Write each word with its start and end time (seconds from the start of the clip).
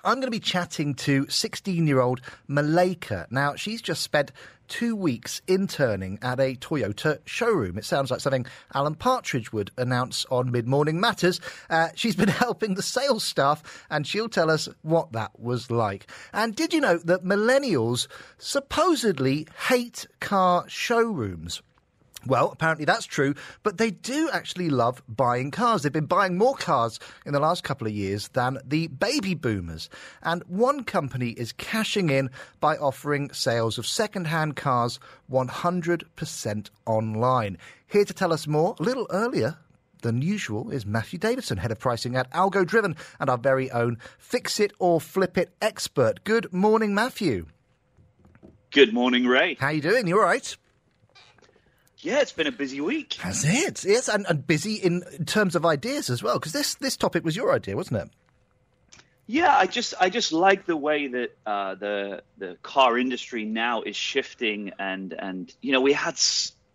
I'm 0.04 0.16
going 0.16 0.28
to 0.28 0.32
be 0.32 0.40
chatting 0.40 0.96
to 0.96 1.28
16 1.30 1.88
year 1.88 2.02
old 2.02 2.22
Malika. 2.48 3.28
Now, 3.30 3.56
she's 3.56 3.82
just 3.82 4.02
spent 4.02 4.32
two 4.68 4.96
weeks 4.96 5.42
interning 5.48 6.20
at 6.22 6.40
a 6.40 6.56
Toyota 6.56 7.20
showroom. 7.26 7.78
It 7.78 7.86
sounds 7.86 8.12
like 8.12 8.20
something 8.20 8.46
Alan 8.74 8.96
Partridge 8.96 9.52
would 9.54 9.72
announce 9.78 10.26
on 10.32 10.52
Mid 10.52 10.68
Morning 10.68 11.00
Matters. 11.00 11.40
Uh, 11.70 11.90
she's 11.96 12.16
been 12.16 12.28
helping 12.44 12.76
the 12.76 12.82
sales 12.82 13.24
staff, 13.24 13.86
and 13.90 14.06
she'll 14.06 14.30
tell 14.30 14.50
us 14.50 14.70
what 14.82 15.12
that 15.14 15.40
was 15.40 15.70
like. 15.72 16.08
And 16.32 16.56
did 16.56 16.74
you 16.74 16.82
know 16.82 16.98
that 16.98 17.24
millennials 17.24 18.08
supposedly 18.38 19.48
hate 19.68 20.08
car 20.20 20.66
showrooms? 20.68 21.62
Well, 22.26 22.52
apparently 22.52 22.86
that's 22.86 23.06
true, 23.06 23.36
but 23.64 23.78
they 23.78 23.92
do 23.92 24.30
actually 24.32 24.70
love 24.70 25.04
buying 25.10 25.52
cars. 25.52 25.84
They've 25.84 25.92
been 25.92 26.06
buying 26.06 26.38
more 26.38 26.56
cars 26.56 27.00
in 27.26 27.34
the 27.34 27.40
last 27.40 27.64
couple 27.64 27.86
of 27.86 27.94
years 27.94 28.30
than 28.30 28.60
the 28.64 28.88
baby 28.88 29.36
boomers. 29.36 29.90
And 30.22 30.42
one 30.48 30.86
company 30.86 31.32
is 31.32 31.52
cashing 31.52 32.10
in 32.10 32.30
by 32.62 32.78
offering 32.78 33.32
sales 33.34 33.78
of 33.78 33.86
second-hand 33.86 34.56
cars 34.56 35.00
100% 35.30 36.70
online. 36.86 37.58
Here 37.88 38.06
to 38.06 38.14
tell 38.14 38.32
us 38.32 38.48
more, 38.48 38.76
a 38.80 38.84
little 38.84 39.08
earlier 39.10 39.58
than 40.02 40.22
usual 40.22 40.70
is 40.70 40.86
Matthew 40.86 41.20
Davidson, 41.20 41.58
head 41.58 41.72
of 41.72 41.80
pricing 41.80 42.16
at 42.16 42.30
Algo 42.32 42.66
Driven, 42.66 42.96
and 43.20 43.30
our 43.30 43.38
very 43.38 43.70
own 43.72 43.98
Fix 44.18 44.60
It 44.60 44.72
or 44.80 45.02
Flip 45.02 45.38
It 45.38 45.54
expert. 45.62 46.24
Good 46.24 46.54
morning, 46.54 46.94
Matthew. 46.94 47.48
Good 48.72 48.94
morning, 48.94 49.26
Ray. 49.26 49.56
How 49.60 49.70
you 49.70 49.82
doing? 49.82 50.08
You 50.08 50.20
all 50.20 50.26
right? 50.26 50.58
Yeah, 52.04 52.20
it's 52.20 52.34
been 52.34 52.48
a 52.48 52.52
busy 52.52 52.82
week. 52.82 53.14
Has 53.16 53.46
it? 53.46 53.86
Yes, 53.86 54.10
and, 54.10 54.26
and 54.28 54.46
busy 54.46 54.76
in, 54.76 55.04
in 55.18 55.26
terms 55.26 55.56
of 55.56 55.66
ideas 55.66 56.10
as 56.10 56.22
well, 56.22 56.38
because 56.38 56.52
this, 56.52 56.76
this 56.76 56.98
topic 56.98 57.24
was 57.24 57.36
your 57.36 57.54
idea, 57.54 57.78
wasn't 57.78 58.02
it? 58.02 58.10
Yeah, 59.26 59.56
I 59.56 59.68
just 59.68 59.94
I 60.02 60.10
just 60.10 60.34
like 60.34 60.66
the 60.66 60.76
way 60.76 61.08
that 61.08 61.38
uh, 61.46 61.76
the 61.76 62.24
the 62.38 62.58
car 62.62 62.98
industry 62.98 63.46
now 63.46 63.82
is 63.82 63.96
shifting, 63.96 64.72
and 64.78 65.14
and 65.14 65.54
you 65.62 65.72
know 65.72 65.80
we 65.80 65.94
had 65.94 66.18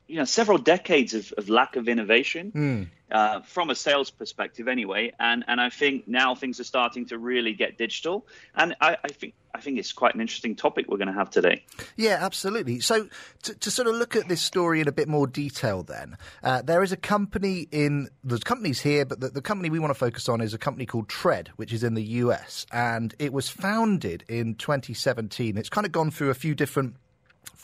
you 0.09 0.17
know 0.17 0.25
several 0.25 0.59
decades 0.59 1.15
of, 1.15 1.33
of 1.39 1.49
lack 1.49 1.77
of 1.77 1.89
innovation. 1.89 2.53
Mm 2.53 2.89
uh, 3.11 3.41
from 3.41 3.71
a 3.71 3.75
sales 3.75 4.11
perspective 4.11 4.69
anyway. 4.69 5.13
And 5.19 5.45
and 5.49 5.61
I 5.61 5.71
think 5.71 6.07
now 6.07 6.35
things 6.35 6.61
are 6.61 6.65
starting 6.65 7.07
to 7.07 7.19
really 7.19 7.55
get 7.55 7.79
digital. 7.79 8.27
And 8.55 8.75
I, 8.81 8.97
I 9.03 9.09
think 9.09 9.35
I 9.55 9.61
think 9.61 9.79
it's 9.79 9.93
quite 9.93 10.15
an 10.15 10.21
interesting 10.21 10.55
topic 10.55 10.87
we're 10.89 10.99
going 10.99 11.09
to 11.09 11.15
have 11.15 11.31
today. 11.31 11.65
Yeah, 11.97 12.19
absolutely. 12.21 12.81
So 12.81 13.09
to, 13.45 13.55
to 13.55 13.71
sort 13.71 13.89
of 13.89 13.97
look 13.97 14.15
at 14.15 14.29
this 14.29 14.43
story 14.43 14.81
in 14.81 14.89
a 14.89 14.93
bit 14.93 15.09
more 15.09 15.27
detail, 15.27 15.83
then 15.83 16.17
uh, 16.43 16.63
there 16.63 16.83
is 16.83 16.93
a 16.93 16.97
company 16.97 17.67
in 17.73 18.09
there's 18.23 18.45
companies 18.45 18.81
here, 18.81 19.05
but 19.05 19.21
the, 19.21 19.29
the 19.29 19.43
company 19.43 19.71
we 19.71 19.79
want 19.79 19.91
to 19.91 19.99
focus 19.99 20.29
on 20.29 20.41
is 20.41 20.55
a 20.55 20.59
company 20.59 20.87
called 20.87 21.09
Tread, 21.09 21.51
which 21.57 21.73
is 21.73 21.83
in 21.83 21.95
the 21.95 22.05
US, 22.05 22.67
and 22.73 23.15
it 23.19 23.33
was 23.33 23.49
founded 23.49 24.25
in 24.29 24.55
2017. 24.55 25.57
It's 25.57 25.69
kind 25.69 25.87
of 25.87 25.93
gone 25.93 26.11
through 26.11 26.31
a 26.31 26.35
few 26.35 26.55
different 26.55 26.97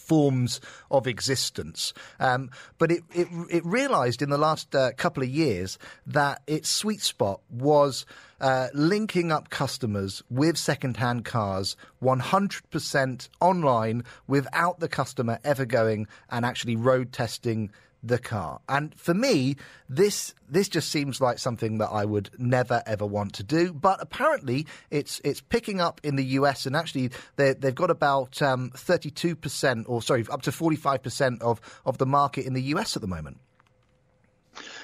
forms 0.05 0.61
of 0.91 1.07
existence. 1.07 1.93
Um, 2.21 2.51
but 2.79 2.93
it, 2.93 3.03
it, 3.13 3.29
it 3.51 3.65
realised 3.65 4.23
in 4.23 4.31
the 4.31 4.39
last 4.39 4.75
uh, 4.75 4.93
couple 4.93 5.23
of 5.23 5.29
years 5.29 5.79
that 6.07 6.43
its 6.47 6.69
sweet 6.69 7.01
spot 7.01 7.41
was 7.51 8.05
uh, 8.41 8.69
linking 8.75 9.33
up 9.33 9.49
customers 9.49 10.23
with 10.29 10.59
second-hand 10.59 11.25
cars 11.25 11.77
100% 12.03 13.29
online 13.41 14.05
without 14.27 14.81
the 14.81 14.89
customer 14.89 15.39
ever 15.45 15.65
going 15.65 16.07
and 16.31 16.45
actually 16.45 16.77
road 16.77 17.13
testing 17.13 17.71
the 18.07 18.19
car. 18.19 18.61
And 18.69 18.95
for 18.99 19.15
me, 19.15 19.57
this 19.89 20.35
this 20.49 20.69
just 20.69 20.91
seems 20.91 21.21
like 21.21 21.39
something 21.39 21.79
that 21.79 21.89
I 21.89 22.05
would 22.05 22.31
never 22.39 22.83
ever 22.87 23.07
want 23.07 23.33
to 23.35 23.43
do. 23.43 23.73
But 23.73 24.01
apparently, 24.01 24.67
it's 24.91 25.21
it's 25.25 25.41
picking 25.41 25.81
up 25.81 26.01
in 26.05 26.17
the 26.17 26.25
US, 26.39 26.67
and 26.67 26.77
actually, 26.77 27.11
they've 27.37 27.75
got 27.75 27.91
about 27.91 28.41
um, 28.43 28.71
thirty 28.75 29.11
two 29.11 29.35
percent, 29.35 29.87
or 29.89 30.03
sorry, 30.03 30.25
up 30.31 30.43
to 30.43 30.53
forty 30.53 30.77
five 30.77 31.03
percent 31.03 31.43
of 31.43 31.61
of 31.85 31.99
the 31.99 32.07
market 32.07 32.47
in 32.47 32.53
the 32.53 32.63
US 32.75 32.97
at 32.97 33.03
the 33.03 33.09
moment. 33.09 33.39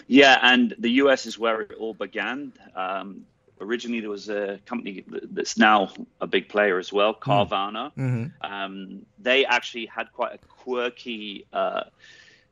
Yeah, 0.07 0.39
and 0.43 0.75
the 0.79 0.91
US 1.03 1.27
is 1.27 1.39
where 1.39 1.61
it 1.61 1.75
all 1.79 1.95
began. 1.95 2.53
Um, 2.75 3.27
originally, 3.61 4.01
there 4.01 4.11
was 4.11 4.29
a 4.29 4.59
company 4.67 5.05
that's 5.07 5.57
now 5.57 5.93
a 6.21 6.27
big 6.27 6.49
player 6.49 6.79
as 6.79 6.93
well, 6.93 7.13
hmm. 7.13 7.31
Carvana. 7.31 7.93
Mm-hmm. 7.97 8.53
Um, 8.53 9.07
they 9.19 9.45
actually 9.45 9.87
had 9.87 10.13
quite 10.13 10.35
a 10.35 10.39
quirky. 10.39 11.47
Uh, 11.53 11.85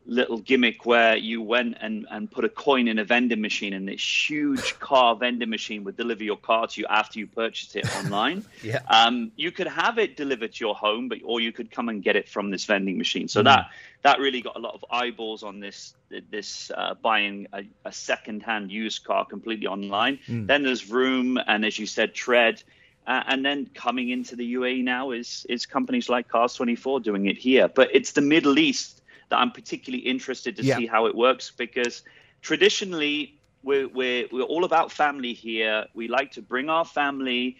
little 0.08 0.38
gimmick 0.38 0.86
where 0.86 1.16
you 1.16 1.42
went 1.42 1.76
and, 1.80 2.06
and 2.10 2.30
put 2.30 2.44
a 2.44 2.48
coin 2.48 2.88
in 2.88 2.98
a 2.98 3.04
vending 3.04 3.42
machine 3.42 3.74
and 3.74 3.86
this 3.86 4.30
huge 4.30 4.78
car 4.80 5.14
vending 5.14 5.50
machine 5.50 5.84
would 5.84 5.96
deliver 5.96 6.24
your 6.24 6.36
car 6.36 6.66
to 6.66 6.80
you 6.80 6.86
after 6.88 7.18
you 7.18 7.26
purchased 7.26 7.76
it 7.76 7.86
online. 7.98 8.42
yeah. 8.62 8.80
Um, 8.88 9.30
you 9.36 9.52
could 9.52 9.66
have 9.66 9.98
it 9.98 10.16
delivered 10.16 10.54
to 10.54 10.64
your 10.64 10.74
home, 10.74 11.08
but 11.08 11.18
or 11.22 11.40
you 11.40 11.52
could 11.52 11.70
come 11.70 11.90
and 11.90 12.02
get 12.02 12.16
it 12.16 12.28
from 12.28 12.50
this 12.50 12.64
vending 12.64 12.96
machine. 12.96 13.28
So 13.28 13.42
mm. 13.42 13.44
that 13.44 13.70
that 14.02 14.18
really 14.18 14.40
got 14.40 14.56
a 14.56 14.60
lot 14.60 14.74
of 14.74 14.84
eyeballs 14.90 15.42
on 15.42 15.60
this 15.60 15.94
this 16.30 16.70
uh, 16.74 16.94
buying 16.94 17.46
a, 17.52 17.64
a 17.84 17.92
second-hand 17.92 18.72
used 18.72 19.04
car 19.04 19.26
completely 19.26 19.66
online. 19.66 20.18
Mm. 20.26 20.46
Then 20.46 20.62
there's 20.62 20.80
Vroom, 20.80 21.38
and 21.46 21.64
as 21.64 21.78
you 21.78 21.86
said, 21.86 22.14
Tread. 22.14 22.62
Uh, 23.06 23.22
and 23.26 23.42
then 23.42 23.66
coming 23.74 24.10
into 24.10 24.36
the 24.36 24.54
UAE 24.54 24.84
now 24.84 25.12
is 25.12 25.46
is 25.48 25.64
companies 25.66 26.10
like 26.10 26.28
Cars24 26.28 27.02
doing 27.02 27.26
it 27.26 27.38
here. 27.38 27.66
But 27.66 27.88
it's 27.94 28.12
the 28.12 28.20
Middle 28.20 28.58
East 28.58 28.97
that 29.28 29.38
I'm 29.38 29.50
particularly 29.50 30.04
interested 30.04 30.56
to 30.56 30.64
yeah. 30.64 30.76
see 30.76 30.86
how 30.86 31.06
it 31.06 31.14
works 31.14 31.52
because 31.56 32.02
traditionally 32.42 33.34
we're, 33.62 33.88
we're, 33.88 34.26
we're 34.30 34.42
all 34.42 34.64
about 34.64 34.92
family 34.92 35.32
here. 35.32 35.86
We 35.94 36.08
like 36.08 36.32
to 36.32 36.42
bring 36.42 36.68
our 36.68 36.84
family 36.84 37.56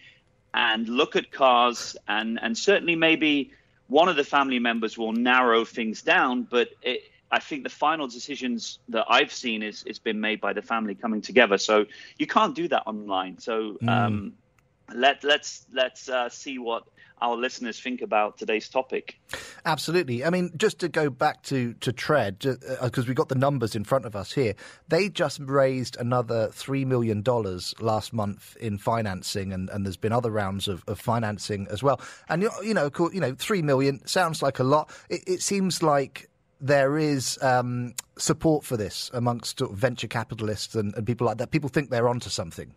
and 0.53 0.87
look 0.87 1.15
at 1.15 1.31
cars, 1.31 1.95
and, 2.07 2.39
and 2.41 2.57
certainly 2.57 2.95
maybe 2.95 3.51
one 3.87 4.09
of 4.09 4.15
the 4.15 4.23
family 4.23 4.59
members 4.59 4.97
will 4.97 5.13
narrow 5.13 5.65
things 5.65 6.01
down, 6.01 6.43
but 6.43 6.69
it, 6.81 7.03
I 7.31 7.39
think 7.39 7.63
the 7.63 7.69
final 7.69 8.07
decisions 8.07 8.79
that 8.89 9.05
I've 9.07 9.31
seen 9.31 9.61
is 9.61 9.83
it's 9.85 9.99
been 9.99 10.19
made 10.19 10.41
by 10.41 10.53
the 10.53 10.61
family 10.61 10.95
coming 10.95 11.21
together. 11.21 11.57
So 11.57 11.85
you 12.17 12.25
can't 12.25 12.55
do 12.55 12.67
that 12.69 12.83
online. 12.87 13.37
So 13.39 13.77
mm. 13.81 13.87
um, 13.87 14.33
let 14.93 15.23
let's 15.23 15.65
let's 15.71 16.09
uh, 16.09 16.29
see 16.29 16.57
what 16.57 16.83
our 17.21 17.35
listeners 17.35 17.79
think 17.79 18.01
about 18.01 18.37
today's 18.37 18.69
topic. 18.69 19.19
Absolutely. 19.65 20.23
I 20.23 20.29
mean, 20.29 20.51
just 20.57 20.79
to 20.79 20.89
go 20.89 21.09
back 21.09 21.43
to, 21.43 21.73
to 21.75 21.91
Tread, 21.91 22.39
because 22.39 23.05
uh, 23.05 23.07
we've 23.07 23.15
got 23.15 23.29
the 23.29 23.35
numbers 23.35 23.75
in 23.75 23.83
front 23.83 24.05
of 24.05 24.15
us 24.15 24.31
here, 24.31 24.55
they 24.87 25.09
just 25.09 25.39
raised 25.39 25.97
another 25.97 26.47
$3 26.49 26.85
million 26.85 27.23
last 27.79 28.13
month 28.13 28.55
in 28.57 28.77
financing, 28.77 29.53
and, 29.53 29.69
and 29.69 29.85
there's 29.85 29.97
been 29.97 30.13
other 30.13 30.31
rounds 30.31 30.67
of, 30.67 30.83
of 30.87 30.99
financing 30.99 31.67
as 31.69 31.83
well. 31.83 31.99
And, 32.29 32.43
you 32.63 32.73
know, 32.73 32.89
you 33.11 33.19
know, 33.19 33.35
3 33.37 33.61
million 33.61 34.05
sounds 34.07 34.41
like 34.41 34.59
a 34.59 34.63
lot. 34.63 34.89
It, 35.09 35.21
it 35.27 35.41
seems 35.41 35.83
like 35.83 36.29
there 36.61 36.97
is 36.97 37.41
um, 37.41 37.93
support 38.17 38.65
for 38.65 38.77
this 38.77 39.09
amongst 39.13 39.59
venture 39.59 40.07
capitalists 40.07 40.75
and, 40.75 40.93
and 40.95 41.05
people 41.05 41.25
like 41.25 41.37
that. 41.37 41.51
People 41.51 41.69
think 41.69 41.89
they're 41.89 42.09
onto 42.09 42.29
something. 42.29 42.73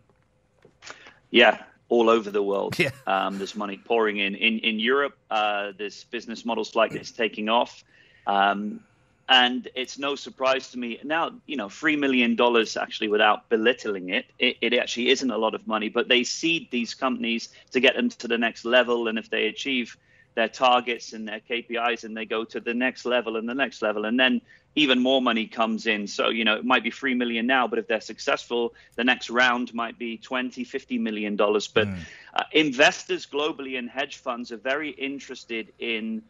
Yeah, 1.31 1.63
all 1.89 2.09
over 2.09 2.31
the 2.31 2.41
world. 2.41 2.77
Yeah. 2.79 2.91
Um, 3.07 3.37
there's 3.37 3.55
money 3.55 3.77
pouring 3.77 4.17
in. 4.17 4.35
In 4.35 4.59
in 4.59 4.79
Europe, 4.79 5.17
uh, 5.29 5.71
there's 5.77 6.03
business 6.05 6.45
models 6.45 6.75
like 6.75 6.91
this 6.91 7.11
taking 7.11 7.49
off. 7.49 7.83
Um, 8.25 8.81
and 9.29 9.69
it's 9.73 9.97
no 9.97 10.15
surprise 10.15 10.71
to 10.71 10.77
me 10.77 10.99
now. 11.03 11.31
You 11.45 11.55
know, 11.55 11.69
three 11.69 11.95
million 11.95 12.35
dollars 12.35 12.75
actually, 12.75 13.07
without 13.07 13.49
belittling 13.49 14.09
it, 14.09 14.25
it, 14.37 14.57
it 14.61 14.73
actually 14.73 15.09
isn't 15.09 15.31
a 15.31 15.37
lot 15.37 15.53
of 15.55 15.65
money. 15.65 15.89
But 15.89 16.07
they 16.09 16.23
seed 16.23 16.69
these 16.71 16.93
companies 16.93 17.49
to 17.71 17.79
get 17.79 17.95
them 17.95 18.09
to 18.09 18.27
the 18.27 18.37
next 18.37 18.65
level, 18.65 19.07
and 19.07 19.17
if 19.17 19.29
they 19.29 19.47
achieve 19.47 19.97
their 20.35 20.47
targets 20.47 21.13
and 21.13 21.27
their 21.27 21.39
KPIs, 21.39 22.03
and 22.03 22.15
they 22.15 22.25
go 22.25 22.43
to 22.43 22.59
the 22.59 22.73
next 22.73 23.05
level 23.05 23.37
and 23.37 23.47
the 23.47 23.53
next 23.53 23.81
level, 23.81 24.05
and 24.05 24.19
then 24.19 24.41
even 24.75 24.99
more 24.99 25.21
money 25.21 25.45
comes 25.45 25.85
in. 25.85 26.07
So, 26.07 26.29
you 26.29 26.43
know, 26.43 26.55
it 26.55 26.65
might 26.65 26.83
be 26.83 26.89
3 26.89 27.13
million 27.13 27.45
now, 27.45 27.67
but 27.67 27.79
if 27.79 27.87
they're 27.87 28.01
successful, 28.01 28.73
the 28.95 29.03
next 29.03 29.29
round 29.29 29.73
might 29.73 29.99
be 29.99 30.17
20, 30.17 30.63
50 30.63 30.97
million 30.97 31.35
dollars. 31.35 31.67
But 31.67 31.87
mm. 31.87 31.99
uh, 32.33 32.43
investors 32.51 33.25
globally 33.25 33.77
and 33.77 33.89
hedge 33.89 34.17
funds 34.17 34.51
are 34.51 34.57
very 34.57 34.89
interested 34.89 35.71
in 35.79 36.23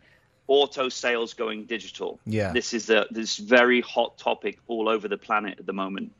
auto 0.48 0.90
sales 0.90 1.34
going 1.34 1.66
digital. 1.66 2.20
Yeah. 2.26 2.52
This 2.52 2.74
is 2.74 2.90
a 2.90 3.06
this 3.12 3.38
very 3.38 3.82
hot 3.82 4.18
topic 4.18 4.60
all 4.68 4.90
over 4.90 5.08
the 5.08 5.18
planet 5.18 5.60
at 5.60 5.66
the 5.66 5.74
moment. 5.74 6.12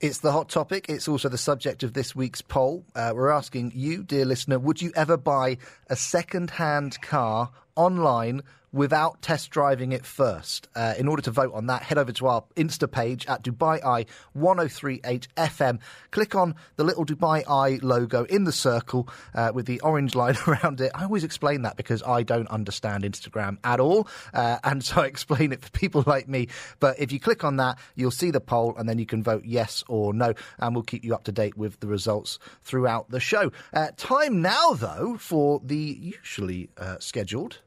It's 0.00 0.20
the 0.20 0.32
hot 0.32 0.48
topic. 0.48 0.86
It's 0.88 1.08
also 1.08 1.28
the 1.28 1.36
subject 1.36 1.82
of 1.82 1.92
this 1.92 2.16
week's 2.16 2.40
poll. 2.40 2.86
Uh, 2.94 3.12
we're 3.14 3.28
asking 3.28 3.72
you, 3.74 4.02
dear 4.02 4.24
listener, 4.24 4.58
would 4.58 4.80
you 4.80 4.92
ever 4.96 5.18
buy 5.18 5.58
a 5.88 5.96
second 5.96 6.52
hand 6.52 6.98
car 7.02 7.50
online 7.76 8.40
without 8.72 9.20
test 9.22 9.50
driving 9.50 9.92
it 9.92 10.04
first. 10.04 10.68
Uh, 10.74 10.94
in 10.98 11.08
order 11.08 11.22
to 11.22 11.30
vote 11.30 11.52
on 11.54 11.66
that, 11.66 11.82
head 11.82 11.98
over 11.98 12.12
to 12.12 12.26
our 12.26 12.44
Insta 12.56 12.90
page 12.90 13.26
at 13.26 13.42
Dubai 13.42 13.84
Eye 13.84 14.06
1038 14.32 15.28
FM. 15.36 15.80
Click 16.10 16.34
on 16.34 16.54
the 16.76 16.84
little 16.84 17.04
Dubai 17.04 17.44
Eye 17.48 17.78
logo 17.82 18.24
in 18.24 18.44
the 18.44 18.52
circle 18.52 19.08
uh, 19.34 19.50
with 19.52 19.66
the 19.66 19.80
orange 19.80 20.14
line 20.14 20.36
around 20.46 20.80
it. 20.80 20.92
I 20.94 21.04
always 21.04 21.24
explain 21.24 21.62
that 21.62 21.76
because 21.76 22.02
I 22.02 22.22
don't 22.22 22.48
understand 22.48 23.04
Instagram 23.04 23.58
at 23.64 23.80
all. 23.80 24.08
Uh, 24.32 24.58
and 24.64 24.84
so 24.84 25.02
I 25.02 25.06
explain 25.06 25.52
it 25.52 25.62
for 25.62 25.70
people 25.70 26.04
like 26.06 26.28
me. 26.28 26.48
But 26.78 26.98
if 26.98 27.12
you 27.12 27.20
click 27.20 27.44
on 27.44 27.56
that, 27.56 27.78
you'll 27.94 28.10
see 28.10 28.30
the 28.30 28.40
poll 28.40 28.76
and 28.76 28.88
then 28.88 28.98
you 28.98 29.06
can 29.06 29.22
vote 29.22 29.44
yes 29.44 29.82
or 29.88 30.14
no. 30.14 30.34
And 30.58 30.74
we'll 30.74 30.84
keep 30.84 31.04
you 31.04 31.14
up 31.14 31.24
to 31.24 31.32
date 31.32 31.56
with 31.56 31.80
the 31.80 31.86
results 31.86 32.38
throughout 32.62 33.10
the 33.10 33.20
show. 33.20 33.52
Uh, 33.72 33.88
time 33.96 34.42
now, 34.42 34.72
though, 34.74 35.16
for 35.18 35.60
the 35.64 35.76
usually 35.76 36.70
uh, 36.78 36.96
scheduled 37.00 37.58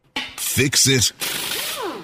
Fix 0.55 0.87
it 0.87 1.11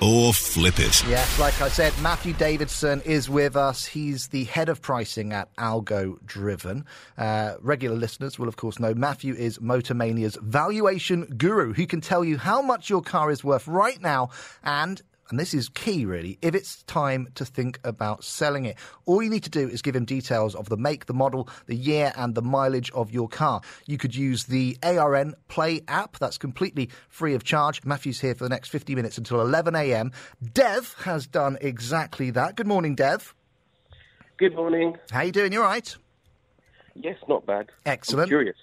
or 0.01 0.33
flip 0.33 0.79
it. 0.79 1.07
Yes, 1.07 1.37
like 1.37 1.61
I 1.61 1.69
said, 1.69 1.93
Matthew 2.01 2.33
Davidson 2.33 2.99
is 3.01 3.29
with 3.29 3.55
us. 3.55 3.85
He's 3.85 4.29
the 4.29 4.45
head 4.45 4.69
of 4.69 4.81
pricing 4.81 5.33
at 5.33 5.55
Algo 5.57 6.17
Driven. 6.25 6.85
Uh, 7.15 7.57
regular 7.61 7.95
listeners 7.95 8.39
will, 8.39 8.47
of 8.47 8.55
course, 8.55 8.79
know 8.79 8.95
Matthew 8.95 9.35
is 9.35 9.59
Motormania's 9.59 10.35
valuation 10.41 11.25
guru 11.37 11.73
who 11.73 11.85
can 11.85 12.01
tell 12.01 12.25
you 12.25 12.39
how 12.39 12.59
much 12.59 12.89
your 12.89 13.03
car 13.03 13.29
is 13.29 13.43
worth 13.43 13.67
right 13.67 14.01
now 14.01 14.31
and 14.63 14.99
and 15.29 15.39
this 15.39 15.53
is 15.53 15.69
key 15.69 16.05
really, 16.05 16.37
if 16.41 16.55
it's 16.55 16.83
time 16.83 17.27
to 17.35 17.45
think 17.45 17.79
about 17.83 18.23
selling 18.23 18.65
it. 18.65 18.77
All 19.05 19.21
you 19.21 19.29
need 19.29 19.43
to 19.43 19.49
do 19.49 19.67
is 19.67 19.81
give 19.81 19.95
him 19.95 20.05
details 20.05 20.55
of 20.55 20.69
the 20.69 20.77
make, 20.77 21.05
the 21.05 21.13
model, 21.13 21.47
the 21.67 21.75
year, 21.75 22.11
and 22.15 22.33
the 22.33 22.41
mileage 22.41 22.91
of 22.91 23.11
your 23.11 23.27
car. 23.27 23.61
You 23.85 23.97
could 23.97 24.15
use 24.15 24.45
the 24.45 24.77
ARN 24.81 25.35
Play 25.47 25.81
app, 25.87 26.17
that's 26.17 26.37
completely 26.37 26.89
free 27.09 27.35
of 27.35 27.43
charge. 27.43 27.83
Matthew's 27.85 28.19
here 28.19 28.33
for 28.33 28.43
the 28.43 28.49
next 28.49 28.69
50 28.69 28.95
minutes 28.95 29.17
until 29.17 29.41
11 29.41 29.75
a.m. 29.75 30.11
Dev 30.53 30.95
has 31.03 31.27
done 31.27 31.57
exactly 31.61 32.31
that. 32.31 32.55
Good 32.55 32.67
morning, 32.67 32.95
Dev. 32.95 33.35
Good 34.37 34.55
morning. 34.55 34.97
How 35.11 35.21
you 35.21 35.31
doing? 35.31 35.53
You 35.53 35.61
all 35.61 35.67
right? 35.67 35.95
Yes, 36.95 37.17
not 37.27 37.45
bad. 37.45 37.67
Excellent. 37.85 38.23
I'm 38.23 38.29
curious. 38.29 38.57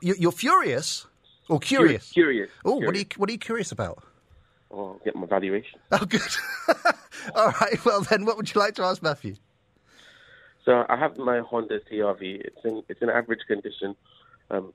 You- 0.00 0.28
are 0.28 0.32
furious? 0.32 1.06
Or 1.48 1.58
curious? 1.58 2.10
Curious. 2.12 2.50
Oh, 2.64 2.76
what 2.76 2.94
are, 2.94 2.98
you, 2.98 3.04
what 3.16 3.28
are 3.28 3.32
you 3.32 3.38
curious 3.38 3.70
about? 3.72 4.02
Oh, 4.76 5.00
get 5.04 5.14
my 5.14 5.26
valuation. 5.26 5.78
Oh, 5.92 6.04
good. 6.04 6.20
all 7.36 7.52
right, 7.60 7.82
well 7.84 8.00
then, 8.02 8.24
what 8.24 8.36
would 8.36 8.52
you 8.52 8.60
like 8.60 8.74
to 8.74 8.82
ask 8.82 9.00
Matthew? 9.02 9.36
So 10.64 10.84
I 10.88 10.96
have 10.96 11.16
my 11.16 11.38
Honda 11.40 11.78
CRV. 11.90 12.22
It's 12.40 12.56
in 12.64 12.82
it's 12.88 13.00
in 13.00 13.08
average 13.10 13.40
condition, 13.46 13.94
um, 14.50 14.72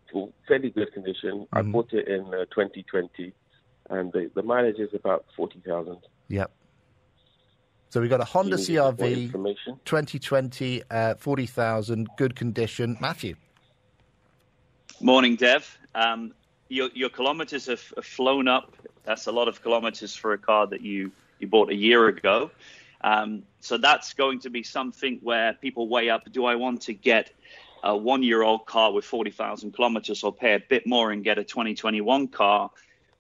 fairly 0.48 0.70
good 0.70 0.94
condition. 0.94 1.48
I 1.52 1.62
Mm-hmm. 1.62 1.72
bought 1.72 1.92
it 1.92 2.08
in 2.08 2.28
uh, 2.28 2.46
2020, 2.46 3.34
and 3.90 4.12
the, 4.14 4.32
the 4.36 4.44
mileage 4.44 4.80
is 4.80 4.90
about 4.94 5.26
40,000. 5.36 5.98
Yep. 6.30 6.52
So 7.90 8.00
we've 8.00 8.10
got 8.10 8.22
a 8.22 8.26
Honda 8.26 8.56
Do 8.56 8.62
you 8.62 8.68
need 8.70 8.78
more 8.80 8.92
CRV 8.94 9.24
information. 9.26 9.80
2020, 9.84 10.84
uh, 10.92 11.16
40,000, 11.16 12.08
good 12.18 12.36
condition. 12.36 12.98
Matthew. 13.02 13.36
Morning, 15.02 15.36
Dev. 15.36 15.78
Um, 15.96 16.34
your 16.70 16.90
your 16.94 17.10
kilometers 17.10 17.66
have, 17.66 17.84
have 17.96 18.06
flown 18.06 18.48
up. 18.48 18.74
That's 19.04 19.28
a 19.28 19.32
lot 19.32 19.48
of 19.48 19.62
kilometers 19.62 20.16
for 20.16 20.34
a 20.34 20.38
car 20.38 20.68
that 20.68 20.82
you 20.82 21.12
you 21.40 21.48
bought 21.48 21.70
a 21.70 21.76
year 21.76 22.08
ago. 22.08 22.52
Um, 23.02 23.44
so 23.60 23.78
that's 23.78 24.14
going 24.14 24.40
to 24.42 24.50
be 24.50 24.64
something 24.64 25.20
where 25.22 25.54
people 25.54 25.90
weigh 25.90 26.10
up: 26.10 26.32
Do 26.32 26.46
I 26.46 26.56
want 26.56 26.84
to 26.84 26.94
get 26.94 27.32
a 27.84 27.96
one-year-old 27.96 28.66
car 28.66 28.94
with 28.94 29.04
forty 29.04 29.32
thousand 29.32 29.74
kilometers, 29.74 30.24
or 30.24 30.32
pay 30.32 30.54
a 30.54 30.60
bit 30.60 30.86
more 30.88 31.12
and 31.12 31.24
get 31.24 31.38
a 31.38 31.44
2021 31.44 32.28
car 32.28 32.70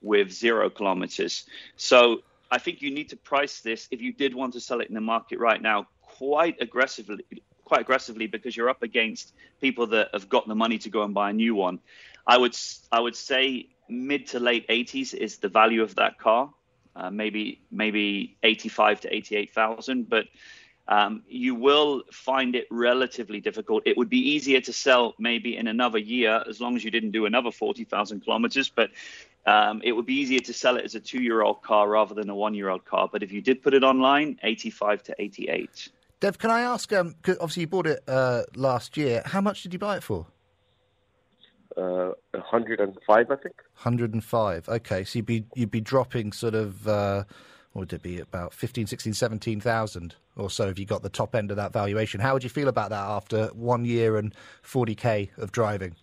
with 0.02 0.32
zero 0.32 0.70
kilometers? 0.70 1.46
So 1.76 2.22
I 2.52 2.60
think 2.60 2.82
you 2.82 2.92
need 2.92 3.10
to 3.10 3.18
price 3.18 3.62
this 3.62 3.88
if 3.92 4.02
you 4.02 4.14
did 4.14 4.36
want 4.36 4.54
to 4.54 4.60
sell 4.60 4.82
it 4.82 4.90
in 4.90 4.96
the 4.96 5.02
market 5.02 5.40
right 5.40 5.62
now 5.62 5.88
quite 6.02 6.62
aggressively 6.62 7.24
quite 7.70 7.82
aggressively 7.82 8.26
because 8.26 8.58
you're 8.58 8.70
up 8.70 8.82
against 8.82 9.32
people 9.62 9.86
that 9.86 10.10
have 10.12 10.28
got 10.28 10.48
the 10.48 10.56
money 10.56 10.80
to 10.80 10.90
go 10.90 11.04
and 11.04 11.14
buy 11.14 11.30
a 11.30 11.34
new 11.34 11.54
one. 11.54 11.80
I 12.30 12.38
would 12.38 12.56
I 12.92 13.00
would 13.00 13.16
say 13.16 13.70
mid 13.90 14.28
to 14.28 14.40
late 14.40 14.68
80s 14.68 15.16
is 15.16 15.38
the 15.38 15.50
value 15.50 15.82
of 15.82 15.96
that 15.96 16.20
car, 16.20 16.54
uh, 16.96 17.10
maybe 17.10 17.60
maybe 17.72 18.38
85 18.44 19.02
to 19.02 19.16
88,000, 19.16 20.08
but 20.08 20.26
um, 20.88 21.24
you 21.28 21.56
will 21.56 22.04
find 22.12 22.56
it 22.56 22.68
relatively 22.70 23.40
difficult. 23.42 23.82
It 23.88 23.98
would 23.98 24.10
be 24.10 24.20
easier 24.20 24.62
to 24.62 24.72
sell 24.72 25.16
maybe 25.18 25.58
in 25.58 25.68
another 25.68 25.98
year 25.98 26.44
as 26.48 26.62
long 26.62 26.76
as 26.76 26.84
you 26.84 26.92
didn't 26.92 27.12
do 27.12 27.26
another 27.26 27.52
40,000 27.52 28.22
kilometers, 28.22 28.70
but 28.70 28.92
um, 29.48 29.82
it 29.84 29.92
would 29.92 30.06
be 30.06 30.16
easier 30.16 30.40
to 30.40 30.54
sell 30.54 30.78
it 30.78 30.86
as 30.86 30.94
a 30.94 31.00
two-year-old 31.00 31.64
car 31.64 31.90
rather 31.90 32.14
than 32.14 32.30
a 32.30 32.36
one-year-old 32.36 32.86
car. 32.86 33.10
But 33.12 33.24
if 33.24 33.32
you 33.32 33.42
did 33.42 33.62
put 33.64 33.74
it 33.74 33.84
online, 33.84 34.40
85 34.44 35.04
to 35.04 35.16
88. 35.20 35.90
Dev, 36.20 36.38
can 36.38 36.52
I 36.52 36.62
ask, 36.62 36.92
um, 36.94 37.16
obviously 37.28 37.62
you 37.62 37.68
bought 37.68 37.88
it 37.88 38.04
uh, 38.08 38.44
last 38.56 38.98
year. 38.98 39.22
How 39.26 39.42
much 39.42 39.64
did 39.64 39.74
you 39.74 39.80
buy 39.80 39.98
it 39.98 40.04
for? 40.04 40.28
Uh, 41.78 42.12
105, 42.32 43.32
I 43.32 43.36
think. 43.36 43.56
105. 43.76 44.70
Okay, 44.70 45.04
so 45.04 45.20
you'd 45.20 45.26
be, 45.26 45.46
you'd 45.56 45.72
be 45.72 45.82
dropping 45.82 46.32
sort 46.32 46.56
of, 46.56 46.88
uh, 46.88 47.24
what 47.74 47.82
would 47.82 47.94
it 47.94 48.02
be, 48.02 48.20
about 48.20 48.54
15, 48.54 48.88
16, 48.88 49.14
17,000 49.14 50.16
or 50.36 50.50
so 50.50 50.68
if 50.68 50.80
you 50.80 50.86
got 50.86 51.04
the 51.04 51.10
top 51.10 51.36
end 51.36 51.52
of 51.52 51.58
that 51.58 51.74
valuation. 51.74 52.20
How 52.20 52.34
would 52.34 52.44
you 52.44 52.50
feel 52.50 52.68
about 52.68 52.90
that 52.90 53.04
after 53.04 53.48
one 53.48 53.86
year 53.86 54.18
and 54.18 54.34
40k 54.64 55.38
of 55.38 55.52
driving? 55.52 55.96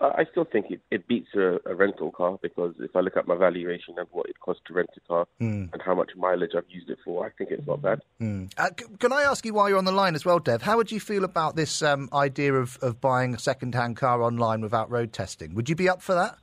I 0.00 0.24
still 0.30 0.44
think 0.44 0.66
it, 0.70 0.80
it 0.90 1.06
beats 1.06 1.28
a, 1.36 1.58
a 1.66 1.74
rental 1.74 2.10
car 2.10 2.36
because 2.42 2.74
if 2.80 2.96
I 2.96 3.00
look 3.00 3.16
at 3.16 3.28
my 3.28 3.36
valuation 3.36 3.94
and 3.96 4.08
what 4.10 4.28
it 4.28 4.40
costs 4.40 4.62
to 4.66 4.74
rent 4.74 4.90
a 4.96 5.00
car 5.08 5.26
Hmm. 5.38 5.66
and 5.72 5.80
how 5.84 5.94
much 5.94 6.10
mileage 6.16 6.50
I've 6.56 6.64
used 6.68 6.90
it 6.90 6.98
for, 7.04 7.24
I 7.24 7.30
think 7.30 7.50
it's 7.52 7.66
not 7.66 7.80
bad. 7.80 8.00
Uh, 8.20 8.70
c- 8.78 8.86
can 8.98 9.12
I 9.12 9.22
ask 9.22 9.46
you 9.46 9.54
while 9.54 9.68
you're 9.68 9.78
on 9.78 9.84
the 9.84 9.92
line 9.92 10.16
as 10.16 10.24
well, 10.24 10.40
Dev? 10.40 10.62
How 10.62 10.76
would 10.76 10.90
you 10.90 10.98
feel 10.98 11.22
about 11.22 11.54
this 11.54 11.80
um, 11.80 12.08
idea 12.12 12.54
of, 12.54 12.76
of 12.82 13.00
buying 13.00 13.34
a 13.34 13.38
second-hand 13.38 13.96
car 13.96 14.20
online 14.20 14.62
without 14.62 14.90
road 14.90 15.12
testing? 15.12 15.54
Would 15.54 15.68
you 15.68 15.76
be 15.76 15.88
up 15.88 16.02
for 16.02 16.14
that? 16.14 16.38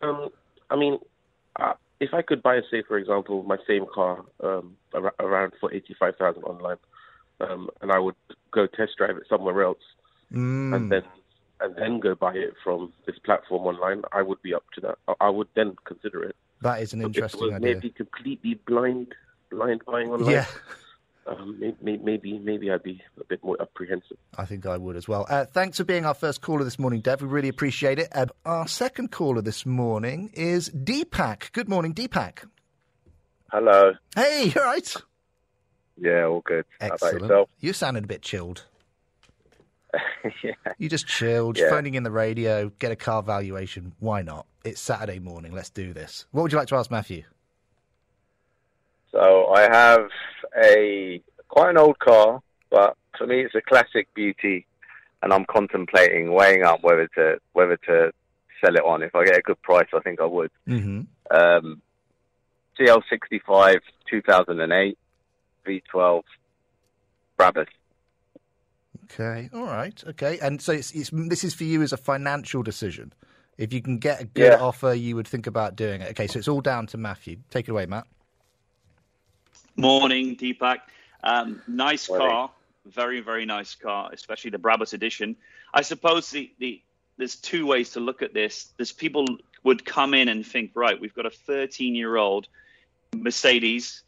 Um, 0.00 0.30
I 0.70 0.76
mean, 0.76 0.98
uh, 1.56 1.74
if 2.00 2.14
I 2.14 2.22
could 2.22 2.42
buy, 2.42 2.60
say, 2.70 2.82
for 2.82 2.96
example, 2.96 3.42
my 3.42 3.58
same 3.68 3.84
car 3.92 4.24
um, 4.42 4.76
ar- 4.94 5.14
around 5.20 5.52
for 5.60 5.70
eighty-five 5.74 6.16
thousand 6.16 6.44
online, 6.44 6.78
um, 7.40 7.68
and 7.82 7.92
I 7.92 7.98
would 7.98 8.14
go 8.52 8.66
test 8.66 8.92
drive 8.96 9.18
it 9.18 9.24
somewhere 9.28 9.62
else, 9.62 9.82
and 10.30 10.90
then 10.90 11.02
and 11.60 11.74
then 11.76 12.00
go 12.00 12.14
buy 12.14 12.32
it 12.34 12.54
from 12.64 12.92
this 13.06 13.18
platform 13.18 13.66
online, 13.66 14.02
I 14.12 14.22
would 14.22 14.40
be 14.42 14.54
up 14.54 14.64
to 14.74 14.80
that. 14.82 14.98
I, 15.08 15.14
I 15.20 15.28
would 15.30 15.48
then 15.54 15.76
consider 15.84 16.22
it. 16.24 16.36
That 16.62 16.82
is 16.82 16.92
an 16.92 17.00
But 17.00 17.06
interesting 17.08 17.40
it 17.40 17.44
was 17.44 17.52
idea. 17.54 17.74
maybe 17.74 17.90
completely 17.90 18.60
blind, 18.66 19.14
blind 19.50 19.82
buying 19.86 20.10
online. 20.10 20.30
Yeah, 20.32 20.46
Um, 21.26 21.58
maybe, 21.60 21.98
maybe, 22.02 22.38
maybe 22.38 22.70
I'd 22.70 22.82
be 22.82 23.02
a 23.20 23.24
bit 23.24 23.44
more 23.44 23.56
apprehensive. 23.60 24.16
I 24.36 24.46
think 24.46 24.66
I 24.66 24.76
would 24.76 24.96
as 24.96 25.06
well. 25.06 25.26
Uh, 25.28 25.44
thanks 25.44 25.76
for 25.76 25.84
being 25.84 26.04
our 26.04 26.14
first 26.14 26.40
caller 26.40 26.64
this 26.64 26.78
morning, 26.78 27.02
Dev. 27.02 27.20
We 27.22 27.28
really 27.28 27.48
appreciate 27.48 27.98
it. 27.98 28.08
Uh, 28.12 28.26
our 28.44 28.66
second 28.66 29.10
caller 29.12 29.42
this 29.42 29.64
morning 29.64 30.30
is 30.34 30.70
Deepak. 30.70 31.52
Good 31.52 31.68
morning, 31.68 31.94
Deepak. 31.94 32.44
Hello. 33.52 33.92
Hey, 34.16 34.44
you 34.54 34.60
all 34.60 34.66
right? 34.66 34.96
Yeah, 35.98 36.24
all 36.24 36.40
good. 36.40 36.64
How 36.80 36.86
about 36.86 36.94
Excellent. 37.02 37.20
yourself? 37.22 37.50
You 37.60 37.72
sounded 37.74 38.04
a 38.04 38.06
bit 38.08 38.22
chilled. 38.22 38.64
yeah. 40.42 40.52
You 40.78 40.88
just 40.88 41.06
chilled, 41.06 41.58
Yeah. 41.58 41.70
phoning 41.70 41.94
in 41.94 42.02
the 42.02 42.10
radio, 42.10 42.70
get 42.78 42.92
a 42.92 42.96
car 42.96 43.22
valuation. 43.22 43.92
Why 43.98 44.22
not? 44.22 44.46
It's 44.64 44.80
Saturday 44.80 45.18
morning. 45.18 45.52
Let's 45.52 45.70
do 45.70 45.92
this. 45.92 46.26
What 46.32 46.42
would 46.42 46.52
you 46.52 46.58
like 46.58 46.68
to 46.68 46.76
ask 46.76 46.90
Matthew? 46.90 47.24
So 49.12 49.48
I 49.52 49.62
have 49.62 50.08
a 50.62 51.20
quite 51.48 51.70
an 51.70 51.78
old 51.78 51.98
car, 51.98 52.40
but 52.70 52.96
for 53.18 53.26
me 53.26 53.40
it's 53.40 53.54
a 53.54 53.60
classic 53.60 54.12
beauty, 54.14 54.66
and 55.22 55.32
I'm 55.32 55.44
contemplating 55.46 56.32
weighing 56.32 56.62
up 56.62 56.82
whether 56.82 57.08
to 57.16 57.38
whether 57.52 57.76
to 57.76 58.12
sell 58.64 58.76
it 58.76 58.84
on. 58.84 59.02
If 59.02 59.14
I 59.14 59.24
get 59.24 59.36
a 59.38 59.42
good 59.42 59.60
price, 59.62 59.88
I 59.94 60.00
think 60.00 60.20
I 60.20 60.26
would. 60.26 60.50
Mm-hmm. 60.68 61.00
Um, 61.36 61.82
CL65 62.78 63.80
2008 64.08 64.98
V12 65.66 66.22
Brabus. 67.38 67.66
Okay, 69.12 69.50
all 69.52 69.64
right, 69.64 70.02
okay. 70.08 70.38
And 70.40 70.60
so 70.62 70.72
it's, 70.72 70.92
it's 70.92 71.10
this 71.12 71.42
is 71.44 71.54
for 71.54 71.64
you 71.64 71.82
as 71.82 71.92
a 71.92 71.96
financial 71.96 72.62
decision. 72.62 73.12
If 73.58 73.72
you 73.72 73.82
can 73.82 73.98
get 73.98 74.20
a 74.20 74.24
good 74.24 74.52
Yeah. 74.52 74.58
offer, 74.60 74.92
you 74.94 75.16
would 75.16 75.26
think 75.26 75.46
about 75.46 75.76
doing 75.76 76.00
it. 76.00 76.10
Okay, 76.10 76.26
so 76.26 76.38
it's 76.38 76.48
all 76.48 76.60
down 76.60 76.86
to 76.88 76.96
Matthew. 76.96 77.38
Take 77.50 77.68
it 77.68 77.72
away, 77.72 77.86
Matt. 77.86 78.06
Morning, 79.76 80.36
Deepak. 80.36 80.78
Um, 81.22 81.60
nice 81.66 82.08
Morning. 82.08 82.28
car, 82.28 82.50
very 82.86 83.20
very 83.20 83.44
nice 83.44 83.74
car, 83.74 84.10
especially 84.12 84.50
the 84.50 84.58
Brabus 84.58 84.92
edition. 84.94 85.36
I 85.74 85.82
suppose 85.82 86.30
the, 86.30 86.50
the 86.58 86.80
there's 87.18 87.36
two 87.36 87.66
ways 87.66 87.90
to 87.90 88.00
look 88.00 88.22
at 88.22 88.32
this. 88.32 88.72
There's 88.76 88.92
people 88.92 89.26
would 89.62 89.84
come 89.84 90.14
in 90.14 90.28
and 90.28 90.46
think, 90.46 90.70
right, 90.74 90.98
we've 90.98 91.14
got 91.14 91.26
a 91.26 91.30
13 91.30 91.94
year 91.94 92.16
old 92.16 92.48
Mercedes, 93.14 94.02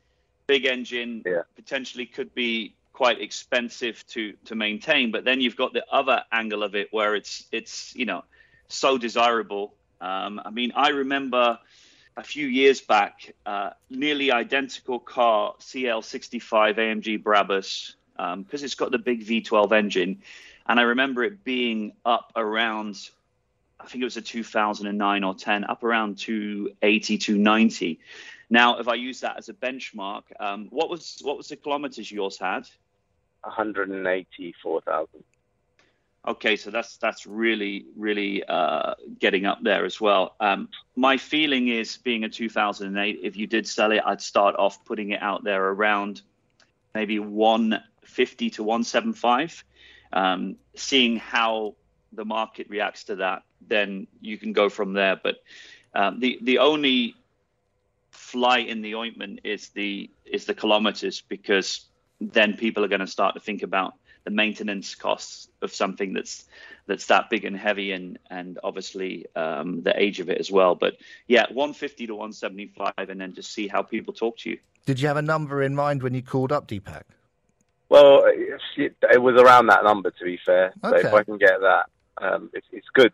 big 0.47 0.65
engine, 0.65 1.23
Yeah. 1.27 1.43
potentially 1.57 2.07
could 2.07 2.35
be 2.35 2.75
quite 2.93 3.21
expensive 3.21 4.07
to 4.09 4.35
to 4.45 4.55
maintain. 4.55 5.11
But 5.11 5.25
then 5.25 5.41
you've 5.41 5.57
got 5.57 5.73
the 5.73 5.85
other 5.91 6.23
angle 6.31 6.63
of 6.63 6.75
it 6.75 6.89
where 6.93 7.15
it's 7.15 7.47
it's 7.53 7.95
you 7.97 8.07
know 8.07 8.25
so 8.69 8.99
desirable. 8.99 9.75
Um, 10.01 10.41
I 10.45 10.51
mean, 10.51 10.73
I 10.75 10.89
remember 10.89 11.59
a 12.17 12.23
few 12.23 12.47
years 12.47 12.81
back, 12.81 13.35
uh, 13.47 13.71
nearly 13.89 14.33
identical 14.33 14.99
car 14.99 15.55
CL65 15.61 16.77
AMG 16.77 17.23
Brabus 17.23 17.95
because 18.17 18.63
it's 18.63 18.75
got 18.75 18.91
the 18.91 18.99
big 18.99 19.25
V12 19.25 19.73
engine, 19.73 20.23
and 20.67 20.79
I 20.79 20.83
remember 20.83 21.25
it 21.25 21.45
being 21.45 21.93
up 22.05 22.33
around. 22.37 22.97
I 23.81 23.87
think 23.87 24.03
it 24.03 24.05
was 24.05 24.17
a 24.17 24.23
2009 24.23 25.25
or 25.25 25.35
10, 25.35 25.65
up 25.65 25.83
around 25.83 26.17
280, 26.17 27.19
290. 27.19 27.99
Now, 28.53 28.79
if 28.79 28.87
I 28.87 28.97
use 28.97 29.21
that 29.21 29.39
as 29.39 29.49
a 29.49 29.55
benchmark, 29.55 30.25
um, 30.39 30.69
what 30.69 30.91
was 30.91 31.23
what 31.23 31.39
was 31.39 31.49
the 31.49 31.57
kilometers 31.57 32.13
yours 32.13 32.39
had? 32.39 32.69
184,000. 33.41 35.25
Okay, 36.29 36.57
so 36.57 36.71
that's 36.71 36.99
that's 36.99 37.27
really 37.27 37.87
really 37.97 38.45
uh, 38.45 38.93
getting 39.19 39.47
up 39.47 39.63
there 39.63 39.87
as 39.87 40.03
well. 40.03 40.37
Um, 40.39 40.69
my 40.97 41.17
feeling 41.17 41.69
is, 41.69 41.97
being 41.97 42.25
a 42.25 42.29
2008, 42.29 43.21
if 43.23 43.39
you 43.39 43.47
did 43.47 43.67
sell 43.67 43.91
it, 43.91 44.03
I'd 44.05 44.21
start 44.21 44.55
off 44.57 44.85
putting 44.85 45.13
it 45.13 45.23
out 45.23 45.45
there 45.45 45.71
around 45.71 46.21
maybe 46.95 47.19
150 47.21 48.51
to 48.51 48.63
175, 48.63 49.65
um, 50.13 50.57
seeing 50.77 51.17
how 51.17 51.75
the 52.13 52.27
market 52.27 52.69
reacts 52.69 53.05
to 53.05 53.17
that. 53.17 53.45
Then 53.67 54.09
you 54.21 54.37
can 54.37 54.53
go 54.53 54.69
from 54.69 54.93
there. 54.93 55.17
But 55.17 55.37
um, 55.95 56.21
the 56.21 56.39
the 56.43 56.59
only 56.59 57.15
fly 58.23 58.59
in 58.59 58.83
the 58.83 58.95
ointment 58.95 59.41
is 59.43 59.71
the 59.71 60.09
is 60.25 60.47
the 60.47 60.55
kilometers 60.55 61.23
because 61.29 61.87
then 62.21 62.57
people 62.57 62.85
are 62.85 62.89
going 62.89 63.01
to 63.01 63.07
start 63.07 63.35
to 63.35 63.41
think 63.41 63.63
about 63.63 63.95
the 64.25 64.31
maintenance 64.31 64.95
costs 64.95 65.49
of 65.61 65.75
something 65.75 66.13
that's 66.13 66.45
that's 66.87 67.07
that 67.07 67.29
big 67.29 67.45
and 67.45 67.57
heavy 67.57 67.91
and 67.91 68.19
and 68.31 68.61
obviously 68.63 69.27
um, 69.35 69.83
the 69.83 69.93
age 70.01 70.21
of 70.21 70.31
it 70.31 70.39
as 70.39 70.51
well. 70.51 70.77
But 70.77 70.95
yeah, 71.27 71.47
150 71.51 72.07
to 72.07 72.15
175, 72.15 72.93
and 72.97 73.21
then 73.21 73.35
just 73.35 73.53
see 73.53 73.67
how 73.67 73.83
people 73.83 74.15
talk 74.15 74.39
to 74.39 74.51
you. 74.51 74.59
Did 74.87 75.01
you 75.01 75.09
have 75.09 75.17
a 75.17 75.23
number 75.23 75.61
in 75.63 75.75
mind 75.75 76.03
when 76.03 76.15
you 76.15 76.23
called 76.23 76.53
up 76.53 76.69
Deepak? 76.69 77.03
Well, 77.89 78.23
it, 78.27 78.95
it 79.13 79.21
was 79.21 79.41
around 79.41 79.67
that 79.67 79.85
number, 79.85 80.11
to 80.11 80.25
be 80.25 80.39
fair. 80.47 80.73
So 80.83 80.97
if 80.97 81.13
I 81.13 81.25
can 81.25 81.37
get 81.37 81.61
that, 81.61 81.87
um, 82.23 82.51
it's, 82.55 82.67
it's 82.73 82.89
good. 82.95 83.13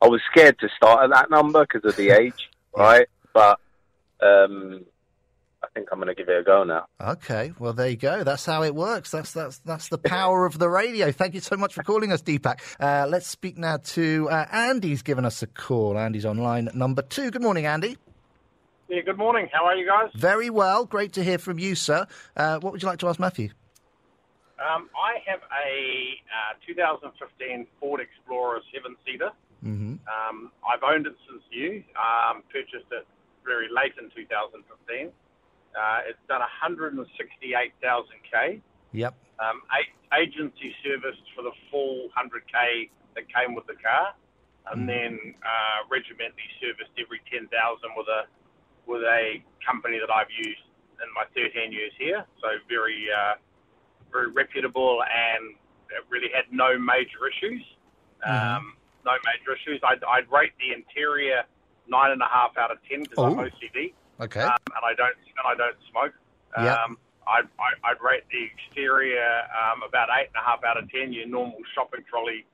I 0.00 0.06
was 0.06 0.20
scared 0.30 0.58
to 0.60 0.68
start 0.76 1.02
at 1.04 1.10
that 1.10 1.28
number 1.28 1.66
because 1.66 1.84
of 1.84 1.96
the 1.96 2.10
age, 2.10 2.50
right? 2.76 3.08
But 3.34 3.58
um, 4.20 4.84
I 5.62 5.68
think 5.74 5.88
I'm 5.90 5.98
going 5.98 6.08
to 6.08 6.14
give 6.14 6.28
it 6.28 6.38
a 6.38 6.42
go 6.42 6.64
now. 6.64 6.86
Okay, 7.00 7.52
well 7.58 7.72
there 7.72 7.88
you 7.88 7.96
go. 7.96 8.24
That's 8.24 8.44
how 8.44 8.62
it 8.62 8.74
works. 8.74 9.10
That's 9.10 9.32
that's 9.32 9.58
that's 9.58 9.88
the 9.88 9.98
power 10.16 10.46
of 10.46 10.58
the 10.58 10.68
radio. 10.68 11.12
Thank 11.12 11.34
you 11.34 11.40
so 11.40 11.56
much 11.56 11.74
for 11.74 11.82
calling 11.82 12.12
us, 12.12 12.22
Deepak. 12.22 12.60
Uh, 12.78 13.06
let's 13.08 13.26
speak 13.26 13.58
now 13.58 13.78
to 13.78 14.28
uh, 14.30 14.46
Andy's 14.52 15.02
given 15.02 15.24
us 15.24 15.42
a 15.42 15.46
call. 15.46 15.98
Andy's 15.98 16.26
online 16.26 16.68
number 16.74 17.02
two. 17.02 17.30
Good 17.30 17.42
morning, 17.42 17.66
Andy. 17.66 17.96
Yeah, 18.88 19.00
good 19.02 19.18
morning. 19.18 19.48
How 19.52 19.64
are 19.64 19.74
you 19.74 19.86
guys? 19.86 20.10
Very 20.14 20.48
well. 20.48 20.84
Great 20.86 21.14
to 21.14 21.24
hear 21.24 21.38
from 21.38 21.58
you, 21.58 21.74
sir. 21.74 22.06
Uh, 22.36 22.60
what 22.60 22.72
would 22.72 22.82
you 22.82 22.88
like 22.88 23.00
to 23.00 23.08
ask 23.08 23.18
Matthew? 23.18 23.50
Um, 24.58 24.88
I 24.94 25.18
have 25.26 25.40
a 25.40 26.16
uh, 26.30 26.54
2015 26.66 27.66
Ford 27.80 28.00
Explorer 28.00 28.60
seven-seater. 28.72 29.30
Mm-hmm. 29.64 29.94
Um, 30.06 30.52
I've 30.62 30.82
owned 30.82 31.06
it 31.06 31.16
since 31.28 31.42
new. 31.50 31.82
Um, 31.98 32.42
purchased 32.52 32.86
it 32.92 33.06
very 33.46 33.70
late 33.70 33.94
in 33.96 34.10
2015. 34.10 35.08
Uh, 35.72 36.00
it's 36.08 36.18
done 36.28 36.42
168,000 36.42 37.06
k. 38.26 38.60
Yep. 38.92 39.14
Um, 39.38 39.62
a- 39.70 40.18
agency 40.18 40.74
serviced 40.82 41.22
for 41.34 41.42
the 41.42 41.52
full 41.70 42.08
100k 42.16 42.90
that 43.14 43.24
came 43.30 43.54
with 43.54 43.66
the 43.66 43.78
car, 43.78 44.14
and 44.72 44.88
then 44.88 45.18
uh, 45.46 45.86
regimentally 45.88 46.50
serviced 46.58 46.90
every 46.98 47.20
10,000 47.30 47.46
with 47.96 48.08
a 48.08 48.26
with 48.86 49.02
a 49.02 49.42
company 49.66 49.98
that 49.98 50.10
I've 50.10 50.30
used 50.30 50.62
in 51.02 51.08
my 51.14 51.26
13 51.34 51.72
years 51.72 51.92
here. 51.98 52.24
So 52.40 52.48
very 52.68 53.06
uh, 53.10 53.34
very 54.12 54.30
reputable 54.30 55.02
and 55.02 55.56
it 55.90 56.04
really 56.08 56.30
had 56.34 56.44
no 56.50 56.78
major 56.78 57.26
issues. 57.30 57.62
Um, 58.24 58.74
no 59.04 59.12
major 59.22 59.54
issues. 59.54 59.80
I'd, 59.86 60.02
I'd 60.02 60.30
rate 60.32 60.52
the 60.58 60.74
interior 60.74 61.44
nine 61.88 62.10
and 62.12 62.22
a 62.22 62.26
half 62.30 62.56
out 62.58 62.70
of 62.70 62.78
ten 62.88 63.02
because 63.02 63.18
I'm. 63.18 63.34
OCD 63.36 63.92
Okay. 64.20 64.40
um, 64.40 64.56
and 64.74 64.82
I 64.84 64.94
don't 64.96 65.12
and 65.16 65.44
I 65.46 65.54
don't 65.54 65.76
smoke. 65.90 66.14
Yeah. 66.56 66.74
Um, 66.84 66.98
I'd, 67.28 67.48
I- 67.58 67.90
I'd 67.90 68.00
rate 68.00 68.24
the 68.30 68.42
exterior 68.48 69.42
um, 69.52 69.82
about 69.86 70.08
eight 70.18 70.28
and 70.34 70.40
a 70.40 70.44
half 70.46 70.64
out 70.64 70.78
of 70.80 70.90
ten. 70.90 71.12
Your 71.12 71.26
normal 71.26 71.58
shopping 71.74 72.00
trolley 72.08 72.46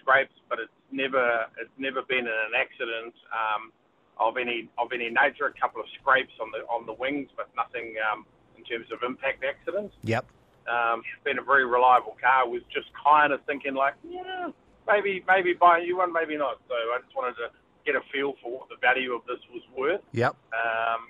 scrapes, 0.00 0.34
but 0.48 0.58
it's 0.60 0.72
never 0.92 1.46
it's 1.58 1.74
never 1.78 2.02
been 2.02 2.26
in 2.26 2.38
an 2.48 2.54
accident 2.56 3.14
um, 3.34 3.72
of 4.20 4.36
any 4.36 4.68
of 4.78 4.92
any 4.92 5.10
nature. 5.10 5.46
A 5.46 5.60
couple 5.60 5.80
of 5.80 5.86
scrapes 6.00 6.32
on 6.40 6.50
the 6.52 6.58
on 6.70 6.86
the 6.86 6.92
wings, 6.94 7.30
but 7.36 7.48
nothing 7.56 7.94
um, 8.12 8.24
in 8.56 8.64
terms 8.64 8.86
of 8.92 9.02
impact 9.02 9.42
accidents. 9.44 9.94
yep. 10.02 10.24
Um, 10.68 11.00
it's 11.00 11.24
been 11.24 11.38
a 11.38 11.42
very 11.42 11.64
reliable 11.64 12.14
car. 12.20 12.46
Was 12.46 12.62
just 12.72 12.88
kind 13.02 13.32
of 13.32 13.40
thinking 13.46 13.72
like, 13.74 13.94
yeah, 14.06 14.50
maybe 14.86 15.24
maybe 15.26 15.54
buy 15.54 15.78
a 15.78 15.80
new 15.82 15.96
one, 15.96 16.12
maybe 16.12 16.36
not. 16.36 16.60
So 16.68 16.74
I 16.74 17.00
just 17.02 17.16
wanted 17.16 17.34
to 17.40 17.48
get 17.88 17.96
a 17.96 18.04
feel 18.12 18.34
for 18.42 18.50
what 18.58 18.68
the 18.68 18.76
value 18.82 19.14
of 19.14 19.22
this 19.26 19.38
was 19.52 19.62
worth. 19.76 20.02
Yep. 20.12 20.36
Um, 20.52 21.00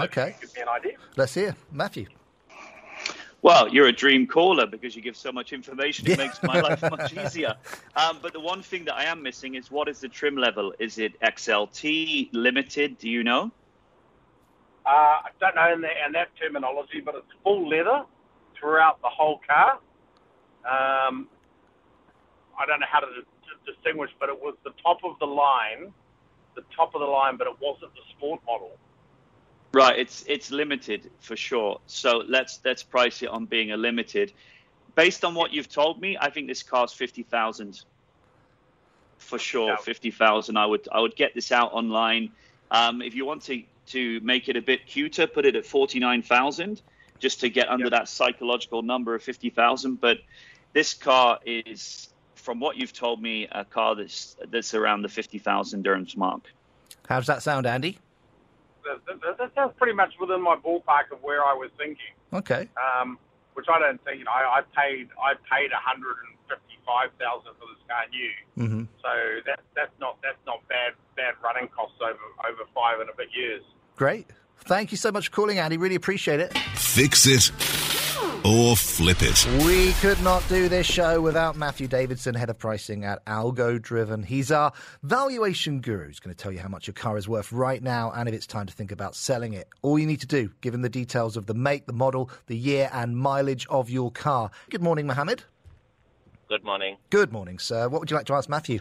Okay. 0.00 0.36
give 0.40 0.54
me 0.54 0.62
an 0.62 0.68
idea. 0.68 0.92
Let's 1.16 1.34
hear 1.34 1.56
Matthew. 1.72 2.06
Well, 3.42 3.68
you're 3.68 3.88
a 3.88 3.92
dream 3.92 4.26
caller 4.26 4.66
because 4.66 4.94
you 4.94 5.02
give 5.02 5.16
so 5.16 5.32
much 5.32 5.52
information. 5.52 6.06
It 6.06 6.10
Yeah. 6.10 6.16
makes 6.24 6.40
my 6.42 6.60
life 6.60 6.80
much 6.96 7.12
easier. 7.12 7.54
Um, 7.96 8.18
but 8.22 8.32
the 8.32 8.40
one 8.40 8.62
thing 8.62 8.84
that 8.84 8.94
I 8.94 9.04
am 9.04 9.20
missing 9.22 9.56
is 9.56 9.70
what 9.70 9.88
is 9.88 9.98
the 10.00 10.08
trim 10.08 10.36
level? 10.36 10.72
Is 10.78 10.98
it 10.98 11.12
XLT 11.20 12.30
limited? 12.32 12.98
Do 12.98 13.08
you 13.08 13.24
know? 13.24 13.50
Uh, 14.86 15.16
I 15.26 15.30
don't 15.40 15.56
know 15.56 15.72
in, 15.72 15.80
the, 15.80 15.90
in 16.06 16.12
that 16.12 16.28
terminology, 16.40 17.00
but 17.04 17.14
it's 17.16 17.32
full 17.42 17.68
leather 17.68 18.04
throughout 18.58 19.00
the 19.02 19.08
whole 19.08 19.40
car. 19.46 19.72
Um, 20.74 21.28
I 22.58 22.66
don't 22.66 22.80
know 22.80 22.86
how 22.90 23.00
to, 23.00 23.06
to 23.06 23.72
distinguish, 23.72 24.10
but 24.20 24.28
it 24.28 24.38
was 24.40 24.54
the 24.64 24.72
top 24.82 24.98
of 25.04 25.18
the 25.20 25.26
line, 25.26 25.92
the 26.58 26.74
top 26.74 26.94
of 26.94 27.00
the 27.00 27.06
line, 27.06 27.36
but 27.36 27.46
it 27.46 27.56
wasn't 27.60 27.92
the 27.94 28.00
sport 28.10 28.40
model. 28.46 28.72
Right, 29.72 29.98
it's 29.98 30.24
it's 30.26 30.50
limited 30.50 31.10
for 31.20 31.36
sure. 31.36 31.80
So 31.86 32.22
let's 32.26 32.60
let's 32.64 32.82
price 32.82 33.22
it 33.22 33.28
on 33.28 33.46
being 33.46 33.70
a 33.72 33.76
limited. 33.76 34.32
Based 34.94 35.24
on 35.24 35.34
what 35.34 35.52
you've 35.52 35.68
told 35.68 36.00
me, 36.00 36.16
I 36.20 36.30
think 36.30 36.48
this 36.48 36.62
car's 36.62 36.92
fifty 36.92 37.22
thousand 37.22 37.82
for 39.18 39.38
sure. 39.38 39.76
Fifty 39.76 40.10
thousand. 40.10 40.56
I 40.56 40.66
would 40.66 40.88
I 40.90 41.00
would 41.00 41.14
get 41.16 41.34
this 41.34 41.52
out 41.52 41.72
online. 41.72 42.30
Um, 42.70 43.02
if 43.02 43.14
you 43.14 43.24
want 43.26 43.42
to 43.44 43.62
to 43.88 44.20
make 44.20 44.48
it 44.48 44.56
a 44.56 44.62
bit 44.62 44.86
cuter, 44.86 45.26
put 45.26 45.44
it 45.46 45.54
at 45.54 45.66
forty 45.66 46.00
nine 46.00 46.22
thousand, 46.22 46.82
just 47.18 47.40
to 47.40 47.48
get 47.50 47.68
under 47.68 47.84
Yep. 47.86 47.92
that 47.92 48.08
psychological 48.08 48.82
number 48.82 49.14
of 49.14 49.22
fifty 49.22 49.50
thousand. 49.50 50.00
But 50.00 50.18
this 50.72 50.94
car 50.94 51.40
is, 51.44 52.08
from 52.38 52.60
what 52.60 52.76
you've 52.76 52.92
told 52.92 53.20
me, 53.20 53.46
a 53.52 53.64
car 53.64 53.94
that's 53.94 54.36
that's 54.50 54.74
around 54.74 55.02
the 55.02 55.08
fifty 55.08 55.38
thousand 55.38 55.84
dirhams 55.84 56.16
mark. 56.16 56.42
How 57.08 57.18
does 57.18 57.26
that 57.26 57.42
sound, 57.42 57.66
Andy? 57.66 57.98
That, 58.84 59.20
that, 59.20 59.38
that 59.38 59.54
sounds 59.54 59.72
pretty 59.76 59.92
much 59.94 60.14
within 60.20 60.42
my 60.42 60.56
ballpark 60.56 61.12
of 61.12 61.22
where 61.22 61.44
I 61.44 61.52
was 61.54 61.70
thinking. 61.76 62.14
Okay. 62.32 62.68
um, 62.76 63.18
which 63.54 63.66
I 63.68 63.78
don't 63.78 64.02
think. 64.04 64.18
You 64.20 64.24
know, 64.24 64.30
I, 64.30 64.60
I 64.60 64.80
paid 64.80 65.08
I 65.22 65.34
paid 65.50 65.70
hundred 65.72 66.16
and 66.26 66.36
fifty 66.48 66.78
five 66.86 67.10
thousand 67.18 67.52
for 67.58 67.66
this 67.68 67.82
car 67.88 68.04
new, 68.10 68.64
Mm-hmm. 68.64 68.84
so 69.02 69.42
that 69.46 69.60
that's 69.74 69.92
not 70.00 70.16
that's 70.22 70.38
not 70.46 70.66
bad 70.68 70.92
bad 71.16 71.34
running 71.42 71.68
costs 71.68 71.98
over 72.00 72.18
over 72.48 72.62
five 72.74 73.00
and 73.00 73.10
a 73.10 73.16
bit 73.16 73.28
years. 73.36 73.62
Great. 73.96 74.26
Thank 74.60 74.90
you 74.90 74.96
so 74.96 75.10
much 75.12 75.28
for 75.28 75.34
calling, 75.34 75.58
Andy. 75.58 75.76
Really 75.76 75.94
appreciate 75.96 76.40
it. 76.40 76.56
Fix 76.74 77.26
it 77.26 77.50
or 78.44 78.76
flip 78.76 79.18
it. 79.22 79.46
We 79.64 79.92
could 79.94 80.20
not 80.22 80.46
do 80.48 80.68
this 80.68 80.86
show 80.86 81.20
without 81.20 81.56
Matthew 81.56 81.88
Davidson, 81.88 82.34
head 82.34 82.50
of 82.50 82.58
pricing 82.58 83.04
at 83.04 83.24
Algo 83.26 83.80
Driven. 83.80 84.22
He's 84.22 84.50
our 84.50 84.72
valuation 85.02 85.80
guru. 85.80 86.08
He's 86.08 86.20
going 86.20 86.34
to 86.34 86.42
tell 86.42 86.52
you 86.52 86.58
how 86.58 86.68
much 86.68 86.86
your 86.86 86.94
car 86.94 87.18
is 87.18 87.28
worth 87.28 87.52
right 87.52 87.82
now 87.82 88.12
and 88.12 88.28
if 88.28 88.34
it's 88.34 88.46
time 88.46 88.66
to 88.66 88.72
think 88.72 88.92
about 88.92 89.14
selling 89.14 89.52
it. 89.52 89.68
All 89.82 89.98
you 89.98 90.06
need 90.06 90.20
to 90.20 90.26
do, 90.26 90.50
given 90.60 90.82
the 90.82 90.88
details 90.88 91.36
of 91.36 91.46
the 91.46 91.54
make, 91.54 91.86
the 91.86 91.92
model, 91.92 92.30
the 92.46 92.56
year, 92.56 92.90
and 92.92 93.16
mileage 93.16 93.66
of 93.68 93.90
your 93.90 94.10
car. 94.10 94.50
Good 94.70 94.82
morning, 94.82 95.06
Mohammed. 95.06 95.44
Good 96.48 96.64
morning. 96.64 96.96
Good 97.10 97.32
morning, 97.32 97.58
sir. 97.58 97.88
What 97.88 98.00
would 98.00 98.10
you 98.10 98.16
like 98.16 98.26
to 98.26 98.34
ask 98.34 98.48
Matthew? 98.48 98.80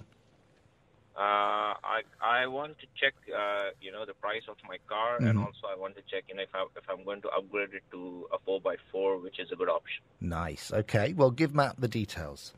Uh, 1.17 1.73
I 1.95 2.01
I 2.21 2.45
want 2.45 2.77
to 2.79 2.85
check, 2.99 3.15
uh, 3.35 3.71
you 3.81 3.91
know, 3.91 4.05
the 4.05 4.13
price 4.13 4.43
of 4.47 4.57
my 4.71 4.77
car, 4.87 5.17
and 5.17 5.35
Mhm. 5.37 5.45
also 5.45 5.65
I 5.67 5.75
want 5.75 5.95
to 5.95 6.03
check, 6.11 6.25
you 6.29 6.35
know, 6.35 6.43
if 6.43 6.53
I 6.53 6.61
if 6.81 6.87
I'm 6.87 7.03
going 7.03 7.21
to 7.23 7.29
upgrade 7.29 7.73
it 7.73 7.83
to 7.91 8.27
a 8.31 8.37
four 8.45 8.61
x 8.71 8.81
four, 8.91 9.17
which 9.17 9.39
is 9.39 9.51
a 9.51 9.55
good 9.55 9.69
option. 9.69 10.03
Nice. 10.21 10.71
Okay. 10.71 11.13
Well, 11.13 11.31
give 11.31 11.55
Matt 11.55 11.81
the 11.81 11.87
details. 11.87 12.53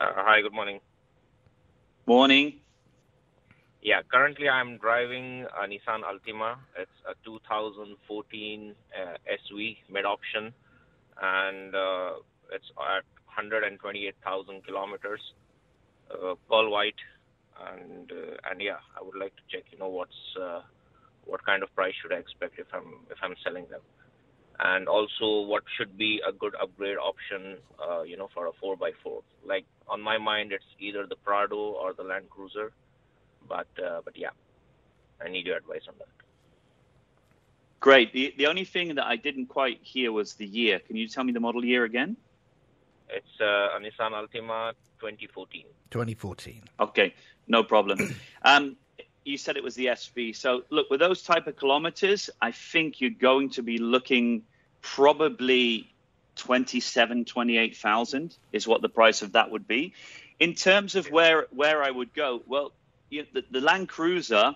Uh, 0.00 0.12
hi, 0.16 0.40
good 0.42 0.52
morning. 0.52 0.80
Morning. 2.06 2.60
yeah, 3.82 4.02
currently 4.12 4.48
I'm 4.48 4.76
driving 4.78 5.46
a 5.60 5.62
Nissan 5.66 6.02
Altima. 6.02 6.56
It's 6.76 6.98
a 7.08 7.14
2014 7.24 8.74
uh, 9.00 9.16
SV 9.38 9.78
mid 9.88 10.04
option, 10.04 10.52
and 11.22 11.74
uh, 11.74 12.14
it's 12.52 12.70
at 12.96 13.04
128,000 13.26 14.64
kilometers, 14.66 15.20
uh, 16.10 16.34
pearl 16.48 16.70
white, 16.70 17.00
and 17.72 18.10
uh, 18.10 18.50
and 18.50 18.60
yeah, 18.60 18.78
I 18.98 19.02
would 19.02 19.16
like 19.16 19.34
to 19.36 19.42
check, 19.50 19.64
you 19.72 19.78
know, 19.78 19.88
what's 19.88 20.20
uh, 20.40 20.62
what 21.24 21.44
kind 21.44 21.62
of 21.62 21.74
price 21.74 21.94
should 22.00 22.12
I 22.12 22.16
expect 22.16 22.58
if 22.58 22.66
I'm 22.72 23.06
if 23.10 23.18
I'm 23.22 23.34
selling 23.44 23.66
them, 23.70 23.80
and 24.58 24.88
also 24.88 25.42
what 25.42 25.64
should 25.76 25.96
be 25.96 26.20
a 26.26 26.32
good 26.32 26.54
upgrade 26.60 26.98
option, 26.98 27.58
uh, 27.82 28.02
you 28.02 28.16
know, 28.16 28.28
for 28.34 28.46
a 28.46 28.52
4x4. 28.52 29.22
Like 29.44 29.64
on 29.88 30.00
my 30.00 30.18
mind, 30.18 30.52
it's 30.52 30.64
either 30.78 31.06
the 31.06 31.16
Prado 31.16 31.56
or 31.56 31.92
the 31.92 32.02
Land 32.02 32.30
Cruiser, 32.30 32.72
but 33.48 33.68
uh, 33.84 34.00
but 34.04 34.16
yeah, 34.16 34.30
I 35.24 35.28
need 35.28 35.46
your 35.46 35.56
advice 35.56 35.82
on 35.88 35.94
that. 35.98 36.08
Great. 37.80 38.12
The 38.12 38.34
the 38.36 38.46
only 38.46 38.64
thing 38.64 38.94
that 38.96 39.06
I 39.06 39.16
didn't 39.16 39.46
quite 39.46 39.80
hear 39.82 40.12
was 40.12 40.34
the 40.34 40.46
year. 40.46 40.78
Can 40.80 40.96
you 40.96 41.08
tell 41.08 41.24
me 41.24 41.32
the 41.32 41.40
model 41.40 41.64
year 41.64 41.84
again? 41.84 42.16
It's 43.12 43.40
uh, 43.40 43.76
a 43.76 43.80
Nissan 43.80 44.12
Altima 44.12 44.72
2014. 45.00 45.64
2014. 45.90 46.62
Okay, 46.78 47.14
no 47.48 47.62
problem. 47.62 47.98
um, 48.42 48.76
you 49.24 49.38
said 49.38 49.56
it 49.56 49.64
was 49.64 49.74
the 49.74 49.86
SV. 49.86 50.36
So 50.36 50.62
look, 50.70 50.90
with 50.90 51.00
those 51.00 51.22
type 51.22 51.46
of 51.46 51.56
kilometers, 51.56 52.30
I 52.40 52.52
think 52.52 53.00
you're 53.00 53.10
going 53.10 53.50
to 53.50 53.62
be 53.62 53.78
looking 53.78 54.42
probably 54.82 55.92
27, 56.36 57.24
28,000 57.24 58.36
is 58.52 58.66
what 58.66 58.82
the 58.82 58.88
price 58.88 59.22
of 59.22 59.32
that 59.32 59.50
would 59.50 59.66
be. 59.68 59.92
In 60.38 60.54
terms 60.54 60.94
of 60.94 61.10
where 61.10 61.46
where 61.50 61.82
I 61.82 61.90
would 61.90 62.14
go, 62.14 62.42
well, 62.46 62.72
you, 63.10 63.26
the, 63.32 63.44
the 63.50 63.60
Land 63.60 63.88
Cruiser, 63.88 64.54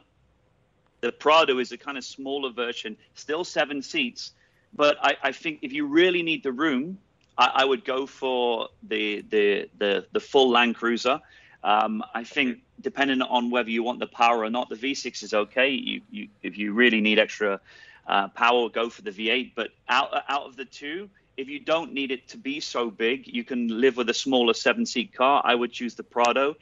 the 1.03 1.13
Prado 1.13 1.59
is 1.59 1.73
a 1.73 1.77
kind 1.77 1.99
of 1.99 2.05
smaller 2.05 2.51
version, 2.51 2.97
still 3.15 3.45
seven 3.45 3.83
seats. 3.83 4.33
But 4.75 4.97
I, 5.03 5.17
I 5.23 5.33
think 5.33 5.59
if 5.63 5.73
you 5.73 5.87
really 5.87 6.23
need 6.23 6.43
the 6.43 6.53
room, 6.53 6.99
I, 7.37 7.51
I 7.55 7.65
would 7.65 7.85
go 7.85 8.07
for 8.07 8.69
the 8.83 9.25
the 9.29 9.69
the, 9.79 10.07
the 10.13 10.21
full 10.21 10.51
Land 10.51 10.77
Cruiser. 10.77 11.21
Um, 11.63 12.05
I 12.15 12.25
think 12.25 12.59
depending 12.81 13.23
on 13.23 13.51
whether 13.51 13.71
you 13.71 13.83
want 13.83 13.99
the 13.99 14.07
power 14.07 14.45
or 14.45 14.51
not, 14.51 14.69
the 14.69 14.77
V6 14.77 15.23
is 15.23 15.33
okay. 15.33 15.71
You, 15.71 16.03
you 16.11 16.29
if 16.43 16.59
you 16.59 16.73
really 16.73 17.01
need 17.01 17.19
extra 17.19 17.61
uh, 18.07 18.29
power, 18.29 18.69
go 18.69 18.91
for 18.91 19.03
the 19.03 19.11
V8. 19.11 19.53
But 19.55 19.71
out 19.89 20.13
out 20.29 20.43
of 20.43 20.57
the 20.57 20.67
two, 20.67 21.09
if 21.37 21.49
you 21.49 21.61
don't 21.61 21.93
need 21.93 22.11
it 22.11 22.29
to 22.29 22.37
be 22.37 22.61
so 22.61 22.91
big, 22.91 23.27
you 23.27 23.45
can 23.45 23.81
live 23.81 23.97
with 23.97 24.09
a 24.11 24.15
smaller 24.15 24.55
seven-seat 24.55 25.15
car. 25.15 25.43
I 25.45 25.55
would 25.55 25.73
choose 25.73 25.95
the 25.95 26.05
Prado. 26.05 26.57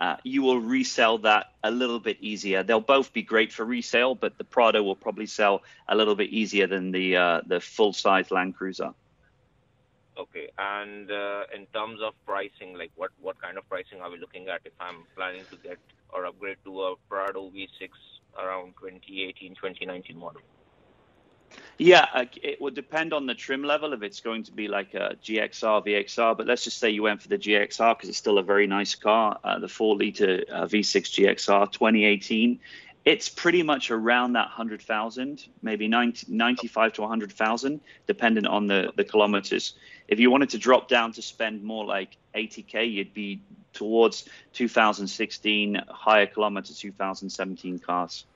Uh, 0.00 0.16
you 0.24 0.42
will 0.42 0.58
resell 0.58 1.18
that 1.18 1.52
a 1.62 1.70
little 1.70 2.00
bit 2.00 2.16
easier. 2.20 2.64
They'll 2.64 2.80
both 2.80 3.12
be 3.12 3.22
great 3.22 3.52
for 3.52 3.64
resale, 3.64 4.14
but 4.14 4.36
the 4.38 4.44
Prado 4.44 4.82
will 4.82 4.96
probably 4.96 5.26
sell 5.26 5.62
a 5.88 5.94
little 5.94 6.16
bit 6.16 6.30
easier 6.30 6.66
than 6.66 6.90
the 6.90 7.16
uh, 7.16 7.40
the 7.46 7.60
full-size 7.60 8.30
Land 8.30 8.56
Cruiser. 8.56 8.92
Okay. 10.16 10.48
And 10.58 11.10
uh, 11.10 11.44
in 11.54 11.66
terms 11.66 12.00
of 12.02 12.14
pricing, 12.26 12.74
like 12.78 12.92
what, 12.96 13.10
what 13.20 13.40
kind 13.40 13.58
of 13.58 13.68
pricing 13.68 14.00
are 14.00 14.10
we 14.10 14.18
looking 14.18 14.48
at 14.48 14.60
if 14.64 14.72
I'm 14.80 15.04
planning 15.16 15.42
to 15.50 15.56
get 15.56 15.78
or 16.10 16.26
upgrade 16.26 16.58
to 16.64 16.82
a 16.82 16.94
Prado 17.08 17.50
V6 17.50 17.90
around 18.38 18.74
2018, 18.80 19.54
2019 19.54 20.16
model? 20.16 20.40
Yeah, 21.78 22.06
it 22.42 22.60
would 22.60 22.74
depend 22.74 23.12
on 23.12 23.26
the 23.26 23.34
trim 23.34 23.62
level 23.62 23.92
if 23.92 24.02
it's 24.02 24.20
going 24.20 24.44
to 24.44 24.52
be 24.52 24.68
like 24.68 24.94
a 24.94 25.16
GXR, 25.22 25.84
VXR. 25.84 26.36
But 26.36 26.46
let's 26.46 26.64
just 26.64 26.78
say 26.78 26.90
you 26.90 27.02
went 27.02 27.20
for 27.20 27.28
the 27.28 27.38
GXR 27.38 27.96
because 27.96 28.08
it's 28.08 28.18
still 28.18 28.38
a 28.38 28.42
very 28.42 28.66
nice 28.66 28.94
car, 28.94 29.38
uh, 29.42 29.58
the 29.58 29.68
four 29.68 29.96
liter 29.96 30.44
uh, 30.50 30.64
V6 30.66 31.26
GXR 31.26 31.70
2018. 31.70 32.60
It's 33.04 33.28
pretty 33.28 33.62
much 33.62 33.90
around 33.90 34.32
that 34.32 34.46
100,000, 34.46 35.46
maybe 35.62 35.88
90, 35.88 36.26
95 36.32 36.94
to 36.94 37.02
100,000, 37.02 37.80
depending 38.06 38.46
on 38.46 38.66
the, 38.66 38.92
the 38.96 39.04
kilometers. 39.04 39.74
If 40.08 40.20
you 40.20 40.30
wanted 40.30 40.50
to 40.50 40.58
drop 40.58 40.88
down 40.88 41.12
to 41.12 41.22
spend 41.22 41.62
more 41.62 41.84
like 41.84 42.16
80K, 42.34 42.92
you'd 42.92 43.14
be 43.14 43.40
towards 43.72 44.28
2016, 44.52 45.80
higher 45.88 46.26
kilometer 46.26 46.72
2017 46.72 47.78
cars. 47.78 48.26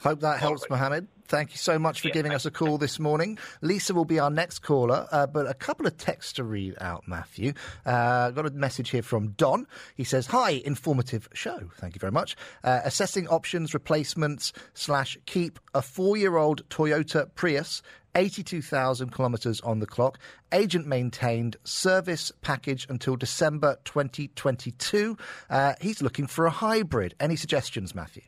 Hope 0.00 0.20
that 0.20 0.38
helps, 0.38 0.68
Mohammed. 0.70 1.08
Thank 1.26 1.50
you 1.50 1.58
so 1.58 1.78
much 1.78 2.00
for 2.00 2.08
Yeah, 2.08 2.14
giving 2.14 2.32
us 2.32 2.46
a 2.46 2.50
call 2.50 2.78
this 2.78 2.98
morning. 2.98 3.36
Lisa 3.60 3.92
will 3.92 4.06
be 4.06 4.18
our 4.18 4.30
next 4.30 4.60
caller, 4.60 5.06
uh, 5.12 5.26
but 5.26 5.46
a 5.46 5.52
couple 5.52 5.86
of 5.86 5.98
texts 5.98 6.32
to 6.34 6.44
read 6.44 6.74
out, 6.80 7.06
Matthew. 7.06 7.52
Uh, 7.84 8.30
got 8.30 8.46
a 8.46 8.50
message 8.50 8.90
here 8.90 9.02
from 9.02 9.30
Don. 9.32 9.66
He 9.94 10.04
says, 10.04 10.28
Hi, 10.28 10.62
informative 10.64 11.28
show. 11.34 11.68
Thank 11.76 11.94
you 11.94 11.98
very 11.98 12.12
much. 12.12 12.34
Uh, 12.64 12.80
assessing 12.84 13.28
options, 13.28 13.74
replacements, 13.74 14.54
slash 14.72 15.18
keep 15.26 15.58
a 15.74 15.82
four 15.82 16.16
year 16.16 16.38
old 16.38 16.66
Toyota 16.70 17.28
Prius. 17.34 17.82
82,000 18.14 19.14
kilometres 19.14 19.60
on 19.60 19.78
the 19.78 19.86
clock, 19.86 20.18
agent 20.52 20.86
maintained, 20.86 21.56
service 21.64 22.32
package 22.42 22.86
until 22.88 23.16
December 23.16 23.78
2022. 23.84 25.16
Uh, 25.50 25.74
he's 25.80 26.02
looking 26.02 26.26
for 26.26 26.46
a 26.46 26.50
hybrid. 26.50 27.14
Any 27.20 27.36
suggestions, 27.36 27.94
Matthew? 27.94 28.22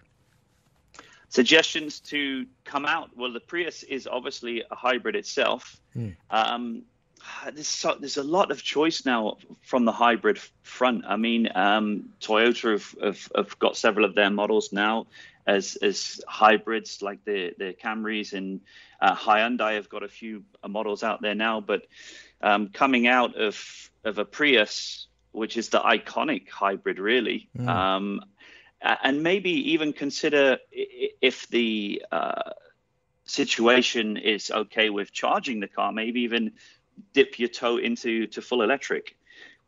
suggestions 1.31 2.01
to 2.01 2.45
come 2.65 2.85
out. 2.85 3.11
Well, 3.17 3.33
the 3.33 3.41
Prius 3.41 3.83
is 3.85 4.07
obviously 4.07 4.65
a 4.69 4.75
hybrid 4.75 5.17
itself. 5.17 5.81
Um, 6.29 6.83
there's, 7.53 7.69
so, 7.69 7.97
there's 7.99 8.17
a 8.17 8.23
lot 8.23 8.51
of 8.51 8.63
choice 8.63 9.07
now 9.07 9.37
from 9.63 9.85
the 9.85 9.93
hybrid 9.93 10.39
front. 10.63 11.05
I 11.07 11.17
mean, 11.17 11.49
um, 11.55 12.11
Toyota 12.21 12.73
have, 12.73 12.97
have, 13.03 13.33
have 13.35 13.59
got 13.59 13.77
several 13.77 14.05
of 14.05 14.15
their 14.15 14.31
models 14.31 14.73
now 14.73 15.07
as 15.47 15.77
as 15.77 16.21
hybrids, 16.29 17.03
like 17.03 17.25
the 17.25 17.55
the 17.59 17.75
Camrys 17.83 18.33
and 18.33 18.61
uh, 19.01 19.15
Hyundai 19.15 19.75
have 19.75 19.89
got 19.89 20.03
a 20.03 20.09
few 20.09 20.45
uh, 20.63 20.69
models 20.69 21.03
out 21.03 21.23
there 21.23 21.35
now. 21.35 21.61
But 21.61 21.83
um, 22.43 22.69
coming 22.69 23.07
out 23.07 23.37
of 23.37 23.91
of 24.05 24.19
a 24.19 24.25
Prius, 24.25 25.09
which 25.33 25.57
is 25.57 25.69
the 25.69 25.81
iconic 25.81 26.49
hybrid, 26.49 26.99
really. 26.99 27.49
Um, 27.69 28.23
and 28.83 29.23
maybe 29.23 29.73
even 29.73 29.93
consider 29.93 30.59
if 30.73 31.47
the 31.49 32.03
uh, 32.11 32.53
situation 33.25 34.17
is 34.17 34.51
okay 34.51 34.89
with 34.91 35.13
charging 35.13 35.61
the 35.61 35.69
car, 35.69 35.93
maybe 35.93 36.23
even 36.23 36.53
dip 37.13 37.39
your 37.39 37.49
toe 37.49 37.77
into 37.77 38.27
to 38.29 38.43
full 38.43 38.63
electric. 38.63 39.17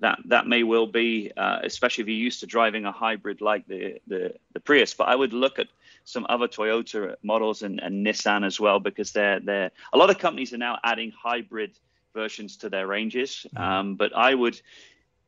That 0.01 0.19
that 0.27 0.47
may 0.47 0.63
well 0.63 0.87
be, 0.87 1.31
uh, 1.37 1.61
especially 1.63 2.03
if 2.03 2.09
you're 2.09 2.17
used 2.17 2.41
to 2.41 2.47
driving 2.47 2.87
a 2.87 2.93
hybrid 2.93 3.41
like 3.41 3.67
the, 3.69 4.01
the 4.07 4.35
the 4.53 4.61
Prius. 4.61 4.95
But 4.95 5.09
I 5.09 5.15
would 5.15 5.33
look 5.33 5.59
at 5.59 5.69
some 6.05 6.27
other 6.29 6.49
Toyota 6.49 7.17
models 7.23 7.63
and, 7.63 7.81
and 7.81 8.05
Nissan 8.07 8.45
as 8.45 8.59
well 8.59 8.81
because 8.81 9.13
they're 9.13 9.41
they're 9.41 9.71
a 9.93 9.99
lot 9.99 10.11
of 10.11 10.19
companies 10.19 10.53
are 10.53 10.59
now 10.59 10.79
adding 10.85 11.13
hybrid 11.13 11.73
versions 12.15 12.57
to 12.59 12.69
their 12.69 12.87
ranges. 12.87 13.47
Um, 13.57 13.97
but 13.97 14.15
I 14.15 14.35
would 14.35 14.61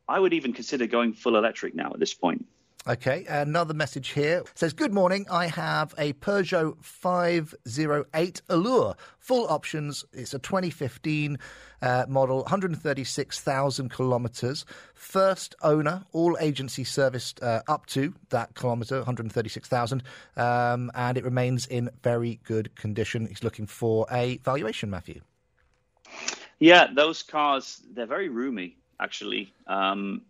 I 0.07 0.19
would 0.19 0.33
even 0.33 0.53
consider 0.53 0.87
going 0.87 1.13
full 1.13 1.37
electric 1.37 1.75
now 1.75 1.91
at 1.93 1.99
this 1.99 2.13
point. 2.13 2.45
Okay, 2.87 3.25
another 3.27 3.73
message 3.73 4.09
here 4.09 4.43
says, 4.53 4.71
Good 4.71 4.93
morning. 4.93 5.25
I 5.31 5.47
have 5.47 5.95
a 5.97 6.13
Peugeot 6.13 6.77
508 6.83 8.41
Allure. 8.47 8.95
Full 9.17 9.47
options. 9.47 10.05
It's 10.13 10.35
a 10.35 10.39
2015 10.39 11.39
uh, 11.81 12.05
model, 12.07 12.41
136,000 12.43 13.91
kilometres. 13.91 14.65
First 14.93 15.55
owner, 15.63 16.03
all 16.11 16.37
agency 16.39 16.83
serviced 16.83 17.41
uh, 17.41 17.63
up 17.67 17.87
to 17.87 18.13
that 18.29 18.53
kilometre, 18.53 18.97
136,000. 18.97 20.03
Um, 20.37 20.91
and 20.93 21.17
it 21.17 21.23
remains 21.23 21.65
in 21.65 21.89
very 22.03 22.39
good 22.43 22.75
condition. 22.75 23.25
He's 23.25 23.43
looking 23.43 23.65
for 23.65 24.05
a 24.11 24.37
valuation, 24.43 24.91
Matthew. 24.91 25.21
Yeah, 26.59 26.89
those 26.93 27.23
cars 27.23 27.81
they're 27.95 28.05
very 28.05 28.29
roomy 28.29 28.77
actually, 28.99 29.51
um, 29.65 30.21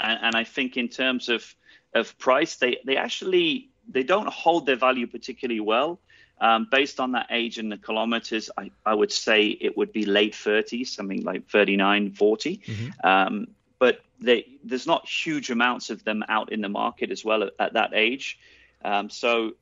and, 0.00 0.18
and 0.22 0.34
I 0.34 0.42
think 0.42 0.76
in 0.76 0.88
terms 0.88 1.28
of 1.28 1.54
of 1.94 2.18
price, 2.18 2.56
they 2.56 2.78
they 2.84 2.96
actually 2.96 3.70
they 3.88 4.02
don't 4.02 4.28
hold 4.28 4.66
their 4.66 4.76
value 4.76 5.06
particularly 5.06 5.60
well. 5.60 6.00
Um, 6.40 6.66
based 6.70 6.98
on 6.98 7.12
that 7.12 7.28
age 7.30 7.58
and 7.58 7.70
the 7.70 7.78
kilometers, 7.78 8.50
I, 8.58 8.70
I 8.84 8.92
would 8.92 9.12
say 9.12 9.46
it 9.46 9.76
would 9.76 9.92
be 9.92 10.04
late 10.04 10.32
30s, 10.32 10.88
something 10.88 11.22
like 11.22 11.48
39, 11.48 12.10
40. 12.12 12.60
Um, 13.04 13.46
but 13.78 14.00
they, 14.20 14.46
there's 14.64 14.86
not 14.86 15.08
huge 15.08 15.50
amounts 15.50 15.90
of 15.90 16.02
them 16.04 16.24
out 16.28 16.52
in 16.52 16.60
the 16.60 16.68
market 16.68 17.12
as 17.12 17.24
well 17.24 17.44
at, 17.44 17.52
at 17.60 17.72
that 17.74 17.92
age. 17.94 18.38
Um, 18.84 19.10
so, 19.10 19.52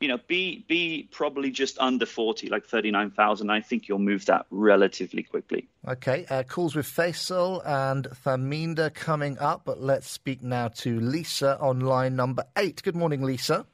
you 0.00 0.08
know, 0.08 0.18
be 0.26 0.64
be 0.66 1.08
probably 1.12 1.50
just 1.50 1.78
under 1.78 2.06
40, 2.06 2.48
like 2.48 2.66
39,000. 2.66 3.50
I 3.50 3.60
think 3.60 3.86
you'll 3.86 3.98
move 3.98 4.24
that 4.26 4.46
relatively 4.50 5.22
quickly. 5.22 5.68
Okay, 5.86 6.24
uh, 6.30 6.42
calls 6.42 6.74
with 6.74 6.86
Faisal 6.86 7.62
and 7.66 8.08
Thaminda 8.24 8.92
coming 8.92 9.38
up, 9.38 9.62
but 9.66 9.80
let's 9.80 10.08
speak 10.08 10.42
now 10.42 10.68
to 10.68 10.98
Lisa 11.00 11.58
on 11.60 11.80
line 11.80 12.16
number 12.16 12.44
eight. 12.56 12.82
Good 12.82 12.96
morning, 12.96 13.22
Lisa. 13.22 13.66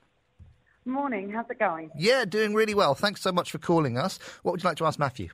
Morning, 0.85 1.31
how's 1.31 1.49
it 1.51 1.59
going? 1.59 1.91
Yeah, 1.97 2.25
doing 2.25 2.55
really 2.55 2.75
well. 2.75 2.95
Thanks 2.95 3.21
so 3.21 3.33
much 3.33 3.51
for 3.51 3.59
calling 3.59 3.97
us. 3.97 4.19
What 4.43 4.53
would 4.53 4.63
you 4.63 4.69
like 4.69 4.79
to 4.79 4.87
ask 4.87 4.99
Matthew? 4.99 5.29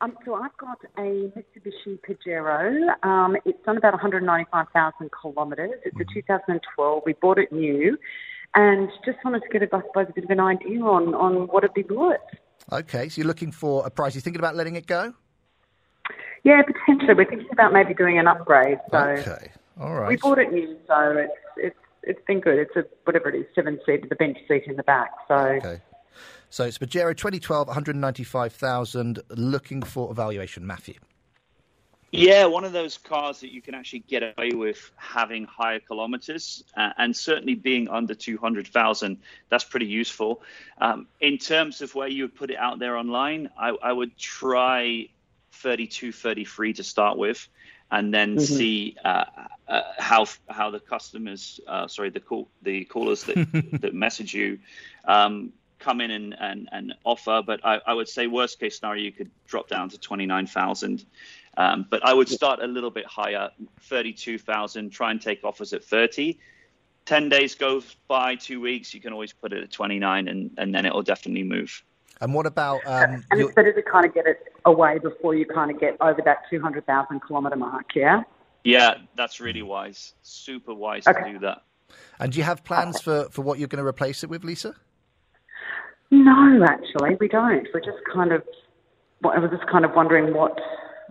Um, 0.00 0.16
so 0.24 0.34
I've 0.34 0.56
got 0.56 0.78
a 0.98 1.30
Mitsubishi 1.32 1.98
Pajero. 2.00 3.04
Um, 3.04 3.36
it's 3.44 3.62
done 3.64 3.76
about 3.76 3.92
195,000 3.92 5.10
kilometres. 5.22 5.80
It's 5.84 5.96
a 6.00 6.04
2012. 6.12 7.02
We 7.06 7.12
bought 7.12 7.38
it 7.38 7.52
new, 7.52 7.96
and 8.54 8.88
just 9.04 9.18
wanted 9.24 9.42
to 9.42 9.48
get, 9.48 9.62
a, 9.62 9.66
suppose, 9.70 10.06
a 10.08 10.12
bit 10.12 10.24
of 10.24 10.30
an 10.30 10.40
idea 10.40 10.80
on, 10.82 11.14
on 11.14 11.46
what 11.48 11.64
it'd 11.64 11.74
be 11.74 11.82
worth. 11.94 12.20
Okay, 12.70 13.08
so 13.08 13.20
you're 13.20 13.26
looking 13.26 13.52
for 13.52 13.84
a 13.86 13.90
price. 13.90 14.14
You're 14.14 14.22
thinking 14.22 14.40
about 14.40 14.54
letting 14.56 14.76
it 14.76 14.86
go? 14.86 15.12
Yeah, 16.44 16.62
potentially. 16.62 17.14
We're 17.14 17.28
thinking 17.28 17.48
about 17.52 17.72
maybe 17.72 17.94
doing 17.94 18.18
an 18.18 18.26
upgrade. 18.26 18.78
So 18.90 18.98
Okay, 18.98 19.50
all 19.80 19.94
right. 19.94 20.08
we 20.08 20.16
bought 20.16 20.38
it 20.38 20.52
new, 20.52 20.76
so 20.88 21.16
it's 21.16 21.32
it's 21.56 21.76
it's 22.02 22.20
been 22.26 22.40
good. 22.40 22.58
It's 22.58 22.74
a 22.76 22.84
whatever 23.04 23.28
it 23.28 23.36
is, 23.36 23.46
seven 23.54 23.78
seat, 23.86 24.08
the 24.08 24.16
bench 24.16 24.38
seat 24.48 24.64
in 24.66 24.76
the 24.76 24.82
back. 24.82 25.10
So 25.28 25.34
Okay. 25.34 25.80
So 26.50 26.64
it's 26.64 26.76
Pajero 26.76 27.16
2012, 27.16 27.66
195,000. 27.68 29.20
Looking 29.30 29.82
for 29.82 30.10
evaluation, 30.10 30.66
Matthew. 30.66 30.94
Yeah, 32.14 32.44
one 32.44 32.64
of 32.64 32.72
those 32.72 32.98
cars 32.98 33.40
that 33.40 33.52
you 33.52 33.62
can 33.62 33.74
actually 33.74 34.00
get 34.00 34.34
away 34.36 34.50
with 34.52 34.92
having 34.96 35.44
higher 35.44 35.80
kilometers 35.80 36.62
uh, 36.76 36.90
and 36.98 37.16
certainly 37.16 37.54
being 37.54 37.88
under 37.88 38.14
200,000. 38.14 39.16
That's 39.48 39.64
pretty 39.64 39.86
useful. 39.86 40.42
Um, 40.78 41.06
in 41.20 41.38
terms 41.38 41.80
of 41.80 41.94
where 41.94 42.08
you 42.08 42.24
would 42.24 42.34
put 42.34 42.50
it 42.50 42.58
out 42.58 42.78
there 42.78 42.98
online, 42.98 43.48
I, 43.58 43.70
I 43.82 43.92
would 43.92 44.18
try 44.18 45.08
32, 45.52 46.12
33 46.12 46.74
to 46.74 46.84
start 46.84 47.16
with, 47.16 47.48
and 47.90 48.12
then 48.12 48.36
Mhm. 48.36 48.40
see 48.40 48.96
uh, 49.02 49.24
uh, 49.68 49.82
how 49.98 50.26
how 50.50 50.70
the 50.70 50.80
customers, 50.80 51.60
uh, 51.66 51.88
sorry, 51.88 52.10
the 52.10 52.20
call, 52.20 52.50
the 52.60 52.84
callers 52.84 53.24
that 53.24 53.36
that 53.80 53.94
message 53.94 54.34
you. 54.34 54.58
Um, 55.06 55.54
come 55.78 56.00
in 56.00 56.12
and, 56.12 56.36
and, 56.38 56.68
and 56.70 56.94
offer 57.04 57.42
but 57.44 57.58
I, 57.64 57.80
I 57.84 57.92
would 57.92 58.08
say 58.08 58.28
worst 58.28 58.60
case 58.60 58.78
scenario 58.78 59.02
you 59.02 59.10
could 59.10 59.32
drop 59.48 59.68
down 59.68 59.88
to 59.88 59.98
29,000 59.98 61.04
um, 61.56 61.86
but 61.90 62.04
I 62.04 62.14
would 62.14 62.28
start 62.28 62.60
a 62.62 62.66
little 62.66 62.90
bit 62.90 63.06
higher, 63.06 63.50
32,000, 63.82 64.90
try 64.90 65.10
and 65.10 65.20
take 65.20 65.44
offers 65.44 65.72
at 65.72 65.84
30. 65.84 66.38
10 67.04 67.28
days 67.28 67.54
goes 67.54 67.96
by, 68.08 68.36
two 68.36 68.60
weeks, 68.60 68.94
you 68.94 69.00
can 69.00 69.12
always 69.12 69.32
put 69.32 69.52
it 69.52 69.62
at 69.62 69.70
29 69.70 70.28
and, 70.28 70.50
and 70.56 70.74
then 70.74 70.86
it'll 70.86 71.02
definitely 71.02 71.42
move. 71.42 71.82
And 72.20 72.32
what 72.32 72.46
about 72.46 72.86
um, 72.86 73.24
and 73.32 73.40
it's 73.40 73.52
better 73.52 73.72
to 73.72 73.82
kind 73.82 74.06
of 74.06 74.14
get 74.14 74.26
it 74.26 74.52
away 74.64 74.98
before 75.00 75.34
you 75.34 75.44
kind 75.44 75.72
of 75.72 75.80
get 75.80 75.96
over 76.00 76.22
that 76.24 76.42
two 76.48 76.60
hundred 76.60 76.86
thousand 76.86 77.20
kilometre 77.26 77.56
mark. 77.56 77.96
Yeah. 77.96 78.22
Yeah, 78.62 78.94
that's 79.16 79.40
really 79.40 79.62
wise. 79.62 80.14
Super 80.22 80.72
wise 80.72 81.04
Okay. 81.08 81.20
to 81.20 81.32
do 81.32 81.38
that. 81.40 81.62
and 82.20 82.30
do 82.32 82.38
you 82.38 82.44
have 82.44 82.62
plans 82.62 83.00
for, 83.00 83.24
for 83.32 83.42
what 83.42 83.58
you're 83.58 83.66
going 83.66 83.82
to 83.82 83.88
replace 83.88 84.22
it 84.22 84.30
with, 84.30 84.44
Lisa? 84.44 84.76
No, 86.12 86.64
actually, 86.64 87.16
we 87.18 87.26
don't. 87.26 87.66
We're 87.74 87.80
just 87.80 87.98
kind 88.14 88.30
of. 88.32 88.44
I 89.24 89.38
was 89.40 89.50
just 89.50 89.66
kind 89.68 89.84
of 89.84 89.92
wondering 89.96 90.32
what, 90.34 90.56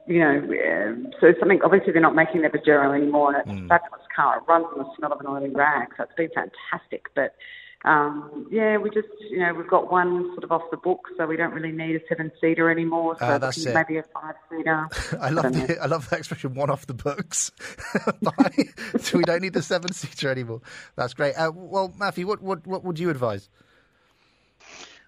you 0.08 0.20
know, 0.20 0.38
um, 0.38 1.12
so 1.20 1.34
something. 1.40 1.60
Obviously, 1.64 1.94
they're 1.94 2.02
not 2.02 2.16
making 2.16 2.42
their 2.42 2.50
Pajero 2.50 2.96
anymore, 2.96 3.34
and 3.36 3.42
it's 3.42 3.66
a 3.66 3.68
fabulous 3.68 4.02
car. 4.16 4.38
It 4.38 4.44
runs 4.48 4.66
on 4.74 4.80
the 4.80 4.90
smell 4.98 5.14
of 5.14 5.20
an 5.20 5.28
oily 5.28 5.50
rag, 5.50 5.90
so 5.98 6.04
it's 6.04 6.14
been 6.16 6.30
fantastic. 6.34 7.06
But 7.16 7.36
um, 7.84 8.48
yeah, 8.52 8.78
we 8.78 8.90
just, 8.92 9.08
you 9.30 9.40
know, 9.40 9.54
we've 9.54 9.68
got 9.70 9.92
one 9.92 10.32
sort 10.34 10.44
of 10.44 10.52
off 10.52 10.62
the 10.70 10.78
book, 10.78 11.00
so 11.18 11.26
we 11.26 11.36
don't 11.38 11.52
really 11.54 11.72
need 11.72 11.96
a 11.96 12.00
seven 12.08 12.32
seater 12.40 12.70
anymore. 12.70 13.16
So 13.20 13.26
Ah, 13.26 13.38
that's 13.38 13.58
it. 13.66 13.74
maybe 13.74 13.98
a 13.98 14.04
five 14.14 14.36
seater. 14.50 14.88
I 15.22 15.30
love 15.30 15.52
the, 15.54 15.78
I 15.82 15.86
love 15.88 16.10
that 16.10 16.20
expression. 16.20 16.54
One 16.54 16.70
off 16.70 16.86
the 16.86 16.94
books. 16.94 17.52
Bye. 18.22 18.66
so 19.00 19.18
we 19.18 19.24
don't 19.24 19.42
need 19.42 19.54
the 19.54 19.64
seven 19.64 19.92
seater 19.94 20.30
anymore. 20.30 20.62
That's 20.96 21.14
great. 21.14 21.34
Uh, 21.34 21.52
well, 21.54 21.92
Matthew, 21.98 22.28
what, 22.28 22.42
what 22.42 22.66
what 22.68 22.84
would 22.84 23.00
you 23.00 23.10
advise? 23.10 23.50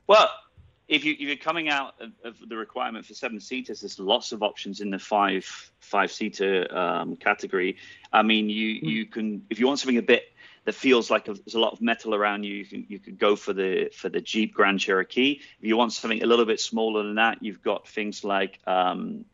Well, 0.07 0.29
if 0.93 1.03
you 1.03 1.13
if 1.13 1.21
you're 1.21 1.35
coming 1.35 1.69
out 1.69 1.95
of, 1.99 2.11
of 2.23 2.49
the 2.49 2.55
requirement 2.55 3.05
for 3.05 3.13
seven 3.13 3.39
seaters, 3.39 3.81
there's 3.81 3.99
lots 3.99 4.31
of 4.31 4.43
options 4.43 4.79
in 4.79 4.91
the 4.91 4.99
five 4.99 5.45
five 5.79 6.11
seater 6.11 6.67
um, 6.75 7.15
category. 7.15 7.77
I 8.11 8.21
mean, 8.21 8.49
you 8.49 8.67
you 8.67 9.05
can 9.05 9.45
if 9.49 9.59
you 9.59 9.67
want 9.67 9.79
something 9.79 9.97
a 9.97 10.03
bit 10.03 10.23
that 10.65 10.75
feels 10.75 11.09
like 11.09 11.27
a, 11.27 11.33
there's 11.33 11.55
a 11.55 11.59
lot 11.59 11.73
of 11.73 11.81
metal 11.81 12.13
around 12.13 12.43
you, 12.43 12.53
you 12.55 12.65
can 12.65 12.85
you 12.87 12.99
could 12.99 13.17
go 13.17 13.35
for 13.35 13.53
the 13.53 13.89
for 13.95 14.09
the 14.09 14.21
Jeep 14.21 14.53
Grand 14.53 14.79
Cherokee. 14.79 15.41
If 15.59 15.65
you 15.67 15.75
want 15.77 15.93
something 15.93 16.21
a 16.21 16.27
little 16.27 16.45
bit 16.45 16.59
smaller 16.59 17.03
than 17.03 17.15
that, 17.15 17.41
you've 17.41 17.63
got 17.63 17.87
things 17.87 18.23
like 18.23 18.59
um, 18.67 19.25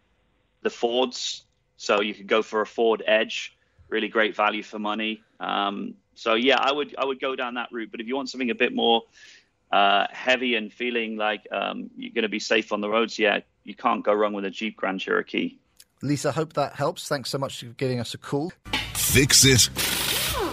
the 0.62 0.70
Fords. 0.70 1.44
So 1.76 2.02
you 2.02 2.14
could 2.14 2.28
go 2.28 2.42
for 2.42 2.62
a 2.62 2.66
Ford 2.66 3.04
Edge, 3.06 3.56
really 3.90 4.08
great 4.08 4.36
value 4.36 4.64
for 4.64 4.80
money. 4.80 5.22
Um, 5.40 5.96
so 6.16 6.36
yeah, 6.36 6.58
I 6.60 6.72
would 6.72 6.96
I 6.98 7.06
would 7.06 7.20
go 7.20 7.36
down 7.36 7.56
that 7.56 7.70
route. 7.72 7.92
But 7.92 8.02
if 8.02 8.08
you 8.08 8.16
want 8.16 8.30
something 8.30 8.50
a 8.50 8.56
bit 8.56 8.74
more 8.74 9.04
uh, 9.72 10.08
heavy 10.12 10.56
and 10.56 10.72
feeling 10.72 11.16
like 11.16 11.48
um, 11.52 11.90
you're 11.96 12.14
going 12.14 12.24
to 12.24 12.30
be 12.30 12.40
safe 12.40 12.72
on 12.72 12.82
the 12.82 12.90
roads, 12.90 13.20
yeah, 13.20 13.40
you 13.64 13.76
can't 13.76 14.04
go 14.04 14.14
wrong 14.14 14.34
with 14.34 14.46
a 14.46 14.50
Jeep 14.50 14.78
Grand 14.78 15.00
Cherokee. 15.00 15.58
Lisa, 16.02 16.32
hope 16.32 16.54
that 16.54 16.74
helps. 16.74 17.08
Thanks 17.08 17.30
so 17.30 17.38
much 17.38 17.60
for 17.60 17.68
giving 17.68 18.00
us 18.00 18.14
a 18.14 18.18
call. 18.18 18.52
Fix 18.94 19.46
it 19.46 19.70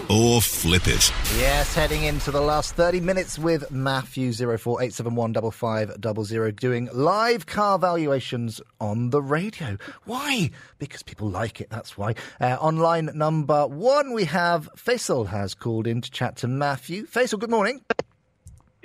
or 0.08 0.40
flip 0.40 0.86
it. 0.86 1.12
Yes, 1.38 1.74
heading 1.74 2.04
into 2.04 2.30
the 2.30 2.40
last 2.40 2.74
30 2.74 3.00
minutes 3.00 3.38
with 3.38 3.70
Matthew 3.70 4.32
04871 4.32 6.52
doing 6.52 6.88
live 6.92 7.46
car 7.46 7.78
valuations 7.78 8.60
on 8.80 9.10
the 9.10 9.22
radio. 9.22 9.76
Why? 10.04 10.50
Because 10.78 11.02
people 11.02 11.28
like 11.28 11.60
it, 11.60 11.70
that's 11.70 11.98
why. 11.98 12.14
Uh, 12.40 12.56
on 12.60 12.76
line 12.76 13.10
number 13.14 13.66
one, 13.66 14.12
we 14.12 14.24
have 14.24 14.68
Faisal 14.76 15.28
has 15.28 15.54
called 15.54 15.86
in 15.86 16.00
to 16.00 16.10
chat 16.10 16.36
to 16.36 16.48
Matthew. 16.48 17.06
Faisal, 17.06 17.38
good 17.38 17.50
morning. 17.50 17.82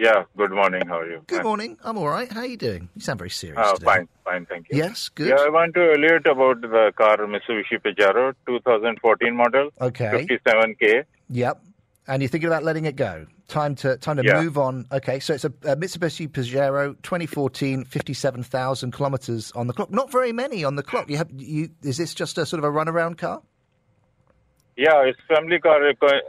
Yeah, 0.02 0.24
good 0.36 0.50
morning. 0.50 0.82
How 0.88 0.98
are 1.02 1.08
you? 1.12 1.22
Good 1.28 1.44
morning. 1.44 1.78
I'm 1.84 1.96
all 1.96 2.08
right. 2.10 2.32
How 2.32 2.40
are 2.40 2.46
you 2.48 2.58
doing? 2.58 2.90
You 2.96 3.02
sound 3.02 3.20
very 3.20 3.30
serious 3.30 3.60
Uh, 3.64 3.74
today. 3.74 3.86
fine, 3.86 4.08
fine, 4.26 4.46
thank 4.48 4.66
you. 4.72 4.78
Yes, 4.80 5.10
good. 5.10 5.28
Yeah, 5.28 5.36
I 5.46 5.50
want 5.50 5.76
to 5.76 5.92
alert 5.94 6.26
about 6.26 6.62
the 6.62 6.92
car 6.98 7.18
Mitsubishi 7.18 7.78
Pajero 7.86 8.34
2014 8.48 9.36
model. 9.36 9.70
Okay. 9.80 10.26
57K. 10.28 11.04
Yep. 11.30 11.62
And 12.08 12.24
you're 12.24 12.30
thinking 12.30 12.48
about 12.48 12.64
letting 12.64 12.86
it 12.86 12.96
go. 12.96 13.28
Time 13.48 13.76
to 13.76 13.96
time 13.98 14.18
to 14.18 14.24
Yeah. 14.26 14.42
move 14.42 14.58
on. 14.58 14.88
Okay, 14.92 15.20
so 15.20 15.36
it's 15.36 15.46
a, 15.46 15.54
a 15.66 15.76
Mitsubishi 15.76 16.28
Pajero 16.28 16.96
2014, 17.04 17.86
57,000 17.86 18.92
kilometres 18.92 19.52
on 19.52 19.68
the 19.68 19.74
clock. 19.74 19.92
Not 19.92 20.12
very 20.12 20.32
many 20.32 20.64
on 20.64 20.78
the 20.78 20.84
clock. 20.84 21.12
You 21.12 21.18
have 21.18 21.30
you. 21.32 21.70
Is 21.84 21.98
this 21.98 22.16
just 22.16 22.40
a 22.40 22.46
sort 22.48 22.58
of 22.58 22.64
a 22.64 22.72
runaround 22.76 23.20
car? 23.20 23.44
Yeah, 24.82 25.04
it's 25.06 25.20
family 25.28 25.60
car. 25.60 25.80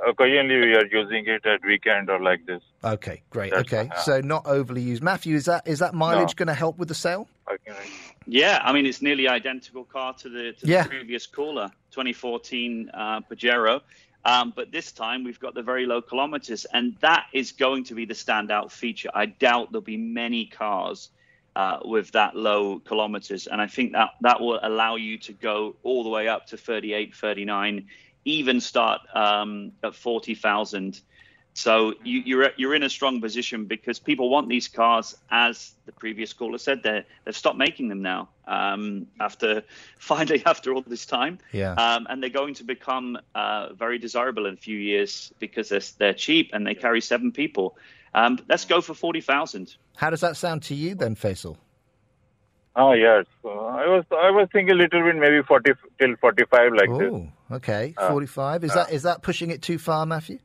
Occasionally 0.06 0.58
we 0.66 0.74
are 0.74 0.84
using 0.84 1.26
it 1.26 1.46
at 1.46 1.60
weekend 1.64 2.10
or 2.10 2.20
like 2.20 2.44
this. 2.44 2.60
Okay, 2.84 3.22
great. 3.30 3.50
That's- 3.50 3.72
okay, 3.72 3.88
yeah. 3.90 4.00
so 4.00 4.20
not 4.20 4.44
overly 4.46 4.82
used. 4.82 5.02
Matthew, 5.02 5.36
is 5.36 5.46
that 5.46 5.66
is 5.66 5.78
that 5.78 5.94
mileage 5.94 6.34
No. 6.34 6.44
going 6.44 6.48
to 6.48 6.54
help 6.64 6.76
with 6.76 6.88
the 6.88 6.94
sale? 6.94 7.28
Okay. 7.50 7.78
Yeah, 8.26 8.60
I 8.62 8.74
mean 8.74 8.84
it's 8.84 9.00
nearly 9.00 9.26
identical 9.26 9.84
car 9.84 10.12
to 10.22 10.28
the, 10.28 10.52
to 10.52 10.66
Yeah. 10.66 10.82
the 10.82 10.90
previous 10.90 11.26
caller, 11.26 11.70
2014 11.92 12.90
uh, 12.92 13.20
Pajero. 13.22 13.80
Um, 14.26 14.52
but 14.54 14.70
this 14.70 14.92
time 14.92 15.24
we've 15.24 15.40
got 15.40 15.54
the 15.54 15.62
very 15.62 15.86
low 15.86 16.02
kilometers, 16.02 16.66
and 16.66 16.94
that 17.00 17.24
is 17.32 17.52
going 17.52 17.84
to 17.84 17.94
be 17.94 18.04
the 18.04 18.14
standout 18.14 18.70
feature. 18.70 19.08
I 19.14 19.26
doubt 19.26 19.72
there'll 19.72 19.80
be 19.82 19.96
many 19.96 20.44
cars 20.44 21.08
uh, 21.56 21.78
with 21.84 22.12
that 22.12 22.36
low 22.36 22.80
kilometers, 22.80 23.46
and 23.46 23.60
I 23.62 23.66
think 23.66 23.92
that 23.92 24.10
that 24.20 24.40
will 24.42 24.60
allow 24.62 24.96
you 24.96 25.16
to 25.18 25.32
go 25.32 25.74
all 25.82 26.04
the 26.04 26.10
way 26.10 26.28
up 26.28 26.46
to 26.48 26.56
38, 26.58 27.14
39, 27.16 27.86
even 28.24 28.60
start 28.60 29.00
um, 29.14 29.72
at 29.82 29.94
40,000. 29.94 31.00
So 31.54 31.92
you, 32.02 32.22
you're 32.24 32.50
you're 32.56 32.74
in 32.74 32.82
a 32.82 32.88
strong 32.88 33.20
position 33.20 33.66
because 33.66 33.98
people 33.98 34.30
want 34.30 34.48
these 34.48 34.68
cars, 34.68 35.14
as 35.30 35.72
the 35.84 35.92
previous 35.92 36.32
caller 36.32 36.56
said. 36.56 36.82
They 36.82 37.04
they've 37.24 37.36
stopped 37.36 37.58
making 37.58 37.88
them 37.88 38.00
now 38.00 38.30
um, 38.46 39.06
after 39.20 39.62
finally 39.98 40.42
after 40.46 40.72
all 40.72 40.82
this 40.86 41.04
time. 41.04 41.38
Yeah. 41.52 41.74
Um, 41.74 42.06
and 42.08 42.22
they're 42.22 42.30
going 42.30 42.54
to 42.54 42.64
become 42.64 43.18
uh, 43.34 43.74
very 43.74 43.98
desirable 43.98 44.46
in 44.46 44.54
a 44.54 44.56
few 44.56 44.78
years 44.78 45.32
because 45.40 45.68
they're, 45.68 45.82
they're 45.98 46.14
cheap 46.14 46.50
and 46.54 46.66
they 46.66 46.74
carry 46.74 47.02
seven 47.02 47.32
people. 47.32 47.76
Um, 48.14 48.38
let's 48.48 48.64
go 48.64 48.80
for 48.80 48.94
forty 48.94 49.20
thousand. 49.20 49.76
How 49.96 50.08
does 50.08 50.20
that 50.22 50.38
sound 50.38 50.62
to 50.64 50.74
you 50.74 50.94
then, 50.94 51.16
Faisal? 51.16 51.58
Oh 52.74 52.92
yes, 52.92 53.26
uh, 53.44 53.48
I 53.50 53.86
was 53.86 54.04
I 54.10 54.30
was 54.30 54.48
thinking 54.50 54.72
a 54.72 54.78
little 54.78 55.02
bit 55.02 55.16
maybe 55.16 55.42
40 55.42 55.72
till 55.98 56.16
45 56.16 56.72
like 56.72 56.88
this. 56.98 57.12
Okay, 57.52 57.94
Uh, 57.96 58.08
45. 58.08 58.64
Is 58.64 58.70
uh, 58.70 58.74
that 58.76 58.92
is 58.92 59.02
that 59.02 59.22
pushing 59.22 59.50
it 59.50 59.62
too 59.62 59.78
far, 59.78 60.06
Matthew? 60.06 60.38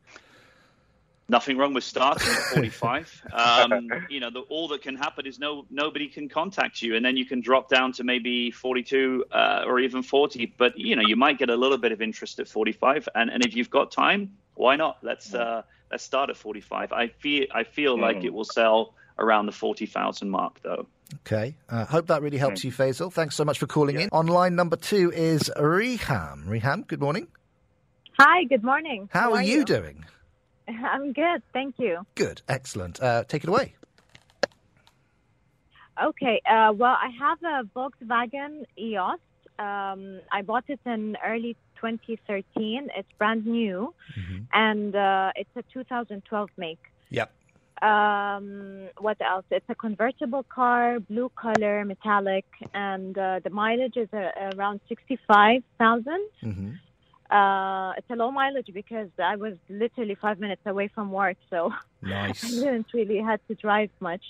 Nothing 1.29 1.57
wrong 1.57 1.73
with 1.73 1.83
starting 1.83 2.29
at 2.29 2.37
45. 2.53 3.23
Um, 3.33 3.89
you 4.09 4.21
know, 4.21 4.29
the, 4.29 4.39
all 4.41 4.69
that 4.69 4.81
can 4.81 4.95
happen 4.95 5.25
is 5.25 5.39
no 5.39 5.65
nobody 5.69 6.07
can 6.07 6.29
contact 6.29 6.81
you, 6.81 6.95
and 6.95 7.05
then 7.05 7.17
you 7.17 7.25
can 7.25 7.41
drop 7.41 7.69
down 7.69 7.91
to 7.93 8.03
maybe 8.05 8.49
42 8.51 9.25
uh, 9.31 9.63
or 9.67 9.79
even 9.79 10.03
40. 10.03 10.53
But 10.57 10.77
you 10.77 10.95
know, 10.95 11.01
you 11.01 11.17
might 11.17 11.37
get 11.37 11.49
a 11.49 11.55
little 11.55 11.77
bit 11.77 11.91
of 11.91 12.01
interest 12.01 12.39
at 12.39 12.47
45, 12.47 13.09
and, 13.15 13.29
and 13.29 13.45
if 13.45 13.55
you've 13.55 13.69
got 13.69 13.91
time, 13.91 14.37
why 14.55 14.77
not? 14.77 14.99
Let's 15.01 15.33
uh, 15.33 15.63
let's 15.91 16.03
start 16.03 16.29
at 16.29 16.37
45. 16.37 16.93
I 16.93 17.07
feel 17.07 17.45
I 17.53 17.63
feel 17.63 17.99
like 17.99 18.17
Mm. 18.17 18.25
it 18.25 18.33
will 18.33 18.45
sell 18.45 18.93
around 19.19 19.47
the 19.47 19.51
40,000 19.51 20.29
mark, 20.29 20.61
though. 20.61 20.87
Okay. 21.15 21.55
Uh, 21.69 21.85
hope 21.85 22.07
that 22.07 22.21
really 22.21 22.37
helps 22.37 22.63
you, 22.63 22.71
Faisal. 22.71 23.11
Thanks 23.11 23.35
so 23.35 23.45
much 23.45 23.59
for 23.59 23.67
calling 23.67 23.99
in. 23.99 24.09
On 24.11 24.27
line 24.27 24.55
number 24.55 24.75
two 24.75 25.11
is 25.13 25.49
Reham. 25.57 26.45
Reham, 26.45 26.85
good 26.87 26.99
morning. 26.99 27.27
Hi, 28.19 28.43
good 28.45 28.63
morning. 28.63 29.09
How, 29.13 29.33
are, 29.33 29.43
you 29.43 29.63
doing? 29.63 30.03
I'm 30.67 31.13
good, 31.13 31.43
thank 31.53 31.75
you. 31.77 32.05
Good, 32.15 32.41
excellent. 32.49 33.01
Uh, 33.01 33.23
take 33.25 33.43
it 33.43 33.49
away. 33.49 33.75
Okay, 36.03 36.41
uh, 36.49 36.73
well, 36.73 36.95
I 36.99 37.09
have 37.19 37.39
a 37.43 37.63
Volkswagen 37.75 38.65
EOS 38.77 39.19
Um, 39.59 40.19
I 40.31 40.43
bought 40.43 40.65
it 40.67 40.79
in 40.85 41.17
early 41.25 41.55
2013. 41.81 42.89
It's 42.95 43.07
brand 43.17 43.45
new, 43.47 43.93
Mm-hmm. 44.19 44.43
and 44.53 44.95
uh, 44.95 45.31
it's 45.35 45.49
a 45.55 45.63
2012 45.73 46.49
make. 46.57 46.79
Yep. 47.09 47.31
Um, 47.81 48.89
what 48.99 49.17
else? 49.21 49.45
It's 49.51 49.69
a 49.69 49.75
convertible 49.75 50.43
car, 50.43 50.99
blue 50.99 51.31
color, 51.35 51.85
metallic, 51.85 52.45
and 52.73 53.17
uh, 53.17 53.39
the 53.43 53.49
mileage 53.49 53.97
is 53.97 54.09
uh, 54.13 54.29
around 54.55 54.79
65,000. 54.89 56.27
Mm-hmm. 56.43 56.71
Uh, 57.29 57.91
it's 57.93 58.09
a 58.09 58.15
low 58.15 58.31
mileage 58.31 58.69
because 58.73 59.09
I 59.21 59.35
was 59.35 59.53
literally 59.69 60.15
five 60.15 60.39
minutes 60.39 60.61
away 60.65 60.87
from 60.87 61.11
work, 61.11 61.37
so 61.49 61.73
Nice. 62.01 62.43
I 62.43 62.49
didn't 62.49 62.87
really 62.93 63.19
had 63.19 63.39
to 63.49 63.55
drive 63.55 63.89
much. 63.99 64.23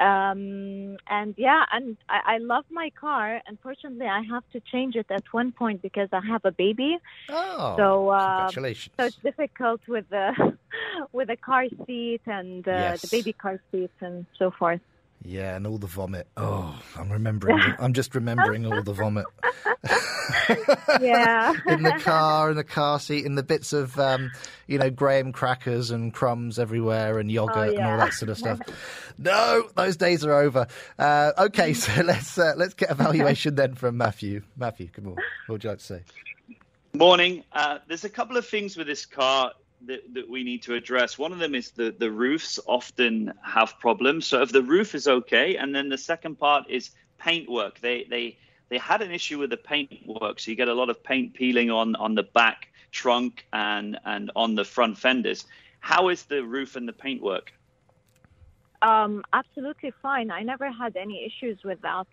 Um, 0.00 0.96
and 1.08 1.34
yeah, 1.36 1.64
and 1.72 1.96
I, 2.08 2.34
I 2.34 2.38
love 2.38 2.64
my 2.70 2.90
car. 2.98 3.40
Unfortunately, 3.46 4.06
I 4.06 4.22
have 4.30 4.44
to 4.52 4.60
change 4.72 4.94
it 4.94 5.06
at 5.10 5.24
one 5.32 5.52
point 5.52 5.82
because 5.82 6.08
I 6.12 6.20
have 6.26 6.42
a 6.44 6.52
baby. 6.52 6.98
Oh, 7.30 7.74
so 7.76 8.08
uh, 8.10 8.36
congratulations. 8.36 8.94
So 8.98 9.06
it's 9.06 9.16
difficult 9.22 9.80
with 9.88 10.06
the 10.10 10.32
with 11.12 11.28
the 11.28 11.36
car 11.36 11.64
seat 11.86 12.22
and 12.26 12.66
uh, 12.66 12.72
Yes. 12.72 13.00
the 13.02 13.08
baby 13.10 13.32
car 13.32 13.60
seat 13.70 13.90
and 14.00 14.26
so 14.38 14.50
forth. 14.58 14.80
Yeah, 15.22 15.56
and 15.56 15.66
all 15.66 15.78
the 15.78 15.86
vomit. 15.86 16.28
Oh, 16.36 16.80
I'm 16.96 17.10
remembering. 17.10 17.58
I'm 17.80 17.92
just 17.92 18.14
remembering 18.14 18.64
all 18.66 18.82
the 18.82 18.92
vomit. 18.92 19.26
Yeah. 21.00 21.52
in 21.68 21.82
the 21.82 21.98
car, 22.00 22.50
in 22.50 22.56
the 22.56 22.64
car 22.64 23.00
seat, 23.00 23.24
in 23.24 23.34
the 23.34 23.42
bits 23.42 23.72
of, 23.72 23.98
um, 23.98 24.30
you 24.66 24.78
know, 24.78 24.90
graham 24.90 25.32
crackers 25.32 25.90
and 25.90 26.12
crumbs 26.12 26.58
everywhere 26.58 27.18
and 27.18 27.30
yogurt 27.30 27.56
Oh, 27.56 27.62
and 27.76 27.80
all 27.84 27.98
that 27.98 28.12
sort 28.12 28.30
of 28.30 28.38
stuff. 28.38 28.60
No, 29.18 29.66
those 29.74 29.96
days 29.96 30.26
are 30.26 30.34
over. 30.34 30.66
Uh, 30.98 31.32
okay, 31.38 31.72
so 31.72 32.02
let's 32.04 32.36
uh, 32.36 32.52
let's 32.58 32.74
get 32.74 32.90
a 32.90 32.94
valuation 32.94 33.54
then 33.54 33.74
from 33.74 33.96
Matthew. 33.96 34.42
Matthew, 34.58 34.88
good 34.88 35.04
morning. 35.04 35.24
What 35.46 35.54
would 35.54 35.64
you 35.64 35.70
like 35.70 35.78
to 35.78 35.84
say? 35.84 36.02
Morning. 36.92 37.42
Uh, 37.50 37.78
there's 37.88 38.04
a 38.04 38.10
couple 38.10 38.36
of 38.36 38.46
things 38.46 38.76
with 38.76 38.86
this 38.86 39.06
car 39.06 39.52
that, 39.82 40.14
that 40.14 40.28
we 40.28 40.42
need 40.42 40.62
to 40.62 40.74
address. 40.74 41.18
One 41.18 41.32
of 41.32 41.38
them 41.38 41.54
is 41.54 41.70
the, 41.70 41.94
the 41.96 42.10
roofs 42.10 42.58
often 42.66 43.32
have 43.42 43.78
problems. 43.78 44.26
So 44.26 44.42
if 44.42 44.52
the 44.52 44.62
roof 44.62 44.94
is 44.94 45.06
okay, 45.06 45.56
and 45.56 45.74
then 45.74 45.88
the 45.88 45.98
second 45.98 46.38
part 46.38 46.68
is 46.68 46.90
paint 47.18 47.50
work. 47.50 47.80
They 47.80 48.04
they 48.04 48.38
they 48.68 48.78
had 48.78 49.02
an 49.02 49.10
issue 49.10 49.38
with 49.38 49.50
the 49.50 49.56
paint 49.56 49.90
work, 50.06 50.40
so 50.40 50.50
you 50.50 50.56
get 50.56 50.68
a 50.68 50.74
lot 50.74 50.90
of 50.90 51.02
paint 51.02 51.34
peeling 51.34 51.70
on 51.70 51.96
on 51.96 52.14
the 52.14 52.22
back 52.22 52.68
trunk 52.90 53.46
and 53.52 53.98
and 54.04 54.30
on 54.36 54.54
the 54.54 54.64
front 54.64 54.98
fenders. 54.98 55.44
How 55.80 56.08
is 56.08 56.24
the 56.24 56.44
roof 56.44 56.76
and 56.76 56.88
the 56.88 56.92
paint 56.92 57.22
work? 57.22 57.52
Um, 58.82 59.24
absolutely 59.32 59.92
fine. 60.02 60.30
I 60.30 60.42
never 60.42 60.70
had 60.70 60.96
any 60.96 61.24
issues 61.24 61.58
with 61.64 61.80
that. 61.82 62.06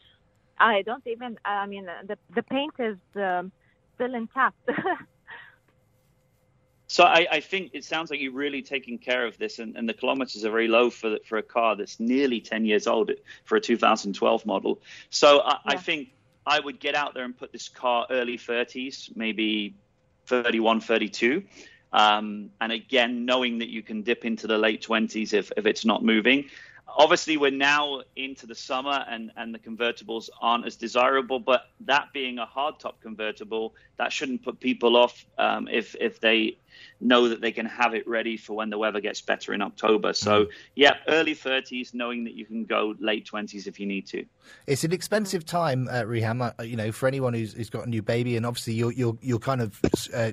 I 0.60 0.82
don't 0.84 1.06
even. 1.08 1.38
I 1.44 1.66
mean, 1.66 1.86
the 2.08 2.18
the 2.36 2.44
paint 2.44 2.74
is 2.80 2.98
um, 3.16 3.52
still 3.96 4.14
intact. 4.16 4.58
So 6.94 7.06
I, 7.06 7.26
I 7.32 7.40
think 7.40 7.72
it 7.74 7.84
sounds 7.84 8.12
like 8.12 8.22
you're 8.22 8.32
really 8.32 8.62
taking 8.62 9.00
care 9.00 9.26
of 9.26 9.36
this, 9.40 9.58
and, 9.58 9.76
and 9.76 9.90
the 9.90 9.96
kilometers 9.96 10.46
are 10.46 10.52
very 10.52 10.68
low 10.68 10.92
for 10.92 11.18
for 11.26 11.40
a 11.40 11.42
car 11.42 11.76
that's 11.76 12.00
nearly 12.00 12.40
10 12.40 12.66
years 12.68 12.86
old 12.86 13.10
for 13.46 13.56
a 13.56 13.60
2012 13.60 14.46
model. 14.46 14.80
So 15.10 15.40
I, 15.40 15.58
I 15.66 15.78
think 15.78 16.10
I 16.46 16.60
would 16.60 16.80
get 16.80 16.94
out 16.94 17.16
there 17.16 17.24
and 17.24 17.36
put 17.36 17.52
this 17.52 17.68
car 17.68 18.06
early 18.12 18.38
30s, 18.38 19.10
maybe 19.16 19.74
31, 20.28 20.82
32. 20.82 21.42
Um, 21.94 22.52
and 22.62 22.72
again, 22.72 23.26
knowing 23.26 23.58
that 23.58 23.70
you 23.70 23.82
can 23.82 24.04
dip 24.04 24.24
into 24.24 24.46
the 24.46 24.60
late 24.60 24.86
20s 24.86 25.34
if, 25.34 25.52
if 25.58 25.66
it's 25.66 25.86
not 25.86 26.04
moving. 26.04 26.46
Obviously, 26.88 27.38
we're 27.38 27.52
now 27.52 28.02
into 28.16 28.46
the 28.46 28.56
summer 28.56 29.04
and, 29.10 29.32
and 29.36 29.54
the 29.54 29.60
convertibles 29.60 30.30
aren't 30.42 30.66
as 30.66 30.76
desirable, 30.76 31.40
but 31.40 31.68
that 31.82 32.10
being 32.14 32.40
a 32.40 32.46
hardtop 32.46 32.94
convertible, 33.02 33.74
that 33.98 34.12
shouldn't 34.12 34.44
put 34.44 34.60
people 34.60 34.96
off 34.96 35.26
um, 35.38 35.68
if, 35.72 35.96
if 36.00 36.20
they 36.20 36.58
know 37.00 37.30
that 37.30 37.42
they 37.42 37.52
can 37.52 37.66
have 37.66 37.94
it 37.94 38.08
ready 38.08 38.38
for 38.38 38.54
when 38.54 38.70
the 38.70 38.78
weather 38.78 39.00
gets 39.00 39.22
better 39.22 39.54
in 39.54 39.62
October. 39.62 40.14
So, 40.14 40.48
yeah, 40.76 40.96
early 41.08 41.36
30s, 41.36 41.94
knowing 41.94 42.24
that 42.26 42.34
you 42.34 42.46
can 42.46 42.66
go 42.66 42.96
late 43.00 43.30
20s 43.32 43.66
if 43.66 43.80
you 43.80 43.86
need 43.86 44.06
to. 44.08 44.26
It's 44.68 44.84
an 44.84 44.92
expensive 44.92 45.46
time, 45.46 45.88
uh, 45.90 46.04
Reham. 46.04 46.54
Uh, 46.60 46.64
you 46.64 46.76
know, 46.76 46.92
for 46.92 47.08
anyone 47.08 47.34
who's, 47.34 47.54
who's 47.54 47.70
got 47.70 47.86
a 47.86 47.90
new 47.90 48.02
baby, 48.02 48.38
and 48.38 48.46
obviously 48.46 48.74
you're 48.74 48.92
you're 48.92 49.18
you're 49.22 49.40
kind 49.40 49.62
of 49.62 49.80
uh, 50.14 50.32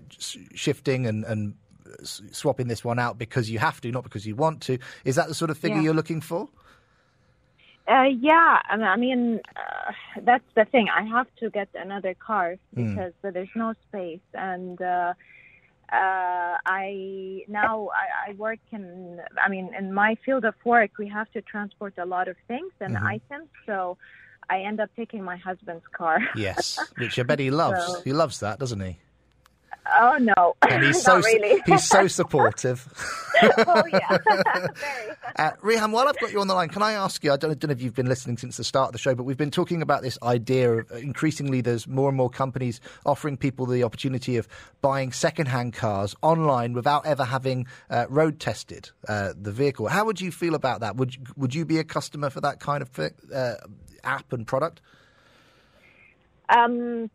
shifting 0.54 1.06
and 1.06 1.24
and 1.24 1.54
swapping 2.02 2.68
this 2.68 2.84
one 2.84 2.98
out 2.98 3.18
because 3.18 3.50
you 3.50 3.58
have 3.58 3.80
to, 3.82 3.90
not 3.92 4.04
because 4.04 4.26
you 4.26 4.34
want 4.36 4.60
to. 4.62 4.78
Is 5.04 5.16
that 5.16 5.28
the 5.28 5.34
sort 5.34 5.50
of 5.50 5.58
figure 5.58 5.76
Yeah. 5.78 5.82
you're 5.84 5.94
looking 5.94 6.20
for? 6.20 6.48
Uh, 7.88 8.04
yeah, 8.20 8.60
I 8.68 8.76
mean, 8.76 8.86
I 8.86 8.96
mean 8.96 9.40
uh, 9.56 9.92
that's 10.22 10.44
the 10.54 10.64
thing. 10.66 10.88
I 10.88 11.02
have 11.02 11.26
to 11.40 11.50
get 11.50 11.68
another 11.74 12.14
car 12.14 12.56
Mm. 12.76 12.94
because 12.94 13.12
there's 13.34 13.48
no 13.56 13.74
space, 13.88 14.20
and 14.34 14.80
uh, 14.80 15.14
uh, 15.92 16.56
I 16.66 17.44
now 17.48 17.88
I, 17.92 18.30
I 18.30 18.32
work 18.34 18.60
in. 18.70 19.20
I 19.44 19.48
mean, 19.48 19.70
in 19.76 19.92
my 19.92 20.16
field 20.24 20.44
of 20.44 20.54
work, 20.64 20.90
we 20.98 21.08
have 21.08 21.28
to 21.32 21.42
transport 21.42 21.94
a 21.98 22.04
lot 22.06 22.28
of 22.28 22.36
things 22.46 22.72
and 22.80 22.94
Mhm. 22.96 23.02
items, 23.04 23.48
so 23.66 23.96
I 24.48 24.60
end 24.60 24.78
up 24.78 24.90
taking 24.94 25.24
my 25.24 25.36
husband's 25.36 25.86
car. 25.90 26.20
Yes, 26.36 26.78
which 26.98 27.18
I 27.18 27.24
bet 27.24 27.40
he 27.40 27.50
loves. 27.50 27.84
So- 27.86 28.02
He 28.02 28.12
loves 28.12 28.38
that, 28.40 28.60
doesn't 28.60 28.80
he? 28.80 28.98
Oh 29.98 30.16
no, 30.20 30.54
And 30.68 30.84
he's 30.84 31.02
so 31.02 31.16
really. 31.18 31.62
he's 31.66 31.84
so 31.88 32.06
supportive. 32.20 32.86
oh 33.42 33.82
yeah, 33.92 34.18
Uh, 35.36 35.50
Reham, 35.62 35.92
while 35.92 36.08
I've 36.08 36.18
got 36.18 36.32
you 36.32 36.40
on 36.40 36.46
the 36.48 36.54
line, 36.54 36.68
can 36.68 36.82
I 36.82 36.92
ask 36.92 37.22
you? 37.24 37.32
I 37.32 37.36
don't, 37.36 37.58
don't 37.58 37.68
know 37.68 37.72
if 37.72 37.80
you've 37.80 37.94
been 37.94 38.08
listening 38.08 38.36
since 38.36 38.56
the 38.56 38.64
start 38.64 38.88
of 38.88 38.92
the 38.92 38.98
show, 38.98 39.14
but 39.14 39.22
we've 39.24 39.36
been 39.36 39.50
talking 39.50 39.80
about 39.82 40.02
this 40.02 40.18
idea 40.22 40.72
of 40.78 40.90
increasingly 40.92 41.60
there's 41.60 41.86
more 41.88 42.08
and 42.08 42.16
more 42.16 42.28
companies 42.30 42.80
offering 43.06 43.36
people 43.36 43.64
the 43.66 43.82
opportunity 43.84 44.36
of 44.36 44.46
buying 44.82 45.12
second-hand 45.12 45.72
cars 45.72 46.14
online 46.22 46.72
without 46.74 47.06
ever 47.06 47.24
having 47.24 47.66
uh, 47.88 48.06
road 48.08 48.40
tested 48.40 48.90
uh, 49.08 49.32
the 49.40 49.52
vehicle. 49.52 49.88
How 49.88 50.04
would 50.04 50.20
you 50.20 50.30
feel 50.32 50.54
about 50.54 50.80
that? 50.80 50.96
Would 50.96 51.14
you- 51.14 51.22
would 51.36 51.54
you 51.54 51.64
be 51.64 51.78
a 51.78 51.84
customer 51.84 52.28
for 52.30 52.40
that 52.42 52.60
kind 52.60 52.82
of 52.82 53.12
uh, 53.34 53.54
app 54.04 54.32
and 54.32 54.46
product? 54.46 54.80
Um, 56.48 57.10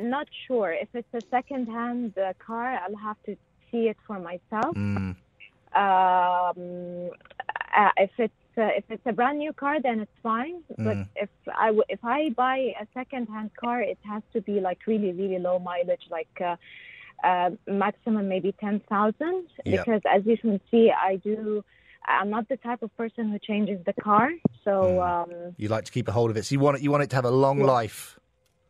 not 0.00 0.26
sure. 0.46 0.72
If 0.72 0.88
it's 0.94 1.12
a 1.14 1.20
second-hand 1.30 2.16
uh, 2.18 2.32
car, 2.44 2.78
I'll 2.82 2.96
have 2.96 3.16
to 3.26 3.36
see 3.70 3.88
it 3.88 3.96
for 4.06 4.18
myself. 4.18 4.74
Mm. 4.76 5.16
Um, 5.74 7.10
uh, 7.76 7.90
if 7.96 8.10
it's 8.18 8.34
uh, 8.58 8.68
if 8.76 8.84
it's 8.90 9.02
a 9.06 9.12
brand 9.12 9.38
new 9.38 9.52
car, 9.54 9.80
then 9.80 10.00
it's 10.00 10.18
fine. 10.22 10.56
But 10.76 10.96
Mm. 10.98 11.08
if 11.16 11.30
I 11.66 11.66
w- 11.68 11.84
if 11.88 12.00
I 12.04 12.28
buy 12.44 12.58
a 12.82 12.86
second-hand 12.92 13.50
car, 13.62 13.80
it 13.80 13.98
has 14.12 14.22
to 14.34 14.40
be 14.42 14.60
like 14.60 14.80
really 14.86 15.12
really 15.12 15.38
low 15.38 15.58
mileage, 15.58 16.06
like 16.10 16.34
uh, 16.40 16.56
uh, 17.26 17.50
maximum 17.66 18.28
maybe 18.28 18.52
ten 18.60 18.80
thousand. 18.90 19.46
Yeah. 19.64 19.70
Because 19.84 20.02
as 20.16 20.22
you 20.26 20.36
can 20.36 20.60
see, 20.70 20.90
I 21.10 21.16
do. 21.16 21.64
I'm 22.04 22.30
not 22.30 22.48
the 22.48 22.56
type 22.56 22.82
of 22.82 22.90
person 22.96 23.30
who 23.30 23.38
changes 23.38 23.78
the 23.86 23.92
car. 23.94 24.28
So 24.64 25.00
um, 25.00 25.30
You 25.56 25.68
like 25.68 25.84
to 25.84 25.92
keep 25.92 26.08
a 26.08 26.12
hold 26.12 26.30
of 26.32 26.36
it, 26.36 26.44
so 26.44 26.52
you 26.54 26.60
want 26.60 26.76
it, 26.78 26.82
you 26.82 26.90
want 26.90 27.04
it 27.04 27.10
to 27.10 27.16
have 27.16 27.24
a 27.24 27.30
long 27.30 27.60
Yeah. 27.60 27.66
life. 27.78 28.18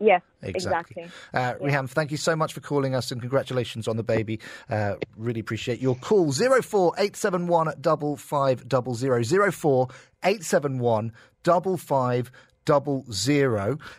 Yes, 0.03 0.21
Exactly. 0.43 1.05
exactly. 1.05 1.11
Uh, 1.33 1.55
Reham, 1.65 1.89
thank 1.89 2.11
you 2.11 2.17
so 2.17 2.35
much 2.37 2.53
for 2.53 2.61
calling 2.61 2.95
us 2.95 3.11
and 3.13 3.21
congratulations 3.21 3.87
on 3.89 3.97
the 3.97 4.03
baby. 4.03 4.41
Uh, 4.69 4.95
really 5.17 5.41
appreciate 5.41 5.81
your 5.81 5.95
call. 5.97 6.33
04871 6.33 7.73
5500. 8.17 9.27
04871 9.27 11.13
5500. 11.45 12.33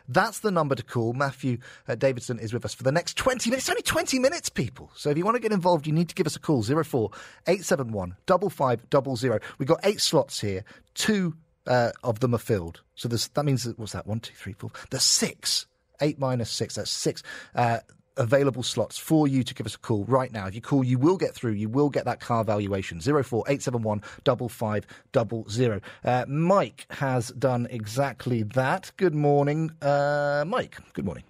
That's 0.07 0.39
the 0.39 0.51
number 0.51 0.75
to 0.75 0.83
call. 0.83 1.13
Matthew 1.13 1.57
uh, 1.87 1.95
Davidson 1.95 2.39
is 2.39 2.53
with 2.53 2.65
us 2.65 2.73
for 2.73 2.83
the 2.83 2.91
next 2.91 3.17
20 3.17 3.49
minutes. 3.49 3.65
It's 3.65 3.69
only 3.69 3.81
20 3.81 4.19
minutes, 4.19 4.49
people. 4.49 4.91
So 4.95 5.09
if 5.09 5.17
you 5.17 5.25
want 5.25 5.35
to 5.35 5.41
get 5.41 5.51
involved, 5.51 5.87
you 5.87 5.93
need 5.93 6.09
to 6.09 6.15
give 6.15 6.27
us 6.27 6.35
a 6.35 6.39
call. 6.39 6.63
04871 6.63 8.15
5500. 8.27 9.41
We've 9.57 9.67
got 9.67 9.79
eight 9.83 10.01
slots 10.01 10.39
here. 10.41 10.63
Two 10.93 11.35
uh, 11.67 11.91
of 12.03 12.19
them 12.19 12.35
are 12.35 12.39
filled. 12.39 12.81
So 12.95 13.07
there's, 13.07 13.27
that 13.29 13.45
means, 13.45 13.63
that, 13.63 13.79
what's 13.79 13.93
that? 13.93 14.05
One, 14.07 14.19
two, 14.19 14.33
three, 14.35 14.53
four. 14.53 14.71
There's 14.89 15.03
six. 15.03 15.65
Eight 16.03 16.19
minus 16.19 16.51
six. 16.51 16.75
That's 16.75 16.91
six. 16.91 17.23
Uh, 17.55 17.79
Available 18.15 18.61
slots 18.61 18.95
for 18.95 19.27
you 19.27 19.41
to 19.41 19.55
give 19.55 19.65
us 19.65 19.73
a 19.73 19.79
call 19.79 20.05
right 20.05 20.31
now. 20.31 20.45
If 20.45 20.53
you 20.53 20.61
call, 20.61 20.83
you 20.83 20.99
will 20.99 21.17
get 21.17 21.33
through. 21.33 21.53
You 21.53 21.67
will 21.67 21.89
get 21.89 22.05
that 22.05 22.19
car 22.19 22.43
valuation. 22.43 23.01
Zero 23.01 23.23
four 23.23 23.43
eight 23.47 23.63
seven 23.63 23.81
one 23.81 24.03
double 24.23 24.49
five 24.49 24.85
double 25.11 25.49
zero. 25.49 25.81
Uh, 26.05 26.23
Mike 26.27 26.85
has 26.91 27.29
done 27.29 27.65
exactly 27.71 28.43
that. 28.43 28.91
Good 28.97 29.15
morning, 29.15 29.71
uh, 29.81 30.43
Mike. 30.45 30.77
Good 30.93 31.05
morning. 31.05 31.23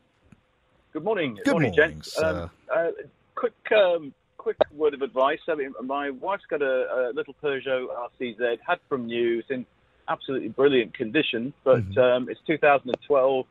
Good 0.91 1.05
morning. 1.05 1.39
Good 1.45 1.53
morning, 1.53 1.71
morning, 1.77 1.93
gents. 2.01 2.21
Um, 2.21 2.49
uh, 2.75 2.87
quick, 3.35 3.53
um, 3.71 4.13
quick 4.37 4.57
word 4.73 4.93
of 4.93 5.01
advice. 5.03 5.39
I 5.47 5.55
mean, 5.55 5.73
my 5.83 6.09
wife's 6.09 6.43
got 6.49 6.61
a, 6.61 7.11
a 7.11 7.13
little 7.15 7.33
Peugeot 7.41 7.87
RCZ, 8.21 8.57
had 8.67 8.79
from 8.89 9.05
new. 9.05 9.39
It's 9.39 9.49
in 9.49 9.65
absolutely 10.09 10.49
brilliant 10.49 10.93
condition, 10.93 11.53
but 11.63 11.79
Mm-hmm. 11.89 11.97
um, 11.97 12.29
it's 12.29 12.41
2012, 12.45 13.45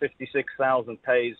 56,000 0.00 1.02
pays. 1.02 1.36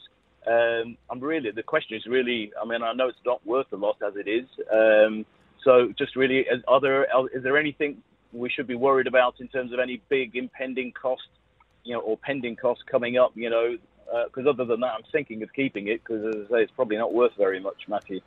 Um, 0.47 0.97
I'm 1.11 1.21
really 1.21 1.51
the 1.51 1.63
question 1.63 1.97
is 1.97 2.07
really. 2.07 2.53
I 2.61 2.65
mean, 2.65 2.83
I 2.83 2.93
know 2.93 3.09
it's 3.09 3.19
not 3.27 3.45
worth 3.47 3.67
a 3.73 3.77
lot 3.77 3.97
as 4.07 4.15
it 4.17 4.29
is. 4.29 4.47
Um, 4.73 5.27
so, 5.65 5.93
just 5.99 6.15
really, 6.15 6.41
is, 6.41 6.63
are 6.69 6.81
there 6.81 7.05
is 7.35 7.43
there 7.43 7.59
anything 7.59 8.03
we 8.33 8.49
should 8.49 8.69
be 8.69 8.77
worried 8.77 9.09
about 9.09 9.41
in 9.41 9.49
terms 9.49 9.73
of 9.73 9.81
any 9.81 10.01
big 10.09 10.37
impending 10.37 10.93
cost, 10.93 11.29
you 11.83 11.95
know, 11.95 12.01
or 12.01 12.17
pending 12.17 12.55
cost 12.55 12.87
coming 12.87 13.19
up? 13.19 13.33
You 13.35 13.51
know, 13.51 13.77
Because 14.27 14.47
other 14.47 14.65
than 14.65 14.81
that, 14.81 14.95
I'm 14.95 15.11
thinking 15.11 15.43
of 15.43 15.53
keeping 15.53 15.89
it 15.89 16.03
because, 16.05 16.25
as 16.25 16.47
I 16.47 16.49
say, 16.49 16.63
it's 16.63 16.73
probably 16.73 16.97
not 16.97 17.13
worth 17.13 17.33
very 17.37 17.59
much, 17.59 17.89
Matthew. 17.89 18.21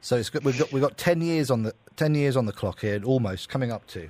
So 0.00 0.16
we've 0.42 0.58
got 0.58 0.72
we've 0.72 0.82
got 0.82 0.96
ten 0.96 1.20
years 1.20 1.50
on 1.50 1.64
the 1.64 1.74
ten 1.96 2.14
years 2.14 2.34
on 2.34 2.46
the 2.46 2.52
clock 2.52 2.80
here, 2.80 3.00
almost 3.04 3.50
coming 3.50 3.70
up 3.70 3.86
to. 3.88 4.08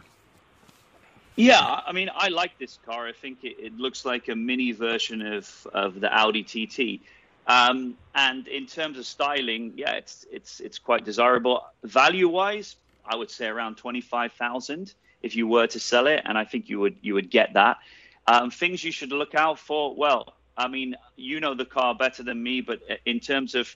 Yeah, 1.37 1.81
I 1.87 1.93
mean, 1.93 2.11
I 2.15 2.29
like 2.29 2.59
this 2.59 2.79
car. 2.85 3.07
I 3.07 3.13
think 3.13 3.39
it, 3.43 3.57
it 3.59 3.77
looks 3.79 4.05
like 4.05 4.29
a 4.29 4.37
mini 4.37 4.73
version 4.73 5.23
of, 5.23 5.67
of 5.73 6.01
the 6.01 6.13
Audi 6.13 6.43
TT. 6.45 7.01
Um, 7.47 7.97
and 8.15 8.47
in 8.47 8.67
terms 8.67 8.99
of 8.99 9.07
styling, 9.07 9.73
yeah, 9.77 9.93
it's 9.93 10.27
it's 10.31 10.61
it's 10.61 10.79
quite 10.79 11.05
desirable. 11.05 11.65
Value 11.83 12.29
wise, 12.29 12.77
I 13.05 13.17
would 13.17 13.31
say 13.31 13.47
around 13.47 13.77
twenty 13.77 14.01
five 14.01 14.33
thousand 14.33 14.95
if 15.23 15.35
you 15.37 15.47
were 15.47 15.67
to 15.69 15.81
sell 15.81 16.07
it, 16.07 16.23
and 16.25 16.37
I 16.37 16.45
think 16.45 16.69
you 16.69 16.79
would 16.81 16.97
you 17.01 17.15
would 17.15 17.31
get 17.31 17.55
that. 17.55 17.79
Um, 18.27 18.51
things 18.51 18.85
you 18.85 18.93
should 18.93 19.11
look 19.11 19.35
out 19.35 19.59
for. 19.59 19.95
Well, 19.95 20.35
I 20.57 20.69
mean, 20.69 20.95
you 21.17 21.41
know 21.41 21.55
the 21.55 21.65
car 21.65 21.95
better 21.95 22.23
than 22.23 22.41
me, 22.41 22.61
but 22.61 22.81
in 23.07 23.19
terms 23.19 23.55
of 23.55 23.75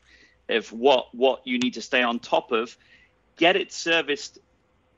of 0.48 0.70
what 0.72 1.12
what 1.14 1.44
you 1.44 1.58
need 1.58 1.74
to 1.74 1.82
stay 1.82 2.02
on 2.02 2.20
top 2.20 2.52
of, 2.52 2.76
get 3.36 3.56
it 3.56 3.72
serviced 3.72 4.38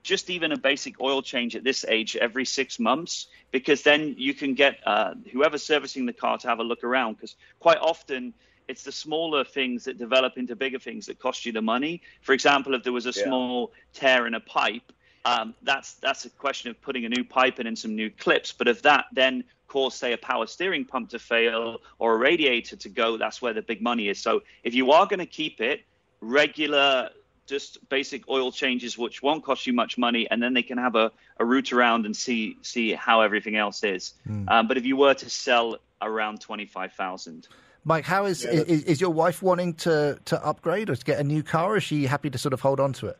just 0.02 0.30
even 0.30 0.52
a 0.52 0.58
basic 0.58 1.00
oil 1.00 1.22
change 1.22 1.56
at 1.56 1.64
this 1.64 1.84
age 1.88 2.16
every 2.16 2.44
six 2.44 2.78
months, 2.78 3.28
because 3.50 3.82
then 3.82 4.14
you 4.18 4.34
can 4.34 4.54
get 4.54 4.78
uh, 4.86 5.14
whoever's 5.32 5.62
servicing 5.62 6.06
the 6.06 6.12
car 6.12 6.38
to 6.38 6.48
have 6.48 6.60
a 6.60 6.62
look 6.62 6.84
around. 6.84 7.14
Because 7.14 7.36
quite 7.58 7.78
often 7.78 8.34
it's 8.68 8.82
the 8.82 8.92
smaller 8.92 9.44
things 9.44 9.84
that 9.84 9.98
develop 9.98 10.36
into 10.36 10.54
bigger 10.54 10.78
things 10.78 11.06
that 11.06 11.18
cost 11.18 11.46
you 11.46 11.52
the 11.52 11.62
money. 11.62 12.02
For 12.22 12.32
example, 12.32 12.74
if 12.74 12.82
there 12.82 12.92
was 12.92 13.06
a 13.06 13.12
Yeah. 13.12 13.24
small 13.24 13.72
tear 13.92 14.26
in 14.26 14.34
a 14.34 14.40
pipe, 14.40 14.92
um, 15.24 15.54
that's 15.62 15.94
that's 15.94 16.24
a 16.24 16.30
question 16.30 16.70
of 16.70 16.80
putting 16.80 17.04
a 17.04 17.08
new 17.08 17.24
pipe 17.24 17.58
in 17.60 17.66
and 17.66 17.78
some 17.78 17.94
new 17.94 18.10
clips. 18.10 18.52
But 18.52 18.68
if 18.68 18.82
that 18.82 19.06
then 19.12 19.44
caused, 19.66 19.98
say, 19.98 20.12
a 20.12 20.18
power 20.18 20.46
steering 20.46 20.84
pump 20.84 21.10
to 21.10 21.18
fail 21.18 21.78
or 21.98 22.14
a 22.14 22.16
radiator 22.18 22.76
to 22.76 22.88
go, 22.88 23.18
that's 23.18 23.42
where 23.42 23.52
the 23.52 23.62
big 23.62 23.82
money 23.82 24.08
is. 24.08 24.22
So 24.22 24.42
if 24.62 24.74
you 24.74 24.92
are 24.92 25.06
going 25.06 25.18
to 25.18 25.26
keep 25.26 25.60
it, 25.60 25.80
regular, 26.20 27.10
just 27.48 27.88
basic 27.88 28.28
oil 28.28 28.52
changes, 28.52 28.96
which 28.96 29.22
won't 29.22 29.44
cost 29.44 29.66
you 29.66 29.72
much 29.72 29.98
money, 29.98 30.28
and 30.30 30.42
then 30.42 30.54
they 30.54 30.62
can 30.62 30.78
have 30.78 30.94
a, 30.94 31.10
a 31.38 31.44
route 31.44 31.72
around 31.72 32.06
and 32.06 32.14
see 32.16 32.56
see 32.62 32.92
how 32.92 33.22
everything 33.22 33.56
else 33.56 33.82
is. 33.82 34.14
Um, 34.48 34.68
but 34.68 34.76
if 34.76 34.84
you 34.84 34.96
were 34.96 35.14
to 35.14 35.30
sell 35.30 35.78
around 36.00 36.40
twenty 36.40 36.66
five 36.66 36.92
thousand. 36.92 37.48
Mike, 37.84 38.04
how 38.04 38.26
is, 38.26 38.44
Yeah, 38.44 38.50
is 38.66 38.84
is 38.84 39.00
your 39.00 39.10
wife 39.10 39.42
wanting 39.42 39.74
to 39.74 40.18
to 40.26 40.44
upgrade 40.44 40.90
or 40.90 40.96
to 40.96 41.04
get 41.04 41.18
a 41.18 41.24
new 41.24 41.42
car? 41.42 41.72
Or 41.72 41.76
is 41.78 41.84
she 41.84 42.06
happy 42.06 42.30
to 42.30 42.38
sort 42.38 42.52
of 42.52 42.60
hold 42.60 42.80
on 42.80 42.92
to 42.94 43.06
it? 43.08 43.18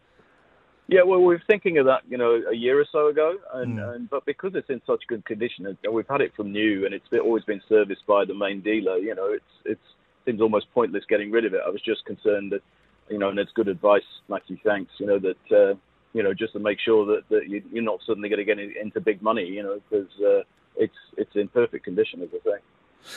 Yeah, 0.89 1.03
well, 1.03 1.19
we 1.19 1.27
were 1.27 1.43
thinking 1.47 1.77
of 1.77 1.85
that, 1.85 2.01
you 2.09 2.17
know, 2.17 2.43
a 2.51 2.55
year 2.55 2.81
or 2.81 2.87
so 2.91 3.09
ago, 3.09 3.37
and, 3.53 3.79
and 3.79 4.09
but 4.09 4.25
because 4.25 4.55
it's 4.55 4.71
in 4.71 4.81
such 4.87 5.03
good 5.07 5.23
condition, 5.27 5.67
and 5.67 5.77
we've 5.93 6.09
had 6.09 6.23
it 6.23 6.35
from 6.35 6.51
new, 6.51 6.87
and 6.87 6.95
it's 6.95 7.07
been, 7.09 7.21
always 7.21 7.45
been 7.45 7.61
serviced 7.69 8.07
by 8.07 8.25
the 8.25 8.33
main 8.33 8.63
dealer. 8.63 8.97
You 8.97 9.15
know, 9.15 9.31
it's 9.31 9.53
it's 9.67 9.89
seems 10.25 10.41
almost 10.41 10.67
pointless 10.73 11.05
getting 11.09 11.31
rid 11.31 11.45
of 11.45 11.53
it. 11.55 11.61
I 11.67 11.71
was 11.71 11.83
just 11.83 12.05
concerned 12.05 12.53
that, 12.53 12.63
you 13.11 13.19
know, 13.19 13.29
and 13.31 13.39
it's 13.39 13.53
good 13.53 13.69
advice, 13.69 14.03
Matthew. 14.29 14.59
Thanks. 14.65 14.93
You 14.99 15.07
know 15.07 15.19
that, 15.19 15.53
uh, 15.53 15.75
you 16.13 16.23
know, 16.23 16.35
just 16.35 16.53
to 16.55 16.59
make 16.59 16.79
sure 16.81 17.07
that 17.07 17.29
that 17.31 17.49
you, 17.49 17.63
you're 17.73 17.83
not 17.83 18.01
suddenly 18.07 18.29
going 18.29 18.39
to 18.39 18.45
get 18.45 18.59
in- 18.59 18.75
into 18.81 19.01
big 19.01 19.23
money. 19.23 19.47
You 19.47 19.63
know, 19.63 19.81
because 19.89 20.11
uh, 20.21 20.43
it's 20.77 20.97
it's 21.17 21.35
in 21.37 21.49
perfect 21.49 21.85
condition, 21.85 22.23
as 22.23 22.29
I 22.33 22.51
say. 22.51 22.59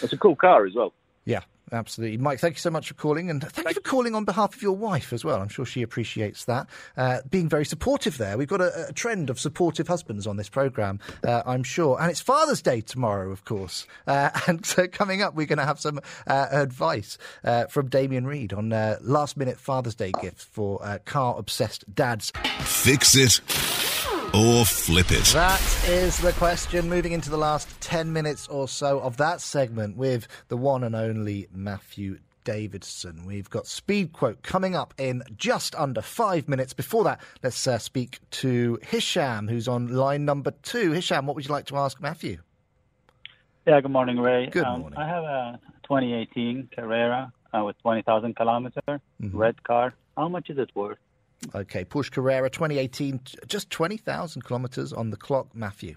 It's 0.04 0.14
a 0.14 0.18
cool 0.18 0.36
car 0.36 0.66
as 0.66 0.76
well. 0.76 0.94
Yeah, 1.26 1.42
absolutely. 1.72 2.18
Mike, 2.18 2.40
thank 2.40 2.56
you 2.56 2.60
so 2.60 2.72
much 2.72 2.88
for 2.88 2.94
calling. 2.96 3.30
And 3.30 3.42
thank, 3.42 3.68
you 3.68 3.74
for 3.76 3.82
calling 3.82 4.16
on 4.16 4.26
behalf 4.26 4.56
of 4.56 4.62
your 4.62 4.76
wife 4.76 5.14
as 5.14 5.24
well. 5.24 5.42
I'm 5.42 5.50
sure 5.50 5.66
she 5.66 5.82
appreciates 5.82 6.46
that. 6.46 6.68
Uh, 6.98 7.20
being 7.30 7.48
very 7.48 7.66
supportive 7.66 8.18
there. 8.18 8.38
We've 8.38 8.48
got 8.48 8.62
a, 8.62 8.90
a 8.90 8.94
trend 8.94 9.30
of 9.30 9.40
supportive 9.40 9.88
husbands 9.88 10.26
on 10.26 10.38
this 10.38 10.50
programme, 10.50 11.00
uh, 11.24 11.44
I'm 11.46 11.64
sure. 11.64 12.00
And 12.02 12.10
it's 12.10 12.22
Father's 12.22 12.62
Day 12.62 12.82
tomorrow, 12.82 13.32
of 13.32 13.46
course. 13.46 13.88
Uh, 14.08 14.30
and 14.48 14.66
so 14.66 14.88
coming 14.88 15.22
up, 15.22 15.36
we're 15.36 15.48
going 15.48 15.60
to 15.60 15.66
have 15.66 15.80
some 15.80 16.00
uh, 16.28 16.48
advice 16.52 17.18
uh, 17.44 17.66
from 17.68 17.88
Damien 17.88 18.26
Reid 18.26 18.54
on 18.54 18.74
uh, 18.74 18.98
last 19.02 19.38
minute 19.38 19.60
Father's 19.60 19.96
Day 19.96 20.12
gifts 20.22 20.44
for 20.44 20.80
car 21.06 21.38
obsessed 21.38 21.84
dads. 21.94 22.32
Fix 22.62 23.16
it 23.16 23.42
or 24.34 24.66
flip 24.66 25.12
it. 25.12 25.26
That 25.34 25.62
is 25.88 26.18
the 26.20 26.32
question. 26.34 26.90
Moving 26.90 27.12
into 27.12 27.30
the 27.30 27.38
last 27.38 27.70
10 27.82 28.12
minutes 28.14 28.48
or 28.48 28.68
so 28.68 29.00
of 29.00 29.18
that 29.18 29.42
segment 29.42 29.98
with 29.98 30.28
the 30.48 30.58
one 30.58 30.84
and 30.84 30.96
only 30.96 31.48
Matthew 31.54 32.20
Davidson. 32.44 33.26
We've 33.26 33.50
got 33.50 33.68
Speed 33.68 34.14
Quote 34.14 34.42
coming 34.42 34.76
up 34.76 34.94
in 34.98 35.24
just 35.38 35.76
under 35.76 36.02
five 36.02 36.48
minutes. 36.48 36.74
Before 36.74 37.04
that, 37.04 37.22
let's 37.44 37.68
uh, 37.68 37.78
speak 37.78 38.20
to 38.32 38.80
Hisham, 38.82 39.48
who's 39.48 39.68
on 39.68 39.94
line 39.94 40.26
number 40.26 40.52
two. 40.64 40.92
Hisham, 40.92 41.26
what 41.26 41.36
would 41.36 41.46
you 41.46 41.52
like 41.52 41.66
to 41.66 41.78
ask 41.78 42.02
Matthew? 42.02 42.38
Yeah, 43.68 43.80
good 43.82 43.92
morning, 43.92 44.18
Ray. 44.20 44.48
Good 44.48 44.64
um, 44.64 44.82
morning. 44.82 44.98
I 44.98 45.08
have 45.08 45.24
a 45.24 45.60
2018 45.84 46.70
Carrera 46.76 47.32
uh, 47.54 47.64
with 47.64 47.78
20,000 47.84 48.36
kilometer, 48.36 48.82
Mhm. 49.22 49.32
red 49.34 49.62
car. 49.64 49.94
How 50.18 50.28
much 50.28 50.50
is 50.50 50.58
it 50.58 50.72
worth? 50.74 50.98
Okay, 51.56 51.84
Porsche 51.84 52.12
Carrera 52.12 52.50
2018, 52.50 53.20
just 53.48 53.70
20,000 53.70 54.44
kilometres 54.44 54.94
on 54.94 55.10
the 55.10 55.18
clock. 55.18 55.48
Matthew. 55.56 55.96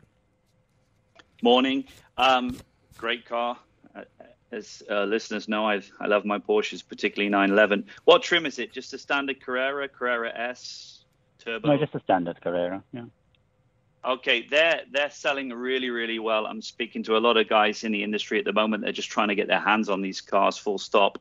Morning. 1.42 1.84
Um, 2.16 2.56
great 2.96 3.26
car. 3.26 3.58
Uh, 3.94 4.02
As 4.50 4.82
uh, 4.90 5.04
listeners 5.04 5.48
know, 5.48 5.68
I 5.68 5.82
I 6.00 6.06
love 6.06 6.24
my 6.24 6.38
Porsches, 6.38 6.82
particularly 6.86 7.28
911. 7.28 7.86
What 8.04 8.22
trim 8.22 8.46
is 8.46 8.58
it? 8.58 8.72
Just 8.72 8.94
a 8.94 8.98
standard 8.98 9.40
Carrera, 9.40 9.88
Carrera 9.88 10.32
S, 10.34 11.04
turbo. 11.38 11.68
No, 11.68 11.76
just 11.76 11.94
a 11.94 12.00
standard 12.00 12.40
Carrera. 12.40 12.82
Yeah. 12.92 13.04
Okay, 14.04 14.46
they're 14.48 14.82
they're 14.90 15.10
selling 15.10 15.50
really 15.50 15.90
really 15.90 16.18
well. 16.18 16.46
I'm 16.46 16.62
speaking 16.62 17.02
to 17.04 17.16
a 17.16 17.20
lot 17.20 17.36
of 17.36 17.48
guys 17.48 17.84
in 17.84 17.92
the 17.92 18.02
industry 18.02 18.38
at 18.38 18.44
the 18.44 18.52
moment. 18.52 18.84
They're 18.84 18.92
just 18.92 19.10
trying 19.10 19.28
to 19.28 19.34
get 19.34 19.48
their 19.48 19.60
hands 19.60 19.88
on 19.88 20.02
these 20.02 20.20
cars. 20.20 20.56
Full 20.56 20.78
stop. 20.78 21.18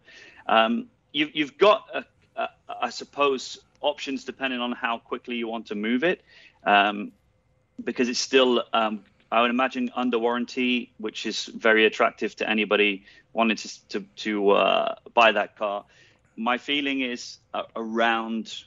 Um, 0.48 0.88
you've 1.12 1.36
you've 1.36 1.58
got, 1.58 1.88
a, 1.94 2.06
a, 2.36 2.50
I 2.82 2.90
suppose, 2.90 3.60
options 3.84 4.24
depending 4.24 4.60
on 4.60 4.72
how 4.72 4.98
quickly 4.98 5.36
you 5.36 5.48
want 5.48 5.68
to 5.68 5.76
move 5.76 6.04
it, 6.04 6.22
um, 6.64 7.12
because 7.84 8.10
it's 8.10 8.20
still. 8.20 8.64
Um, 8.74 9.04
I 9.32 9.42
would 9.42 9.50
imagine 9.50 9.92
under 9.96 10.20
warranty, 10.20 10.92
which 11.00 11.26
is 11.26 11.46
very 11.46 11.86
attractive 11.86 12.36
to 12.36 12.48
anybody 12.48 13.06
wanting 13.34 13.58
to 13.58 13.88
to, 13.90 14.06
to 14.18 14.52
uh, 14.52 14.96
buy 15.14 15.32
that 15.32 15.58
car. 15.58 15.86
My 16.36 16.58
feeling 16.58 17.02
is 17.02 17.38
uh, 17.54 17.64
around 17.76 18.64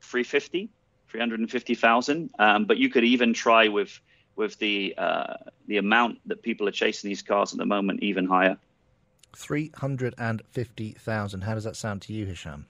350. 0.00 0.70
350,000. 1.08 2.30
Um, 2.38 2.66
but 2.66 2.76
you 2.78 2.90
could 2.90 3.04
even 3.04 3.32
try 3.32 3.68
with 3.68 4.00
with 4.36 4.58
the 4.58 4.94
uh, 4.98 5.34
the 5.66 5.78
amount 5.78 6.18
that 6.26 6.42
people 6.42 6.68
are 6.68 6.72
chasing 6.72 7.08
these 7.08 7.22
cars 7.22 7.52
at 7.52 7.58
the 7.58 7.66
moment 7.66 8.02
even 8.02 8.26
higher. 8.26 8.58
350,000. 9.34 11.40
How 11.42 11.54
does 11.54 11.64
that 11.64 11.76
sound 11.76 12.02
to 12.02 12.12
you, 12.12 12.26
Hisham? 12.26 12.66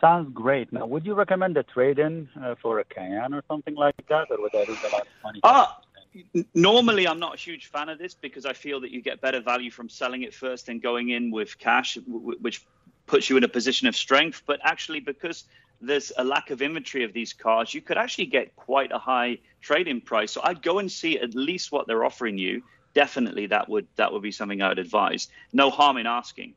Sounds 0.00 0.30
great. 0.32 0.72
Now, 0.72 0.86
would 0.86 1.04
you 1.04 1.14
recommend 1.14 1.56
a 1.58 1.62
trade-in 1.62 2.28
uh, 2.42 2.54
for 2.60 2.78
a 2.78 2.84
Cayenne 2.84 3.34
or 3.34 3.42
something 3.46 3.74
like 3.74 3.94
that, 4.08 4.30
or 4.30 4.40
would 4.40 4.54
I 4.54 4.64
lose 4.64 4.78
a 4.82 4.88
lot 4.88 5.02
of 5.02 5.08
money? 5.22 5.40
Ah, 5.42 5.78
normally 6.54 7.06
I'm 7.06 7.18
not 7.18 7.34
a 7.34 7.38
huge 7.38 7.66
fan 7.66 7.88
of 7.90 7.98
this 7.98 8.14
because 8.14 8.46
I 8.46 8.54
feel 8.54 8.80
that 8.80 8.90
you 8.90 9.02
get 9.02 9.20
better 9.20 9.40
value 9.40 9.70
from 9.70 9.88
selling 9.88 10.22
it 10.22 10.34
first 10.34 10.66
than 10.66 10.78
going 10.78 11.10
in 11.10 11.30
with 11.30 11.58
cash, 11.58 11.98
which 12.06 12.66
puts 13.06 13.28
you 13.28 13.36
in 13.36 13.44
a 13.44 13.48
position 13.48 13.88
of 13.88 13.94
strength. 13.94 14.42
But 14.46 14.60
actually, 14.64 15.00
because 15.00 15.44
there's 15.82 16.12
a 16.16 16.24
lack 16.24 16.50
of 16.50 16.62
inventory 16.62 17.04
of 17.04 17.12
these 17.12 17.32
cars, 17.32 17.74
you 17.74 17.82
could 17.82 17.98
actually 17.98 18.26
get 18.26 18.56
quite 18.56 18.92
a 18.92 18.98
high 18.98 19.38
trade-in 19.60 20.00
price. 20.00 20.32
So 20.32 20.40
I'd 20.42 20.62
go 20.62 20.78
and 20.78 20.90
see 20.90 21.18
at 21.18 21.34
least 21.34 21.72
what 21.72 21.86
they're 21.86 22.04
offering 22.04 22.38
you. 22.38 22.62
Definitely, 22.94 23.46
that 23.46 23.68
would 23.68 23.86
that 23.96 24.12
would 24.12 24.22
be 24.22 24.32
something 24.32 24.62
I 24.62 24.68
would 24.68 24.78
advise. 24.78 25.28
No 25.52 25.70
harm 25.70 25.96
in 25.98 26.06
asking. 26.06 26.54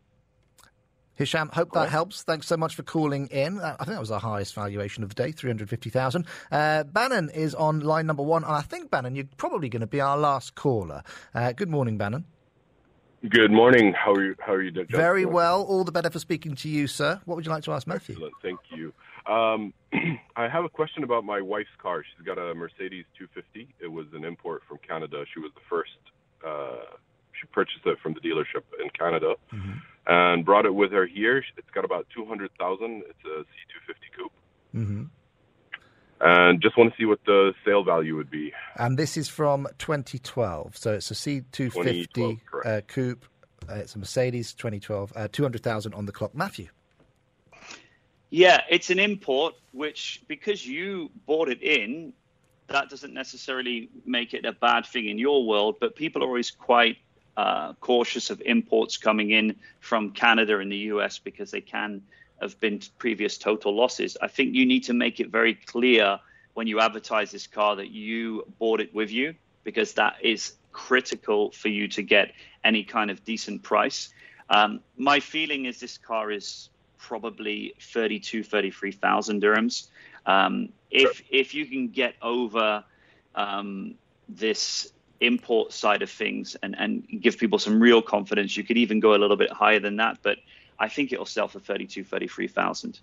Hisham, 1.15 1.49
hope 1.54 1.71
that 1.73 1.89
helps. 1.89 2.23
Thanks 2.23 2.47
so 2.47 2.58
much 2.58 2.76
for 2.76 2.84
calling 2.84 3.28
in. 3.28 3.60
Uh, 3.60 3.76
I 3.80 3.86
think 3.86 3.95
that 3.95 3.99
was 3.99 4.12
our 4.12 4.19
highest 4.19 4.56
valuation 4.56 5.04
of 5.04 5.10
the 5.10 5.15
day, 5.15 5.32
350,000. 5.32 6.26
Uh, 6.52 6.84
Bannon 6.84 7.30
is 7.30 7.54
on 7.54 7.82
line 7.82 8.08
number 8.08 8.23
one, 8.23 8.43
and 8.43 8.54
I 8.54 8.62
think, 8.62 8.89
Bannon, 8.89 9.15
you're 9.15 9.30
probably 9.38 9.69
going 9.69 9.82
to 9.82 9.88
be 9.88 10.02
our 10.02 10.17
last 10.17 10.56
caller. 10.56 11.04
Uh, 11.36 11.52
good 11.52 11.69
morning, 11.69 11.97
Bannon. 11.97 12.26
Good 13.30 13.52
morning. 13.52 13.93
How 13.93 14.12
are 14.12 14.23
you? 14.23 14.36
How 14.39 14.54
are 14.54 14.62
you 14.62 14.71
doing? 14.71 14.88
Very 14.89 15.23
well. 15.26 15.63
All 15.63 15.86
the 15.86 15.93
better 15.93 16.10
for 16.10 16.19
speaking 16.19 16.56
to 16.56 16.67
you, 16.67 16.88
sir. 16.88 17.21
What 17.23 17.36
would 17.36 17.45
you 17.45 17.52
like 17.52 17.63
to 17.63 17.71
ask 17.71 17.88
Matthew? 17.88 18.15
Excellent. 18.15 18.34
Thank 18.41 18.60
you. 18.69 18.91
Um, 19.32 19.73
I 20.36 20.49
have 20.49 20.65
a 20.65 20.69
question 20.69 21.06
about 21.06 21.23
my 21.23 21.39
wife's 21.39 21.69
car. 21.82 22.04
She's 22.04 22.26
got 22.26 22.38
a 22.38 22.54
Mercedes 22.54 23.06
250. 23.17 23.75
It 23.79 23.87
was 23.87 24.08
an 24.13 24.25
import 24.25 24.63
from 24.67 24.77
Canada. 24.85 25.23
She 25.33 25.40
was 25.40 25.52
the 25.56 25.62
first. 25.69 25.92
Uh, 26.46 26.98
she 27.40 27.48
purchased 27.48 27.86
it 27.86 27.98
from 28.00 28.13
the 28.13 28.19
dealership 28.19 28.63
in 28.81 28.90
Canada 28.98 29.36
and 30.08 30.46
brought 30.46 30.65
it 30.65 30.73
with 30.73 30.92
her 30.92 31.06
here. 31.06 31.44
It's 31.58 31.69
got 31.73 31.86
about 31.86 32.08
200,000. 32.15 33.04
It's 33.10 33.19
a 33.25 33.40
C250 33.40 34.17
coupe. 34.17 34.31
hmm 34.71 35.04
And 36.19 36.62
just 36.62 36.77
want 36.77 36.92
to 36.92 36.98
see 36.98 37.06
what 37.06 37.19
the 37.25 37.54
sale 37.65 37.84
value 37.84 38.15
would 38.15 38.29
be. 38.29 38.54
And 38.75 38.98
this 38.98 39.17
is 39.17 39.29
from 39.29 39.67
2012. 39.77 40.77
So 40.77 40.94
it's 40.94 41.12
a 41.12 41.13
C250 41.13 42.40
uh, 42.65 42.81
coupe. 42.88 43.25
Uh, 43.69 43.75
it's 43.75 43.96
a 43.96 44.00
Mercedes 44.00 44.54
2012, 44.54 45.13
uh, 45.15 45.27
200,000 45.31 45.94
on 45.94 46.06
the 46.06 46.12
clock. 46.12 46.36
Matthew. 46.36 46.67
Yeah, 48.29 48.62
it's 48.69 48.90
an 48.90 49.00
import, 49.00 49.54
which 49.73 50.23
because 50.27 50.65
you 50.65 51.12
bought 51.27 51.50
it 51.50 51.62
in, 51.62 52.13
that 52.67 52.90
doesn't 52.90 53.13
necessarily 53.13 53.90
make 54.06 54.34
it 54.34 54.44
a 54.44 54.52
bad 54.52 54.86
thing 54.86 55.08
in 55.08 55.17
your 55.17 55.46
world. 55.46 55.77
But 55.79 55.96
people 55.96 56.23
are 56.23 56.27
always 56.27 56.52
quite 56.52 56.98
uh, 57.38 57.73
cautious 57.73 58.29
of 58.29 58.42
imports 58.46 58.98
coming 58.98 59.31
in 59.31 59.56
from 59.79 60.12
Canada 60.12 60.60
and 60.60 60.71
the 60.71 60.77
US 60.77 61.19
because 61.19 61.52
they 61.52 61.62
can 61.62 62.02
have 62.42 62.60
been 62.60 62.81
previous 62.98 63.38
total 63.38 63.75
losses. 63.75 64.17
I 64.21 64.27
think 64.27 64.54
you 64.54 64.65
need 64.65 64.84
to 64.86 64.94
make 64.94 65.19
it 65.19 65.29
very 65.29 65.54
clear 65.54 66.19
when 66.54 66.67
you 66.67 66.79
advertise 66.79 67.31
this 67.31 67.48
car 67.48 67.75
that 67.77 67.90
you 67.90 68.46
bought 68.60 68.79
it 68.79 68.94
with 68.94 69.12
you 69.12 69.34
because 69.63 69.94
that 69.94 70.17
is 70.21 70.54
critical 70.71 71.52
for 71.52 71.69
you 71.69 71.88
to 71.88 72.04
get 72.04 72.34
any 72.63 72.84
kind 72.84 73.10
of 73.10 73.23
decent 73.23 73.63
price. 73.63 74.10
Um, 74.50 74.81
my 74.98 75.19
feeling 75.19 75.65
is 75.65 75.79
this 75.79 75.98
car 75.98 76.31
is 76.31 76.69
probably 76.98 77.73
32, 77.79 78.44
33,000 78.44 79.42
dirhams. 79.42 79.88
Um, 80.25 80.69
if 80.90 81.23
if 81.29 81.54
you 81.54 81.65
can 81.65 81.90
get 81.90 82.15
over 82.21 82.84
um, 83.36 83.96
this 84.29 84.92
import 85.26 85.71
side 85.71 86.02
of 86.02 86.10
things 86.10 86.56
and, 86.63 86.76
and 86.78 87.08
give 87.21 87.38
people 87.38 87.60
some 87.60 87.80
real 87.80 88.02
confidence, 88.02 88.56
you 88.58 88.63
could 88.63 88.78
even 88.78 89.00
go 89.00 89.15
a 89.15 89.19
little 89.19 89.38
bit 89.38 89.52
higher 89.52 89.80
than 89.80 89.98
that. 89.98 90.19
But 90.21 90.38
I 90.80 90.90
think 90.90 91.12
it'll 91.12 91.26
sell 91.26 91.48
for 91.48 91.60
32, 91.60 92.04
33,000. 92.04 93.00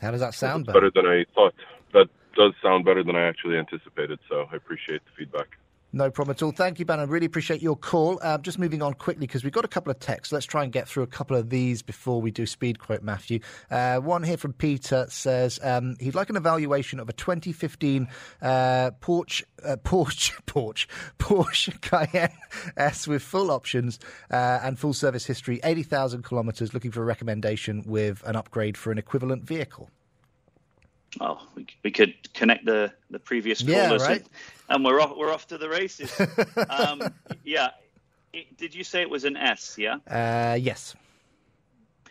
How 0.00 0.10
does 0.10 0.20
that 0.20 0.34
sound? 0.34 0.66
Better 0.66 0.90
than 0.94 1.06
I 1.06 1.24
thought. 1.34 1.54
That 1.92 2.08
does 2.34 2.52
sound 2.62 2.84
better 2.84 3.04
than 3.04 3.16
I 3.16 3.22
actually 3.22 3.56
anticipated. 3.56 4.18
So 4.28 4.46
I 4.52 4.56
appreciate 4.56 5.02
the 5.04 5.10
feedback. 5.16 5.48
No 5.94 6.10
problem 6.10 6.34
at 6.34 6.42
all. 6.42 6.52
Thank 6.52 6.78
you. 6.78 6.86
I 6.88 7.02
really 7.02 7.26
appreciate 7.26 7.60
your 7.60 7.76
call. 7.76 8.18
Uh, 8.22 8.38
just 8.38 8.58
moving 8.58 8.80
on 8.80 8.94
quickly 8.94 9.26
because 9.26 9.44
we've 9.44 9.52
got 9.52 9.66
a 9.66 9.68
couple 9.68 9.90
of 9.90 9.98
texts. 9.98 10.32
Let's 10.32 10.46
try 10.46 10.62
and 10.64 10.72
get 10.72 10.88
through 10.88 11.02
a 11.02 11.06
couple 11.08 11.36
of 11.36 11.50
these 11.50 11.82
before 11.82 12.22
we 12.22 12.30
do 12.30 12.46
speed 12.46 12.78
quote, 12.78 13.02
Matthew. 13.02 13.40
Uh, 13.70 13.98
one 13.98 14.22
here 14.22 14.38
from 14.38 14.54
Peter 14.54 15.06
says 15.10 15.60
um, 15.62 15.96
he'd 16.00 16.14
like 16.14 16.30
an 16.30 16.36
evaluation 16.36 16.98
of 16.98 17.10
a 17.10 17.12
2015 17.12 18.08
uh, 18.40 18.90
Porsche, 19.02 19.42
uh, 19.62 19.76
Porsche, 19.84 20.32
Porsche, 20.46 20.86
Porsche 21.18 21.78
Cayenne 21.82 22.38
S 22.78 23.06
with 23.06 23.22
full 23.22 23.50
options 23.50 23.98
uh, 24.30 24.60
and 24.62 24.78
full 24.78 24.94
service 24.94 25.26
history, 25.26 25.60
80,000 25.62 26.24
kilometres, 26.24 26.72
looking 26.72 26.90
for 26.90 27.02
a 27.02 27.04
recommendation 27.04 27.82
with 27.86 28.22
an 28.24 28.34
upgrade 28.34 28.78
for 28.78 28.92
an 28.92 28.98
equivalent 28.98 29.44
vehicle. 29.44 29.90
Oh, 31.20 31.46
we, 31.54 31.66
we 31.84 31.90
could 31.90 32.14
connect 32.32 32.64
the, 32.64 32.92
the 33.10 33.18
previous 33.18 33.60
Yeah, 33.60 33.94
right. 33.96 34.18
and, 34.22 34.28
and 34.68 34.84
we're 34.84 35.00
off, 35.00 35.16
we're 35.16 35.32
off 35.32 35.46
to 35.48 35.58
the 35.58 35.68
races. 35.68 36.10
um, 36.70 37.02
yeah. 37.44 37.70
It- 38.32 38.56
did 38.56 38.74
you 38.74 38.82
say 38.84 39.02
it 39.02 39.10
was 39.10 39.24
an 39.24 39.36
S? 39.36 39.76
Yeah. 39.78 39.96
Uh, 40.08 40.54
yes. 40.54 40.94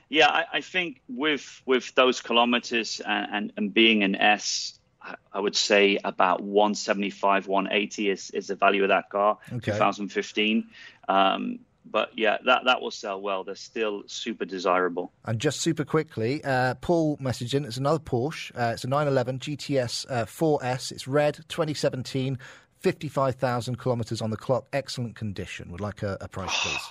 Yeah, 0.10 0.28
I, 0.28 0.44
I 0.54 0.62
think 0.62 1.02
with 1.08 1.62
with 1.66 1.96
those 1.96 2.22
kilometers 2.22 3.00
and, 3.06 3.28
and, 3.34 3.54
and 3.58 3.74
being 3.74 4.04
an 4.04 4.16
S, 4.16 4.78
I- 5.02 5.16
I 5.34 5.40
would 5.40 5.56
say 5.56 5.98
about 6.04 6.42
175, 6.44 7.48
180 7.48 8.10
is, 8.10 8.30
is 8.32 8.48
the 8.48 8.56
value 8.56 8.84
of 8.84 8.90
that 8.90 9.10
car, 9.10 9.38
Okay. 9.52 9.72
2015. 9.72 10.68
Um, 11.08 11.60
but 11.86 12.12
yeah, 12.16 12.38
that, 12.46 12.66
that 12.66 12.82
will 12.82 12.92
sell 12.92 13.22
well. 13.22 13.44
They're 13.44 13.56
still 13.56 14.04
super 14.08 14.46
desirable. 14.46 15.12
And 15.26 15.40
just 15.40 15.62
super 15.62 15.84
quickly, 15.84 16.44
uh, 16.44 16.76
Paul 16.76 17.18
messaged 17.18 17.54
in. 17.54 17.66
It's 17.66 17.78
another 17.78 18.00
Porsche. 18.00 18.52
Uh, 18.56 18.74
it's 18.74 18.84
a 18.84 18.88
911 18.88 19.40
GTS 19.40 20.06
uh, 20.10 20.26
4S. 20.26 20.92
It's 20.92 21.08
red, 21.08 21.36
2017, 21.48 22.38
55,000 22.80 23.80
kilometres 23.80 24.22
on 24.22 24.30
the 24.30 24.38
clock. 24.38 24.68
Excellent 24.74 25.16
condition. 25.16 25.72
Would 25.72 25.82
like 25.82 26.04
a, 26.04 26.18
a 26.22 26.28
price, 26.28 26.58
please. 26.62 26.82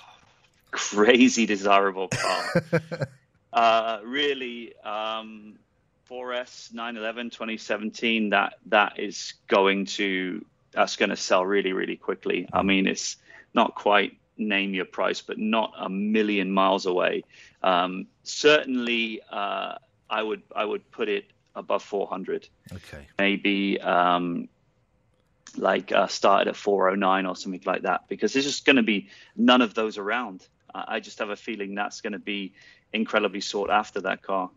Crazy 0.71 1.45
desirable 1.45 2.07
car. 2.09 2.63
uh, 3.53 3.99
really, 4.03 4.73
um, 4.83 5.57
4S 6.09 6.73
911 6.73 7.29
2017, 7.29 8.31
that, 8.31 8.55
that 8.67 8.99
is 8.99 9.33
going 9.47 9.85
to, 9.85 10.45
that's 10.73 10.97
going 10.97 11.09
to 11.09 11.15
sell 11.15 11.45
really, 11.45 11.71
really 11.71 11.95
quickly. 11.95 12.47
I 12.51 12.63
mean, 12.63 12.87
it's 12.87 13.17
not 13.53 13.75
quite 13.75 14.17
name 14.41 14.73
your 14.73 14.85
price, 14.85 15.21
but 15.21 15.37
not 15.37 15.73
a 15.77 15.89
million 15.89 16.51
miles 16.51 16.85
away. 16.85 17.23
Um, 17.63 18.07
certainly, 18.23 19.21
uh, 19.31 19.75
I 20.09 20.23
would 20.23 20.41
I 20.55 20.65
would 20.65 20.89
put 20.91 21.09
it 21.09 21.25
above 21.55 21.83
400. 21.83 22.47
Okay. 22.73 23.07
Maybe 23.19 23.79
um, 23.79 24.49
like 25.57 25.91
uh, 25.91 26.07
started 26.07 26.49
at 26.49 26.55
409 26.55 27.25
or 27.25 27.35
something 27.35 27.61
like 27.65 27.83
that, 27.83 28.07
because 28.07 28.33
there's 28.33 28.45
just 28.45 28.65
going 28.65 28.77
to 28.77 28.83
be 28.83 29.09
none 29.35 29.61
of 29.61 29.73
those 29.73 29.97
around. 29.97 30.47
I 30.73 30.95
I 30.95 30.99
just 30.99 31.19
have 31.19 31.29
a 31.29 31.35
feeling 31.35 31.75
that's 31.75 32.01
going 32.01 32.13
to 32.13 32.19
be 32.19 32.53
incredibly 32.93 33.41
sought 33.41 33.69
after 33.69 34.01
that 34.01 34.21
car. 34.21 34.49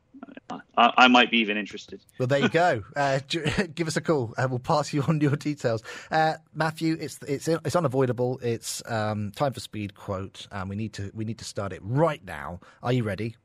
I, 0.77 0.93
I 0.97 1.09
might 1.09 1.31
be 1.31 1.39
even 1.39 1.57
interested. 1.57 2.05
Well, 2.19 2.29
there 2.29 2.41
you 2.41 2.49
go. 2.49 2.83
Uh, 2.97 3.19
give 3.75 3.89
us 3.89 3.97
a 3.97 4.01
call. 4.01 4.33
Uh, 4.39 4.47
we'll 4.49 4.61
pass 4.61 4.93
you 4.93 5.03
on 5.03 5.21
your 5.21 5.35
details. 5.37 5.83
Uh, 6.11 6.35
Matthew, 6.55 6.97
it's 7.01 7.19
it's 7.27 7.49
it's 7.49 7.75
unavoidable. 7.75 8.39
It's 8.43 8.83
um, 8.87 9.33
time 9.33 9.53
for 9.53 9.61
speed 9.61 9.95
quote, 9.95 10.47
and 10.53 10.71
we 10.71 10.77
need 10.77 10.93
to 10.95 11.11
we 11.13 11.25
need 11.25 11.39
to 11.39 11.45
start 11.45 11.73
it 11.73 11.81
right 11.83 12.25
now. 12.25 12.61
Are 12.83 12.93
you 12.93 13.03
ready? 13.03 13.37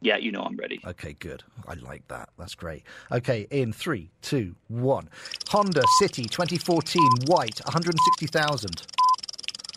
Yeah, 0.00 0.16
you 0.16 0.32
know 0.32 0.42
I'm 0.42 0.56
ready. 0.56 0.80
Okay, 0.86 1.14
good. 1.18 1.42
I 1.66 1.74
like 1.74 2.06
that. 2.08 2.30
That's 2.38 2.54
great. 2.54 2.84
Okay, 3.10 3.46
in 3.50 3.72
three, 3.72 4.10
two, 4.22 4.54
one. 4.68 5.08
Honda 5.48 5.82
City 5.98 6.24
2014 6.24 7.02
white, 7.26 7.60
160,000. 7.64 8.86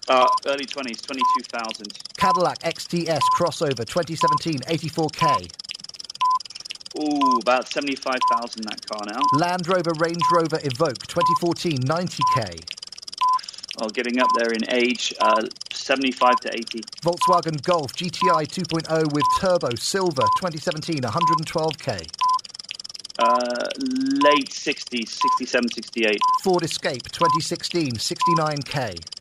Uh, 0.08 0.28
early 0.47 0.66
20s, 0.66 1.02
22,000. 1.02 1.88
Cadillac 2.18 2.60
XTS 2.60 3.22
crossover 3.36 3.86
2017 3.86 4.60
84k. 4.62 5.52
Ooh, 6.99 7.39
about 7.41 7.68
75,000 7.70 8.64
that 8.64 8.86
car 8.86 9.02
now. 9.08 9.22
Land 9.34 9.68
Rover 9.68 9.93
Range 9.99 10.22
Rover 10.32 10.58
Evoque 10.58 11.08
2014 11.08 11.78
90k. 11.78 12.60
Oh, 13.82 13.88
getting 13.88 14.20
up 14.20 14.28
there 14.38 14.52
in 14.52 14.70
age, 14.74 15.14
uh, 15.22 15.47
75 15.72 16.36
to 16.41 16.54
80. 16.54 16.82
Volkswagen 17.02 17.62
Golf 17.64 17.93
GTI 17.93 18.45
2.0 18.45 19.14
with 19.14 19.24
turbo 19.39 19.70
silver 19.76 20.24
2017 20.38 21.02
112k. 21.02 22.08
Uh, 23.20 23.68
late 24.24 24.49
60s, 24.49 25.08
67, 25.08 25.70
68. 25.70 26.20
Ford 26.43 26.64
Escape 26.64 27.04
2016 27.12 27.91
69k. 27.93 29.20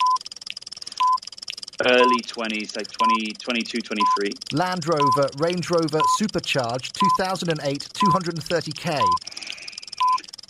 Early 1.86 2.20
20s, 2.20 2.76
like 2.76 2.88
20, 2.88 3.32
22, 3.32 3.80
23. 3.80 4.30
Land 4.52 4.86
Rover 4.86 5.28
Range 5.38 5.70
Rover 5.70 6.00
Supercharged 6.18 6.94
2008 6.94 7.88
230k. 7.94 9.02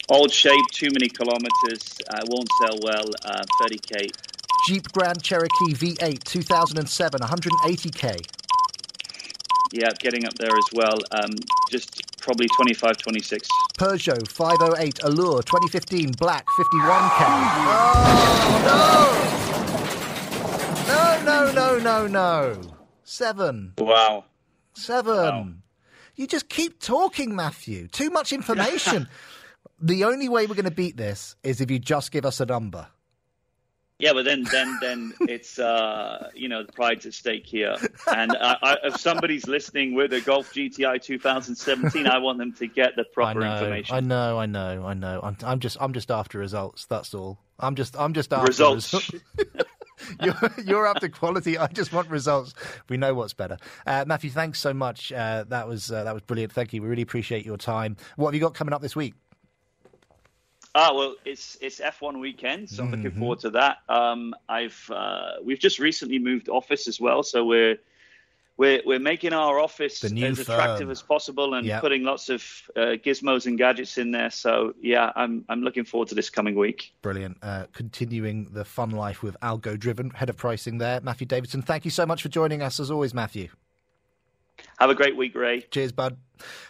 Old 0.09 0.33
shape, 0.33 0.65
too 0.73 0.89
many 0.93 1.09
kilometers, 1.09 1.99
uh, 2.09 2.21
won't 2.27 2.49
sell 2.61 2.79
well, 2.83 3.05
uh, 3.25 3.45
30k. 3.63 4.11
Jeep 4.67 4.91
Grand 4.93 5.23
Cherokee 5.23 5.73
V8 5.73 6.25
2007 6.25 7.21
180k. 7.21 8.21
Yeah, 9.73 9.91
getting 10.01 10.27
up 10.27 10.35
there 10.35 10.51
as 10.57 10.65
well. 10.73 10.99
Um, 11.13 11.31
just 11.71 12.19
probably 12.19 12.49
25, 12.49 12.97
26. 12.97 13.49
Peugeot 13.79 14.27
508 14.27 15.05
Allure 15.05 15.43
2015 15.43 16.13
Black 16.19 16.45
51k. 16.59 17.25
Oh 18.53 19.31
no! 19.37 19.40
No, 21.55 21.79
no, 21.79 22.07
no. 22.07 22.61
Seven. 23.03 23.75
Wow. 23.79 24.25
Seven. 24.75 25.63
You 26.15 26.27
just 26.27 26.49
keep 26.49 26.81
talking, 26.81 27.35
Matthew. 27.35 27.89
Too 27.89 28.11
much 28.11 28.33
information. 28.33 29.09
the 29.81 30.05
only 30.05 30.29
way 30.29 30.47
we're 30.47 30.55
going 30.55 30.65
to 30.65 30.71
beat 30.71 30.97
this 30.97 31.35
is 31.43 31.61
if 31.61 31.71
you 31.71 31.79
just 31.79 32.13
give 32.13 32.25
us 32.25 32.41
a 32.41 32.47
number. 32.47 32.87
Yeah, 33.99 34.15
but 34.15 34.25
then, 34.25 34.45
then, 34.51 34.79
then 34.81 35.13
it's 35.23 35.59
uh, 35.59 36.31
you 36.35 36.49
know 36.49 36.63
the 36.63 36.73
pride's 36.73 37.05
at 37.05 37.13
stake 37.13 37.45
here. 37.47 37.77
And 38.11 38.33
I, 38.41 38.57
I, 38.63 38.77
if 38.85 38.97
somebody's 38.99 39.47
listening 39.47 39.95
with 39.95 40.15
a 40.15 40.23
Golf 40.23 40.55
GTI 40.55 41.03
2017, 41.03 42.07
I 42.07 42.17
want 42.19 42.39
them 42.39 42.53
to 42.55 42.67
get 42.67 42.97
the 42.97 43.05
proper 43.05 43.43
I 43.43 43.45
know, 43.45 43.53
information. 43.57 43.97
I 43.97 44.01
know, 44.01 44.39
I 44.39 44.47
know, 44.47 44.87
I 44.87 44.95
know. 44.95 45.21
I'm, 45.23 45.37
I'm 45.45 45.61
just, 45.61 45.77
I'm 45.81 45.93
just 45.93 46.11
after 46.11 46.39
results. 46.39 46.87
That's 46.87 47.13
all. 47.13 47.41
I'm 47.59 47.75
just, 47.75 47.95
I'm 47.99 48.15
just 48.15 48.33
after 48.33 48.47
Results. 48.47 48.95
res- 48.95 49.23
you're, 50.23 50.35
you're 50.65 50.87
after 50.87 51.09
quality. 51.09 51.59
I 51.59 51.67
just 51.69 51.93
want 51.93 52.09
results. 52.09 52.55
We 52.89 52.97
know 52.97 53.15
what's 53.15 53.33
better. 53.33 53.57
Uh, 53.87 54.05
Matthew, 54.07 54.31
thanks 54.31 54.59
so 54.59 54.73
much. 54.75 55.13
Uh, 55.13 55.45
that 55.49 55.67
was, 55.69 55.91
uh, 55.91 56.05
that 56.05 56.13
was 56.15 56.23
brilliant. 56.23 56.53
Thank 56.53 56.73
you. 56.73 56.83
We 56.83 56.89
really 56.89 57.03
appreciate 57.03 57.45
your 57.45 57.57
time. 57.57 57.97
What 58.17 58.29
have 58.29 58.35
you 58.35 58.41
got 58.41 58.55
coming 58.55 58.73
up 58.73 58.83
this 58.83 58.97
week? 58.97 59.15
Ah, 60.73 60.93
well, 60.95 61.17
it's 61.25 61.59
it's 61.61 61.81
F1 61.81 62.21
weekend, 62.21 62.71
so 62.71 62.85
I'm 62.85 62.93
looking 62.93 63.11
Mhm. 63.11 63.19
forward 63.19 63.41
to 63.41 63.51
that. 63.51 63.79
Um, 63.89 64.33
I've 64.49 64.89
uh, 64.95 65.33
we've 65.43 65.59
just 65.59 65.81
recently 65.81 66.21
moved 66.21 66.49
office 66.49 66.87
as 66.87 67.01
well, 67.01 67.25
so 67.25 67.45
we're 67.45 67.77
we're 68.61 68.83
we're 68.85 68.99
making 68.99 69.33
our 69.33 69.59
office 69.59 70.05
as 70.05 70.13
attractive 70.13 70.79
firm. 70.81 70.91
as 70.91 71.01
possible 71.01 71.55
and 71.55 71.67
Yep. 71.67 71.81
putting 71.81 72.03
lots 72.03 72.29
of 72.29 72.43
uh, 72.77 72.81
gizmos 73.05 73.47
and 73.47 73.57
gadgets 73.57 73.97
in 73.97 74.11
there. 74.11 74.31
So 74.31 74.75
yeah, 74.83 75.13
I'm 75.17 75.47
I'm 75.49 75.63
looking 75.63 75.85
forward 75.85 76.09
to 76.09 76.15
this 76.15 76.29
coming 76.29 76.55
week. 76.55 76.93
Brilliant. 77.01 77.39
Uh, 77.43 77.65
continuing 77.73 78.51
the 78.53 78.67
fun 78.67 78.91
life 78.91 79.23
with 79.23 79.35
Algo 79.41 79.79
Driven, 79.79 80.11
head 80.11 80.29
of 80.29 80.37
pricing 80.37 80.77
there, 80.77 81.01
Matthew 81.01 81.27
Davidson. 81.27 81.63
Thank 81.63 81.87
you 81.87 81.91
so 81.91 82.05
much 82.05 82.21
for 82.23 82.29
joining 82.29 82.61
us 82.61 82.79
as 82.79 82.91
always, 82.91 83.15
Matthew. 83.15 83.49
Have 84.81 84.89
a 84.89 84.95
great 84.95 85.15
week, 85.15 85.35
Ray. 85.35 85.61
Cheers, 85.71 85.93
bud. 85.93 86.17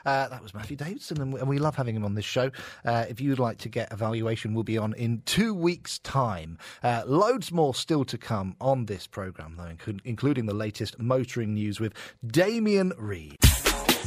Uh, 0.05 0.27
that 0.27 0.43
was 0.43 0.53
Matthew 0.53 0.77
Davidson, 0.77 1.21
and 1.21 1.49
we, 1.49 1.59
love 1.61 1.77
having 1.77 1.95
him 1.95 2.05
on 2.05 2.15
this 2.15 2.25
show. 2.25 2.51
Uh, 2.85 3.05
if 3.09 3.21
you'd 3.21 3.39
like 3.39 3.59
to 3.59 3.69
get 3.69 3.93
evaluation, 3.93 4.53
we'll 4.53 4.65
be 4.65 4.77
on 4.77 4.95
in 4.95 5.23
two 5.27 5.55
weeks' 5.55 6.01
time. 6.01 6.59
Uh, 6.83 7.05
loads 7.07 7.53
more 7.53 7.73
still 7.73 8.05
to 8.07 8.19
come 8.19 8.57
on 8.61 8.87
this 8.87 9.07
programme, 9.07 9.55
though, 9.57 9.93
including 10.05 10.47
the 10.47 10.55
latest 10.55 10.99
motoring 10.99 11.55
news 11.55 11.79
with 11.79 11.95
Damien 12.27 12.93
Reid. 12.99 13.37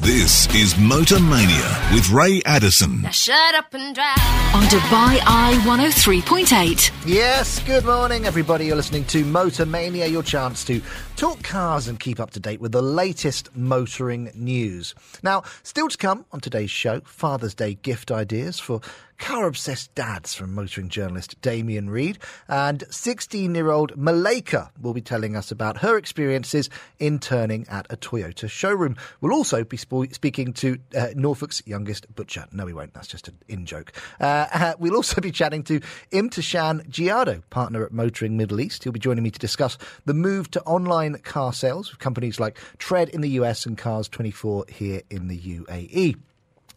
This 0.03 0.53
is 0.53 0.77
Motor 0.77 1.17
Mania 1.21 1.89
with 1.93 2.09
Ray 2.09 2.41
Addison. 2.45 3.03
Now 3.03 3.11
shut 3.11 3.55
up 3.55 3.73
and 3.73 3.95
drive. 3.95 4.17
On 4.53 4.63
Dubai 4.63 5.17
Eye 5.25 5.57
103.8. 5.63 6.91
Yes, 7.05 7.63
good 7.63 7.85
morning, 7.85 8.25
everybody. 8.25 8.65
You're 8.65 8.75
listening 8.75 9.05
to 9.05 9.23
Motor 9.23 9.65
Mania, 9.65 10.07
your 10.07 10.21
chance 10.21 10.65
to 10.65 10.81
talk 11.15 11.41
cars 11.41 11.87
and 11.87 11.97
keep 12.01 12.19
up 12.19 12.31
to 12.31 12.41
date 12.41 12.59
with 12.59 12.73
the 12.73 12.81
latest 12.81 13.55
motoring 13.55 14.29
news. 14.35 14.93
Now, 15.23 15.43
still 15.63 15.87
to 15.87 15.97
come 15.97 16.25
on 16.33 16.41
today's 16.41 16.69
show, 16.69 16.99
Father's 17.05 17.55
Day 17.55 17.75
gift 17.75 18.11
ideas 18.11 18.59
for 18.59 18.81
car 19.23 19.47
obsessed 19.47 19.95
dads 19.95 20.35
from 20.35 20.53
motoring 20.53 20.89
journalist 20.89 21.39
Damien 21.41 21.89
Reid. 21.89 22.19
And 22.49 22.83
16 22.89 23.55
year 23.55 23.71
old 23.71 23.95
Malika 23.95 24.69
will 24.81 24.93
be 24.93 24.99
telling 24.99 25.37
us 25.37 25.49
about 25.49 25.77
her 25.77 25.97
experiences 25.97 26.69
in 26.99 27.19
turning 27.19 27.65
at 27.69 27.87
a 27.89 27.95
Toyota 27.95 28.49
showroom. 28.49 28.97
We'll 29.21 29.31
also 29.31 29.63
be 29.63 29.77
sp- 29.79 30.11
speaking 30.11 30.51
to 30.55 30.77
uh, 30.93 31.07
Norfolk's 31.15 31.63
youngest 31.65 32.13
butcher. 32.13 32.47
No, 32.51 32.65
we 32.65 32.73
won't. 32.73 32.93
That's 32.93 33.07
just 33.07 33.29
an 33.29 33.37
in 33.47 33.65
joke. 33.65 33.93
Uh, 34.19 34.47
uh, 34.53 34.73
we'll 34.77 34.97
also 34.97 35.21
be 35.21 35.31
chatting 35.31 35.63
to 35.63 35.79
Imthishan 36.11 36.89
Giado, 36.89 37.41
partner 37.49 37.85
at 37.85 37.93
Motoring 37.93 38.35
Middle 38.35 38.59
East. 38.59 38.83
He'll 38.83 38.91
be 38.91 38.99
joining 38.99 39.23
me 39.23 39.31
to 39.31 39.39
discuss 39.39 39.77
the 40.03 40.13
move 40.13 40.51
to 40.51 40.61
online 40.63 41.17
car 41.19 41.53
sales 41.53 41.91
with 41.91 41.99
companies 41.99 42.41
like 42.41 42.57
Tread 42.77 43.07
in 43.07 43.21
the 43.21 43.29
US 43.29 43.65
and 43.65 43.77
Cars 43.77 44.09
24 44.09 44.65
here 44.67 45.01
in 45.09 45.29
the 45.29 45.39
UAE. 45.39 46.17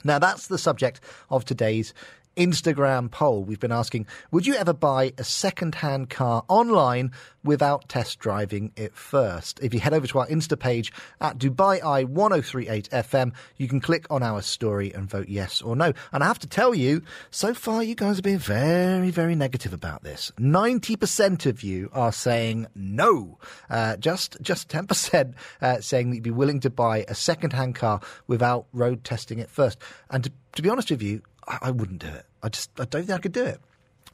Now, 0.07 0.21
that's 0.21 0.47
the 0.47 0.59
subject 0.59 1.01
of 1.31 1.45
today's 1.45 1.93
Instagram 2.37 3.11
poll. 3.11 3.43
We've 3.43 3.59
been 3.61 3.73
asking, 3.73 4.07
would 4.31 4.47
you 4.47 4.55
ever 4.55 4.73
buy 4.73 5.13
a 5.19 5.25
second-hand 5.25 6.11
car 6.11 6.45
online 6.49 7.13
without 7.43 7.89
test 7.89 8.19
driving 8.19 8.73
it 8.77 8.95
first? 8.95 9.59
If 9.63 9.73
you 9.73 9.81
head 9.81 9.95
over 9.95 10.07
to 10.07 10.19
our 10.19 10.27
Insta 10.27 10.59
page 10.59 10.93
at 11.21 11.39
Dubai 11.39 11.83
Eye 11.83 12.05
1038 12.05 12.91
FM, 12.91 13.33
you 13.57 13.69
can 13.69 13.81
click 13.81 14.07
on 14.11 14.23
our 14.23 14.43
story 14.43 14.93
and 14.93 15.09
vote 15.09 15.29
yes 15.29 15.63
or 15.63 15.75
no. 15.75 15.93
And 16.13 16.23
I 16.23 16.27
have 16.27 16.39
to 16.41 16.47
tell 16.47 16.75
you, 16.75 17.03
so 17.31 17.55
far 17.55 17.83
you 17.83 17.95
guys 17.95 18.17
have 18.17 18.25
been 18.25 18.39
very, 18.39 19.11
very 19.11 19.35
negative 19.35 19.73
about 19.73 20.03
this. 20.03 20.31
90% 20.39 21.47
of 21.47 21.63
you 21.63 21.91
are 21.93 22.13
saying 22.13 22.67
no. 22.75 23.39
Uh, 23.71 23.97
just, 23.97 24.37
just 24.43 24.69
10% 24.69 25.35
uh, 25.63 25.81
saying 25.81 26.11
that 26.11 26.17
you'd 26.17 26.23
be 26.23 26.31
willing 26.31 26.61
to 26.61 26.71
buy 26.71 27.05
a 27.09 27.15
second-hand 27.15 27.75
car 27.75 28.01
without 28.27 28.67
road 28.73 29.05
testing 29.05 29.39
it 29.39 29.51
first. 29.51 29.79
And 30.11 30.25
to, 30.25 30.33
to 30.57 30.63
be 30.63 30.69
honest 30.69 30.91
with 30.91 31.03
you, 31.03 31.23
I, 31.47 31.59
I 31.63 31.71
wouldn't 31.71 32.01
do 32.01 32.09
it. 32.09 32.27
I 32.43 32.49
just 32.49 32.71
I 32.79 32.85
don't 32.85 33.05
think 33.05 33.19
I 33.19 33.19
could 33.19 33.33
do 33.33 33.45
it. 33.45 33.61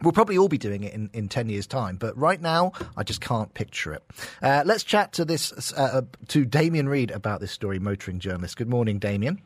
We'll 0.01 0.13
probably 0.13 0.37
all 0.37 0.49
be 0.49 0.59
doing 0.59 0.83
it 0.83 0.93
in, 0.95 1.11
in 1.13 1.29
10 1.29 1.49
years' 1.49 1.67
time, 1.67 1.97
but 1.97 2.17
right 2.19 2.41
now, 2.41 2.73
I 2.97 3.05
just 3.05 3.21
can't 3.21 3.53
picture 3.55 3.93
it. 3.93 4.03
Uh, 4.43 4.63
let's 4.67 4.83
chat 4.83 5.13
to 5.13 5.25
this 5.25 5.73
uh, 5.75 6.03
to 6.29 6.45
Damien 6.45 6.89
Reid 6.89 7.13
about 7.13 7.41
this 7.41 7.53
story, 7.53 7.79
motoring 7.79 8.19
journalist. 8.19 8.57
Good 8.57 8.69
morning, 8.69 8.99
Damien. 8.99 9.41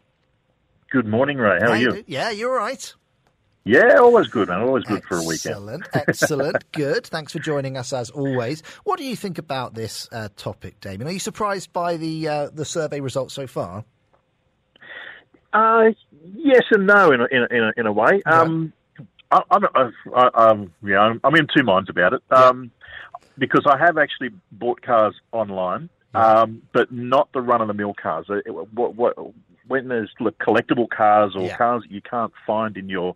Good 0.90 1.06
morning, 1.06 1.36
Ray. 1.36 1.58
How 1.60 1.72
are 1.72 1.76
you? 1.76 2.04
Yeah, 2.06 2.30
you're 2.30 2.52
all 2.52 2.64
right. 2.64 2.94
Yeah, 3.64 3.96
always 3.98 4.28
good, 4.28 4.48
man. 4.48 4.60
Always 4.60 4.84
good 4.84 5.02
for 5.02 5.16
a 5.18 5.22
weekend. 5.24 5.54
Excellent, 5.54 5.88
excellent, 5.92 6.64
good. 6.72 7.04
Thanks 7.04 7.32
for 7.32 7.40
joining 7.40 7.76
us 7.76 7.92
as 7.92 8.10
always. 8.10 8.62
What 8.84 8.96
do 8.96 9.04
you 9.04 9.16
think 9.16 9.38
about 9.38 9.74
this 9.74 10.08
uh, 10.12 10.28
topic, 10.36 10.80
Damien? 10.80 11.08
Are 11.08 11.12
you 11.12 11.18
surprised 11.18 11.72
by 11.72 11.96
the 11.96 12.28
uh, 12.28 12.50
the 12.54 12.64
survey 12.64 13.00
results 13.00 13.34
so 13.34 13.48
far? 13.48 13.84
Uh, 15.52 15.90
yes 16.34 16.64
and 16.70 16.86
no, 16.86 17.12
in 17.12 17.20
a, 17.20 17.26
in 17.26 17.42
a, 17.42 17.54
in 17.54 17.64
a, 17.64 17.72
in 17.78 17.86
a 17.86 17.92
way. 17.92 18.22
Um, 18.26 18.72
I, 19.30 19.42
I'm, 19.50 19.64
I, 20.14 20.28
um, 20.34 20.72
yeah, 20.82 21.00
I'm, 21.00 21.20
I'm 21.24 21.34
in 21.34 21.46
two 21.54 21.64
minds 21.64 21.90
about 21.90 22.12
it. 22.12 22.22
Um, 22.30 22.70
because 23.38 23.66
I 23.66 23.76
have 23.78 23.98
actually 23.98 24.30
bought 24.52 24.82
cars 24.82 25.14
online, 25.32 25.90
um, 26.14 26.62
but 26.72 26.90
not 26.90 27.30
the 27.32 27.42
run 27.42 27.60
of 27.60 27.68
the 27.68 27.74
mill 27.74 27.94
cars. 27.94 28.26
Uh, 28.30 28.40
What, 28.72 28.94
what, 28.94 29.16
when 29.66 29.88
there's 29.88 30.10
collectible 30.20 30.88
cars 30.88 31.34
or 31.36 31.42
Yeah. 31.42 31.56
cars 31.56 31.82
that 31.82 31.90
you 31.90 32.00
can't 32.00 32.32
find 32.46 32.76
in 32.76 32.88
your 32.88 33.14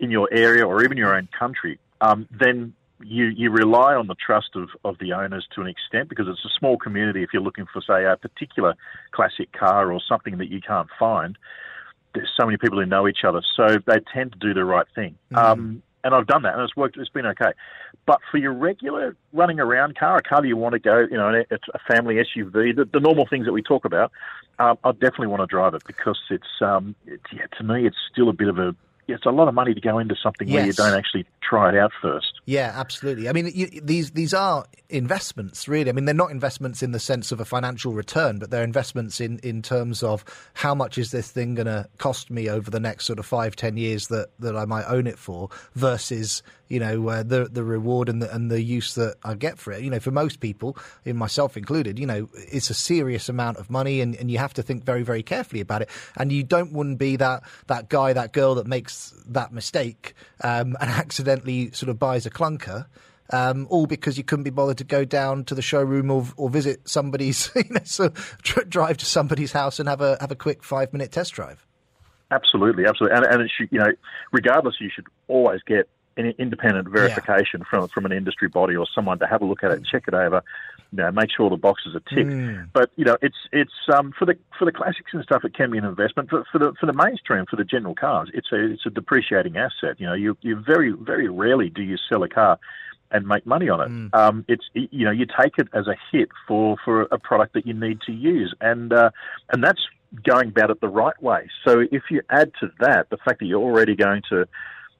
in 0.00 0.10
your 0.10 0.28
area 0.32 0.66
or 0.66 0.82
even 0.82 0.96
your 0.96 1.14
own 1.14 1.28
country, 1.38 1.78
um, 2.00 2.26
then 2.30 2.74
you 3.04 3.26
you 3.26 3.50
rely 3.50 3.94
on 3.94 4.06
the 4.06 4.14
trust 4.14 4.50
of, 4.54 4.68
of 4.84 4.98
the 4.98 5.12
owners 5.12 5.46
to 5.54 5.60
an 5.60 5.66
extent 5.66 6.08
because 6.08 6.26
it's 6.28 6.44
a 6.44 6.58
small 6.58 6.76
community. 6.76 7.22
If 7.22 7.30
you're 7.32 7.42
looking 7.42 7.66
for 7.72 7.82
say 7.82 8.04
a 8.04 8.16
particular 8.16 8.74
classic 9.12 9.52
car 9.52 9.92
or 9.92 10.00
something 10.06 10.38
that 10.38 10.48
you 10.48 10.60
can't 10.60 10.88
find, 10.98 11.36
there's 12.14 12.30
so 12.38 12.46
many 12.46 12.58
people 12.58 12.78
who 12.78 12.86
know 12.86 13.08
each 13.08 13.24
other, 13.26 13.42
so 13.56 13.78
they 13.86 14.00
tend 14.12 14.32
to 14.32 14.38
do 14.38 14.54
the 14.54 14.64
right 14.64 14.86
thing. 14.94 15.16
Um, 15.34 15.82
and 16.04 16.14
I've 16.14 16.26
done 16.26 16.42
that, 16.42 16.54
and 16.54 16.62
it's 16.62 16.76
worked. 16.76 16.96
It's 16.96 17.08
been 17.08 17.26
okay. 17.26 17.52
But 18.06 18.20
for 18.30 18.38
your 18.38 18.52
regular 18.52 19.16
running 19.32 19.60
around 19.60 19.96
car, 19.96 20.16
a 20.16 20.22
car 20.22 20.42
that 20.42 20.48
you 20.48 20.56
want 20.56 20.72
to 20.72 20.80
go, 20.80 21.06
you 21.08 21.16
know, 21.16 21.44
it's 21.50 21.64
a 21.72 21.78
family 21.92 22.16
SUV, 22.16 22.74
the, 22.74 22.88
the 22.92 22.98
normal 22.98 23.26
things 23.28 23.46
that 23.46 23.52
we 23.52 23.62
talk 23.62 23.84
about, 23.84 24.10
um, 24.58 24.78
I 24.82 24.92
definitely 24.92 25.28
want 25.28 25.42
to 25.42 25.46
drive 25.46 25.74
it 25.74 25.84
because 25.86 26.18
it's, 26.30 26.60
um, 26.60 26.96
it's 27.06 27.22
yeah, 27.32 27.46
to 27.58 27.64
me, 27.64 27.86
it's 27.86 27.96
still 28.10 28.28
a 28.28 28.32
bit 28.32 28.48
of 28.48 28.58
a, 28.58 28.74
it's 29.06 29.26
a 29.26 29.30
lot 29.30 29.46
of 29.46 29.54
money 29.54 29.74
to 29.74 29.80
go 29.80 29.98
into 29.98 30.16
something 30.20 30.50
where 30.50 30.66
you 30.66 30.72
don't 30.72 30.94
actually 30.94 31.26
try 31.42 31.70
it 31.70 31.78
out 31.78 31.92
first. 32.00 32.40
Yeah, 32.44 32.72
absolutely. 32.74 33.28
I 33.28 33.32
mean, 33.32 33.50
you, 33.54 33.68
these 33.82 34.12
these 34.12 34.34
are 34.34 34.64
investments, 34.88 35.68
really. 35.68 35.90
I 35.90 35.92
mean, 35.92 36.04
they're 36.04 36.14
not 36.14 36.30
investments 36.30 36.82
in 36.82 36.92
the 36.92 37.00
sense 37.00 37.32
of 37.32 37.40
a 37.40 37.44
financial 37.44 37.92
return, 37.92 38.38
but 38.38 38.50
they're 38.50 38.64
investments 38.64 39.20
in, 39.20 39.38
in 39.40 39.62
terms 39.62 40.02
of 40.02 40.24
how 40.54 40.74
much 40.74 40.98
is 40.98 41.10
this 41.10 41.30
thing 41.30 41.54
going 41.54 41.66
to 41.66 41.88
cost 41.98 42.30
me 42.30 42.48
over 42.48 42.70
the 42.70 42.80
next 42.80 43.06
sort 43.06 43.18
of 43.18 43.26
five, 43.26 43.56
ten 43.56 43.76
years 43.76 44.08
that, 44.08 44.28
that 44.38 44.56
I 44.56 44.64
might 44.64 44.84
own 44.84 45.06
it 45.06 45.18
for, 45.18 45.50
versus 45.74 46.42
you 46.68 46.78
know 46.78 47.08
uh, 47.08 47.22
the 47.22 47.48
the 47.50 47.64
reward 47.64 48.08
and 48.08 48.22
the 48.22 48.34
and 48.34 48.50
the 48.50 48.62
use 48.62 48.94
that 48.94 49.16
I 49.24 49.34
get 49.34 49.58
for 49.58 49.72
it. 49.72 49.82
You 49.82 49.90
know, 49.90 50.00
for 50.00 50.10
most 50.10 50.40
people, 50.40 50.76
in 51.04 51.16
myself 51.16 51.56
included, 51.56 51.98
you 51.98 52.06
know, 52.06 52.28
it's 52.34 52.70
a 52.70 52.74
serious 52.74 53.28
amount 53.28 53.58
of 53.58 53.70
money, 53.70 54.00
and, 54.00 54.16
and 54.16 54.30
you 54.30 54.38
have 54.38 54.54
to 54.54 54.62
think 54.62 54.84
very 54.84 55.02
very 55.02 55.22
carefully 55.22 55.60
about 55.60 55.82
it. 55.82 55.90
And 56.16 56.32
you 56.32 56.42
don't 56.42 56.72
want 56.72 56.92
to 56.92 56.96
be 56.96 57.16
that 57.16 57.42
that 57.66 57.88
guy, 57.88 58.12
that 58.12 58.32
girl 58.32 58.54
that 58.54 58.66
makes 58.66 59.14
that 59.26 59.52
mistake 59.52 60.14
um, 60.42 60.76
and 60.80 60.90
accidentally 61.02 61.31
sort 61.40 61.88
of 61.88 61.98
buys 61.98 62.26
a 62.26 62.30
clunker. 62.30 62.86
Um, 63.30 63.66
all 63.70 63.86
because 63.86 64.18
you 64.18 64.24
couldn't 64.24 64.42
be 64.42 64.50
bothered 64.50 64.76
to 64.78 64.84
go 64.84 65.06
down 65.06 65.44
to 65.44 65.54
the 65.54 65.62
showroom 65.62 66.10
or, 66.10 66.26
or 66.36 66.50
visit 66.50 66.86
somebody's, 66.86 67.50
you 67.56 67.62
know, 67.70 67.80
so 67.84 68.10
dr- 68.42 68.68
drive 68.68 68.98
to 68.98 69.06
somebody's 69.06 69.52
house 69.52 69.78
and 69.78 69.88
have 69.88 70.02
a 70.02 70.18
have 70.20 70.30
a 70.30 70.34
quick 70.34 70.62
five 70.62 70.92
minute 70.92 71.12
test 71.12 71.32
drive. 71.32 71.64
Absolutely, 72.30 72.84
absolutely, 72.84 73.16
and, 73.16 73.26
and 73.26 73.42
it 73.42 73.50
should, 73.56 73.68
you 73.70 73.78
know, 73.78 73.92
regardless, 74.32 74.74
you 74.80 74.90
should 74.94 75.06
always 75.28 75.60
get 75.66 75.88
an 76.16 76.34
independent 76.38 76.88
verification 76.88 77.62
from 77.68 77.88
from 77.88 78.04
an 78.04 78.12
industry 78.12 78.48
body 78.48 78.76
or 78.76 78.86
someone 78.94 79.18
to 79.18 79.26
have 79.26 79.40
a 79.40 79.44
look 79.44 79.62
at 79.62 79.70
it, 79.70 79.76
and 79.78 79.86
check 79.86 80.04
it 80.08 80.14
over, 80.14 80.42
you 80.92 80.98
know, 80.98 81.10
make 81.10 81.30
sure 81.34 81.48
the 81.48 81.56
boxes 81.56 81.94
are 81.96 82.14
ticked. 82.14 82.30
Mm. 82.30 82.68
But 82.72 82.90
you 82.96 83.04
know, 83.04 83.16
it's 83.22 83.36
it's 83.50 83.72
um, 83.94 84.12
for 84.18 84.26
the 84.26 84.38
for 84.58 84.64
the 84.64 84.72
classics 84.72 85.10
and 85.12 85.22
stuff, 85.24 85.44
it 85.44 85.54
can 85.54 85.70
be 85.70 85.78
an 85.78 85.84
investment. 85.84 86.30
For, 86.30 86.44
for 86.52 86.58
the 86.58 86.74
for 86.78 86.86
the 86.86 86.92
mainstream, 86.92 87.46
for 87.48 87.56
the 87.56 87.64
general 87.64 87.94
cars, 87.94 88.30
it's 88.34 88.52
a 88.52 88.72
it's 88.72 88.86
a 88.86 88.90
depreciating 88.90 89.56
asset. 89.56 89.98
You 89.98 90.06
know, 90.06 90.14
you 90.14 90.36
you 90.42 90.56
very 90.56 90.92
very 90.92 91.28
rarely 91.28 91.70
do 91.70 91.82
you 91.82 91.96
sell 92.08 92.22
a 92.22 92.28
car 92.28 92.58
and 93.10 93.26
make 93.26 93.46
money 93.46 93.68
on 93.68 93.80
it. 93.80 94.14
Um, 94.14 94.44
it's 94.48 94.64
you 94.74 95.04
know 95.04 95.10
you 95.10 95.26
take 95.26 95.58
it 95.58 95.68
as 95.72 95.86
a 95.86 95.96
hit 96.10 96.28
for, 96.48 96.76
for 96.84 97.02
a 97.02 97.18
product 97.18 97.54
that 97.54 97.66
you 97.66 97.74
need 97.74 98.00
to 98.02 98.12
use, 98.12 98.54
and 98.60 98.92
uh, 98.92 99.10
and 99.52 99.62
that's 99.62 99.80
going 100.24 100.48
about 100.48 100.70
it 100.70 100.80
the 100.80 100.88
right 100.88 101.20
way. 101.22 101.48
So 101.64 101.84
if 101.90 102.04
you 102.10 102.22
add 102.30 102.52
to 102.60 102.70
that 102.80 103.08
the 103.10 103.16
fact 103.18 103.40
that 103.40 103.46
you're 103.46 103.62
already 103.62 103.94
going 103.94 104.22
to 104.30 104.46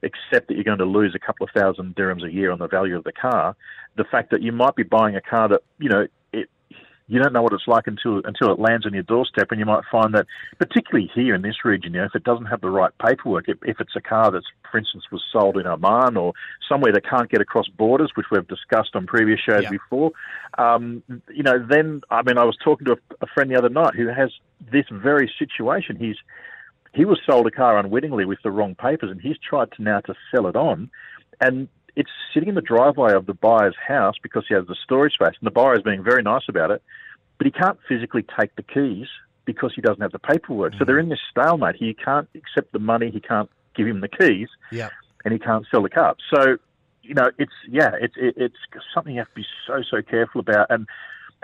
accept 0.02 0.48
that 0.48 0.54
you're 0.54 0.64
going 0.64 0.78
to 0.78 0.84
lose 0.84 1.14
a 1.14 1.18
couple 1.18 1.44
of 1.44 1.50
thousand 1.50 1.94
dirhams 1.94 2.24
a 2.24 2.32
year 2.32 2.50
on 2.50 2.58
the 2.58 2.68
value 2.68 2.96
of 2.96 3.04
the 3.04 3.12
car, 3.12 3.56
the 3.96 4.04
fact 4.04 4.30
that 4.30 4.42
you 4.42 4.52
might 4.52 4.74
be 4.74 4.82
buying 4.82 5.16
a 5.16 5.20
car 5.20 5.48
that 5.48 5.62
you 5.78 5.88
know 5.88 6.06
it 6.32 6.48
you 7.08 7.20
don't 7.20 7.32
know 7.32 7.42
what 7.42 7.52
it's 7.52 7.66
like 7.66 7.86
until 7.86 8.22
until 8.24 8.50
it 8.52 8.58
lands 8.58 8.86
on 8.86 8.94
your 8.94 9.02
doorstep, 9.02 9.48
and 9.50 9.60
you 9.60 9.66
might 9.66 9.82
find 9.90 10.14
that, 10.14 10.26
particularly 10.58 11.10
here 11.14 11.34
in 11.34 11.42
this 11.42 11.64
region, 11.64 11.92
you 11.92 12.00
know, 12.00 12.06
if 12.06 12.14
it 12.14 12.24
doesn't 12.24 12.46
have 12.46 12.60
the 12.60 12.70
right 12.70 12.92
paperwork, 13.04 13.48
if, 13.48 13.58
if 13.62 13.80
it's 13.80 13.94
a 13.96 14.00
car 14.00 14.30
that's, 14.30 14.46
for 14.70 14.78
instance, 14.78 15.04
was 15.12 15.22
sold 15.32 15.58
in 15.58 15.66
Oman 15.66 16.16
or 16.16 16.32
somewhere 16.68 16.92
that 16.92 17.04
can't 17.04 17.30
get 17.30 17.40
across 17.40 17.68
borders, 17.68 18.12
which 18.14 18.26
we've 18.30 18.46
discussed 18.48 18.94
on 18.94 19.06
previous 19.06 19.40
shows 19.40 19.66
before, 19.68 20.12
um, 20.58 21.02
you 21.32 21.42
know, 21.42 21.64
then 21.68 22.02
I 22.10 22.22
mean, 22.22 22.38
I 22.38 22.44
was 22.44 22.56
talking 22.62 22.86
to 22.86 22.92
a, 22.92 22.96
a 23.20 23.26
friend 23.26 23.50
the 23.50 23.58
other 23.58 23.68
night 23.68 23.94
who 23.94 24.06
has 24.08 24.30
this 24.72 24.86
very 24.90 25.30
situation. 25.38 25.96
He's 25.96 26.16
he 26.94 27.04
was 27.04 27.20
sold 27.26 27.46
a 27.46 27.50
car 27.50 27.78
unwittingly 27.78 28.24
with 28.24 28.38
the 28.42 28.50
wrong 28.50 28.74
papers, 28.74 29.10
and 29.10 29.20
he's 29.20 29.36
tried 29.38 29.72
to 29.72 29.82
now 29.82 30.00
to 30.00 30.14
sell 30.30 30.46
it 30.46 30.56
on, 30.56 30.90
and 31.40 31.68
it's 31.96 32.10
sitting 32.32 32.48
in 32.48 32.54
the 32.54 32.62
driveway 32.62 33.12
of 33.12 33.26
the 33.26 33.34
buyer's 33.34 33.76
house 33.86 34.14
because 34.22 34.44
he 34.48 34.54
has 34.54 34.66
the 34.66 34.76
storage 34.82 35.14
space, 35.14 35.34
and 35.40 35.46
the 35.46 35.50
buyer 35.50 35.76
is 35.76 35.82
being 35.82 36.02
very 36.02 36.22
nice 36.22 36.44
about 36.48 36.70
it, 36.70 36.82
but 37.38 37.46
he 37.46 37.50
can't 37.50 37.78
physically 37.88 38.24
take 38.38 38.54
the 38.56 38.62
keys 38.62 39.06
because 39.44 39.72
he 39.74 39.82
doesn't 39.82 40.00
have 40.00 40.12
the 40.12 40.18
paperwork. 40.18 40.72
So 40.72 40.76
mm-hmm. 40.76 40.84
they're 40.86 40.98
in 40.98 41.08
this 41.08 41.20
stalemate. 41.30 41.76
He 41.76 41.94
can't 41.94 42.28
accept 42.34 42.72
the 42.72 42.78
money, 42.78 43.10
he 43.10 43.20
can't 43.20 43.50
give 43.74 43.86
him 43.86 44.00
the 44.00 44.08
keys, 44.08 44.48
Yeah. 44.70 44.90
and 45.24 45.32
he 45.32 45.38
can't 45.38 45.66
sell 45.70 45.82
the 45.82 45.90
car. 45.90 46.14
So, 46.32 46.56
you 47.02 47.14
know, 47.14 47.30
it's 47.38 47.52
yeah, 47.68 47.90
it's 48.00 48.14
it, 48.16 48.34
it's 48.36 48.56
something 48.94 49.14
you 49.14 49.20
have 49.20 49.28
to 49.28 49.34
be 49.34 49.46
so 49.66 49.82
so 49.90 50.02
careful 50.02 50.40
about. 50.40 50.68
And 50.70 50.86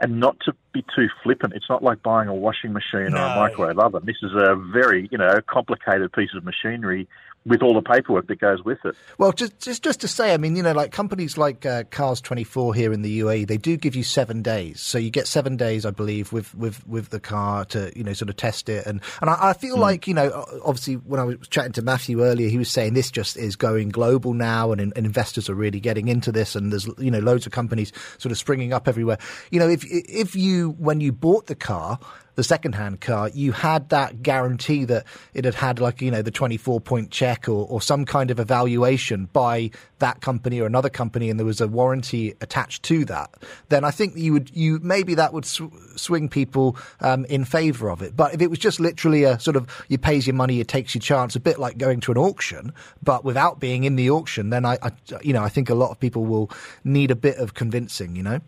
and 0.01 0.21
not 0.21 0.39
to 0.41 0.55
be 0.73 0.85
too 0.95 1.09
flippant. 1.23 1.55
It's 1.55 1.69
not 1.69 1.83
like 1.83 2.03
buying 2.03 2.29
a 2.29 2.35
washing 2.35 2.73
machine 2.73 3.15
or 3.15 3.17
a 3.17 3.37
microwave 3.37 3.79
oven. 3.79 4.03
This 4.05 4.17
is 4.23 4.33
a 4.35 4.55
very, 4.55 5.09
you 5.11 5.19
know, 5.19 5.41
complicated 5.47 6.13
piece 6.13 6.31
of 6.37 6.45
machinery 6.45 7.09
with 7.49 7.63
all 7.63 7.75
the 7.75 7.83
paperwork 7.83 8.27
that 8.29 8.41
goes 8.41 8.63
with 8.63 8.79
it. 8.85 8.95
Well, 9.17 9.33
just 9.33 9.59
just 9.59 9.83
just 9.83 10.01
to 10.03 10.09
say, 10.09 10.35
I 10.35 10.37
mean, 10.37 10.55
you 10.55 10.63
know, 10.63 10.73
like 10.73 10.93
companies 10.93 11.39
like 11.39 11.65
uh, 11.67 11.85
Cars 11.85 12.21
Twenty 12.21 12.45
Four 12.45 12.75
here 12.75 12.93
in 12.93 13.03
the 13.03 13.21
UAE, 13.21 13.47
they 13.47 13.57
do 13.57 13.77
give 13.77 13.97
you 13.97 14.03
seven 14.03 14.43
days. 14.43 14.81
So 14.81 14.99
you 14.99 15.11
get 15.11 15.27
seven 15.27 15.57
days, 15.57 15.85
I 15.87 15.91
believe, 15.91 16.33
with 16.33 16.55
with 16.55 16.87
with 16.87 17.09
the 17.09 17.21
car 17.21 17.65
to 17.67 17.91
you 17.97 18.05
know 18.05 18.13
sort 18.13 18.29
of 18.29 18.37
test 18.37 18.69
it. 18.69 18.87
And 18.87 19.01
and 19.21 19.31
I, 19.31 19.51
I 19.51 19.53
feel 19.55 19.79
like 19.79 20.07
you 20.07 20.15
know, 20.15 20.45
obviously, 20.65 20.95
when 20.95 21.21
I 21.21 21.25
was 21.25 21.49
chatting 21.49 21.73
to 21.73 21.83
Matthew 21.83 22.23
earlier, 22.23 22.49
he 22.49 22.59
was 22.59 22.71
saying 22.71 22.95
this 22.95 23.11
just 23.11 23.37
is 23.37 23.57
going 23.57 23.89
global 23.89 24.35
now, 24.35 24.73
and, 24.73 24.81
and 24.81 24.93
investors 24.97 25.49
are 25.49 25.55
really 25.55 25.81
getting 25.81 26.09
into 26.09 26.31
this, 26.31 26.55
and 26.55 26.71
there's 26.73 26.89
you 26.99 27.11
know 27.11 27.21
loads 27.21 27.47
of 27.47 27.53
companies 27.53 27.93
sort 28.19 28.33
of 28.33 28.39
springing 28.39 28.73
up 28.73 28.87
everywhere. 28.87 29.19
You 29.51 29.61
know, 29.61 29.69
if 29.69 29.85
if 29.87 30.37
you 30.37 30.71
when 30.79 31.01
you 31.01 31.13
bought 31.13 31.47
the 31.47 31.55
car 31.55 31.99
the 32.39 32.45
second-hand 32.45 33.01
car, 33.01 33.31
you 33.31 33.51
had 33.51 33.89
that 33.89 34.23
guarantee 34.23 34.85
that 34.85 35.05
it 35.35 35.45
had 35.45 35.57
had 35.57 35.81
like 35.81 36.01
you 36.01 36.09
know 36.09 36.23
the 36.23 36.31
24-point 36.31 37.11
check 37.11 37.49
or, 37.49 37.67
or 37.67 37.83
some 37.83 38.05
kind 38.05 38.31
of 38.31 38.39
evaluation 38.39 39.25
by 39.33 39.73
that 39.99 40.21
company 40.21 40.61
or 40.61 40.67
another 40.67 40.89
company, 40.89 41.31
and 41.31 41.41
there 41.41 41.45
was 41.45 41.61
a 41.61 41.67
warranty 41.67 42.35
attached 42.41 42.85
to 42.85 43.05
that. 43.07 43.29
Then 43.71 43.83
I 43.83 43.91
think 43.91 44.17
you 44.17 44.35
would 44.35 44.55
you 44.55 44.79
maybe 44.85 45.17
that 45.17 45.33
would 45.33 45.47
sw- 45.47 45.63
swing 45.97 46.29
people 46.29 46.77
um, 47.01 47.25
in 47.25 47.45
favour 47.45 47.91
of 47.91 48.03
it. 48.03 48.17
But 48.17 48.35
if 48.35 48.41
it 48.41 48.51
was 48.51 48.61
just 48.61 48.79
literally 48.79 49.25
a 49.25 49.41
sort 49.41 49.57
of 49.57 49.67
you 49.89 49.99
pays 49.99 50.25
your 50.25 50.35
money, 50.35 50.61
it 50.61 50.69
takes 50.69 50.95
your 50.95 51.03
chance, 51.03 51.35
a 51.35 51.41
bit 51.41 51.59
like 51.59 51.77
going 51.77 51.99
to 52.03 52.13
an 52.13 52.19
auction, 52.19 52.73
but 53.03 53.25
without 53.25 53.59
being 53.59 53.83
in 53.83 53.97
the 53.97 54.11
auction, 54.11 54.51
then 54.51 54.65
I, 54.65 54.79
I 54.81 54.93
you 55.23 55.33
know 55.33 55.43
I 55.43 55.49
think 55.49 55.71
a 55.71 55.75
lot 55.75 55.91
of 55.91 55.99
people 55.99 56.25
will 56.25 56.53
need 56.85 57.11
a 57.11 57.17
bit 57.17 57.39
of 57.39 57.55
convincing. 57.55 58.15
You 58.15 58.23
know. 58.23 58.41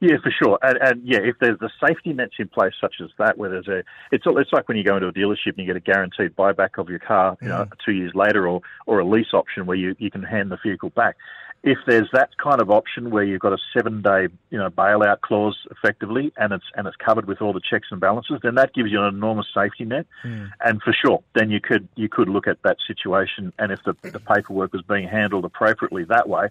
Yeah, 0.00 0.16
for 0.22 0.30
sure. 0.30 0.58
And, 0.62 0.78
and 0.80 1.02
yeah, 1.04 1.18
if 1.18 1.36
there's 1.40 1.58
the 1.58 1.70
safety 1.84 2.12
nets 2.12 2.34
in 2.38 2.48
place 2.48 2.72
such 2.80 2.96
as 3.02 3.10
that, 3.18 3.36
where 3.36 3.50
there's 3.50 3.68
a, 3.68 3.82
it's 4.12 4.24
it's 4.26 4.52
like 4.52 4.68
when 4.68 4.76
you 4.76 4.84
go 4.84 4.96
into 4.96 5.08
a 5.08 5.12
dealership 5.12 5.56
and 5.56 5.58
you 5.58 5.66
get 5.66 5.76
a 5.76 5.80
guaranteed 5.80 6.36
buyback 6.36 6.78
of 6.78 6.88
your 6.88 7.00
car, 7.00 7.36
you 7.42 7.48
know, 7.48 7.64
mm. 7.64 7.72
two 7.84 7.92
years 7.92 8.12
later, 8.14 8.46
or 8.46 8.60
or 8.86 9.00
a 9.00 9.04
lease 9.04 9.34
option 9.34 9.66
where 9.66 9.76
you 9.76 9.96
you 9.98 10.10
can 10.10 10.22
hand 10.22 10.50
the 10.50 10.58
vehicle 10.62 10.90
back. 10.90 11.16
If 11.64 11.78
there's 11.88 12.08
that 12.12 12.30
kind 12.36 12.60
of 12.60 12.70
option 12.70 13.10
where 13.10 13.24
you've 13.24 13.40
got 13.40 13.52
a 13.52 13.58
seven 13.76 14.00
day, 14.00 14.28
you 14.50 14.58
know, 14.58 14.70
bailout 14.70 15.22
clause 15.22 15.58
effectively, 15.72 16.32
and 16.36 16.52
it's 16.52 16.64
and 16.76 16.86
it's 16.86 16.96
covered 16.96 17.26
with 17.26 17.42
all 17.42 17.52
the 17.52 17.60
checks 17.60 17.88
and 17.90 18.00
balances, 18.00 18.38
then 18.44 18.54
that 18.54 18.74
gives 18.74 18.92
you 18.92 19.02
an 19.02 19.12
enormous 19.12 19.46
safety 19.52 19.84
net. 19.84 20.06
Mm. 20.24 20.50
And 20.64 20.80
for 20.80 20.92
sure, 20.92 21.24
then 21.34 21.50
you 21.50 21.60
could 21.60 21.88
you 21.96 22.08
could 22.08 22.28
look 22.28 22.46
at 22.46 22.62
that 22.62 22.76
situation, 22.86 23.52
and 23.58 23.72
if 23.72 23.82
the, 23.82 23.96
the 24.08 24.20
paperwork 24.20 24.72
was 24.72 24.82
being 24.82 25.08
handled 25.08 25.44
appropriately 25.44 26.04
that 26.04 26.28
way, 26.28 26.46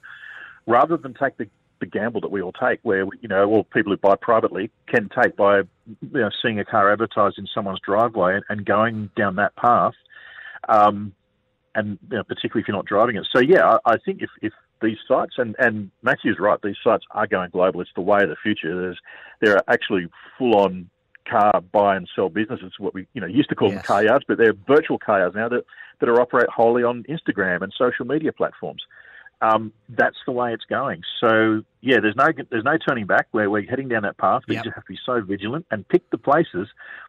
rather 0.66 0.98
than 0.98 1.14
take 1.14 1.38
the, 1.38 1.48
the 1.80 1.86
gamble 1.86 2.22
that 2.22 2.32
we 2.32 2.42
all 2.42 2.54
take, 2.54 2.80
where 2.84 3.06
you 3.22 3.28
know 3.28 3.46
all 3.46 3.64
people 3.64 3.92
who 3.92 3.98
buy 3.98 4.16
privately 4.16 4.70
can 4.88 5.10
take 5.10 5.36
by 5.36 5.60
you 5.60 5.66
know 6.12 6.30
seeing 6.42 6.60
a 6.60 6.66
car 6.66 6.92
advertised 6.92 7.38
in 7.38 7.48
someone's 7.54 7.80
driveway 7.80 8.36
and, 8.36 8.44
and 8.50 8.66
going 8.66 9.10
down 9.16 9.36
that 9.36 9.56
path, 9.56 9.94
um, 10.70 11.14
and 11.76 11.98
you 12.10 12.18
know, 12.18 12.24
particularly 12.24 12.62
if 12.62 12.68
you're 12.68 12.78
not 12.78 12.86
driving 12.86 13.16
it. 13.16 13.28
So 13.32 13.40
yeah, 13.40 13.78
I, 13.86 13.94
I 13.94 13.98
think 13.98 14.22
if, 14.22 14.30
if 14.42 14.54
these 14.82 14.98
sites 15.08 15.36
and 15.38 15.56
and 15.60 15.92
Matthew's 16.02 16.40
right, 16.40 16.60
these 16.64 16.78
sites 16.84 17.06
are 17.12 17.28
going 17.28 17.50
global. 17.52 17.82
It's 17.82 17.92
the 17.96 18.02
way 18.02 18.20
of 18.24 18.30
the 18.30 18.36
future. 18.42 18.80
There's 18.80 19.00
there 19.42 19.56
are 19.56 19.64
actually 19.68 20.08
full 20.38 20.56
on 20.56 20.90
car 21.30 21.62
buy 21.72 21.96
and 21.96 22.10
sell 22.16 22.30
businesses, 22.30 22.74
what 22.80 22.94
we 22.94 23.08
you 23.14 23.22
know 23.22 23.28
used 23.28 23.50
to 23.50 23.56
call 23.56 23.70
them 23.70 23.80
car 23.80 24.04
yards, 24.04 24.26
but 24.28 24.38
they're 24.38 24.54
virtual 24.68 24.98
car 24.98 25.20
yards 25.20 25.36
now 25.36 25.50
that 25.50 25.64
that 26.00 26.10
are 26.10 26.22
operate 26.22 26.50
wholly 26.50 26.84
on 26.84 27.04
Instagram 27.04 27.62
and 27.62 27.74
social 27.78 28.06
media 28.06 28.32
platforms. 28.32 28.84
Um, 29.42 29.72
that's 29.90 30.18
the 30.26 30.32
way 30.32 30.54
it's 30.54 30.66
going. 30.66 31.04
So 31.20 31.64
yeah, 31.82 32.00
there's 32.02 32.16
no 32.16 32.28
there's 32.50 32.64
no 32.64 32.78
turning 32.78 33.06
back. 33.06 33.28
Where 33.32 33.50
we're 33.50 33.64
heading 33.64 33.88
down 33.88 34.04
that 34.04 34.18
path, 34.18 34.44
but 34.48 34.56
Yep. 34.56 34.66
you 34.66 34.70
just 34.72 34.76
have 34.76 34.86
to 34.86 34.92
be 34.94 35.00
so 35.06 35.22
vigilant 35.22 35.66
and 35.72 35.88
pick 35.88 36.10
the 36.10 36.18
places 36.18 36.68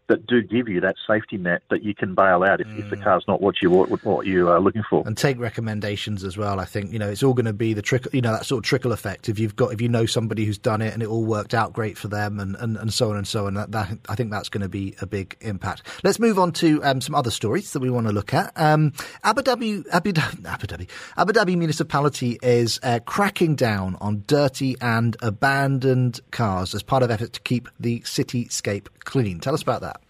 that 0.08 0.26
do 0.26 0.42
give 0.42 0.68
you 0.68 0.80
that 0.80 0.94
safety 1.06 1.36
net 1.36 1.62
that 1.68 1.82
you 1.82 1.94
can 1.94 2.14
bail 2.14 2.42
out 2.42 2.62
if, 2.62 2.66
if 2.78 2.88
the 2.88 2.96
car's 2.96 3.24
not 3.28 3.42
what 3.42 3.60
you 3.60 3.70
what, 3.70 3.90
what 4.04 4.26
you 4.26 4.48
are 4.48 4.58
looking 4.58 4.82
for. 4.88 5.02
and 5.06 5.18
take 5.18 5.38
recommendations 5.38 6.24
as 6.24 6.36
well. 6.38 6.58
I 6.60 6.64
think 6.64 6.92
you 6.92 6.98
know 6.98 7.08
it's 7.10 7.22
all 7.22 7.34
going 7.34 7.46
to 7.46 7.52
be 7.52 7.74
the 7.74 7.82
trickle, 7.82 8.10
you 8.14 8.20
know, 8.22 8.32
that 8.32 8.46
sort 8.46 8.64
of 8.64 8.64
trickle 8.64 8.92
effect. 8.92 9.28
If 9.28 9.38
you've 9.38 9.54
got, 9.56 9.72
if 9.72 9.80
you 9.80 9.88
know 9.88 10.06
somebody 10.06 10.44
who's 10.44 10.58
done 10.58 10.80
it 10.82 10.94
and 10.94 11.02
it 11.02 11.08
all 11.08 11.24
worked 11.24 11.52
out 11.54 11.72
great 11.72 11.98
for 11.98 12.08
them, 12.08 12.40
and, 12.40 12.56
and, 12.56 12.76
and 12.76 12.92
so 12.92 13.10
on 13.10 13.16
and 13.16 13.26
so 13.28 13.46
on, 13.46 13.54
that, 13.54 13.70
that 13.72 13.98
I 14.08 14.14
think 14.14 14.30
that's 14.30 14.48
going 14.48 14.62
to 14.62 14.68
be 14.68 14.94
a 15.02 15.06
big 15.06 15.36
impact. 15.40 15.82
Let's 16.04 16.18
move 16.18 16.38
on 16.38 16.52
to 16.52 16.82
um, 16.84 17.00
some 17.00 17.14
other 17.14 17.30
stories 17.30 17.72
that 17.74 17.80
we 17.80 17.90
want 17.90 18.06
to 18.06 18.12
look 18.12 18.32
at. 18.32 18.52
Um, 18.56 18.92
Abu 19.24 19.42
Dhabi, 19.42 19.84
Abu 19.92 20.12
Dhabi, 20.12 20.44
Abu 20.46 20.66
Dhabi, 20.66 20.88
Abu 21.16 21.32
Dhabi 21.32 21.56
municipality 21.56 22.38
is 22.42 22.80
uh, 22.82 23.00
cracking 23.04 23.56
down 23.56 23.96
on 24.00 24.24
dirty 24.26 24.57
and 24.80 25.16
abandoned 25.22 26.20
cars 26.30 26.74
as 26.74 26.82
part 26.82 27.02
of 27.02 27.11
efforts 27.11 27.32
to 27.32 27.40
keep 27.40 27.68
the 27.78 28.00
cityscape 28.00 28.88
clean. 29.00 29.40
Tell 29.40 29.54
us 29.54 29.62
about 29.62 29.80
that. 29.82 30.00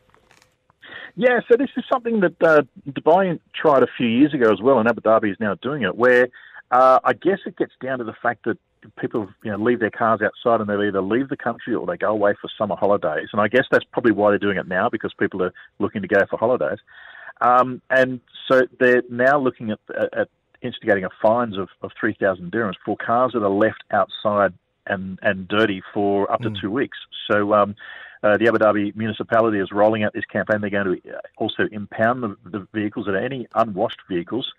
Yeah, 1.16 1.40
so 1.50 1.56
this 1.56 1.70
is 1.76 1.84
something 1.92 2.20
that 2.20 2.40
uh, 2.40 2.62
Dubai 2.88 3.40
tried 3.54 3.82
a 3.82 3.88
few 3.96 4.06
years 4.06 4.32
ago 4.32 4.52
as 4.52 4.60
well, 4.62 4.78
and 4.78 4.88
Abu 4.88 5.00
Dhabi 5.00 5.32
is 5.32 5.36
now 5.40 5.54
doing 5.54 5.82
it. 5.82 5.96
Where 5.96 6.28
uh, 6.70 7.00
I 7.02 7.12
guess 7.12 7.38
it 7.44 7.56
gets 7.56 7.72
down 7.82 7.98
to 7.98 8.04
the 8.04 8.14
fact 8.22 8.44
that 8.44 8.58
people 9.00 9.28
you 9.42 9.50
know 9.50 9.58
leave 9.58 9.80
their 9.80 9.90
cars 9.90 10.20
outside 10.22 10.60
and 10.60 10.68
they 10.68 10.86
either 10.86 11.02
leave 11.02 11.28
the 11.28 11.36
country 11.36 11.74
or 11.74 11.86
they 11.86 11.96
go 11.96 12.10
away 12.10 12.34
for 12.40 12.48
summer 12.56 12.76
holidays. 12.76 13.28
And 13.32 13.40
I 13.40 13.48
guess 13.48 13.64
that's 13.70 13.84
probably 13.92 14.12
why 14.12 14.30
they're 14.30 14.38
doing 14.38 14.58
it 14.58 14.68
now 14.68 14.88
because 14.88 15.12
people 15.18 15.42
are 15.42 15.52
looking 15.78 16.02
to 16.02 16.08
go 16.08 16.20
for 16.30 16.38
holidays. 16.38 16.78
Um, 17.40 17.82
and 17.90 18.20
so 18.48 18.62
they're 18.80 19.02
now 19.10 19.38
looking 19.38 19.70
at, 19.70 19.78
at 19.96 20.28
instigating 20.62 21.04
a 21.04 21.10
fines 21.22 21.56
of, 21.58 21.68
of 21.82 21.92
3,000 21.98 22.50
dirhams 22.50 22.74
for 22.84 22.96
cars 22.96 23.32
that 23.34 23.42
are 23.42 23.50
left 23.50 23.82
outside 23.90 24.52
and, 24.86 25.18
and 25.22 25.46
dirty 25.48 25.82
for 25.92 26.30
up 26.32 26.40
to 26.40 26.50
two 26.60 26.70
weeks. 26.70 26.98
So 27.30 27.52
um, 27.52 27.76
uh, 28.22 28.36
the 28.36 28.48
Abu 28.48 28.58
Dhabi 28.58 28.96
municipality 28.96 29.58
is 29.58 29.70
rolling 29.70 30.02
out 30.02 30.12
this 30.12 30.24
campaign. 30.24 30.60
They're 30.60 30.70
going 30.70 31.00
to 31.02 31.14
uh, 31.14 31.20
also 31.36 31.68
impound 31.70 32.22
the, 32.22 32.36
the 32.44 32.66
vehicles 32.72 33.06
that 33.06 33.14
are 33.14 33.24
any 33.24 33.46
unwashed 33.54 34.00
vehicles 34.08 34.52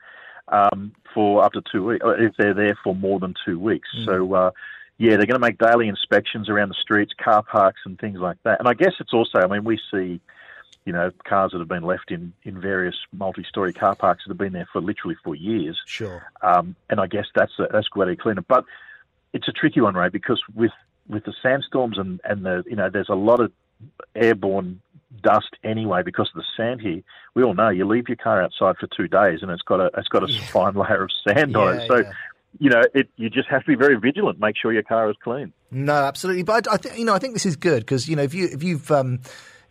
um, 0.47 0.93
for 1.13 1.43
up 1.43 1.53
to 1.53 1.61
two 1.71 1.85
weeks, 1.85 2.05
if 2.05 2.33
they're 2.37 2.53
there 2.53 2.77
for 2.83 2.95
more 2.95 3.19
than 3.19 3.33
two 3.45 3.59
weeks. 3.59 3.89
Mm. 3.97 4.05
So, 4.05 4.33
uh, 4.33 4.51
yeah, 4.97 5.11
they're 5.11 5.25
going 5.25 5.39
to 5.39 5.39
make 5.39 5.57
daily 5.57 5.87
inspections 5.87 6.49
around 6.49 6.69
the 6.69 6.75
streets, 6.75 7.13
car 7.21 7.43
parks, 7.43 7.81
and 7.85 7.97
things 7.99 8.19
like 8.19 8.37
that. 8.43 8.59
And 8.59 8.67
I 8.67 8.73
guess 8.73 8.93
it's 8.99 9.13
also, 9.13 9.39
I 9.39 9.47
mean, 9.47 9.63
we 9.63 9.79
see, 9.91 10.19
you 10.89 10.93
know, 10.93 11.11
cars 11.23 11.51
that 11.51 11.59
have 11.59 11.67
been 11.67 11.83
left 11.83 12.09
in, 12.09 12.33
in 12.41 12.59
various 12.59 12.95
multi-story 13.13 13.71
car 13.71 13.93
parks 13.93 14.23
that 14.25 14.31
have 14.31 14.39
been 14.39 14.53
there 14.53 14.67
for 14.73 14.81
literally 14.81 15.15
for 15.23 15.35
years. 15.35 15.79
Sure. 15.85 16.23
Um, 16.41 16.75
and 16.89 16.99
I 16.99 17.05
guess 17.05 17.27
that's 17.35 17.51
a, 17.59 17.67
that's 17.71 17.85
where 17.93 18.07
they 18.07 18.15
clean 18.15 18.39
it. 18.39 18.47
But 18.47 18.65
it's 19.31 19.47
a 19.47 19.51
tricky 19.51 19.81
one, 19.81 19.93
Ray, 19.93 20.09
because 20.09 20.41
with 20.55 20.71
with 21.07 21.25
the 21.25 21.33
sandstorms 21.43 21.99
and 21.99 22.19
and 22.23 22.43
the 22.43 22.63
you 22.65 22.75
know 22.75 22.89
there's 22.89 23.07
a 23.07 23.13
lot 23.13 23.39
of 23.39 23.51
airborne 24.15 24.81
dust 25.21 25.55
anyway 25.63 26.01
because 26.03 26.27
of 26.33 26.41
the 26.41 26.45
sand 26.57 26.81
here. 26.81 27.03
We 27.35 27.43
all 27.43 27.53
know 27.53 27.69
you 27.69 27.85
leave 27.85 28.07
your 28.07 28.17
car 28.17 28.41
outside 28.41 28.77
for 28.79 28.87
two 28.87 29.07
days 29.07 29.43
and 29.43 29.51
it's 29.51 29.61
got 29.61 29.79
a 29.79 29.91
it's 29.95 30.07
got 30.07 30.27
a 30.27 30.41
fine 30.45 30.73
layer 30.73 31.03
of 31.03 31.11
sand 31.23 31.55
on 31.55 31.77
it. 31.77 31.87
So 31.87 31.97
yeah. 31.97 32.11
you 32.57 32.71
know 32.71 32.81
it 32.95 33.11
you 33.15 33.29
just 33.29 33.49
have 33.49 33.61
to 33.61 33.67
be 33.67 33.75
very 33.75 33.99
vigilant. 33.99 34.39
Make 34.39 34.55
sure 34.59 34.73
your 34.73 34.81
car 34.81 35.07
is 35.11 35.17
clean. 35.23 35.53
No, 35.69 35.93
absolutely. 35.93 36.41
But 36.41 36.67
I 36.67 36.77
think 36.77 36.97
you 36.97 37.05
know, 37.05 37.13
I 37.13 37.19
think 37.19 37.33
this 37.33 37.45
is 37.45 37.57
good 37.57 37.81
because 37.81 38.09
you 38.09 38.15
know, 38.15 38.23
if 38.23 38.33
you 38.33 38.49
if 38.51 38.63
you've 38.63 38.89
um, 38.89 39.19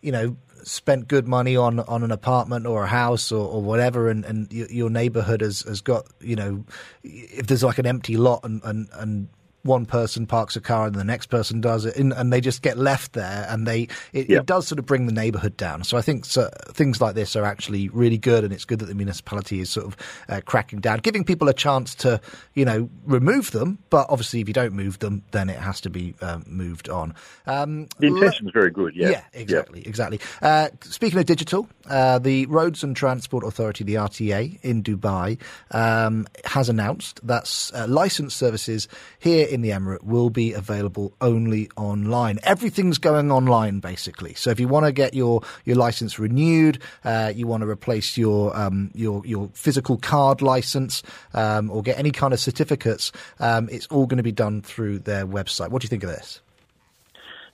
you 0.01 0.13
know 0.13 0.37
spent 0.63 1.07
good 1.07 1.27
money 1.27 1.55
on 1.55 1.79
on 1.81 2.03
an 2.03 2.11
apartment 2.11 2.65
or 2.65 2.83
a 2.83 2.87
house 2.87 3.31
or, 3.31 3.47
or 3.47 3.61
whatever, 3.61 4.09
and 4.09 4.25
and 4.25 4.51
your, 4.51 4.89
neighborhood 4.89 5.41
has 5.41 5.61
has 5.61 5.81
got 5.81 6.07
you 6.19 6.35
know, 6.35 6.65
if 7.03 7.47
there's 7.47 7.63
like 7.63 7.77
an 7.77 7.85
empty 7.85 8.17
lot 8.17 8.41
and 8.43 8.61
and 8.63 8.87
and 8.93 9.29
one 9.63 9.85
person 9.85 10.25
parks 10.25 10.55
a 10.55 10.61
car 10.61 10.87
and 10.87 10.95
the 10.95 11.03
next 11.03 11.27
person 11.27 11.61
does 11.61 11.85
it, 11.85 11.95
and, 11.97 12.13
and 12.13 12.31
they 12.31 12.41
just 12.41 12.61
get 12.61 12.77
left 12.77 13.13
there, 13.13 13.45
and 13.49 13.67
they 13.67 13.87
it, 14.13 14.29
it 14.29 14.45
does 14.45 14.67
sort 14.67 14.79
of 14.79 14.85
bring 14.85 15.05
the 15.05 15.13
neighbourhood 15.13 15.57
down. 15.57 15.83
So 15.83 15.97
I 15.97 16.01
think 16.01 16.25
so, 16.25 16.49
things 16.69 17.01
like 17.01 17.15
this 17.15 17.35
are 17.35 17.43
actually 17.43 17.89
really 17.89 18.17
good, 18.17 18.43
and 18.43 18.53
it's 18.53 18.65
good 18.65 18.79
that 18.79 18.85
the 18.85 18.95
municipality 18.95 19.59
is 19.59 19.69
sort 19.69 19.87
of 19.87 19.97
uh, 20.29 20.41
cracking 20.45 20.79
down, 20.79 20.99
giving 20.99 21.23
people 21.23 21.49
a 21.49 21.53
chance 21.53 21.95
to 21.95 22.21
you 22.53 22.65
know 22.65 22.89
remove 23.05 23.51
them. 23.51 23.79
But 23.89 24.07
obviously, 24.09 24.41
if 24.41 24.47
you 24.47 24.53
don't 24.53 24.73
move 24.73 24.99
them, 24.99 25.23
then 25.31 25.49
it 25.49 25.57
has 25.57 25.81
to 25.81 25.89
be 25.89 26.15
um, 26.21 26.43
moved 26.47 26.89
on. 26.89 27.13
Um, 27.45 27.87
The 27.99 28.07
intention 28.07 28.47
is 28.47 28.53
very 28.53 28.71
good. 28.71 28.95
Yeah, 28.95 29.09
yeah, 29.09 29.23
exactly, 29.33 29.85
exactly. 29.85 30.19
Uh, 30.41 30.69
speaking 30.81 31.19
of 31.19 31.25
digital, 31.25 31.67
uh, 31.89 32.19
the 32.19 32.45
Roads 32.45 32.83
and 32.83 32.95
Transport 32.95 33.43
Authority, 33.43 33.83
the 33.83 33.95
RTA, 33.95 34.59
in 34.61 34.83
Dubai, 34.83 35.37
um, 35.71 36.27
has 36.45 36.69
announced 36.69 37.25
that 37.25 37.71
uh, 37.73 37.87
licensed 37.87 38.37
services 38.37 38.87
here 39.19 39.47
in 39.49 39.61
the 39.61 39.69
Emirate 39.69 40.03
will 40.03 40.29
be 40.29 40.53
available 40.53 41.13
only 41.21 41.69
online. 41.75 42.39
Everything's 42.43 42.97
going 42.97 43.31
online, 43.31 43.79
basically. 43.79 44.33
So 44.35 44.49
if 44.49 44.59
you 44.59 44.67
want 44.67 44.85
to 44.85 44.91
get 44.91 45.13
your, 45.13 45.41
your 45.65 45.75
license 45.75 46.19
renewed, 46.19 46.79
uh, 47.03 47.33
you 47.35 47.47
want 47.47 47.61
to 47.61 47.69
replace 47.69 48.17
your 48.17 48.55
um, 48.55 48.91
your 48.93 49.25
your 49.25 49.49
physical 49.53 49.97
card 49.97 50.41
license, 50.41 51.03
um, 51.33 51.69
or 51.71 51.81
get 51.81 51.97
any 51.97 52.11
kind 52.11 52.33
of 52.33 52.39
certificates, 52.39 53.11
um, 53.39 53.69
it's 53.71 53.87
all 53.87 54.05
going 54.05 54.17
to 54.17 54.23
be 54.23 54.31
done 54.31 54.61
through 54.61 54.99
their 54.99 55.25
website. 55.25 55.69
What 55.69 55.81
do 55.81 55.85
you 55.85 55.89
think 55.89 56.03
of 56.03 56.09
this? 56.09 56.41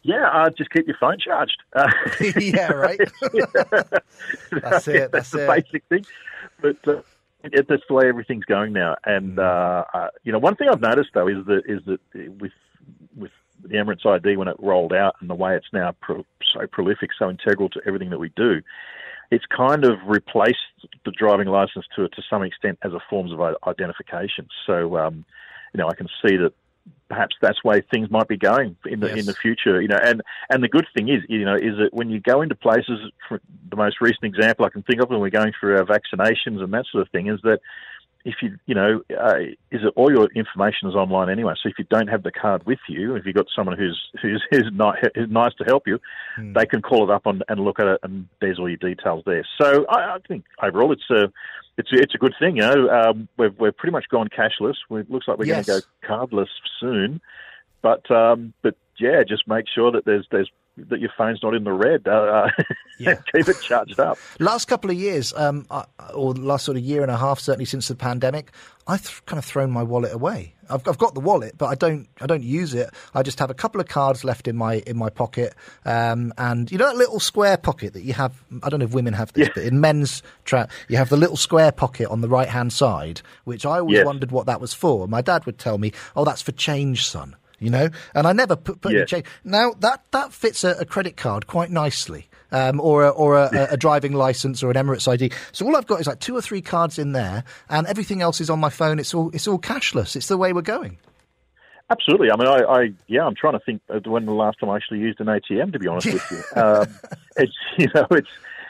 Yeah, 0.04 0.30
uh, 0.32 0.52
just 0.52 0.70
keep 0.70 0.86
your 0.86 0.98
phone 0.98 1.18
charged. 1.20 1.58
Uh, 1.76 1.90
yeah, 2.38 2.72
right. 2.72 3.00
That's 4.52 4.88
it, 4.88 5.12
that's 5.12 5.32
the 5.32 5.44
it. 5.44 5.64
basic 5.64 5.84
thing. 5.90 6.06
But 6.62 6.88
uh, 6.88 7.02
it, 7.52 7.68
that's 7.68 7.84
the 7.88 7.94
way 7.94 8.08
everything's 8.08 8.46
going 8.46 8.74
now. 8.74 8.96
And 9.06 9.40
uh, 9.40 9.86
uh, 9.94 10.08
you 10.24 10.32
know, 10.32 10.40
one 10.40 10.56
thing 10.56 10.68
I've 10.72 10.82
noticed 10.82 11.10
though 11.14 11.28
is 11.28 11.46
that 11.46 11.64
is 11.66 11.82
that 11.86 12.00
with 12.40 12.52
with 13.16 13.32
the 13.64 13.76
Emirates 13.76 14.06
ID 14.06 14.38
when 14.38 14.48
it 14.48 14.58
rolled 14.60 14.94
out 14.94 15.16
and 15.22 15.30
the 15.30 15.36
way 15.36 15.56
it's 15.56 15.68
now 15.74 15.96
pro- 16.02 16.26
so 16.54 16.68
prolific, 16.68 17.12
so 17.18 17.30
integral 17.30 17.70
to 17.70 17.82
everything 17.86 18.10
that 18.12 18.20
we 18.20 18.30
do, 18.36 18.62
it's 19.32 19.46
kind 19.46 19.86
of 19.86 19.98
replaced 20.06 20.58
the 21.04 21.12
driving 21.12 21.48
license 21.48 21.86
to 21.96 22.08
to 22.10 22.22
some 22.30 22.44
extent 22.44 22.78
as 22.84 22.94
a 22.94 23.00
forms 23.10 23.32
of 23.32 23.40
identification. 23.68 24.48
So, 24.66 24.98
um, 24.98 25.26
you 25.74 25.80
know, 25.80 25.88
I 25.88 25.96
can 25.96 26.08
see 26.26 26.38
that 26.38 26.54
perhaps 27.10 27.36
that's 27.42 27.64
where 27.64 27.82
things 27.92 28.10
might 28.10 28.28
be 28.28 28.38
going 28.38 28.76
in 28.86 29.00
the 29.00 29.08
Yes. 29.08 29.20
in 29.20 29.26
the 29.26 29.34
future. 29.34 29.82
You 29.82 29.88
know, 29.88 30.00
and 30.04 30.22
and 30.50 30.64
the 30.64 30.68
good 30.68 30.88
thing 30.96 31.10
is, 31.10 31.22
you 31.30 31.46
know, 31.46 31.56
is 31.56 31.78
that 31.78 31.94
when 31.94 32.10
you 32.10 32.20
go 32.20 32.42
into 32.42 32.56
places, 32.56 33.00
for 33.28 33.40
the 33.70 33.76
most 33.76 34.02
recent 34.02 34.24
example 34.24 34.66
I 34.66 34.70
can 34.70 34.84
think 34.84 35.02
of 35.02 35.10
when 35.10 35.20
we're 35.20 35.30
going 35.30 35.54
through 35.60 35.78
our 35.78 35.86
vaccinations 35.86 36.62
and 36.64 36.74
that 36.74 36.86
sort 36.92 37.02
of 37.04 37.10
thing, 37.10 37.28
is 37.28 37.40
that 37.44 37.60
if 38.26 38.36
you 38.42 38.58
you 38.66 38.74
know 38.74 39.02
uh, 39.18 39.38
is 39.72 39.82
it 39.84 39.94
all 39.96 40.12
your 40.12 40.28
information 40.36 40.90
is 40.90 40.96
online 40.96 41.30
anyway. 41.30 41.54
So 41.62 41.70
if 41.70 41.76
you 41.78 41.86
don't 41.90 42.08
have 42.08 42.24
the 42.24 42.32
card 42.32 42.66
with 42.66 42.80
you, 42.90 43.16
if 43.16 43.26
you've 43.26 43.36
got 43.36 43.46
someone 43.56 43.78
who's 43.78 44.02
who's 44.22 44.44
who's, 44.52 44.70
not, 44.74 44.96
who's 45.14 45.30
nice 45.30 45.54
to 45.60 45.64
help 45.64 45.88
you, 45.88 46.00
they 46.38 46.66
can 46.66 46.82
call 46.82 47.10
it 47.10 47.14
up 47.14 47.28
on, 47.28 47.42
and 47.48 47.60
look 47.62 47.80
at 47.80 47.88
it, 47.88 48.00
and 48.04 48.28
there's 48.42 48.60
all 48.60 48.68
your 48.68 48.78
details 48.78 49.24
there. 49.26 49.48
So 49.62 49.86
I, 49.88 50.16
I 50.16 50.18
think 50.28 50.44
overall 50.62 50.92
it's 50.92 51.10
a 51.12 51.32
it's 51.78 51.92
a, 51.94 51.96
it's 52.02 52.16
a 52.16 52.18
good 52.18 52.34
thing. 52.40 52.58
You 52.58 52.64
know, 52.64 52.90
um, 52.90 53.30
we've 53.38 53.58
we've 53.60 53.78
pretty 53.78 53.94
much 53.94 54.06
gone 54.10 54.28
cashless. 54.28 54.76
We, 54.90 55.02
it 55.02 55.12
looks 55.12 55.28
like 55.28 55.38
we're 55.38 55.46
Yes. 55.46 55.66
going 55.68 55.82
to 55.82 55.88
go 56.08 56.16
cardless 56.16 56.50
soon, 56.80 57.22
but 57.82 58.10
um, 58.10 58.54
but 58.64 58.76
yeah, 59.00 59.24
just 59.28 59.48
make 59.48 59.66
sure 59.74 59.92
that 59.92 60.06
there's 60.06 60.28
there's 60.32 60.50
that 60.78 61.00
your 61.00 61.12
phone's 61.18 61.42
not 61.42 61.54
in 61.54 61.64
the 61.64 61.72
red. 61.74 62.08
Uh, 62.08 62.48
keep 62.98 63.48
it 63.50 63.62
charged 63.62 64.00
up. 64.00 64.18
Last 64.40 64.66
couple 64.66 64.90
of 64.90 64.96
years, 64.98 65.34
um, 65.36 65.66
or 66.14 66.34
last 66.34 66.66
sort 66.66 66.78
of 66.78 66.84
year 66.84 67.02
and 67.02 67.12
a 67.12 67.18
half, 67.18 67.40
certainly 67.40 67.66
since 67.66 67.88
the 67.90 67.96
pandemic, 67.96 68.52
I've 68.88 69.04
th- 69.06 69.26
kind 69.26 69.38
of 69.38 69.44
thrown 69.46 69.72
my 69.72 69.84
wallet 69.84 70.14
away. 70.14 70.54
I've, 70.70 70.88
I've 70.88 70.98
got 70.98 71.14
the 71.14 71.20
wallet, 71.20 71.58
but 71.58 71.68
I 71.68 71.76
don't. 71.76 72.08
I 72.22 72.26
don't 72.26 72.44
use 72.44 72.74
it. 72.74 72.90
I 73.14 73.22
just 73.24 73.40
have 73.40 73.50
a 73.50 73.54
couple 73.54 73.80
of 73.82 73.88
cards 73.88 74.24
left 74.24 74.48
in 74.48 74.56
my 74.56 74.76
in 74.88 74.98
my 74.98 75.10
pocket, 75.10 75.54
um, 75.86 76.34
and 76.38 76.72
you 76.72 76.78
know 76.78 76.88
that 76.88 76.96
little 76.98 77.20
square 77.20 77.58
pocket 77.58 77.94
that 77.94 78.04
you 78.04 78.14
have. 78.14 78.34
I 78.64 78.70
don't 78.70 78.80
know 78.80 78.86
if 78.86 78.94
women 78.94 79.14
have 79.14 79.32
this, 79.34 79.50
but 79.54 79.64
in 79.64 79.80
men's 79.82 80.24
tra- 80.46 80.68
you 80.88 80.98
have 80.98 81.10
the 81.10 81.18
little 81.18 81.38
square 81.38 81.72
pocket 81.72 82.10
on 82.10 82.22
the 82.22 82.30
right 82.30 82.50
hand 82.50 82.74
side, 82.74 83.22
which 83.44 83.66
I 83.66 83.80
always 83.80 83.98
Yes. 83.98 84.06
wondered 84.06 84.32
what 84.32 84.46
that 84.48 84.60
was 84.62 84.74
for. 84.74 85.08
My 85.08 85.22
dad 85.22 85.46
would 85.46 85.58
tell 85.60 85.78
me, 85.78 85.92
"Oh, 86.16 86.24
that's 86.26 86.42
for 86.42 86.52
change, 86.52 87.08
son." 87.08 87.36
You 87.60 87.70
know, 87.70 87.90
and 88.14 88.28
I 88.28 88.34
never 88.34 88.56
put, 88.56 88.82
put 88.82 88.94
any 88.94 89.06
change. 89.06 89.26
Now 89.44 89.74
that 89.80 90.04
that 90.12 90.34
fits 90.34 90.64
a, 90.64 90.72
a 90.72 90.86
credit 90.86 91.16
card 91.16 91.48
quite 91.48 91.72
nicely, 91.72 92.28
um, 92.52 92.80
or 92.80 93.04
a, 93.04 93.10
or 93.10 93.38
a, 93.38 93.50
a, 93.52 93.74
a 93.74 93.78
driving 93.78 94.14
license 94.14 94.64
or 94.64 94.72
an 94.72 94.76
Emirates 94.76 95.08
ID. 95.08 95.32
So 95.52 95.66
all 95.66 95.76
I've 95.76 95.88
got 95.88 96.00
is 96.00 96.08
like 96.08 96.20
two 96.20 96.36
or 96.36 96.42
three 96.42 96.62
cards 96.62 97.00
in 97.00 97.12
there, 97.12 97.44
and 97.70 97.88
everything 97.88 98.22
else 98.22 98.42
is 98.42 98.50
on 98.50 98.60
my 98.60 98.70
phone. 98.70 99.00
It's 99.00 99.14
all 99.14 99.30
it's 99.32 99.48
all 99.48 99.60
cashless. 99.60 100.16
It's 100.16 100.28
the 100.28 100.38
way 100.38 100.54
we're 100.54 100.62
going. 100.62 100.98
Absolutely. 101.90 102.32
I 102.32 102.38
mean, 102.38 102.48
I, 102.48 102.64
I 102.64 102.94
yeah, 103.08 103.26
I'm 103.26 103.36
trying 103.36 103.54
to 103.54 103.60
think 103.60 103.82
of 103.90 104.06
when 104.06 104.26
the 104.26 104.34
last 104.34 104.60
time 104.60 104.70
I 104.70 104.76
actually 104.76 105.00
used 105.00 105.20
an 105.20 105.28
ATM. 105.28 105.74
To 105.74 105.80
be 105.80 105.88
honest 105.88 106.08
with 106.08 106.32
you, 106.32 106.62
um, 106.62 106.88
it's 107.38 107.54
you 107.78 107.88
know, 107.94 108.08
it's 108.12 108.30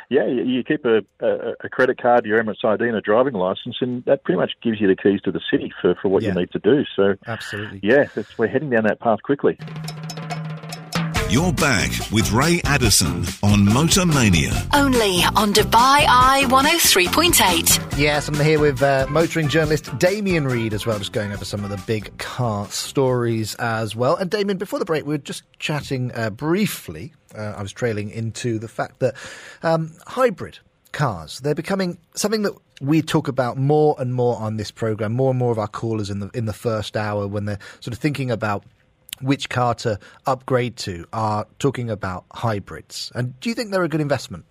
yeah, 0.10 0.26
you, 0.28 0.44
you 0.44 0.64
keep 0.64 0.86
a, 0.86 1.00
a, 1.20 1.54
a 1.64 1.70
credit 1.70 2.02
card, 2.02 2.26
your 2.26 2.44
Emirates 2.44 2.64
ID, 2.64 2.84
and 2.88 2.96
a 2.96 3.02
driving 3.02 3.34
license, 3.34 3.78
and 3.82 4.04
that 4.06 4.24
pretty 4.24 4.38
much 4.40 4.52
gives 4.62 4.80
you 4.80 4.88
the 4.88 4.96
keys 4.96 5.22
to 5.22 5.32
the 5.32 5.42
city 5.52 5.74
for, 5.82 5.96
for 6.02 6.10
what 6.10 6.24
Yeah. 6.24 6.30
you 6.34 6.40
need 6.42 6.52
to 6.52 6.60
do. 6.60 6.84
So 6.96 7.16
Absolutely. 7.28 7.80
yeah, 7.84 8.06
it's, 8.16 8.38
we're 8.38 8.48
heading 8.48 8.70
down 8.70 8.84
that 8.84 9.00
path 9.00 9.22
quickly. 9.24 9.58
You're 11.28 11.54
back 11.54 11.90
with 12.12 12.32
Ray 12.32 12.62
Addison 12.66 13.26
on 13.42 13.66
Motor 13.66 14.06
Mania. 14.06 14.52
Only 14.74 15.22
on 15.36 15.54
Dubai 15.54 16.06
Eye 16.08 16.44
103.8. 16.48 17.98
Yes, 17.98 18.28
I'm 18.28 18.36
here 18.40 18.60
with 18.60 18.82
uh, 18.84 19.08
motoring 19.10 19.48
journalist 19.50 19.98
Damien 19.98 20.46
Reid 20.46 20.74
as 20.74 20.86
well, 20.86 21.00
just 21.00 21.14
going 21.14 21.34
over 21.34 21.44
some 21.44 21.64
of 21.64 21.72
the 21.72 21.82
big 21.88 22.16
car 22.20 22.68
stories 22.68 23.56
as 23.56 23.96
well. 23.96 24.16
And 24.16 24.30
Damien, 24.30 24.58
before 24.60 24.78
the 24.80 24.86
break, 24.86 25.04
we 25.06 25.16
were 25.16 25.18
just 25.18 25.44
chatting 25.58 26.12
uh, 26.14 26.30
briefly. 26.30 27.14
Uh, 27.36 27.56
I 27.58 27.62
was 27.62 27.72
trailing 27.72 28.10
into 28.10 28.60
the 28.60 28.68
fact 28.68 29.00
that 29.00 29.16
um, 29.64 29.92
hybrid 30.08 30.60
cars 30.92 31.42
they're 31.42 31.54
becoming 31.54 31.98
something 32.16 32.44
that 32.44 32.54
we 32.82 33.02
talk 33.02 33.28
about 33.28 33.58
more 33.58 33.96
and 34.00 34.14
more 34.14 34.38
on 34.38 34.58
this 34.58 34.72
program. 34.72 35.14
More 35.14 35.30
and 35.30 35.40
more 35.40 35.52
of 35.52 35.60
our 35.60 35.68
callers 35.68 36.10
in 36.10 36.20
the 36.20 36.30
in 36.34 36.46
the 36.46 36.54
first 36.54 36.98
hour 36.98 37.28
when 37.28 37.46
they're 37.46 37.60
sort 37.80 37.94
of 37.94 38.00
thinking 38.00 38.32
about 38.32 38.66
which 39.22 39.50
car 39.50 39.74
to 39.76 40.00
upgrade 40.26 40.76
to 40.78 41.06
are 41.14 41.48
talking 41.60 41.90
about 41.90 42.26
hybrids. 42.32 43.12
And 43.16 43.40
do 43.40 43.50
you 43.50 43.56
think 43.56 43.72
they're 43.72 43.84
a 43.84 43.90
good 43.90 44.02
investment? 44.02 44.46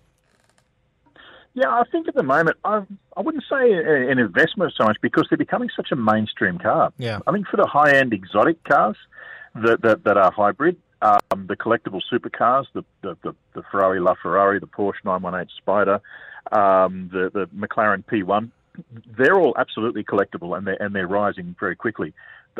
Yeah, 1.53 1.69
I 1.69 1.83
think 1.91 2.07
at 2.07 2.15
the 2.15 2.23
moment 2.23 2.57
I 2.65 2.83
I 3.15 3.21
wouldn't 3.21 3.45
say 3.49 3.71
an 3.71 4.19
investment 4.19 4.73
so 4.77 4.85
much 4.85 4.97
because 5.01 5.27
they're 5.29 5.37
becoming 5.37 5.69
such 5.75 5.91
a 5.91 5.95
mainstream 5.95 6.57
car. 6.57 6.91
Yeah. 6.97 7.19
I 7.27 7.31
mean, 7.31 7.45
for 7.49 7.57
the 7.57 7.67
high 7.67 7.95
end 7.95 8.13
exotic 8.13 8.63
cars 8.63 8.97
that 9.55 9.81
that, 9.81 10.03
that 10.03 10.17
are 10.17 10.31
hybrid, 10.31 10.77
um, 11.05 11.47
the 11.47 11.55
collectible 11.55 12.01
supercars, 12.11 12.65
the, 12.73 12.83
the 13.01 13.17
the 13.23 13.35
the 13.53 13.63
Ferrari 13.71 13.99
LaFerrari, 13.99 14.59
the 14.59 14.67
Porsche 14.67 15.03
918 15.03 15.49
Spider, 15.57 16.01
um, 16.51 17.09
the 17.11 17.29
the 17.33 17.47
McLaren 17.55 18.03
P1, 18.05 18.51
they're 19.17 19.39
all 19.39 19.53
absolutely 19.57 20.03
collectible 20.03 20.57
and 20.57 20.67
they're, 20.67 20.81
and 20.81 20.95
they're 20.95 21.07
rising 21.07 21.55
very 21.59 21.75
quickly 21.75 22.13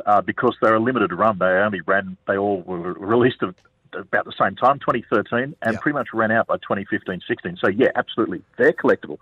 uh, 0.06 0.22
because 0.22 0.56
they're 0.62 0.76
a 0.76 0.80
limited 0.80 1.12
run. 1.14 1.38
They 1.40 1.46
only 1.46 1.82
ran. 1.82 2.18
They 2.28 2.38
all 2.38 2.62
were 2.62 2.94
released 2.94 3.44
at 3.44 3.54
about 3.94 4.26
the 4.26 4.34
same 4.40 4.56
time, 4.56 4.80
2013, 4.80 5.56
and 5.62 5.80
pretty 5.80 5.94
much 5.94 6.10
ran 6.14 6.32
out 6.32 6.48
by 6.48 6.58
2015, 6.58 7.22
16. 7.28 7.58
So 7.62 7.70
yeah, 7.70 7.90
absolutely, 7.96 8.42
they're 8.58 8.74
collectible. 8.74 9.18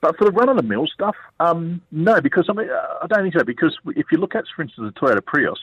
But 0.00 0.16
for 0.16 0.24
the 0.24 0.32
run-of-the-mill 0.32 0.86
stuff, 0.86 1.14
um, 1.40 1.82
no, 1.92 2.20
because 2.20 2.46
I 2.48 2.54
mean, 2.54 2.70
uh, 2.70 2.98
I 3.02 3.06
don't 3.06 3.22
think 3.22 3.34
so. 3.34 3.44
Because 3.44 3.76
if 3.88 4.06
you 4.10 4.18
look 4.18 4.34
at, 4.34 4.44
for 4.54 4.62
instance, 4.62 4.92
the 4.94 5.00
Toyota 5.00 5.24
Prius, 5.24 5.58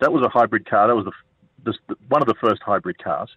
that 0.00 0.12
was 0.12 0.24
a 0.24 0.28
hybrid 0.28 0.68
car. 0.68 0.88
That 0.88 0.96
was 0.96 1.04
the, 1.04 1.12
the 1.64 1.96
one 2.08 2.22
of 2.22 2.28
the 2.28 2.34
first 2.34 2.62
hybrid 2.62 3.02
cars. 3.02 3.30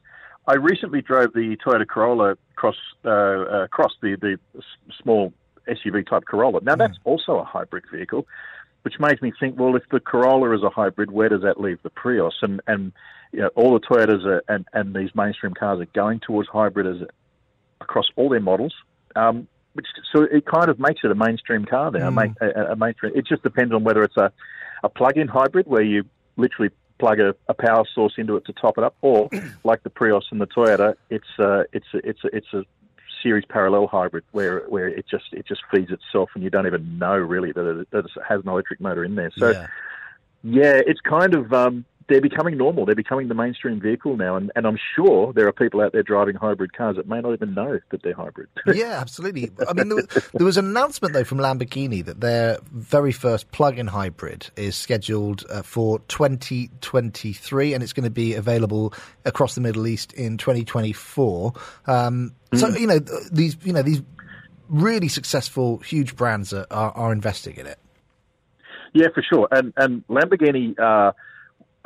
I 0.48 0.56
recently 0.56 1.02
drove 1.02 1.34
the 1.34 1.58
Toyota 1.58 1.88
Corolla 1.88 2.38
cross 2.56 2.76
uh, 3.06 3.10
uh, 3.10 3.68
cross 3.68 3.94
the 4.02 4.16
the 4.16 4.62
small 5.02 5.34
SUV 5.68 6.08
type 6.08 6.26
Corolla. 6.26 6.62
Now 6.62 6.76
that's 6.76 6.98
also 7.04 7.38
a 7.38 7.44
hybrid 7.44 7.84
vehicle, 7.92 8.26
which 8.84 9.00
makes 9.00 9.22
me 9.22 9.34
think, 9.40 9.60
well, 9.60 9.76
if 9.76 9.84
the 9.92 10.00
Corolla 10.00 10.56
is 10.56 10.64
a 10.64 10.70
hybrid, 10.70 11.12
where 11.12 11.30
does 11.30 11.42
that 11.42 11.60
leave 11.60 11.82
the 11.84 11.90
Prius? 11.90 12.36
And 12.42 12.62
and 12.68 12.94
you 13.32 13.42
know, 13.42 13.50
all 13.56 13.74
the 13.74 13.80
Toyotas 13.80 14.26
are, 14.26 14.44
and 14.48 14.66
and 14.74 14.96
these 14.96 15.14
mainstream 15.16 15.54
cars 15.54 15.82
are 15.82 15.86
going 15.94 16.20
towards 16.20 16.48
hybrid 16.50 16.88
as 16.88 17.08
across 17.82 18.06
all 18.16 18.30
their 18.30 18.40
models. 18.40 18.74
Um, 19.16 19.48
which 19.74 19.88
so 20.12 20.24
it 20.24 20.46
kind 20.46 20.70
of 20.70 20.80
makes 20.80 21.02
it 21.04 21.12
a 21.12 21.16
mainstream 21.16 21.66
car 21.66 21.92
now. 21.92 22.10
A, 22.42 22.46
a, 22.46 22.72
a 22.72 22.76
mainstream. 22.76 23.12
It 23.16 23.28
just 23.28 23.44
depends 23.44 23.74
on 23.74 23.84
whether 23.84 24.04
it's 24.04 24.18
a 24.18 24.32
a 24.84 24.90
plug-in 24.90 25.28
hybrid 25.28 25.68
where 25.68 25.82
you 25.82 26.04
literally 26.36 26.72
plug 27.00 27.20
a, 27.20 27.36
a 27.48 27.54
power 27.54 27.86
source 27.94 28.14
into 28.18 28.36
it 28.38 28.46
to 28.46 28.54
top 28.54 28.78
it 28.78 28.84
up, 28.84 28.96
or 29.02 29.30
like 29.64 29.84
the 29.84 29.90
Prius 29.90 30.26
and 30.32 30.42
the 30.42 30.48
Toyota, 30.48 30.96
it's 31.10 31.28
uh, 31.40 31.64
it's 31.74 31.88
a, 31.94 31.98
it's 32.10 32.24
a, 32.24 32.36
it's 32.36 32.54
a 32.54 32.64
series 33.24 33.46
parallel 33.50 33.88
hybrid 33.88 34.24
where 34.32 34.62
where 34.68 34.88
it 34.88 35.06
just 35.10 35.26
it 35.32 35.46
just 35.48 35.62
feeds 35.74 35.92
itself 35.92 36.30
and 36.36 36.44
you 36.44 36.50
don't 36.50 36.68
even 36.68 36.98
know 37.00 37.16
really 37.16 37.52
that 37.52 37.66
it, 37.80 37.88
that 37.92 38.06
it 38.06 38.12
has 38.28 38.42
an 38.42 38.50
electric 38.50 38.80
motor 38.80 39.04
in 39.04 39.16
there. 39.16 39.32
So 39.38 39.52
Yeah. 39.52 39.68
yeah, 40.44 40.82
it's 40.86 41.02
kind 41.02 41.34
of 41.34 41.52
um, 41.52 41.86
they're 42.10 42.22
becoming 42.22 42.58
normal. 42.58 42.86
They're 42.86 42.96
becoming 42.96 43.28
the 43.28 43.34
mainstream 43.34 43.82
vehicle 43.82 44.16
now, 44.16 44.38
and, 44.38 44.50
and 44.56 44.66
I'm 44.66 44.78
sure 44.96 45.34
there 45.34 45.46
are 45.48 45.52
people 45.52 45.82
out 45.82 45.92
there 45.92 46.04
driving 46.04 46.36
hybrid 46.36 46.72
cars 46.72 46.96
that 46.96 47.08
may 47.08 47.20
not 47.20 47.34
even 47.34 47.54
know 47.54 47.80
that 47.92 48.02
they're 48.02 48.14
hybrid. 48.14 48.48
yeah, 48.74 48.98
absolutely. 49.02 49.52
I 49.68 49.74
mean, 49.74 49.90
there, 49.90 49.98
was- 49.98 50.30
there 50.34 50.46
was 50.46 50.58
an 50.58 50.66
announcement 50.68 51.14
though 51.14 51.26
from 51.26 51.38
Lamborghini 51.40 52.06
that 52.06 52.22
their 52.22 52.60
very 52.72 53.12
first 53.12 53.52
plug-in 53.52 53.88
hybrid 53.88 54.50
is 54.56 54.76
scheduled 54.78 55.44
uh, 55.50 55.62
for 55.64 56.00
2023, 56.08 57.74
and 57.74 57.84
it's 57.84 57.94
going 57.94 58.04
to 58.04 58.10
be 58.10 58.34
available 58.36 58.94
across 59.26 59.56
the 59.56 59.62
Middle 59.62 59.88
East 59.88 60.14
in 60.14 60.38
2024. 60.38 61.54
Um, 61.88 62.34
So 62.54 62.68
Mm. 62.68 62.80
you 62.80 62.88
know 62.88 63.00
these 63.32 63.58
you 63.64 63.74
know 63.74 63.82
these 63.82 64.02
really 64.70 65.10
successful 65.10 65.80
huge 65.80 66.16
brands 66.16 66.54
are, 66.54 66.66
are, 66.72 66.92
are 66.92 67.12
investing 67.12 67.56
in 67.58 67.68
it. 67.68 67.78
Yeah, 68.94 69.08
for 69.14 69.22
sure. 69.22 69.48
And 69.52 69.74
and 69.76 70.08
Lamborghini 70.08 70.80
uh, 70.80 71.12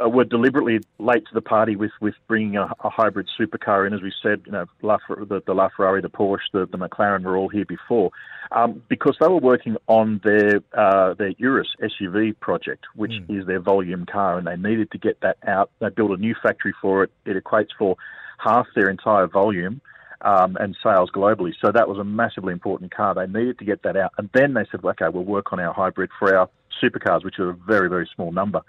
were 0.10 0.24
deliberately 0.24 0.80
late 0.99 1.26
to 1.28 1.34
the 1.34 1.41
party 1.41 1.76
with, 1.76 1.91
with 1.99 2.16
bringing 2.28 2.58
a, 2.58 2.70
a 2.84 2.89
hybrid 2.89 3.28
supercar 3.39 3.86
in. 3.86 3.93
As 3.93 4.02
we 4.02 4.12
said, 4.22 4.41
you 4.45 4.52
know, 4.52 4.66
La, 4.82 4.97
the, 5.10 5.41
the 5.45 5.54
LaFerrari, 5.54 6.02
the 6.02 6.10
Porsche, 6.10 6.39
the, 6.54 6.66
the 6.66 6.78
McLaren 6.78 7.24
were 7.24 7.38
all 7.38 7.49
here 7.49 7.66
before, 7.66 8.12
um, 8.52 8.82
because 8.89 9.16
they 9.20 9.28
were 9.28 9.38
working 9.38 9.78
on 9.88 10.22
their 10.24 10.62
uh, 10.74 11.14
their 11.14 11.34
Urus 11.38 11.68
SUV 11.82 12.39
project, 12.39 12.86
which 12.95 13.14
is 13.30 13.45
their 13.45 13.60
volume 13.60 14.06
car, 14.06 14.38
and 14.38 14.47
they 14.47 14.56
needed 14.56 14.91
to 14.91 14.97
get 14.97 15.20
that 15.22 15.38
out. 15.47 15.72
They 15.80 15.89
built 15.89 16.12
a 16.12 16.18
new 16.18 16.36
factory 16.41 16.74
for 16.82 17.04
it. 17.04 17.12
It 17.26 17.41
equates 17.41 17.70
for 17.78 17.95
half 18.38 18.68
their 18.76 18.89
entire 18.89 19.28
volume 19.28 19.82
um, 20.22 20.58
and 20.60 20.76
sales 20.84 21.10
globally. 21.12 21.54
So 21.64 21.72
that 21.72 21.88
was 21.88 21.97
a 21.97 22.04
massively 22.04 22.54
important 22.54 22.93
car. 22.93 23.14
They 23.14 23.28
needed 23.28 23.60
to 23.60 23.66
get 23.66 23.84
that 23.84 23.97
out. 23.97 24.12
And 24.18 24.30
then 24.34 24.54
they 24.54 24.66
said, 24.72 24.82
well, 24.82 24.91
okay, 24.91 25.10
we'll 25.14 25.24
work 25.24 25.54
on 25.54 25.60
our 25.60 25.74
hybrid 25.74 26.10
for 26.18 26.36
our 26.36 26.49
supercars, 26.82 27.23
which 27.23 27.39
are 27.39 27.49
a 27.49 27.53
very, 27.53 27.89
very 27.89 28.09
small 28.15 28.32
number. 28.32 28.61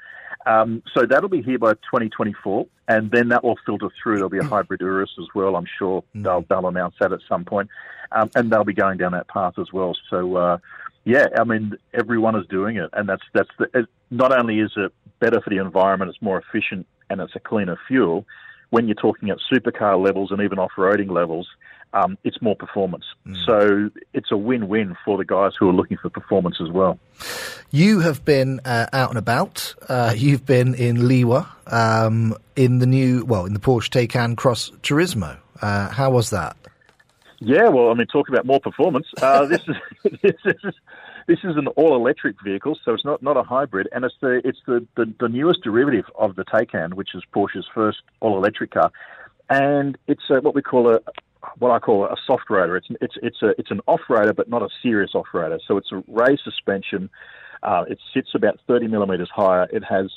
Um, 0.47 0.83
so 0.95 1.07
that'll 1.07 1.29
be 1.29 1.43
here 1.43 1.59
by 1.59 1.75
2024. 1.75 2.67
And 2.89 3.11
then 3.11 3.29
that 3.29 3.45
will 3.45 3.59
filter 3.65 3.89
through. 4.03 4.17
There'll 4.17 4.29
be 4.29 4.39
a 4.39 4.45
hybrid 4.45 4.81
Urus 4.81 5.11
as 5.19 5.27
well. 5.35 5.57
I'm 5.57 5.67
sure 5.79 6.03
they'll, 6.15 6.45
they'll 6.49 6.67
announce 6.67 6.95
that 7.01 7.13
at 7.13 7.21
some 7.29 7.45
point. 7.45 7.69
Um, 8.11 8.31
and 8.35 8.51
they'll 8.51 8.65
be 8.65 8.75
going 8.75 8.99
down 8.99 9.13
that 9.13 9.29
path 9.29 9.55
as 9.59 9.73
well. 9.73 9.97
So, 10.11 10.37
uh, 10.37 10.59
yeah, 11.05 11.29
I 11.39 11.45
mean, 11.45 11.75
everyone 11.95 12.37
is 12.37 12.47
doing 12.49 12.77
it. 12.77 12.91
And 12.93 13.09
that's, 13.09 13.23
that's 13.33 13.49
the, 13.59 13.69
it, 13.73 13.87
not 14.11 14.37
only 14.37 14.59
is 14.59 14.73
it 14.77 14.93
better 15.21 15.41
for 15.41 15.51
the 15.51 15.59
environment, 15.59 16.11
it's 16.11 16.23
more 16.23 16.39
efficient 16.39 16.87
and 17.09 17.21
it's 17.21 17.37
a 17.37 17.41
cleaner 17.41 17.79
fuel. 17.89 18.27
When 18.71 18.89
you're 18.89 18.95
talking 18.95 19.31
at 19.31 19.39
supercar 19.51 20.03
levels 20.03 20.31
and 20.31 20.41
even 20.41 20.59
off-roading 20.59 21.11
levels, 21.11 21.47
um, 21.93 22.17
it's 22.25 22.41
more 22.41 22.57
performance. 22.57 23.05
So 23.47 23.91
it's 24.15 24.31
a 24.31 24.37
win-win 24.37 24.97
for 25.05 25.19
the 25.19 25.25
guys 25.25 25.53
who 25.59 25.69
are 25.69 25.73
looking 25.73 25.97
for 25.99 26.11
performance 26.11 26.57
as 26.61 26.71
well. 26.71 26.99
You 27.71 28.01
have 28.01 28.25
been 28.25 28.61
uh, 28.65 28.87
out 28.93 29.11
and 29.11 29.19
about. 29.19 29.75
Uh, 29.89 30.15
you've 30.17 30.47
been 30.47 30.75
in 30.75 30.99
Liwa 30.99 31.47
um, 31.67 32.35
in 32.57 32.79
the 32.79 32.87
new, 32.87 33.25
well, 33.25 33.45
in 33.45 33.53
the 33.53 33.61
Porsche 33.61 33.91
Taycan 33.91 34.37
Cross 34.37 34.71
Turismo. 34.83 35.39
Uh, 35.61 35.89
how 35.91 36.11
was 36.11 36.31
that? 36.31 36.57
Yeah, 37.41 37.69
well, 37.69 37.91
I 37.91 37.95
mean, 37.95 38.07
talk 38.07 38.29
about 38.29 38.47
more 38.47 38.61
performance. 38.61 39.07
Uh, 39.21 39.47
this 39.47 39.63
is 39.69 39.77
this 40.23 40.37
is 40.45 40.75
this 41.27 41.39
is 41.45 41.57
an 41.57 41.69
all-electric 41.69 42.37
vehicle, 42.43 42.79
so 42.85 42.95
it's 42.95 43.05
not, 43.05 43.23
not 43.23 43.37
a 43.37 43.43
hybrid, 43.43 43.89
and 43.93 44.05
it's 44.05 44.15
the 44.21 44.41
it's 44.45 44.59
the, 44.67 44.87
the, 44.97 45.13
the 45.21 45.29
newest 45.29 45.63
derivative 45.63 46.07
of 46.17 46.37
the 46.37 46.45
Taycan, 46.45 46.95
which 46.95 47.15
is 47.15 47.23
Porsche's 47.35 47.67
first 47.73 47.99
all-electric 48.21 48.73
car, 48.73 48.91
and 49.49 49.97
it's 50.07 50.23
a, 50.31 50.41
what 50.41 50.55
we 50.55 50.63
call 50.63 50.93
a 50.93 51.01
what 51.59 51.71
I 51.71 51.79
call 51.79 52.05
a 52.05 52.17
soft 52.27 52.49
roader. 52.49 52.77
It's 52.77 52.89
it's 53.01 53.15
it's 53.23 53.43
a 53.43 53.49
it's 53.59 53.71
an 53.71 53.81
off-roader, 53.87 54.35
but 54.35 54.49
not 54.49 54.63
a 54.63 54.69
serious 54.83 55.15
off-roader. 55.15 55.61
So 55.67 55.77
it's 55.77 55.93
a 55.93 56.03
raised 56.07 56.43
suspension. 56.45 57.11
Uh, 57.63 57.85
it 57.89 57.99
sits 58.13 58.31
about 58.35 58.59
30 58.67 58.89
millimeters 58.89 59.31
higher. 59.33 59.69
It 59.73 59.85
has 59.85 60.11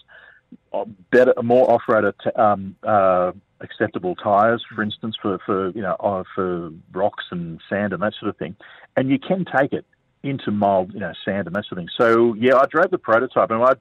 better, 1.11 1.33
more 1.43 1.69
off-roader 1.69 2.13
t- 2.23 2.31
um, 2.31 2.75
uh, 2.83 3.31
acceptable 3.61 4.15
tires, 4.15 4.63
for 4.73 4.81
instance, 4.81 5.15
for 5.21 5.39
for 5.45 5.69
you 5.71 5.81
know 5.81 5.95
uh, 5.99 6.23
for 6.33 6.71
rocks 6.91 7.25
and 7.31 7.61
sand 7.69 7.93
and 7.93 8.01
that 8.01 8.13
sort 8.19 8.29
of 8.29 8.37
thing, 8.37 8.55
and 8.95 9.09
you 9.09 9.19
can 9.19 9.45
take 9.45 9.73
it 9.73 9.85
into 10.23 10.51
mild 10.51 10.93
you 10.93 10.99
know 10.99 11.13
sand 11.23 11.47
and 11.47 11.55
that 11.55 11.65
sort 11.65 11.73
of 11.73 11.77
thing. 11.79 11.89
So 11.97 12.33
yeah, 12.35 12.55
I 12.55 12.65
drove 12.65 12.91
the 12.91 12.97
prototype, 12.97 13.51
and 13.51 13.63
I 13.63 13.73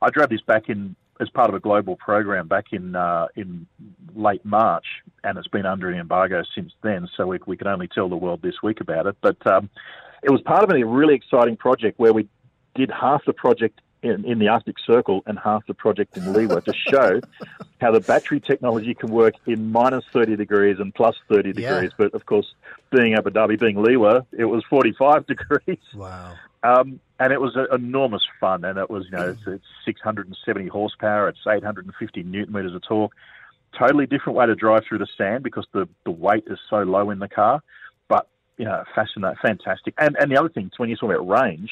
I 0.00 0.10
drove 0.10 0.28
this 0.28 0.42
back 0.42 0.68
in 0.68 0.96
as 1.22 1.30
part 1.30 1.48
of 1.48 1.54
a 1.54 1.60
global 1.60 1.96
program 1.96 2.48
back 2.48 2.66
in 2.72 2.94
uh, 2.94 3.28
in 3.36 3.66
late 4.14 4.44
March, 4.44 4.84
and 5.24 5.38
it's 5.38 5.48
been 5.48 5.64
under 5.64 5.88
an 5.88 5.98
embargo 5.98 6.42
since 6.54 6.72
then. 6.82 7.08
So 7.16 7.26
we 7.28 7.38
we 7.46 7.56
can 7.56 7.68
only 7.68 7.88
tell 7.88 8.08
the 8.08 8.16
world 8.16 8.42
this 8.42 8.62
week 8.62 8.80
about 8.80 9.06
it, 9.06 9.16
but 9.22 9.38
um, 9.46 9.70
it 10.22 10.30
was 10.30 10.42
part 10.42 10.64
of 10.64 10.70
a 10.70 10.84
really 10.84 11.14
exciting 11.14 11.56
project 11.56 11.98
where 11.98 12.12
we 12.12 12.28
did 12.74 12.90
half 12.90 13.24
the 13.24 13.32
project 13.32 13.80
in, 14.02 14.24
in 14.24 14.38
the 14.38 14.48
Arctic 14.48 14.76
Circle 14.84 15.22
and 15.26 15.38
half 15.38 15.64
the 15.66 15.74
project 15.74 16.16
in 16.16 16.24
Liwa 16.24 16.64
to 16.64 16.72
show 16.74 17.20
how 17.80 17.92
the 17.92 18.00
battery 18.00 18.40
technology 18.40 18.94
can 18.94 19.10
work 19.10 19.34
in 19.46 19.70
minus 19.70 20.04
30 20.12 20.36
degrees 20.36 20.78
and 20.80 20.92
plus 20.94 21.14
30 21.28 21.52
Yeah. 21.56 21.70
degrees. 21.74 21.92
But 21.96 22.14
of 22.14 22.26
course, 22.26 22.54
being 22.90 23.14
Abu 23.14 23.30
Dhabi, 23.30 23.58
being 23.60 23.76
Liwa, 23.76 24.26
it 24.36 24.46
was 24.46 24.64
45 24.70 25.26
degrees. 25.32 25.78
Wow. 25.94 26.34
Um, 26.64 27.00
and 27.18 27.32
it 27.32 27.40
was 27.40 27.56
uh, 27.56 27.66
enormous 27.74 28.22
fun. 28.40 28.64
And 28.64 28.78
it 28.78 28.90
was, 28.90 29.04
you 29.06 29.12
know, 29.12 29.28
it's, 29.30 29.40
it's 29.46 29.64
670 29.84 30.68
horsepower, 30.68 31.28
it's 31.28 31.38
850 31.46 32.22
newton 32.24 32.54
meters 32.54 32.74
of 32.74 32.82
torque. 32.82 33.12
Totally 33.78 34.06
different 34.06 34.36
way 34.36 34.46
to 34.46 34.54
drive 34.54 34.82
through 34.88 34.98
the 34.98 35.06
sand 35.16 35.42
because 35.44 35.66
the, 35.72 35.88
the 36.04 36.10
weight 36.10 36.44
is 36.46 36.58
so 36.68 36.78
low 36.78 37.10
in 37.10 37.18
the 37.18 37.28
car. 37.28 37.62
But, 38.08 38.28
you 38.58 38.64
know, 38.64 38.84
fascinating, 38.94 39.38
fantastic. 39.40 39.94
And, 39.98 40.16
and 40.20 40.30
the 40.30 40.38
other 40.38 40.48
thing, 40.50 40.70
when 40.76 40.90
you 40.90 40.96
talk 40.96 41.10
about 41.10 41.26
range, 41.26 41.70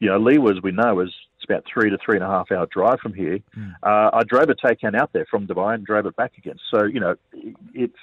you 0.00 0.08
know, 0.08 0.18
Liwa, 0.18 0.56
as 0.56 0.62
we 0.62 0.72
know, 0.72 1.00
is 1.00 1.10
it's 1.36 1.44
about 1.44 1.64
three 1.72 1.90
to 1.90 1.98
three 2.04 2.16
and 2.16 2.24
a 2.24 2.28
half 2.28 2.50
hour 2.50 2.66
drive 2.66 2.98
from 3.00 3.14
here. 3.14 3.38
Uh, 3.82 4.10
I 4.12 4.22
drove 4.24 4.48
a 4.48 4.54
Taycan 4.54 4.94
out 4.98 5.12
there 5.12 5.26
from 5.30 5.46
Dubai 5.46 5.74
and 5.74 5.84
drove 5.86 6.06
it 6.06 6.16
back 6.16 6.32
again. 6.38 6.56
So, 6.70 6.84
you 6.84 7.00
know, 7.00 7.14
it's 7.74 7.96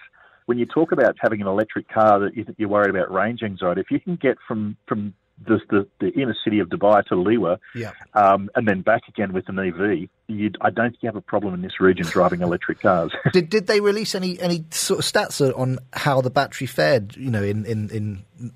when 0.46 0.58
you 0.58 0.66
talk 0.66 0.92
about 0.92 1.16
having 1.20 1.42
an 1.42 1.48
electric 1.48 1.88
car 1.90 2.20
that 2.20 2.36
you- 2.38 2.46
you're 2.58 2.70
worried 2.70 2.90
about 2.90 3.12
range 3.12 3.44
anxiety, 3.44 3.82
if 3.82 3.92
you 3.92 4.00
can 4.00 4.16
get 4.16 4.38
from, 4.48 4.78
from 4.88 5.14
the, 5.44 5.60
the, 5.70 5.88
the 6.00 6.10
inner 6.20 6.36
city 6.44 6.60
of 6.60 6.70
Dubai 6.70 7.06
to 7.08 7.16
Liwa 7.16 7.60
Yeah. 7.74 7.92
um, 8.14 8.50
and 8.56 8.68
then 8.68 8.82
back 8.82 9.02
again 9.08 9.34
with 9.34 9.50
an 9.50 9.60
EV, 9.60 10.10
you'd, 10.28 10.58
I 10.62 10.70
don't 10.70 10.92
think 10.92 11.04
you 11.04 11.08
have 11.08 11.16
a 11.16 11.22
problem 11.22 11.54
in 11.54 11.62
this 11.62 11.80
region 11.80 12.06
driving 12.06 12.42
electric 12.42 12.80
cars. 12.80 13.12
did 13.34 13.50
did 13.50 13.68
they 13.68 13.82
release 13.82 14.16
any 14.16 14.40
any 14.40 14.66
sort 14.72 15.00
of 15.00 15.06
stats 15.06 15.42
on 15.58 15.80
how 15.94 16.22
the 16.22 16.30
battery 16.30 16.68
fared? 16.68 17.16
You 17.18 17.32
know, 17.32 17.44
in 17.44 17.66
in, 17.66 17.90
in 17.90 18.52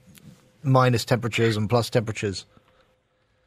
minus 0.63 1.05
temperatures 1.05 1.57
and 1.57 1.69
plus 1.69 1.89
temperatures. 1.89 2.45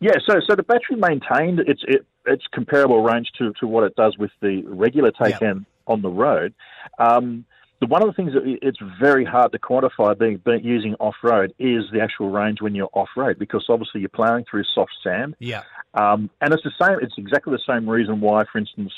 Yeah, 0.01 0.17
so 0.27 0.41
so 0.47 0.55
the 0.57 0.63
battery 0.63 0.97
maintained 0.97 1.61
its 1.61 1.83
it, 1.87 2.05
its 2.27 2.45
comparable 2.53 3.03
range 3.03 3.31
to, 3.39 3.53
to 3.61 3.67
what 3.67 3.85
it 3.85 3.95
does 3.97 4.19
with 4.19 4.31
the 4.41 4.63
regular 4.67 5.11
Taycan 5.11 5.65
on 5.87 6.03
the 6.03 6.11
road. 6.11 6.55
Um, 6.99 7.45
one 7.87 8.03
of 8.03 8.09
the 8.09 8.15
things 8.15 8.33
that 8.35 8.43
it's 8.63 8.79
very 9.01 9.25
hard 9.25 9.53
to 9.53 9.59
quantify 9.59 10.19
being, 10.19 10.37
being 10.39 10.65
using 10.65 10.95
off 10.97 11.17
road 11.23 11.55
is 11.59 11.85
the 11.93 12.01
actual 12.01 12.31
range 12.31 12.61
when 12.61 12.75
you're 12.75 12.91
off 12.93 13.09
road 13.17 13.39
because 13.39 13.65
obviously 13.69 14.01
you're 14.01 14.11
ploughing 14.11 14.45
through 14.49 14.65
soft 14.75 14.93
sand. 15.03 15.37
Yeah. 15.39 15.63
Um, 15.95 16.31
and 16.41 16.53
it's 16.53 16.63
the 16.63 16.73
same. 16.81 16.99
It's 17.01 17.15
exactly 17.17 17.53
the 17.53 17.73
same 17.73 17.89
reason 17.89 18.21
why, 18.21 18.45
for 18.51 18.59
instance, 18.59 18.93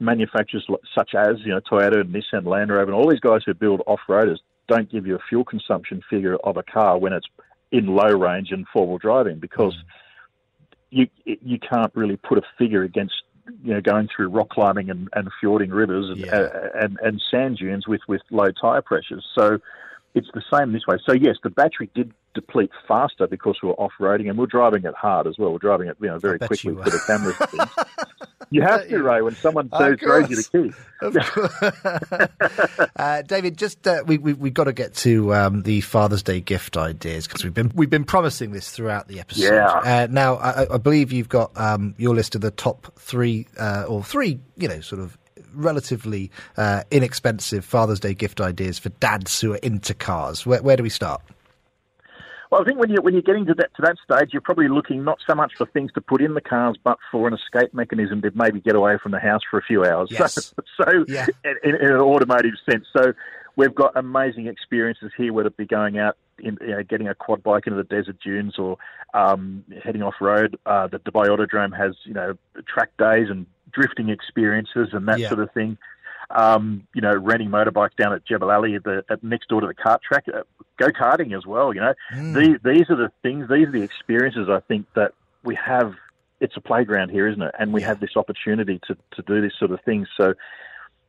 manufacturers 0.00 0.66
such 0.94 1.14
as 1.14 1.36
you 1.40 1.48
know 1.48 1.60
Toyota, 1.60 2.00
and 2.00 2.14
Nissan, 2.14 2.46
Land 2.46 2.70
Rover, 2.70 2.84
and 2.84 2.94
all 2.94 3.08
these 3.08 3.20
guys 3.20 3.42
who 3.44 3.54
build 3.54 3.82
off-roaders 3.86 4.38
don't 4.66 4.90
give 4.90 5.06
you 5.06 5.16
a 5.16 5.20
fuel 5.28 5.44
consumption 5.44 6.02
figure 6.08 6.36
of 6.36 6.56
a 6.56 6.62
car 6.62 6.98
when 6.98 7.12
it's 7.12 7.26
in 7.72 7.86
low 7.86 8.16
range 8.16 8.50
and 8.50 8.66
four-wheel 8.72 8.98
driving 8.98 9.38
because 9.38 9.76
you 10.90 11.06
you 11.24 11.58
can't 11.58 11.92
really 11.94 12.16
put 12.16 12.38
a 12.38 12.42
figure 12.58 12.82
against 12.82 13.14
you 13.62 13.74
know 13.74 13.80
going 13.80 14.08
through 14.14 14.28
rock 14.28 14.50
climbing 14.50 14.90
and, 14.90 15.08
and 15.14 15.28
fjording 15.42 15.72
rivers 15.72 16.08
and, 16.10 16.28
uh, 16.32 16.48
and 16.74 16.98
and 17.02 17.22
sand 17.30 17.58
dunes 17.58 17.86
with 17.86 18.00
with 18.08 18.22
low 18.30 18.50
tire 18.50 18.82
pressures. 18.82 19.24
So 19.34 19.58
it's 20.14 20.28
the 20.34 20.42
same 20.52 20.72
this 20.72 20.86
way. 20.86 20.96
So 21.04 21.12
yes, 21.12 21.36
the 21.42 21.50
battery 21.50 21.90
did 21.94 22.12
deplete 22.34 22.70
faster 22.86 23.26
because 23.26 23.58
we 23.62 23.68
were 23.68 23.74
off 23.74 23.92
roading 24.00 24.28
and 24.28 24.38
we're 24.38 24.46
driving 24.46 24.84
it 24.84 24.94
hard 24.94 25.26
as 25.26 25.36
well. 25.38 25.52
We're 25.52 25.58
driving 25.58 25.88
it 25.88 25.96
you 26.00 26.08
know 26.08 26.18
very 26.18 26.38
quickly 26.38 26.74
for 26.74 26.90
the 26.90 27.00
cameras. 27.06 27.76
You 28.52 28.62
have 28.62 28.88
to, 28.88 29.00
Ray, 29.00 29.22
when 29.22 29.36
someone 29.36 29.68
throws 29.68 30.28
you 30.28 30.36
the 30.36 30.72
key. 31.00 32.88
uh, 32.96 33.22
David, 33.22 33.56
just 33.56 33.86
uh, 33.86 34.02
we, 34.04 34.18
we 34.18 34.32
we've 34.32 34.54
got 34.54 34.64
to 34.64 34.72
get 34.72 34.94
to 34.96 35.32
um, 35.32 35.62
the 35.62 35.80
Father's 35.82 36.24
Day 36.24 36.40
gift 36.40 36.76
ideas 36.76 37.28
because 37.28 37.44
we've 37.44 37.54
been 37.54 37.70
we've 37.76 37.90
been 37.90 38.02
promising 38.02 38.50
this 38.50 38.68
throughout 38.68 39.06
the 39.06 39.20
episode. 39.20 39.54
Yeah. 39.54 39.68
Uh, 39.68 40.08
now, 40.10 40.34
I, 40.34 40.74
I 40.74 40.78
believe 40.78 41.12
you've 41.12 41.28
got 41.28 41.56
um, 41.56 41.94
your 41.96 42.12
list 42.12 42.34
of 42.34 42.40
the 42.40 42.50
top 42.50 42.92
three 42.98 43.46
uh, 43.56 43.84
or 43.86 44.02
three, 44.02 44.40
you 44.56 44.66
know, 44.66 44.80
sort 44.80 45.00
of 45.00 45.16
relatively 45.54 46.30
uh, 46.56 46.82
inexpensive 46.90 47.64
Father's 47.64 48.00
Day 48.00 48.14
gift 48.14 48.40
ideas 48.40 48.78
for 48.78 48.90
dads 48.90 49.40
who 49.40 49.52
are 49.52 49.58
into 49.58 49.94
cars. 49.94 50.46
Where, 50.46 50.62
where 50.62 50.76
do 50.76 50.82
we 50.82 50.90
start? 50.90 51.22
Well, 52.50 52.62
I 52.62 52.64
think 52.64 52.80
when 52.80 52.90
you 52.90 52.96
when 53.00 53.14
you're 53.14 53.22
getting 53.22 53.46
to 53.46 53.54
that 53.54 53.72
to 53.76 53.82
that 53.82 53.96
stage, 54.04 54.30
you're 54.32 54.42
probably 54.42 54.68
looking 54.68 55.04
not 55.04 55.18
so 55.24 55.36
much 55.36 55.52
for 55.56 55.66
things 55.66 55.92
to 55.92 56.00
put 56.00 56.20
in 56.20 56.34
the 56.34 56.40
cars, 56.40 56.76
but 56.82 56.98
for 57.12 57.28
an 57.28 57.34
escape 57.34 57.72
mechanism 57.72 58.22
to 58.22 58.32
maybe 58.34 58.60
get 58.60 58.74
away 58.74 58.98
from 59.00 59.12
the 59.12 59.20
house 59.20 59.42
for 59.48 59.58
a 59.58 59.62
few 59.62 59.84
hours. 59.84 60.08
Yes. 60.10 60.34
So, 60.34 60.62
so 60.84 61.04
Yeah. 61.06 61.26
in, 61.44 61.76
in, 61.76 61.90
an 61.92 62.00
automotive 62.00 62.54
sense, 62.68 62.86
so 62.96 63.12
we've 63.54 63.74
got 63.74 63.96
amazing 63.96 64.48
experiences 64.48 65.12
here, 65.16 65.32
whether 65.32 65.48
it 65.48 65.56
be 65.56 65.66
going 65.66 65.98
out 65.98 66.16
in 66.40 66.58
you 66.60 66.68
know, 66.68 66.82
getting 66.82 67.06
a 67.06 67.14
quad 67.14 67.42
bike 67.42 67.66
into 67.66 67.76
the 67.76 67.84
desert 67.84 68.16
dunes 68.24 68.58
or 68.58 68.78
um, 69.14 69.64
heading 69.84 70.02
off 70.02 70.14
road. 70.20 70.58
Uh, 70.66 70.88
the 70.88 70.98
Dubai 70.98 71.28
Autodrome 71.28 71.76
has 71.76 71.94
you 72.04 72.14
know 72.14 72.34
track 72.66 72.90
days 72.98 73.28
and 73.30 73.46
drifting 73.72 74.08
experiences 74.08 74.88
and 74.92 75.06
that 75.08 75.20
Yeah. 75.20 75.28
sort 75.28 75.40
of 75.40 75.50
thing 75.52 75.78
um, 76.30 76.86
you 76.94 77.00
know, 77.00 77.12
renting 77.14 77.48
motorbikes 77.48 77.96
down 77.96 78.12
at 78.12 78.24
Jebel 78.24 78.50
Ali 78.50 78.76
at 78.76 78.84
the 78.84 79.04
at 79.10 79.22
next 79.22 79.48
door 79.48 79.60
to 79.60 79.66
the 79.66 79.74
kart 79.74 80.00
track, 80.00 80.24
uh, 80.32 80.42
go 80.78 80.86
karting 80.88 81.36
as 81.36 81.44
well. 81.44 81.74
You 81.74 81.80
know, 81.80 81.94
Mm. 82.12 82.34
these 82.34 82.58
these 82.62 82.90
are 82.90 82.96
the 82.96 83.10
things, 83.22 83.48
these 83.48 83.66
are 83.66 83.72
the 83.72 83.82
experiences 83.82 84.48
I 84.48 84.60
think 84.60 84.86
that 84.94 85.12
we 85.42 85.56
have. 85.56 85.94
It's 86.40 86.56
a 86.56 86.60
playground 86.60 87.10
here, 87.10 87.26
isn't 87.28 87.42
it? 87.42 87.54
And 87.58 87.72
we 87.72 87.82
have 87.82 88.00
this 88.00 88.16
opportunity 88.16 88.80
to 88.86 88.96
to 89.12 89.22
do 89.22 89.40
this 89.40 89.52
sort 89.58 89.72
of 89.72 89.80
thing. 89.82 90.06
So 90.16 90.34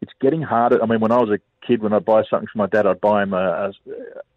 it's 0.01 0.11
getting 0.19 0.41
harder. 0.41 0.81
I 0.81 0.87
mean, 0.87 0.99
when 0.99 1.11
I 1.11 1.17
was 1.17 1.29
a 1.29 1.39
kid, 1.65 1.83
when 1.83 1.93
I'd 1.93 2.03
buy 2.03 2.23
something 2.27 2.47
for 2.51 2.57
my 2.57 2.65
dad, 2.67 2.87
I'd 2.87 2.99
buy 2.99 3.21
him 3.23 3.33
a, 3.33 3.71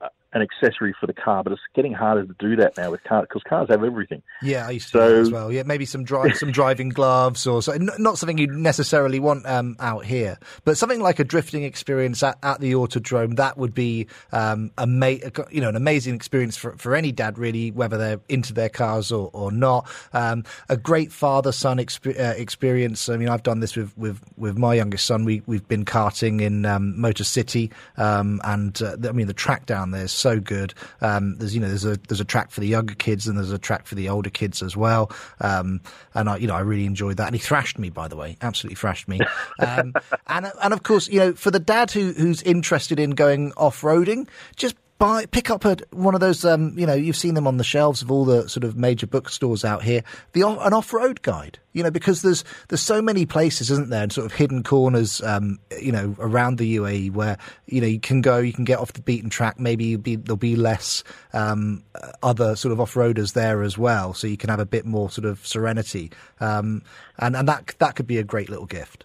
a 0.03 0.09
an 0.35 0.43
accessory 0.43 0.95
for 1.01 1.07
the 1.07 1.15
car. 1.15 1.43
But 1.43 1.53
it's 1.53 1.63
getting 1.75 1.93
harder 1.93 2.27
to 2.27 2.35
do 2.39 2.57
that 2.57 2.77
now 2.77 2.91
with 2.91 3.03
cars 3.05 3.27
because 3.29 3.43
cars 3.49 3.69
have 3.71 3.83
everything. 3.85 4.23
Yeah, 4.43 4.67
I 4.67 4.73
used 4.73 4.89
to 4.89 4.93
do 4.93 4.99
that 5.01 5.09
So- 5.09 5.21
as 5.21 5.31
well. 5.31 5.53
Yeah, 5.53 5.63
maybe 5.65 5.85
some 5.87 6.05
drive, 6.05 6.37
some 6.37 6.51
driving 6.53 6.89
gloves, 6.91 7.47
or 7.47 7.63
so, 7.63 7.73
not 7.99 8.19
something 8.19 8.37
you 8.39 8.47
necessarily 8.49 9.21
want 9.21 9.47
um, 9.47 9.77
out 9.81 10.05
here, 10.05 10.39
but 10.65 10.77
something 10.77 11.01
like 11.01 11.19
a 11.19 11.25
drifting 11.25 11.63
experience 11.65 12.23
at, 12.23 12.37
at 12.43 12.61
the 12.61 12.73
Autodrome. 12.73 13.37
That 13.37 13.57
would 13.57 13.75
be 13.75 14.07
um, 14.33 14.71
a 14.77 14.87
ma- 14.87 15.15
you 15.51 15.61
know 15.61 15.69
an 15.69 15.77
amazing 15.77 16.15
experience 16.15 16.57
for, 16.57 16.77
for 16.77 16.95
any 16.95 17.13
dad, 17.13 17.39
really, 17.39 17.71
whether 17.71 17.97
they're 17.97 18.21
into 18.29 18.53
their 18.53 18.69
cars 18.69 19.13
or, 19.13 19.31
or 19.33 19.53
not. 19.53 19.89
Um, 20.13 20.45
a 20.69 20.77
great 20.77 21.13
father 21.13 21.53
son 21.53 21.79
exp- 21.79 22.19
uh, 22.19 22.35
experience. 22.37 23.09
I 23.09 23.17
mean, 23.17 23.29
I've 23.29 23.43
done 23.43 23.61
this 23.61 23.77
with, 23.77 23.97
with, 23.97 24.21
with 24.37 24.59
my 24.59 24.75
youngest 24.75 25.07
son. 25.07 25.25
We 25.25 25.43
we've 25.47 25.67
been 25.69 25.85
karting 25.85 26.41
in 26.41 26.67
um, 26.67 27.01
Motor 27.01 27.25
City, 27.25 27.71
um, 27.97 28.41
and 28.45 28.81
uh, 28.83 28.97
I 29.09 29.13
mean 29.13 29.27
the 29.27 29.33
track 29.35 29.67
down 29.67 29.91
there 29.93 30.09
so 30.25 30.41
good. 30.41 30.73
Um, 31.03 31.37
there's 31.37 31.55
you 31.55 31.61
know 31.61 31.69
there's 31.69 31.85
a 31.85 31.99
there's 32.09 32.21
a 32.21 32.25
track 32.25 32.51
for 32.51 32.61
the 32.61 32.67
younger 32.67 32.95
kids 32.95 33.29
and 33.29 33.37
there's 33.37 33.53
a 33.53 33.59
track 33.59 33.87
for 33.87 33.95
the 33.95 34.09
older 34.09 34.31
kids 34.31 34.63
as 34.63 34.75
well. 34.75 35.13
Um, 35.41 35.83
and 36.15 36.31
I 36.31 36.39
you 36.39 36.47
know 36.47 36.55
I 36.55 36.61
really 36.61 36.87
enjoyed 36.87 37.19
that. 37.19 37.27
And 37.27 37.37
he 37.37 37.41
thrashed 37.41 37.79
me 37.79 37.91
by 37.91 38.09
the 38.09 38.17
way, 38.17 38.39
absolutely 38.41 38.77
thrashed 38.77 39.07
me. 39.07 39.21
Um, 39.59 39.93
and 40.27 40.51
and 40.63 40.73
of 40.73 40.83
course 40.83 41.09
you 41.09 41.19
know 41.21 41.35
for 41.35 41.51
the 41.51 41.59
dad 41.59 41.91
who 41.91 42.13
who's 42.13 42.41
interested 42.43 42.99
in 42.99 43.11
going 43.11 43.53
off 43.59 43.83
roading, 43.83 44.27
just 44.57 44.77
buy 44.99 45.27
pick 45.27 45.51
up 45.51 45.65
a, 45.65 45.77
one 45.91 46.15
of 46.15 46.21
those. 46.21 46.45
Um, 46.45 46.79
you 46.79 46.87
know, 46.87 46.95
you've 46.95 47.17
seen 47.17 47.35
them 47.35 47.47
on 47.47 47.57
the 47.57 47.65
shelves 47.65 48.03
of 48.03 48.11
all 48.11 48.25
the 48.25 48.49
sort 48.49 48.65
of 48.65 48.77
major 48.77 49.07
bookstores 49.07 49.65
out 49.65 49.83
here. 49.83 50.03
The 50.33 50.43
an 50.43 50.73
off 50.73 50.93
road 50.93 51.23
guide. 51.23 51.59
You 51.73 51.83
know, 51.83 51.91
because 51.91 52.23
there's 52.23 52.45
there's 52.69 52.81
so 52.81 53.03
many 53.03 53.27
places, 53.27 53.71
isn't 53.71 53.91
there, 53.91 54.05
and 54.05 54.13
sort 54.13 54.27
of 54.27 54.33
hidden 54.33 54.63
corners. 54.63 55.21
Um, 55.23 55.59
you 55.81 55.91
know, 55.91 56.15
around 56.19 56.59
the 56.59 56.77
UAE 56.77 57.13
where 57.13 57.37
you 57.67 57.81
know 57.81 57.87
you 57.87 57.99
can 57.99 58.21
go, 58.21 58.39
you 58.39 58.53
can 58.53 58.65
get 58.65 58.79
off 58.79 58.93
the 58.93 59.03
beaten 59.03 59.29
track. 59.29 59.59
Maybe 59.59 59.97
be, 59.97 60.17
there'll 60.17 60.37
be 60.37 60.57
less 60.57 61.03
um, 61.33 61.83
other 62.23 62.55
sort 62.55 62.73
of 62.73 62.81
off 62.81 62.95
roaders 62.95 63.33
there 63.33 63.63
as 63.63 63.77
well, 63.77 64.15
so 64.15 64.27
you 64.27 64.37
can 64.37 64.51
have 64.51 64.61
a 64.61 64.67
bit 64.67 64.87
more 64.87 65.11
sort 65.11 65.25
of 65.25 65.45
serenity. 65.45 66.13
Um, 66.41 66.83
and 67.19 67.37
and 67.37 67.49
that 67.49 67.75
that 67.79 67.97
could 67.97 68.07
be 68.07 68.19
a 68.19 68.25
great 68.25 68.49
little 68.49 68.67
gift. 68.67 69.05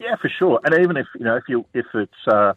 Yeah, 0.00 0.16
for 0.20 0.28
sure. 0.28 0.60
And 0.64 0.74
even 0.82 0.96
if 0.96 1.06
you 1.18 1.24
know 1.24 1.36
if 1.36 1.44
you 1.48 1.64
if 1.74 1.86
it's 1.94 2.12
uh, 2.26 2.54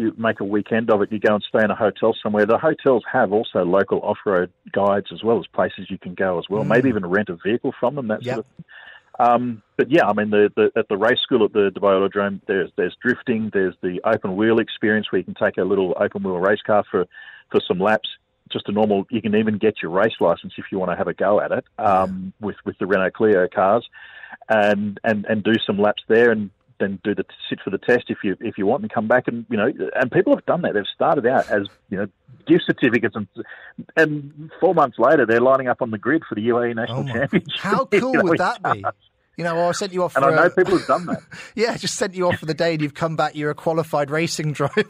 you 0.00 0.14
make 0.16 0.40
a 0.40 0.44
weekend 0.44 0.90
of 0.90 1.02
it, 1.02 1.12
you 1.12 1.20
go 1.20 1.34
and 1.34 1.44
stay 1.48 1.62
in 1.62 1.70
a 1.70 1.74
hotel 1.76 2.16
somewhere. 2.22 2.46
The 2.46 2.58
hotels 2.58 3.04
have 3.12 3.32
also 3.32 3.64
local 3.64 4.00
off-road 4.00 4.50
guides 4.72 5.08
as 5.12 5.22
well 5.22 5.38
as 5.38 5.46
places 5.46 5.90
you 5.90 5.98
can 5.98 6.14
go 6.14 6.38
as 6.38 6.46
well. 6.50 6.64
Mm. 6.64 6.68
Maybe 6.68 6.88
even 6.88 7.06
rent 7.06 7.28
a 7.28 7.36
vehicle 7.36 7.72
from 7.78 7.94
them. 7.94 8.08
That 8.08 8.22
Yep. 8.22 8.34
sort 8.34 8.46
of 8.46 8.56
thing. 8.56 8.64
Um, 9.18 9.62
but 9.76 9.90
yeah, 9.90 10.06
I 10.06 10.14
mean, 10.14 10.30
the, 10.30 10.50
the, 10.56 10.72
at 10.76 10.88
the 10.88 10.96
race 10.96 11.20
school 11.22 11.44
at 11.44 11.52
the 11.52 11.70
Dubai 11.70 11.92
Autodrome, 11.98 12.40
there's 12.46 12.70
there's 12.76 12.96
drifting, 13.02 13.50
there's 13.52 13.74
the 13.82 14.00
open 14.04 14.34
wheel 14.34 14.58
experience 14.58 15.12
where 15.12 15.18
you 15.18 15.24
can 15.24 15.34
take 15.34 15.58
a 15.58 15.62
little 15.62 15.94
open 16.00 16.22
wheel 16.22 16.38
race 16.38 16.62
car 16.66 16.84
for 16.90 17.06
for 17.50 17.60
some 17.68 17.78
laps. 17.78 18.08
Just 18.50 18.68
a 18.68 18.72
normal. 18.72 19.06
You 19.10 19.20
can 19.20 19.34
even 19.36 19.58
get 19.58 19.74
your 19.82 19.90
race 19.90 20.14
license 20.20 20.54
if 20.56 20.66
you 20.72 20.78
want 20.78 20.90
to 20.90 20.96
have 20.96 21.06
a 21.06 21.14
go 21.14 21.40
at 21.40 21.52
it 21.52 21.64
um, 21.78 22.32
with 22.40 22.56
with 22.64 22.78
the 22.78 22.86
Renault 22.86 23.12
Clio 23.12 23.46
cars, 23.46 23.86
and 24.48 24.98
and 25.04 25.26
and 25.26 25.44
do 25.44 25.54
some 25.66 25.78
laps 25.78 26.02
there 26.08 26.30
and 26.30 26.50
then 26.80 26.98
do 27.04 27.14
the 27.14 27.24
sit 27.48 27.60
for 27.62 27.70
the 27.70 27.78
test 27.78 28.06
if 28.08 28.18
you 28.24 28.36
if 28.40 28.58
you 28.58 28.66
want 28.66 28.82
and 28.82 28.90
come 28.92 29.06
back 29.06 29.28
and 29.28 29.46
you 29.48 29.56
know 29.56 29.70
and 29.94 30.10
people 30.10 30.34
have 30.34 30.44
done 30.46 30.62
that. 30.62 30.74
They've 30.74 30.84
started 30.92 31.26
out 31.26 31.48
as 31.48 31.68
you 31.90 31.98
know 31.98 32.06
gift 32.48 32.64
certificates 32.66 33.14
and 33.14 33.28
and 33.96 34.50
four 34.58 34.74
months 34.74 34.98
later 34.98 35.24
they're 35.26 35.40
lining 35.40 35.68
up 35.68 35.82
on 35.82 35.92
the 35.92 35.98
grid 35.98 36.22
for 36.28 36.34
the 36.34 36.48
UAE 36.48 36.74
National 36.74 37.04
Championship. 37.04 37.60
How 37.60 37.86
You 37.92 38.00
cool 38.00 38.14
know, 38.14 38.24
would 38.24 38.38
that 38.38 38.62
be? 38.62 38.84
You 39.36 39.44
know, 39.44 39.68
I 39.68 39.72
sent 39.72 39.92
you 39.92 40.02
off. 40.02 40.16
And 40.16 40.24
for 40.24 40.32
I 40.32 40.36
know 40.36 40.46
a- 40.46 40.50
people 40.50 40.76
have 40.76 40.86
done 40.86 41.06
that. 41.06 41.22
yeah, 41.54 41.76
just 41.76 41.94
sent 41.94 42.14
you 42.14 42.28
off 42.28 42.38
for 42.38 42.46
the 42.46 42.52
day, 42.52 42.74
and 42.74 42.82
you've 42.82 42.94
come 42.94 43.16
back. 43.16 43.34
You're 43.34 43.50
a 43.50 43.54
qualified 43.54 44.10
racing 44.10 44.52
driver. 44.52 44.84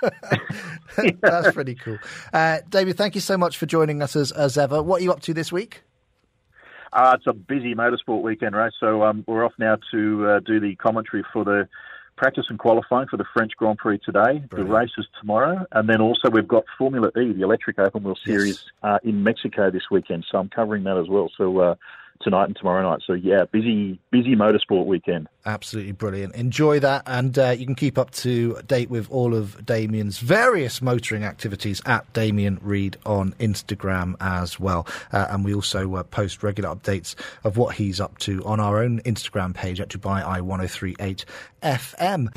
That's 1.20 1.52
pretty 1.52 1.74
cool. 1.74 1.98
Uh, 2.32 2.58
David, 2.68 2.96
thank 2.96 3.16
you 3.16 3.20
so 3.20 3.36
much 3.36 3.58
for 3.58 3.66
joining 3.66 4.00
us 4.00 4.14
as, 4.14 4.30
as 4.30 4.56
ever. 4.56 4.82
What 4.82 5.00
are 5.00 5.04
you 5.04 5.10
up 5.10 5.20
to 5.22 5.34
this 5.34 5.50
week? 5.50 5.82
Uh, 6.92 7.16
it's 7.16 7.26
a 7.26 7.32
busy 7.32 7.74
motorsport 7.74 8.22
weekend 8.22 8.54
race, 8.56 8.72
so 8.80 9.02
um, 9.02 9.24
we're 9.26 9.44
off 9.44 9.52
now 9.58 9.76
to 9.90 10.26
uh, 10.28 10.40
do 10.40 10.58
the 10.60 10.74
commentary 10.76 11.24
for 11.32 11.44
the 11.44 11.68
practice 12.16 12.46
and 12.48 12.58
qualifying 12.58 13.06
for 13.08 13.16
the 13.16 13.24
French 13.32 13.52
Grand 13.56 13.78
Prix 13.78 13.98
today. 13.98 14.42
The 14.50 14.64
race 14.64 14.90
is 14.98 15.06
tomorrow, 15.20 15.66
and 15.72 15.88
then 15.88 16.00
also 16.00 16.30
we've 16.30 16.48
got 16.48 16.64
Formula 16.76 17.08
E, 17.10 17.32
the 17.32 17.42
electric 17.42 17.78
open 17.78 18.02
wheel 18.02 18.16
series, 18.24 18.64
uh, 18.82 18.98
in 19.04 19.22
Mexico 19.22 19.70
this 19.70 19.84
weekend. 19.90 20.26
So 20.30 20.38
I'm 20.38 20.48
covering 20.48 20.84
that 20.84 20.96
as 20.96 21.08
well. 21.08 21.30
So 21.36 21.58
uh, 21.58 21.74
tonight 22.20 22.46
and 22.46 22.56
tomorrow 22.56 22.88
night. 22.88 23.02
So 23.06 23.12
yeah, 23.12 23.44
busy, 23.50 23.98
busy 24.10 24.34
motorsport 24.34 24.86
weekend. 24.86 25.28
Absolutely 25.46 25.92
brilliant. 25.92 26.34
Enjoy 26.34 26.78
that, 26.80 27.02
and 27.06 27.38
uh, 27.38 27.50
you 27.50 27.64
can 27.64 27.74
keep 27.74 27.96
up 27.98 28.10
to 28.12 28.60
date 28.66 28.90
with 28.90 29.10
all 29.10 29.34
of 29.34 29.64
Damien's 29.64 30.18
various 30.18 30.82
motoring 30.82 31.24
activities 31.24 31.80
at 31.86 32.12
Damien 32.12 32.58
Reid 32.62 32.96
on 33.06 33.32
Instagram 33.34 34.14
as 34.20 34.60
well. 34.60 34.86
Uh, 35.12 35.26
and 35.30 35.44
we 35.44 35.54
also 35.54 35.94
uh, 35.94 36.02
post 36.02 36.42
regular 36.42 36.74
updates 36.74 37.14
of 37.44 37.56
what 37.56 37.76
he's 37.76 38.00
up 38.00 38.18
to 38.18 38.44
on 38.44 38.60
our 38.60 38.82
own 38.82 39.00
Instagram 39.00 39.54
page 39.54 39.80
at 39.80 39.88
Dubai 39.88 40.22
Eye 40.24 40.40
1038 40.40 41.24
FM. 41.62 42.28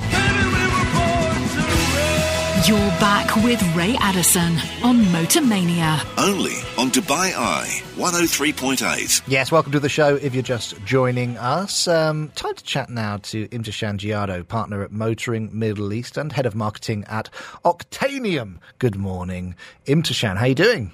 You're 2.67 2.77
back 2.99 3.35
with 3.37 3.59
Ray 3.75 3.95
Addison 3.99 4.55
on 4.83 4.97
Motormania. 5.05 5.99
Only 6.15 6.53
on 6.77 6.91
Dubai 6.91 7.33
Eye 7.35 7.81
103.8. 7.95 9.23
Yes, 9.27 9.51
welcome 9.51 9.71
to 9.71 9.79
the 9.79 9.89
show. 9.89 10.15
If 10.17 10.35
you're 10.35 10.43
just 10.43 10.75
joining 10.85 11.37
us, 11.37 11.87
um, 11.87 12.29
time 12.35 12.53
to 12.53 12.63
chat 12.63 12.91
now 12.91 13.17
to 13.17 13.47
Imthishan 13.47 13.97
Giado, 13.97 14.47
partner 14.47 14.83
at 14.83 14.91
Motoring 14.91 15.49
Middle 15.51 15.91
East 15.91 16.17
and 16.17 16.31
head 16.31 16.45
of 16.45 16.53
marketing 16.53 17.03
at 17.07 17.31
Octanium. 17.65 18.59
Good 18.77 18.95
morning, 18.95 19.55
Imthishan. 19.87 20.35
How 20.37 20.43
are 20.43 20.49
you 20.49 20.55
doing? 20.55 20.91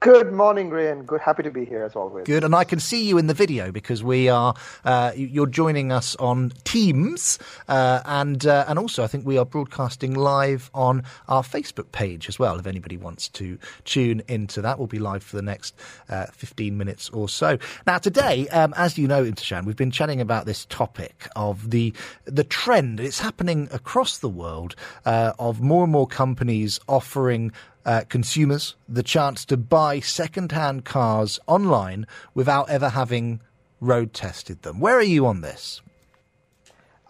Good 0.00 0.30
morning, 0.30 0.68
Ryan. 0.68 1.02
good. 1.04 1.22
Happy 1.22 1.42
to 1.42 1.50
be 1.50 1.64
here 1.64 1.82
as 1.82 1.96
always. 1.96 2.26
Good, 2.26 2.44
and 2.44 2.54
I 2.54 2.64
can 2.64 2.78
see 2.78 3.08
you 3.08 3.16
in 3.16 3.28
the 3.28 3.34
video 3.34 3.72
because 3.72 4.04
we 4.04 4.28
are. 4.28 4.54
Uh, 4.84 5.10
you- 5.16 5.26
you're 5.26 5.46
joining 5.46 5.90
us 5.90 6.14
on 6.16 6.52
Teams, 6.64 7.38
uh, 7.66 8.02
and 8.04 8.46
uh, 8.46 8.66
and 8.68 8.78
also 8.78 9.02
I 9.02 9.06
think 9.06 9.24
we 9.26 9.38
are 9.38 9.46
broadcasting 9.46 10.12
live 10.14 10.70
on 10.74 11.02
our 11.28 11.42
Facebook 11.42 11.92
page 11.92 12.28
as 12.28 12.38
well. 12.38 12.58
If 12.58 12.66
anybody 12.66 12.98
wants 12.98 13.28
to 13.30 13.58
tune 13.84 14.22
into 14.28 14.60
that, 14.60 14.78
we'll 14.78 14.86
be 14.86 14.98
live 14.98 15.22
for 15.22 15.34
the 15.34 15.42
next 15.42 15.74
uh, 16.10 16.26
15 16.26 16.76
minutes 16.76 17.08
or 17.10 17.26
so. 17.28 17.56
Now, 17.86 17.96
today, 17.96 18.46
um, 18.48 18.74
as 18.76 18.98
you 18.98 19.08
know, 19.08 19.24
Imthishan, 19.24 19.64
we've 19.64 19.76
been 19.76 19.90
chatting 19.90 20.20
about 20.20 20.44
this 20.44 20.66
topic 20.66 21.26
of 21.36 21.70
the 21.70 21.94
the 22.26 22.44
trend. 22.44 23.00
It's 23.00 23.18
happening 23.20 23.66
across 23.72 24.18
the 24.18 24.28
world 24.28 24.76
uh, 25.06 25.32
of 25.38 25.62
more 25.62 25.84
and 25.84 25.92
more 25.92 26.06
companies 26.06 26.78
offering 26.86 27.50
uh, 27.86 28.02
consumers 28.08 28.74
the 28.88 29.02
chance 29.02 29.44
to 29.46 29.56
buy 29.56 30.00
second-hand 30.00 30.84
cars 30.84 31.38
online 31.46 32.06
without 32.34 32.68
ever 32.68 32.90
having 32.90 33.40
road 33.80 34.12
tested 34.12 34.62
them. 34.62 34.80
Where 34.80 34.96
are 34.96 35.02
you 35.02 35.24
on 35.26 35.40
this? 35.40 35.80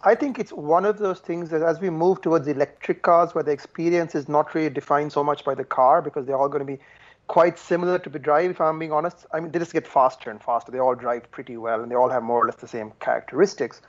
I 0.03 0.13
think 0.13 0.37
it's 0.37 0.53
one 0.53 0.85
of 0.85 0.99
those 0.99 1.19
things 1.19 1.49
that 1.49 1.63
as 1.63 1.81
we 1.81 1.89
move 1.89 2.21
towards 2.21 2.47
electric 2.47 3.01
cars, 3.01 3.33
where 3.33 3.43
the 3.43 3.51
experience 3.51 4.13
is 4.13 4.29
not 4.29 4.53
really 4.53 4.69
defined 4.69 5.11
so 5.11 5.23
much 5.23 5.43
by 5.43 5.55
the 5.55 5.63
car 5.63 6.01
because 6.01 6.27
they're 6.27 6.37
all 6.37 6.47
going 6.47 6.65
to 6.65 6.71
be 6.71 6.79
quite 7.25 7.57
similar 7.57 7.97
to 7.99 8.09
the 8.09 8.19
drive, 8.19 8.51
if 8.51 8.61
I'm 8.61 8.77
being 8.77 8.91
honest. 8.91 9.25
I 9.33 9.39
mean, 9.39 9.51
they 9.51 9.59
just 9.59 9.73
get 9.73 9.87
faster 9.87 10.29
and 10.29 10.41
faster. 10.41 10.71
They 10.71 10.79
all 10.79 10.95
drive 10.95 11.29
pretty 11.31 11.57
well 11.57 11.81
and 11.81 11.91
they 11.91 11.95
all 11.95 12.09
have 12.09 12.21
more 12.21 12.43
or 12.43 12.45
less 12.45 12.57
the 12.57 12.67
same 12.67 12.93
characteristics. 12.99 13.81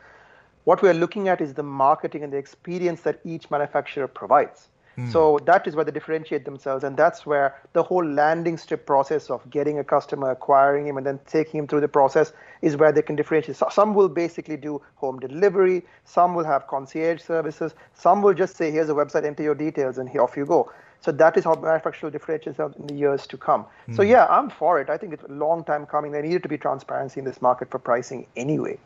What 0.65 0.83
we're 0.83 0.95
looking 0.95 1.29
at 1.29 1.43
is 1.43 1.55
the 1.55 1.63
marketing 1.63 2.25
and 2.25 2.33
the 2.33 2.39
experience 2.39 3.03
that 3.03 3.21
each 3.25 3.51
manufacturer 3.51 4.09
provides. 4.09 4.69
Hmm. 4.99 5.11
So 5.11 5.39
that 5.45 5.69
is 5.69 5.77
where 5.77 5.85
they 5.85 5.93
differentiate 5.93 6.45
themselves, 6.45 6.83
and 6.83 6.97
that's 6.97 7.25
where 7.25 7.55
the 7.73 7.85
whole 7.85 8.05
landing 8.05 8.57
strip 8.59 8.85
process 8.85 9.31
of 9.31 9.49
getting 9.49 9.79
a 9.79 9.85
customer, 9.85 10.33
acquiring 10.33 10.89
him, 10.89 10.97
and 10.97 11.07
then 11.07 11.21
taking 11.25 11.61
him 11.61 11.69
through 11.69 11.83
the 11.83 11.89
process 11.89 12.33
is 12.63 12.77
where 12.77 12.91
they 12.91 13.03
can 13.03 13.15
differentiate. 13.15 13.57
So 13.57 13.69
some 13.71 13.95
will 13.95 14.09
basically 14.09 14.57
do 14.57 14.83
home 14.97 15.21
delivery, 15.21 15.85
some 16.05 16.35
will 16.35 16.45
have 16.45 16.67
concierge 16.67 17.23
services, 17.23 17.77
some 17.95 18.23
will 18.23 18.35
just 18.35 18.57
say, 18.57 18.73
"Here's 18.73 18.89
a 18.89 18.95
website, 18.95 19.25
enter 19.25 19.45
your 19.45 19.55
details, 19.55 19.99
and 19.99 20.09
here 20.09 20.23
off 20.23 20.37
you 20.37 20.45
go." 20.45 20.69
So 21.01 21.13
that 21.13 21.37
is 21.37 21.45
how 21.45 21.55
manufacturers 21.55 22.03
will 22.03 22.11
differentiate 22.11 22.57
themselves 22.57 22.77
in 22.77 22.89
the 22.89 22.95
years 22.95 23.25
to 23.29 23.37
come. 23.37 23.67
So 23.93 24.03
Hmm. 24.03 24.09
yeah, 24.09 24.27
I'm 24.29 24.51
for 24.51 24.81
it. 24.81 24.91
I 24.91 24.97
think 24.97 25.13
it's 25.13 25.23
a 25.23 25.33
long 25.33 25.63
time 25.63 25.87
coming. 25.87 26.11
There 26.11 26.23
needed 26.23 26.43
to 26.43 26.49
be 26.49 26.59
transparency 26.59 27.21
in 27.21 27.25
this 27.25 27.41
market 27.41 27.71
for 27.71 27.79
pricing 27.79 28.27
anyway. 28.35 28.79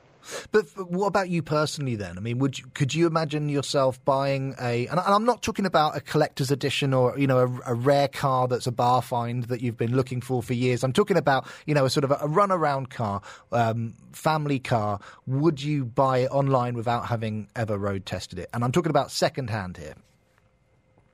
But 0.51 0.67
what 0.77 1.07
about 1.07 1.29
you 1.29 1.43
personally 1.43 1.97
then? 1.97 2.17
I 2.17 2.21
mean, 2.21 2.39
would 2.39 2.59
you, 2.59 2.65
could 2.75 2.95
you 2.95 3.07
imagine 3.07 3.49
yourself 3.49 4.03
buying 4.05 4.55
a? 4.61 4.87
And, 4.87 5.01
I'm 5.01 5.25
not 5.25 5.43
talking 5.43 5.67
about 5.67 5.97
a 5.97 6.01
collector's 6.01 6.51
edition 6.51 6.95
or 6.95 7.19
you 7.19 7.27
know 7.27 7.39
a, 7.39 7.73
a 7.73 7.75
rare 7.75 8.09
car 8.09 8.49
that's 8.49 8.67
a 8.67 8.73
bar 8.73 9.03
find 9.03 9.45
that 9.45 9.61
you've 9.61 9.77
been 9.77 9.95
looking 9.95 10.21
for 10.21 10.43
for 10.43 10.55
years. 10.55 10.85
I'm 10.85 10.93
talking 10.93 11.17
about 11.17 11.47
you 11.67 11.75
know 11.75 11.85
a 11.85 11.91
sort 11.91 12.05
of 12.05 12.11
a, 12.11 12.15
a 12.15 12.29
runaround 12.29 12.91
car, 12.91 13.21
um, 13.51 13.95
family 14.13 14.59
car. 14.59 15.01
Would 15.27 15.63
you 15.63 15.85
buy 15.85 16.19
it 16.19 16.31
online 16.31 16.75
without 16.75 17.07
having 17.07 17.49
ever 17.57 17.79
road 17.79 18.07
tested 18.07 18.39
it? 18.39 18.49
And 18.55 18.65
I'm 18.65 18.73
talking 18.73 18.91
about 18.91 19.11
second 19.11 19.51
hand 19.51 19.77
here. 19.77 19.95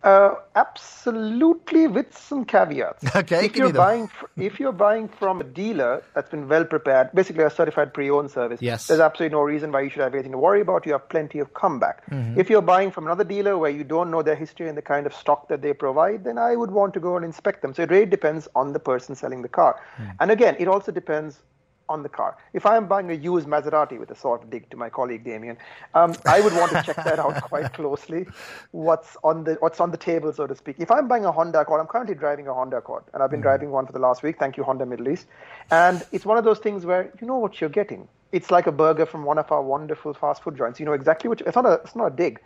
Uh, 0.05 0.35
absolutely, 0.55 1.89
with 1.89 2.17
some 2.17 2.45
caveats. 2.45 3.05
Okay, 3.17 3.47
if 3.47 3.57
you're 3.57 3.73
buying, 3.73 4.07
fr- 4.07 4.27
if 4.37 4.61
you're 4.61 4.71
buying 4.73 5.09
from 5.09 5.41
a 5.41 5.45
dealer 5.45 6.05
that's 6.15 6.31
been 6.31 6.47
well 6.49 6.65
prepared, 6.65 7.11
basically 7.15 7.43
a 7.43 7.51
certified 7.51 7.93
pre-owned 7.93 8.31
service, 8.31 8.63
Yes. 8.63 8.87
there's 8.87 9.01
absolutely 9.01 9.35
no 9.37 9.43
reason 9.43 9.73
why 9.73 9.81
you 9.81 9.91
should 9.91 10.03
have 10.03 10.15
anything 10.15 10.31
to 10.33 10.39
worry 10.39 10.61
about. 10.61 10.87
You 10.87 10.93
have 10.93 11.09
plenty 11.09 11.41
of 11.41 11.53
comeback. 11.55 12.09
Mhm. 12.11 12.39
If 12.39 12.49
you're 12.49 12.63
buying 12.63 12.93
from 12.93 13.07
another 13.07 13.25
dealer 13.25 13.59
where 13.59 13.71
you 13.71 13.83
don't 13.83 14.11
know 14.13 14.23
their 14.23 14.37
history 14.37 14.69
and 14.69 14.79
the 14.79 14.83
kind 14.83 15.05
of 15.05 15.13
stock 15.13 15.49
that 15.49 15.63
they 15.63 15.73
provide, 15.73 16.23
then 16.23 16.39
I 16.39 16.55
would 16.55 16.71
want 16.71 16.95
to 16.95 17.01
go 17.01 17.17
and 17.17 17.25
inspect 17.25 17.63
them. 17.63 17.75
So 17.75 17.83
it 17.83 17.91
really 17.91 18.07
depends 18.07 18.47
on 18.55 18.73
the 18.75 18.79
person 18.81 19.17
selling 19.17 19.43
the 19.43 19.49
car. 19.49 19.81
And 20.21 20.31
again, 20.31 20.55
it 20.61 20.69
also 20.69 20.93
depends 20.93 21.41
on 21.89 22.03
the 22.03 22.09
car. 22.09 22.37
If 22.53 22.67
I 22.67 22.77
am 22.77 22.87
buying 22.87 23.11
a 23.11 23.15
used 23.15 23.47
Maserati 23.47 23.99
with 23.99 24.11
a 24.11 24.15
sort 24.15 24.43
of 24.43 24.51
dig 24.51 24.69
to 24.71 24.77
my 24.77 24.89
colleague 24.89 25.25
Damien, 25.25 25.57
um, 25.95 26.15
I 26.27 26.41
would 26.41 26.53
want 26.53 26.73
to 26.73 26.83
check 26.83 26.97
that 26.97 27.19
out 27.19 27.43
quite 27.43 27.73
closely. 27.73 28.27
What's 28.73 29.17
on 29.25 29.45
the 29.45 29.55
what's 29.61 29.81
on 29.81 29.91
the 29.91 29.97
table, 29.97 30.33
so 30.33 30.47
to 30.47 30.55
speak. 30.55 30.77
If 30.79 30.91
I'm 30.91 31.09
buying 31.09 31.25
a 31.25 31.33
Honda 31.33 31.61
Accord, 31.61 31.81
I'm 31.81 31.87
currently 31.87 32.15
driving 32.15 32.49
a 32.49 32.55
Honda 32.55 32.79
Accord, 32.79 33.05
and 33.13 33.23
I've 33.23 33.31
been 33.31 33.41
driving 33.41 33.71
one 33.71 33.87
for 33.87 33.93
the 33.93 33.99
last 33.99 34.23
week. 34.23 34.39
Thank 34.39 34.57
you, 34.57 34.65
Honda 34.65 34.87
Middle 34.87 35.09
East. 35.09 35.27
And 35.71 36.05
it's 36.13 36.25
one 36.25 36.39
of 36.39 36.45
those 36.45 36.59
things 36.59 36.85
where 36.85 37.13
you 37.21 37.27
know 37.27 37.39
what 37.39 37.61
you're 37.61 37.71
getting. 37.71 38.09
It's 38.33 38.51
like 38.51 38.67
a 38.67 38.73
burger 38.73 39.07
from 39.07 39.25
one 39.25 39.39
of 39.39 39.51
our 39.51 39.63
wonderful 39.63 40.13
fast 40.13 40.43
food 40.43 40.57
joints. 40.57 40.79
You 40.79 40.87
know 40.87 40.93
exactly 40.93 41.29
what. 41.29 41.41
It's 41.41 41.57
not 41.57 41.67
a 41.67 41.75
it's 41.85 41.97
not 41.97 42.13
a 42.13 42.17
dig. 42.17 42.41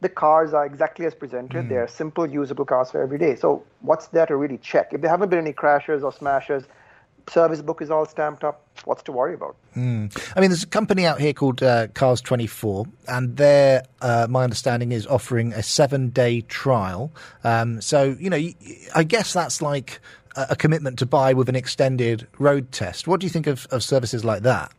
The 0.00 0.08
cars 0.08 0.52
are 0.52 0.66
exactly 0.66 1.06
as 1.06 1.14
presented. 1.14 1.64
Mm. 1.64 1.68
They're 1.68 1.88
simple, 1.88 2.26
usable 2.26 2.64
cars 2.64 2.90
for 2.90 3.02
every 3.02 3.18
day. 3.18 3.36
So 3.36 3.64
what's 3.80 4.08
there 4.08 4.26
to 4.26 4.36
really 4.36 4.58
check? 4.58 4.92
If 4.92 5.00
there 5.00 5.10
haven't 5.10 5.30
been 5.30 5.38
any 5.38 5.52
crashes 5.52 6.04
or 6.04 6.12
smashes, 6.12 6.64
service 7.28 7.62
book 7.62 7.80
is 7.82 7.90
all 7.90 8.06
stamped 8.06 8.44
up. 8.44 8.60
what's 8.84 9.02
to 9.04 9.12
worry 9.12 9.34
about? 9.34 9.56
Mm. 9.76 10.14
I 10.36 10.40
mean, 10.40 10.50
there's 10.50 10.62
a 10.62 10.66
company 10.68 11.06
out 11.06 11.20
here 11.20 11.32
called 11.32 11.62
uh, 11.62 11.88
Cars 11.88 12.20
24, 12.20 12.86
and 13.08 13.36
they're, 13.36 13.82
uh, 14.00 14.26
my 14.28 14.44
understanding 14.44 14.92
is 14.92 15.06
offering 15.06 15.52
a 15.52 15.62
seven 15.62 16.10
day 16.10 16.42
trial. 16.42 17.10
Um, 17.44 17.80
so, 17.80 18.16
you 18.18 18.30
know, 18.30 18.40
I 18.94 19.04
guess 19.04 19.32
that's 19.32 19.62
like 19.62 20.00
a, 20.36 20.48
a 20.50 20.56
commitment 20.56 20.98
to 21.00 21.06
buy 21.06 21.32
with 21.32 21.48
an 21.48 21.56
extended 21.56 22.26
road 22.38 22.72
test. 22.72 23.06
What 23.08 23.20
do 23.20 23.26
you 23.26 23.30
think 23.30 23.46
of, 23.46 23.66
of 23.70 23.82
services 23.82 24.24
like 24.24 24.42
that? 24.42 24.72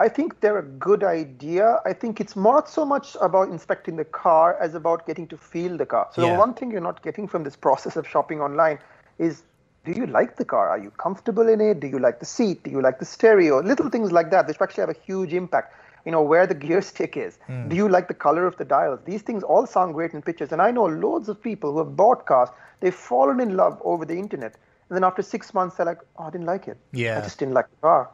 I 0.00 0.08
think 0.08 0.40
they're 0.40 0.58
a 0.58 0.62
good 0.62 1.02
idea. 1.02 1.80
I 1.84 1.92
think 1.92 2.20
it's 2.20 2.36
not 2.36 2.68
so 2.68 2.84
much 2.84 3.16
about 3.20 3.48
inspecting 3.48 3.96
the 3.96 4.04
car 4.04 4.56
as 4.60 4.76
about 4.76 5.06
getting 5.06 5.26
to 5.28 5.36
feel 5.36 5.76
the 5.76 5.86
car. 5.86 6.08
So 6.12 6.22
Yeah. 6.24 6.32
the 6.34 6.38
one 6.38 6.54
thing 6.54 6.70
you're 6.70 6.80
not 6.80 7.02
getting 7.02 7.26
from 7.26 7.42
this 7.42 7.56
process 7.66 7.96
of 7.96 8.06
shopping 8.06 8.40
online 8.40 8.78
is 9.18 9.42
do 9.84 9.92
you 9.92 10.06
like 10.06 10.36
the 10.36 10.44
car? 10.44 10.68
Are 10.68 10.78
you 10.78 10.90
comfortable 10.90 11.48
in 11.48 11.60
it? 11.60 11.80
Do 11.80 11.86
you 11.86 11.98
like 11.98 12.20
the 12.20 12.26
seat? 12.26 12.62
Do 12.62 12.70
you 12.70 12.82
like 12.82 12.98
the 12.98 13.04
stereo? 13.04 13.60
Little 13.60 13.88
things 13.88 14.12
like 14.12 14.30
that, 14.30 14.46
which 14.46 14.60
actually 14.60 14.82
have 14.82 14.90
a 14.90 15.00
huge 15.06 15.32
impact. 15.32 15.74
You 16.04 16.12
know, 16.12 16.22
where 16.22 16.46
the 16.46 16.54
gear 16.54 16.80
stick 16.80 17.16
is. 17.16 17.38
Mm. 17.48 17.68
Do 17.68 17.76
you 17.76 17.88
like 17.88 18.08
the 18.08 18.14
color 18.14 18.46
of 18.46 18.56
the 18.56 18.64
dials? 18.64 19.00
These 19.04 19.22
things 19.22 19.42
all 19.42 19.66
sound 19.66 19.94
great 19.94 20.14
in 20.14 20.22
pictures. 20.22 20.52
And 20.52 20.62
I 20.62 20.70
know 20.70 20.86
loads 20.86 21.28
of 21.28 21.42
people 21.42 21.72
who 21.72 21.78
have 21.78 21.96
bought 21.96 22.24
cars, 22.24 22.48
they've 22.80 22.94
fallen 22.94 23.40
in 23.40 23.56
love 23.56 23.80
over 23.84 24.04
the 24.04 24.18
internet. 24.18 24.54
And 24.88 24.96
then 24.96 25.04
after 25.04 25.22
six 25.22 25.52
months, 25.52 25.76
they're 25.76 25.86
like, 25.86 25.98
oh, 26.16 26.24
I 26.24 26.30
didn't 26.30 26.46
like 26.46 26.66
it. 26.66 26.78
Yeah. 26.92 27.18
I 27.18 27.22
just 27.22 27.38
didn't 27.38 27.54
like 27.54 27.68
the 27.70 27.76
car. 27.82 28.10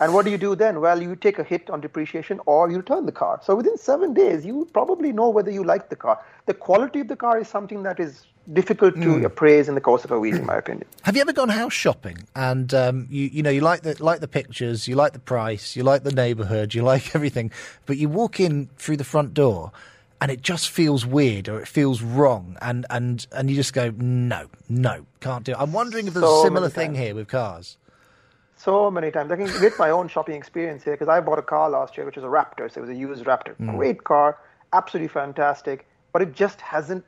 And 0.00 0.12
what 0.12 0.24
do 0.24 0.30
you 0.30 0.38
do 0.38 0.56
then? 0.56 0.80
Well, 0.80 1.00
you 1.00 1.14
take 1.14 1.38
a 1.38 1.44
hit 1.44 1.70
on 1.70 1.80
depreciation 1.80 2.40
or 2.46 2.70
you 2.70 2.78
return 2.78 3.06
the 3.06 3.12
car. 3.12 3.40
So 3.42 3.54
within 3.54 3.78
seven 3.78 4.12
days, 4.12 4.44
you 4.44 4.68
probably 4.72 5.12
know 5.12 5.30
whether 5.30 5.50
you 5.50 5.64
like 5.64 5.90
the 5.90 5.96
car. 5.96 6.22
The 6.46 6.54
quality 6.54 7.00
of 7.00 7.08
the 7.08 7.16
car 7.16 7.38
is 7.38 7.48
something 7.48 7.82
that 7.84 8.00
is 8.00 8.26
difficult 8.52 8.94
to 8.94 9.00
Mm. 9.00 9.24
appraise 9.24 9.68
in 9.68 9.74
the 9.74 9.80
course 9.80 10.04
of 10.04 10.10
a 10.10 10.18
week, 10.18 10.34
in 10.34 10.46
my 10.46 10.56
opinion. 10.56 10.86
Have 11.02 11.14
you 11.16 11.22
ever 11.22 11.32
gone 11.32 11.48
house 11.48 11.72
shopping 11.72 12.18
and 12.34 12.72
um, 12.74 13.06
you 13.10 13.28
you 13.32 13.42
know 13.42 13.50
you 13.50 13.60
like 13.60 13.82
the 13.82 14.02
like 14.02 14.20
the 14.20 14.28
pictures, 14.28 14.88
you 14.88 14.96
like 14.96 15.12
the 15.12 15.18
price, 15.20 15.76
you 15.76 15.82
like 15.84 16.02
the 16.04 16.12
neighbourhood, 16.12 16.74
you 16.74 16.82
like 16.82 17.14
everything, 17.14 17.50
but 17.86 17.96
you 17.98 18.08
walk 18.08 18.40
in 18.40 18.68
through 18.76 18.96
the 18.96 19.04
front 19.04 19.34
door 19.34 19.70
and 20.20 20.30
it 20.30 20.42
just 20.42 20.70
feels 20.70 21.04
weird 21.06 21.48
or 21.48 21.60
it 21.60 21.68
feels 21.68 22.02
wrong 22.02 22.56
and 22.62 22.86
and 22.90 23.26
and 23.32 23.50
you 23.50 23.56
just 23.56 23.72
go 23.74 23.92
no 23.96 24.48
no 24.68 25.06
can't 25.20 25.44
do 25.44 25.52
it. 25.52 25.58
I'm 25.60 25.72
wondering 25.72 26.06
if 26.06 26.14
there's 26.14 26.24
So 26.26 26.40
a 26.40 26.42
similar 26.42 26.68
thing 26.68 26.94
here 26.94 27.14
with 27.14 27.28
cars. 27.28 27.76
So 28.56 28.90
many 28.90 29.10
times. 29.10 29.32
I 29.32 29.36
can 29.36 29.46
get 29.60 29.78
my 29.78 29.90
own 29.90 30.08
shopping 30.08 30.36
experience 30.36 30.84
here 30.84 30.94
because 30.94 31.08
I 31.08 31.20
bought 31.20 31.38
a 31.38 31.42
car 31.42 31.68
last 31.70 31.96
year, 31.96 32.06
which 32.06 32.16
was 32.16 32.24
a 32.24 32.28
Raptor. 32.28 32.72
So 32.72 32.78
it 32.78 32.82
was 32.82 32.90
a 32.90 32.94
used 32.94 33.24
Raptor. 33.24 33.56
Mm. 33.56 33.76
Great 33.76 34.04
car, 34.04 34.38
absolutely 34.72 35.08
fantastic, 35.08 35.86
but 36.12 36.22
it 36.22 36.32
just 36.32 36.60
hasn't 36.60 37.04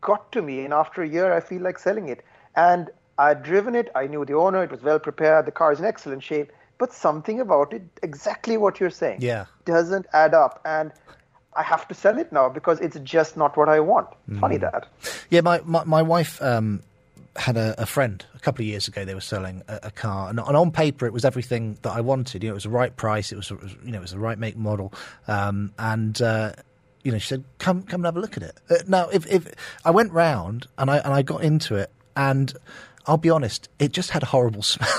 got 0.00 0.30
to 0.32 0.42
me. 0.42 0.64
And 0.64 0.72
after 0.74 1.02
a 1.02 1.08
year, 1.08 1.32
I 1.32 1.40
feel 1.40 1.62
like 1.62 1.78
selling 1.78 2.08
it. 2.08 2.24
And 2.56 2.90
I'd 3.18 3.42
driven 3.42 3.74
it. 3.74 3.90
I 3.94 4.06
knew 4.06 4.24
the 4.24 4.34
owner. 4.34 4.62
It 4.62 4.70
was 4.70 4.82
well 4.82 4.98
prepared. 4.98 5.46
The 5.46 5.52
car 5.52 5.72
is 5.72 5.78
in 5.80 5.84
excellent 5.84 6.22
shape. 6.22 6.52
But 6.78 6.92
something 6.92 7.40
about 7.40 7.72
it, 7.72 7.82
exactly 8.02 8.56
what 8.56 8.78
you're 8.78 8.90
saying, 8.90 9.18
Yeah. 9.20 9.46
doesn't 9.64 10.06
add 10.12 10.32
up. 10.34 10.60
And 10.64 10.92
I 11.56 11.64
have 11.64 11.88
to 11.88 11.94
sell 11.94 12.16
it 12.18 12.30
now 12.32 12.48
because 12.48 12.78
it's 12.78 12.98
just 13.00 13.36
not 13.36 13.56
what 13.56 13.68
I 13.68 13.80
want. 13.80 14.08
Funny 14.38 14.58
that. 14.58 14.86
Yeah, 15.28 15.40
my 15.40 15.60
my, 15.64 15.82
my 15.82 16.02
wife 16.02 16.40
um, 16.40 16.82
had 17.34 17.56
a, 17.56 17.74
a 17.82 17.86
friend 17.86 18.24
a 18.36 18.38
couple 18.38 18.62
of 18.62 18.68
years 18.68 18.86
ago. 18.86 19.04
They 19.04 19.14
were 19.14 19.20
selling 19.20 19.62
a, 19.66 19.80
a 19.84 19.90
car, 19.90 20.28
and, 20.30 20.38
and 20.38 20.56
on 20.56 20.70
paper 20.70 21.04
it 21.06 21.12
was 21.12 21.24
everything 21.24 21.76
that 21.82 21.90
I 21.90 22.00
wanted. 22.00 22.44
You 22.44 22.50
know, 22.50 22.52
it 22.52 22.62
was 22.62 22.62
the 22.62 22.70
right 22.70 22.94
price. 22.94 23.32
It 23.32 23.36
was, 23.36 23.50
it 23.50 23.60
was 23.60 23.74
you 23.84 23.90
know 23.90 23.98
it 23.98 24.02
was 24.02 24.12
the 24.12 24.20
right 24.20 24.38
make 24.38 24.56
model, 24.56 24.92
um, 25.26 25.72
and. 25.80 26.20
Uh, 26.22 26.52
you 27.08 27.12
know, 27.12 27.18
she 27.18 27.28
said, 27.28 27.44
"Come, 27.58 27.84
come 27.84 28.00
and 28.00 28.04
have 28.04 28.18
a 28.18 28.20
look 28.20 28.36
at 28.36 28.42
it." 28.42 28.60
Uh, 28.68 28.74
now, 28.86 29.08
if, 29.08 29.26
if 29.32 29.48
I 29.82 29.90
went 29.90 30.12
round 30.12 30.66
and 30.76 30.90
I 30.90 30.98
and 30.98 31.14
I 31.14 31.22
got 31.22 31.42
into 31.42 31.74
it, 31.74 31.90
and 32.14 32.52
I'll 33.06 33.16
be 33.16 33.30
honest, 33.30 33.70
it 33.78 33.92
just 33.92 34.10
had 34.10 34.22
a 34.22 34.26
horrible 34.26 34.60
smell. 34.74 34.90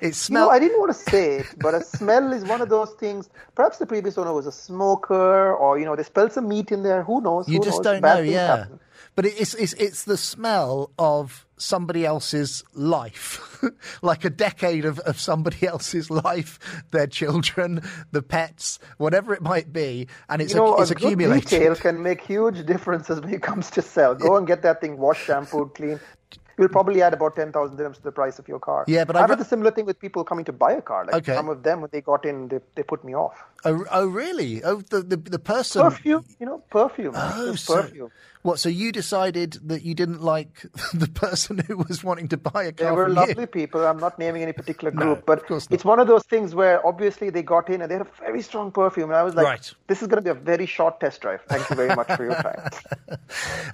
it 0.00 0.14
smelled. 0.14 0.48
No, 0.48 0.48
smelled. 0.48 0.52
I 0.52 0.58
didn't 0.58 0.80
want 0.80 0.90
to 0.96 0.98
say 0.98 1.36
it, 1.40 1.46
but 1.58 1.74
a 1.74 1.82
smell 1.82 2.32
is 2.32 2.44
one 2.46 2.62
of 2.62 2.70
those 2.70 2.92
things. 2.92 3.28
Perhaps 3.56 3.76
the 3.76 3.84
previous 3.84 4.16
owner 4.16 4.32
was 4.32 4.46
a 4.46 4.52
smoker, 4.52 5.54
or 5.54 5.78
you 5.78 5.84
know, 5.84 5.96
they 5.96 6.02
spilled 6.02 6.32
some 6.32 6.48
meat 6.48 6.72
in 6.72 6.82
there. 6.82 7.02
Who 7.02 7.20
knows? 7.20 7.46
You 7.46 7.58
Who 7.58 7.64
just 7.66 7.84
knows? 7.84 7.84
don't 7.84 8.00
Bad 8.00 8.14
know, 8.16 8.20
yeah. 8.22 8.46
happen. 8.56 8.80
But 9.20 9.26
it's 9.26 9.52
it's 9.52 9.74
it's 9.74 10.04
the 10.04 10.16
smell 10.16 10.92
of 10.98 11.46
somebody 11.58 12.06
else's 12.06 12.64
life, 12.72 13.62
like 14.02 14.24
a 14.24 14.30
decade 14.30 14.86
of, 14.86 14.98
of 15.00 15.20
somebody 15.20 15.66
else's 15.66 16.10
life, 16.10 16.58
their 16.90 17.06
children, 17.06 17.82
the 18.12 18.22
pets, 18.22 18.78
whatever 18.96 19.34
it 19.34 19.42
might 19.42 19.74
be, 19.74 20.08
and 20.30 20.40
it's 20.40 20.54
you 20.54 20.60
know, 20.60 20.74
a, 20.74 20.80
it's 20.80 20.90
a 20.90 20.94
accumulated. 20.94 21.52
retail 21.52 21.74
can 21.76 22.02
make 22.02 22.22
huge 22.22 22.64
differences 22.64 23.20
when 23.20 23.34
it 23.34 23.42
comes 23.42 23.70
to 23.72 23.82
sell. 23.82 24.14
Go 24.14 24.38
and 24.38 24.46
get 24.46 24.62
that 24.62 24.80
thing 24.80 24.96
washed, 24.96 25.26
shampooed, 25.26 25.74
clean. 25.74 26.00
You'll 26.60 26.68
probably 26.68 27.02
add 27.02 27.14
about 27.14 27.34
ten 27.36 27.50
thousand 27.52 27.78
dirhams 27.78 27.96
to 27.96 28.02
the 28.02 28.12
price 28.12 28.38
of 28.38 28.46
your 28.46 28.58
car. 28.60 28.84
Yeah, 28.86 29.04
but 29.04 29.16
I've 29.16 29.24
I've- 29.24 29.32
had 29.32 29.40
a 29.40 29.44
similar 29.44 29.70
thing 29.70 29.86
with 29.86 29.98
people 29.98 30.22
coming 30.24 30.44
to 30.44 30.52
buy 30.52 30.72
a 30.72 30.82
car. 30.82 31.04
Like 31.06 31.14
Okay. 31.16 31.34
some 31.34 31.48
of 31.48 31.62
them, 31.62 31.80
when 31.80 31.90
they 31.92 32.00
got 32.02 32.24
in, 32.24 32.48
they, 32.48 32.60
they 32.74 32.82
put 32.82 33.02
me 33.04 33.14
off. 33.14 33.42
Oh, 33.64 33.84
oh, 33.90 34.06
really? 34.06 34.62
Oh, 34.64 34.76
the 34.76 35.00
the, 35.02 35.16
the 35.16 35.38
person. 35.38 35.82
Perfume, 35.82 36.24
you 36.38 36.46
know, 36.46 36.58
perfume. 36.70 37.14
Oh, 37.16 37.54
so, 37.56 37.82
perfume. 37.82 38.10
what? 38.42 38.58
So 38.58 38.68
you 38.70 38.90
decided 38.92 39.58
that 39.64 39.82
you 39.82 39.94
didn't 39.94 40.22
like 40.22 40.62
the 40.94 41.08
person 41.08 41.58
who 41.58 41.76
was 41.78 42.02
wanting 42.04 42.28
to 42.28 42.36
buy 42.38 42.64
a 42.64 42.72
car 42.72 42.86
They 42.90 42.92
were 42.92 43.08
lovely 43.08 43.42
you? 43.42 43.46
people. 43.46 43.86
I'm 43.86 43.98
not 43.98 44.18
naming 44.18 44.42
any 44.42 44.52
particular 44.52 44.90
No, 44.92 45.00
group, 45.00 45.26
but 45.26 45.44
it's 45.70 45.84
one 45.84 45.98
of 46.00 46.06
those 46.06 46.24
things 46.24 46.54
where 46.54 46.84
obviously 46.86 47.28
they 47.30 47.42
got 47.42 47.68
in 47.68 47.82
and 47.82 47.90
they 47.90 47.96
had 47.96 48.06
a 48.06 48.10
very 48.20 48.40
strong 48.42 48.70
perfume, 48.72 49.10
and 49.10 49.16
I 49.18 49.22
was 49.22 49.34
like, 49.34 49.46
Right. 49.46 49.72
"This 49.88 50.00
is 50.02 50.08
going 50.08 50.22
to 50.24 50.26
be 50.28 50.30
a 50.30 50.40
very 50.52 50.66
short 50.66 51.00
test 51.00 51.20
drive. 51.20 51.40
Thank 51.48 51.68
you 51.70 51.76
very 51.76 51.94
much 51.94 52.08
for 52.16 52.24
your 52.24 52.34
time." 52.36 52.62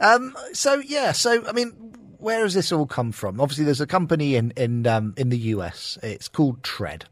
Um, 0.01 0.37
so 0.53 0.75
yeah, 0.81 1.13
so 1.13 1.47
I 1.49 1.53
mean, 1.53 1.73
where 2.19 2.43
has 2.43 2.55
this 2.55 2.73
all 2.73 2.87
come 2.87 3.13
from? 3.13 3.41
Obviously, 3.41 3.65
there's 3.65 3.81
a 3.81 3.87
company 3.87 4.37
in 4.37 4.53
in 4.57 4.87
um, 4.87 5.15
in 5.17 5.29
the 5.29 5.39
US. 5.39 5.99
It's 6.03 6.29
called 6.29 6.63
Tread, 6.63 7.05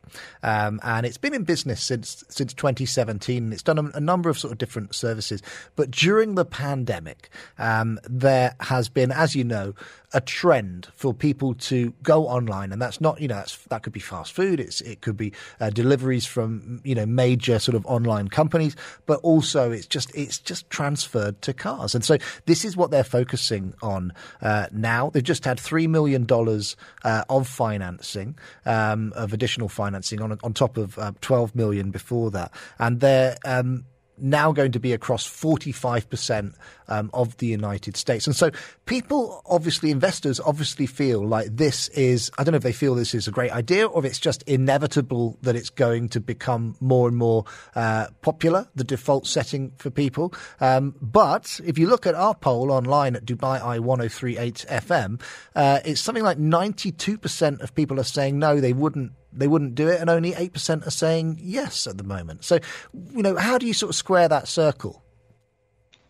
um, 0.42 0.80
and 0.82 1.04
it's 1.04 1.18
been 1.18 1.34
in 1.34 1.44
business 1.44 1.82
since 1.82 2.24
since 2.28 2.54
2017. 2.54 3.52
It's 3.52 3.62
done 3.62 3.78
a, 3.78 3.84
a 3.96 4.00
number 4.00 4.30
of 4.30 4.38
sort 4.38 4.52
of 4.52 4.58
different 4.58 4.94
services, 4.94 5.42
but 5.76 5.90
during 5.90 6.34
the 6.34 6.44
pandemic, 6.44 7.30
um, 7.58 7.98
there 8.08 8.54
has 8.60 8.88
been, 8.88 9.10
as 9.10 9.34
you 9.34 9.44
know, 9.44 9.74
a 10.14 10.20
trend 10.20 10.86
for 10.94 11.12
people 11.12 11.54
to 11.54 11.92
go 12.02 12.28
online, 12.28 12.72
and 12.72 12.80
that's 12.80 13.00
not 13.00 13.20
you 13.20 13.28
know 13.28 13.34
that's, 13.34 13.56
that 13.64 13.82
could 13.82 13.92
be 13.92 14.00
fast 14.00 14.32
food. 14.32 14.60
It's 14.60 14.80
it 14.80 15.00
could 15.00 15.16
be 15.16 15.32
uh, 15.60 15.70
deliveries 15.70 16.24
from 16.24 16.80
you 16.84 16.94
know 16.94 17.04
major 17.04 17.58
sort 17.58 17.74
of 17.74 17.84
online 17.86 18.28
companies, 18.28 18.76
but 19.06 19.20
also 19.20 19.72
it's 19.72 19.86
just 19.86 20.14
it's 20.14 20.38
just 20.38 20.70
transferred 20.70 21.42
to 21.42 21.52
cars, 21.52 21.94
and 21.94 22.04
so 22.04 22.16
this 22.46 22.64
is 22.64 22.76
what 22.76 22.90
they're 22.90 23.04
focusing 23.04 23.74
on 23.82 24.12
uh, 24.40 24.68
now. 24.72 24.93
They've 25.12 25.22
just 25.22 25.44
had 25.44 25.58
three 25.58 25.86
million 25.86 26.24
dollars 26.24 26.76
uh, 27.04 27.24
of 27.28 27.46
financing, 27.48 28.38
um, 28.64 29.12
of 29.14 29.32
additional 29.32 29.68
financing 29.68 30.20
on 30.20 30.38
on 30.42 30.52
top 30.52 30.76
of 30.76 30.98
uh, 30.98 31.12
twelve 31.20 31.54
million 31.54 31.90
before 31.90 32.30
that, 32.32 32.52
and 32.78 33.00
they're 33.00 33.36
um, 33.44 33.84
now 34.18 34.52
going 34.52 34.72
to 34.72 34.80
be 34.80 34.92
across 34.92 35.28
45% 35.28 36.54
um, 36.88 37.10
of 37.12 37.36
the 37.38 37.46
United 37.46 37.96
States. 37.96 38.26
And 38.26 38.36
so 38.36 38.50
people, 38.86 39.42
obviously, 39.46 39.90
investors 39.90 40.40
obviously 40.40 40.86
feel 40.86 41.26
like 41.26 41.56
this 41.56 41.88
is, 41.88 42.30
I 42.38 42.44
don't 42.44 42.52
know 42.52 42.56
if 42.56 42.62
they 42.62 42.72
feel 42.72 42.94
this 42.94 43.14
is 43.14 43.26
a 43.28 43.30
great 43.30 43.52
idea 43.52 43.86
or 43.86 44.04
if 44.04 44.10
it's 44.10 44.18
just 44.18 44.42
inevitable 44.44 45.38
that 45.42 45.56
it's 45.56 45.70
going 45.70 46.08
to 46.10 46.20
become 46.20 46.76
more 46.80 47.08
and 47.08 47.16
more 47.16 47.44
uh, 47.74 48.06
popular, 48.22 48.68
the 48.74 48.84
default 48.84 49.26
setting 49.26 49.72
for 49.78 49.90
people. 49.90 50.34
Um, 50.60 50.94
but 51.00 51.60
if 51.64 51.78
you 51.78 51.88
look 51.88 52.06
at 52.06 52.14
our 52.14 52.34
poll 52.34 52.70
online 52.70 53.16
at 53.16 53.24
Dubai 53.24 53.60
Eye 53.62 53.78
1038 53.78 54.66
FM, 54.68 55.20
uh, 55.54 55.80
it's 55.84 56.00
something 56.00 56.24
like 56.24 56.38
92% 56.38 57.60
of 57.60 57.74
people 57.74 57.98
are 57.98 58.04
saying 58.04 58.38
no, 58.38 58.60
they 58.60 58.72
wouldn't 58.72 59.12
they 59.34 59.48
wouldn't 59.48 59.74
do 59.74 59.88
it, 59.88 60.00
and 60.00 60.08
only 60.08 60.32
8% 60.32 60.86
are 60.86 60.90
saying 60.90 61.38
yes 61.42 61.86
at 61.86 61.98
the 61.98 62.04
moment. 62.04 62.44
So, 62.44 62.58
you 63.12 63.22
know, 63.22 63.36
how 63.36 63.58
do 63.58 63.66
you 63.66 63.74
sort 63.74 63.90
of 63.90 63.96
square 63.96 64.28
that 64.28 64.48
circle? 64.48 65.02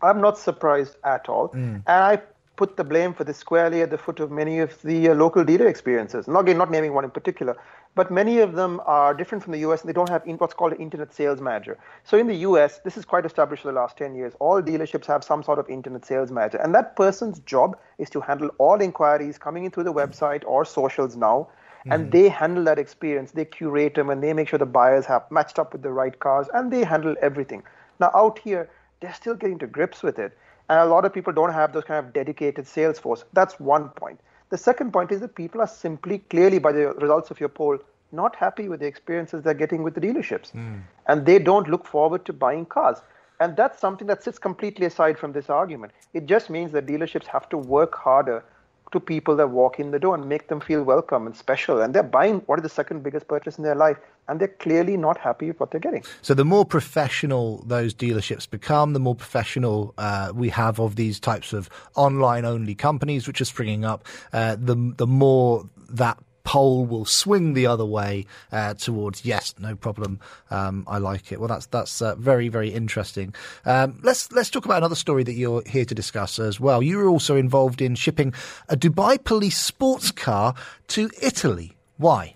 I'm 0.01 0.21
not 0.21 0.37
surprised 0.37 0.97
at 1.03 1.27
all. 1.27 1.49
Mm. 1.49 1.83
And 1.87 2.03
I 2.03 2.21
put 2.55 2.77
the 2.77 2.83
blame 2.83 3.13
for 3.13 3.23
this 3.23 3.37
squarely 3.37 3.81
at 3.81 3.89
the 3.89 3.97
foot 3.97 4.19
of 4.19 4.31
many 4.31 4.59
of 4.59 4.81
the 4.81 5.09
uh, 5.09 5.13
local 5.13 5.43
dealer 5.43 5.67
experiences. 5.67 6.27
Not, 6.27 6.41
again, 6.41 6.57
not 6.57 6.71
naming 6.71 6.93
one 6.93 7.03
in 7.03 7.11
particular, 7.11 7.57
but 7.95 8.11
many 8.11 8.39
of 8.39 8.53
them 8.53 8.81
are 8.85 9.13
different 9.13 9.43
from 9.43 9.53
the 9.53 9.59
US 9.59 9.81
and 9.81 9.89
they 9.89 9.93
don't 9.93 10.09
have 10.09 10.25
in, 10.25 10.37
what's 10.37 10.53
called 10.53 10.73
an 10.73 10.81
internet 10.81 11.13
sales 11.13 11.41
manager. 11.41 11.77
So 12.03 12.17
in 12.17 12.27
the 12.27 12.35
US, 12.35 12.79
this 12.79 12.97
is 12.97 13.05
quite 13.05 13.25
established 13.25 13.63
for 13.63 13.69
the 13.69 13.79
last 13.79 13.97
10 13.97 14.15
years. 14.15 14.33
All 14.39 14.61
dealerships 14.61 15.05
have 15.07 15.23
some 15.23 15.43
sort 15.43 15.59
of 15.59 15.69
internet 15.69 16.05
sales 16.05 16.31
manager. 16.31 16.57
And 16.57 16.73
that 16.75 16.95
person's 16.95 17.39
job 17.39 17.77
is 17.97 18.09
to 18.11 18.21
handle 18.21 18.49
all 18.57 18.81
inquiries 18.81 19.37
coming 19.37 19.65
in 19.65 19.71
through 19.71 19.85
the 19.85 19.93
website 19.93 20.43
or 20.45 20.65
socials 20.65 21.15
now. 21.15 21.47
And 21.85 22.03
mm-hmm. 22.03 22.09
they 22.11 22.29
handle 22.29 22.63
that 22.65 22.79
experience. 22.79 23.31
They 23.31 23.45
curate 23.45 23.95
them 23.95 24.09
and 24.09 24.21
they 24.23 24.33
make 24.33 24.47
sure 24.47 24.59
the 24.59 24.65
buyers 24.65 25.05
have 25.05 25.29
matched 25.29 25.59
up 25.59 25.73
with 25.73 25.83
the 25.83 25.91
right 25.91 26.17
cars 26.19 26.47
and 26.53 26.71
they 26.71 26.83
handle 26.83 27.15
everything. 27.21 27.63
Now, 27.99 28.11
out 28.13 28.39
here, 28.39 28.69
they're 28.99 29.13
still 29.13 29.35
getting 29.35 29.59
to 29.59 29.67
grips 29.67 30.01
with 30.01 30.19
it. 30.19 30.37
And 30.69 30.79
a 30.79 30.85
lot 30.85 31.05
of 31.05 31.13
people 31.13 31.31
don't 31.31 31.53
have 31.53 31.73
those 31.73 31.83
kind 31.83 32.05
of 32.05 32.11
dedicated 32.11 32.67
sales 32.67 32.97
force. 32.97 33.23
That's 33.33 33.59
one 33.59 33.89
point. 33.89 34.19
The 34.49 34.57
second 34.57 34.93
point 34.93 35.11
is 35.11 35.21
that 35.21 35.35
people 35.35 35.61
are 35.61 35.67
simply, 35.67 36.19
clearly, 36.29 36.59
by 36.59 36.71
the 36.71 36.93
results 36.93 37.29
of 37.29 37.39
your 37.39 37.49
poll, 37.49 37.77
not 38.11 38.35
happy 38.35 38.67
with 38.67 38.79
the 38.79 38.87
experiences 38.87 39.43
they're 39.43 39.53
getting 39.53 39.83
with 39.83 39.93
the 39.93 40.01
dealerships. 40.01 40.51
Hmm. 40.51 40.77
And 41.07 41.25
they 41.25 41.39
don't 41.39 41.69
look 41.69 41.85
forward 41.85 42.25
to 42.25 42.33
buying 42.33 42.65
cars. 42.65 42.97
And 43.39 43.55
that's 43.55 43.79
something 43.79 44.07
that 44.07 44.23
sits 44.23 44.39
completely 44.39 44.85
aside 44.85 45.19
from 45.19 45.33
this 45.33 45.49
argument. 45.49 45.91
It 46.13 46.25
just 46.25 46.49
means 46.49 46.71
that 46.71 46.85
dealerships 46.85 47.27
have 47.27 47.49
to 47.49 47.57
work 47.57 47.95
harder 47.95 48.43
to 48.91 48.99
people 48.99 49.35
that 49.35 49.49
walk 49.49 49.79
in 49.79 49.91
the 49.91 49.99
door 49.99 50.15
and 50.15 50.27
make 50.29 50.47
them 50.47 50.59
feel 50.59 50.83
welcome 50.83 51.25
and 51.25 51.35
special. 51.35 51.81
And 51.81 51.93
they're 51.93 52.03
buying 52.03 52.39
what 52.45 52.59
is 52.59 52.63
the 52.63 52.69
second 52.69 53.03
biggest 53.03 53.27
purchase 53.27 53.57
in 53.57 53.63
their 53.63 53.75
life, 53.75 53.97
and 54.27 54.39
they're 54.39 54.47
clearly 54.47 54.97
not 54.97 55.17
happy 55.17 55.47
with 55.47 55.59
what 55.59 55.71
they're 55.71 55.79
getting. 55.79 56.03
So 56.21 56.33
the 56.33 56.45
more 56.45 56.65
professional 56.65 57.63
those 57.65 57.93
dealerships 57.93 58.49
become, 58.49 58.93
the 58.93 58.99
more 58.99 59.15
professional 59.15 59.93
uh, 59.97 60.31
we 60.33 60.49
have 60.49 60.79
of 60.79 60.95
these 60.95 61.19
types 61.19 61.53
of 61.53 61.69
online-only 61.95 62.75
companies, 62.75 63.27
which 63.27 63.41
are 63.41 63.45
springing 63.45 63.85
up. 63.85 64.05
Uh, 64.33 64.55
the 64.59 64.93
the 64.97 65.07
more 65.07 65.69
that 65.89 66.17
pole 66.45 66.85
will 66.85 67.03
swing 67.03 67.53
the 67.53 67.67
other 67.67 67.83
way 67.83 68.25
uh, 68.53 68.75
towards 68.75 69.25
yes, 69.25 69.53
no 69.59 69.75
problem. 69.75 70.21
Um, 70.49 70.85
I 70.87 70.99
like 70.99 71.33
it. 71.33 71.39
Well, 71.39 71.49
that's 71.49 71.65
that's 71.65 72.01
uh, 72.01 72.15
very 72.15 72.47
very 72.47 72.69
interesting. 72.69 73.35
Um, 73.65 73.99
let's 74.03 74.31
let's 74.31 74.49
talk 74.49 74.63
about 74.63 74.77
another 74.77 74.95
story 74.95 75.23
that 75.23 75.33
you're 75.33 75.63
here 75.65 75.83
to 75.83 75.95
discuss 75.95 76.39
as 76.39 76.59
well. 76.59 76.81
You 76.81 76.97
were 76.97 77.09
also 77.09 77.35
involved 77.35 77.81
in 77.81 77.95
shipping 77.95 78.33
a 78.69 78.77
Dubai 78.77 79.21
police 79.21 79.57
sports 79.57 80.11
car 80.11 80.53
to 80.89 81.09
Italy. 81.21 81.75
Why? 81.97 82.35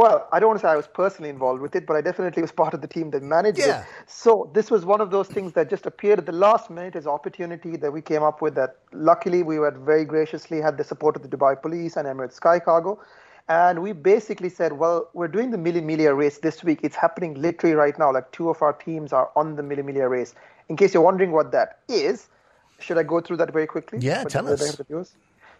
Well, 0.00 0.26
I 0.32 0.40
don't 0.40 0.48
want 0.48 0.60
to 0.60 0.66
say 0.66 0.70
I 0.70 0.76
was 0.76 0.86
personally 0.86 1.28
involved 1.28 1.60
with 1.60 1.76
it, 1.76 1.84
but 1.86 1.94
I 1.94 2.00
definitely 2.00 2.40
was 2.40 2.52
part 2.52 2.72
of 2.72 2.80
the 2.80 2.86
team 2.96 3.10
that 3.10 3.22
managed 3.22 3.58
Yeah. 3.58 3.80
it. 3.80 3.86
So 4.06 4.50
this 4.54 4.70
was 4.74 4.86
one 4.92 5.02
of 5.02 5.10
those 5.10 5.28
things 5.28 5.52
that 5.56 5.68
just 5.68 5.84
appeared 5.84 6.18
at 6.20 6.24
the 6.24 6.38
last 6.46 6.70
minute 6.70 6.96
as 6.96 7.06
opportunity 7.06 7.76
that 7.76 7.92
we 7.92 8.00
came 8.00 8.22
up 8.22 8.40
with. 8.40 8.54
That 8.54 8.76
luckily 8.92 9.42
we 9.42 9.56
had 9.56 9.76
very 9.90 10.06
graciously 10.06 10.58
had 10.66 10.78
the 10.78 10.84
support 10.84 11.16
of 11.16 11.22
the 11.24 11.28
Dubai 11.28 11.60
Police 11.60 11.98
and 11.98 12.08
Emirates 12.08 12.32
Sky 12.32 12.58
Cargo, 12.58 12.98
and 13.48 13.82
we 13.82 13.92
basically 13.92 14.48
said, 14.48 14.72
well, 14.84 15.10
we're 15.12 15.32
doing 15.36 15.50
the 15.50 15.58
Mille 15.58 15.82
Miglia 15.90 16.16
race 16.16 16.38
this 16.38 16.64
week. 16.64 16.80
It's 16.82 16.96
happening 16.96 17.34
literally 17.34 17.74
right 17.74 17.98
now. 17.98 18.10
Like 18.10 18.32
two 18.32 18.48
of 18.48 18.62
our 18.62 18.72
teams 18.72 19.12
are 19.12 19.30
on 19.36 19.56
the 19.56 19.62
Mille 19.62 19.84
Miglia 19.90 20.08
race. 20.08 20.34
In 20.70 20.76
case 20.76 20.94
you're 20.94 21.02
wondering 21.02 21.32
what 21.32 21.52
that 21.52 21.80
is, 21.88 22.28
should 22.78 22.96
I 22.96 23.02
go 23.02 23.20
through 23.20 23.36
that 23.42 23.52
very 23.52 23.66
quickly? 23.66 23.98
Yeah, 24.00 24.24
tell 24.24 24.48
us. 24.48 24.78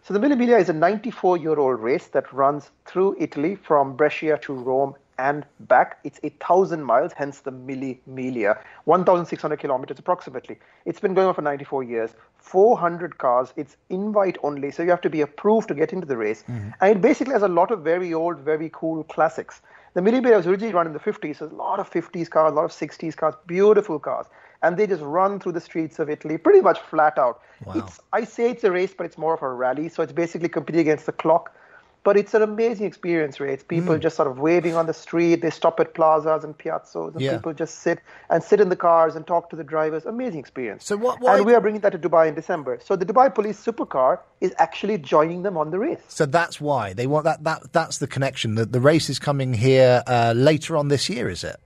Of 0.09 0.15
the 0.15 0.21
viewers? 0.21 0.33
So 0.33 0.37
the 0.37 0.37
Mille 0.37 0.37
Miglia 0.37 0.61
is 0.61 0.69
a 0.69 0.75
94-year-old 0.75 1.81
race 1.81 2.09
that 2.09 2.33
runs 2.33 2.71
through 2.87 3.17
Italy 3.19 3.57
from 3.57 3.97
Brescia 3.97 4.39
to 4.43 4.53
Rome 4.53 4.95
and 5.19 5.45
back. 5.61 5.99
It's 6.05 6.19
a 6.23 6.31
thousand 6.31 6.83
miles, 6.83 7.13
hence 7.13 7.41
the 7.41 7.51
Mille 7.51 7.95
Miglia, 8.09 8.59
1,600 8.85 9.59
kilometers 9.59 9.99
approximately. 9.99 10.59
It's 10.87 11.01
been 11.01 11.15
going 11.15 11.29
on 11.29 11.35
for 11.35 11.43
94 11.43 11.83
years. 11.85 12.11
400 12.39 13.19
cars. 13.19 13.53
It's 13.57 13.77
invite 13.91 14.39
only, 14.43 14.71
so 14.71 14.83
you 14.83 14.91
have 14.91 15.03
to 15.03 15.11
be 15.11 15.21
approved 15.21 15.69
to 15.69 15.75
get 15.75 15.93
into 15.93 16.07
the 16.07 16.17
race. 16.17 16.43
Mm-hmm. 16.49 16.71
And 16.81 16.97
it 16.97 17.03
basically 17.03 17.35
has 17.35 17.43
a 17.43 17.49
lot 17.49 17.71
of 17.71 17.83
very 17.83 18.15
old, 18.15 18.39
very 18.41 18.71
cool 18.73 19.05
classics. 19.05 19.61
The 19.93 20.01
Mille 20.01 20.15
Miglia 20.15 20.37
was 20.37 20.47
originally 20.47 20.73
run 20.73 20.87
in 20.87 20.93
the 20.95 21.01
50s, 21.01 21.39
so 21.39 21.47
a 21.47 21.49
lot 21.49 21.81
of 21.81 21.91
50s 21.91 22.31
cars, 22.31 22.53
a 22.53 22.55
lot 22.55 22.65
of 22.65 22.71
60s 22.73 23.17
cars, 23.17 23.35
beautiful 23.47 23.99
cars. 23.99 24.27
And 24.63 24.77
they 24.77 24.87
just 24.87 25.03
run 25.03 25.41
through 25.41 25.53
the 25.53 25.61
streets 25.61 25.99
of 25.99 26.11
Italy 26.11 26.37
pretty 26.39 26.61
much 26.61 26.79
flat 26.81 27.19
out. 27.19 27.41
It's 27.75 28.01
I 28.13 28.25
say 28.25 28.51
it's 28.51 28.65
a 28.65 28.71
race, 28.71 28.93
but 28.97 29.05
it's 29.07 29.19
more 29.19 29.35
of 29.35 29.43
a 29.43 29.49
rally. 29.49 29.89
So 29.89 30.03
it's 30.03 30.13
basically 30.13 30.49
competing 30.49 30.81
against 30.83 31.07
the 31.07 31.13
clock. 31.13 31.55
But 32.03 32.17
it's 32.17 32.33
an 32.33 32.41
amazing 32.41 32.87
experience, 32.87 33.41
Ray. 33.41 33.53
It's 33.53 33.63
people 33.63 33.95
Mm. 33.95 34.01
just 34.01 34.17
sort 34.17 34.27
of 34.27 34.39
waving 34.39 34.75
on 34.75 34.87
the 34.87 34.95
street. 34.95 35.43
They 35.43 35.51
stop 35.51 35.79
at 35.81 35.93
plazas 35.93 36.45
and 36.45 36.57
piazzos, 36.57 37.13
and 37.15 37.21
Yeah. 37.21 37.33
people 37.35 37.53
just 37.53 37.81
sit 37.81 37.99
and 38.31 38.43
sit 38.43 38.59
in 38.59 38.71
the 38.71 38.77
cars 38.77 39.17
and 39.17 39.27
talk 39.27 39.51
to 39.51 39.57
the 39.57 39.65
drivers. 39.75 40.07
Amazing 40.07 40.41
experience. 40.41 40.87
So 40.87 40.97
what? 40.97 41.21
Why, 41.21 41.37
And 41.37 41.45
we 41.45 41.53
are 41.55 41.61
bringing 41.61 41.83
that 41.83 41.93
to 41.93 41.99
Dubai 41.99 42.27
in 42.27 42.35
December. 42.35 42.79
So 42.83 42.97
the 42.97 43.05
Dubai 43.05 43.35
Police 43.35 43.63
Supercar 43.63 44.19
is 44.41 44.55
actually 44.57 44.97
joining 44.97 45.43
them 45.43 45.59
on 45.59 45.71
the 45.71 45.79
race. 45.79 46.01
so 46.09 46.25
that's 46.25 46.59
why 46.59 46.95
they 46.95 47.07
want 47.07 47.25
that. 47.25 47.45
That 47.45 47.61
that's 47.79 47.99
the 47.99 48.07
connection. 48.07 48.55
The, 48.55 48.65
the 48.65 48.81
race 48.81 49.11
is 49.11 49.19
coming 49.19 49.53
here 49.53 50.03
uh, 50.07 50.33
later 50.35 50.79
on 50.79 50.89
this 50.89 51.11
year, 51.11 51.29
is 51.29 51.45
it? 51.45 51.59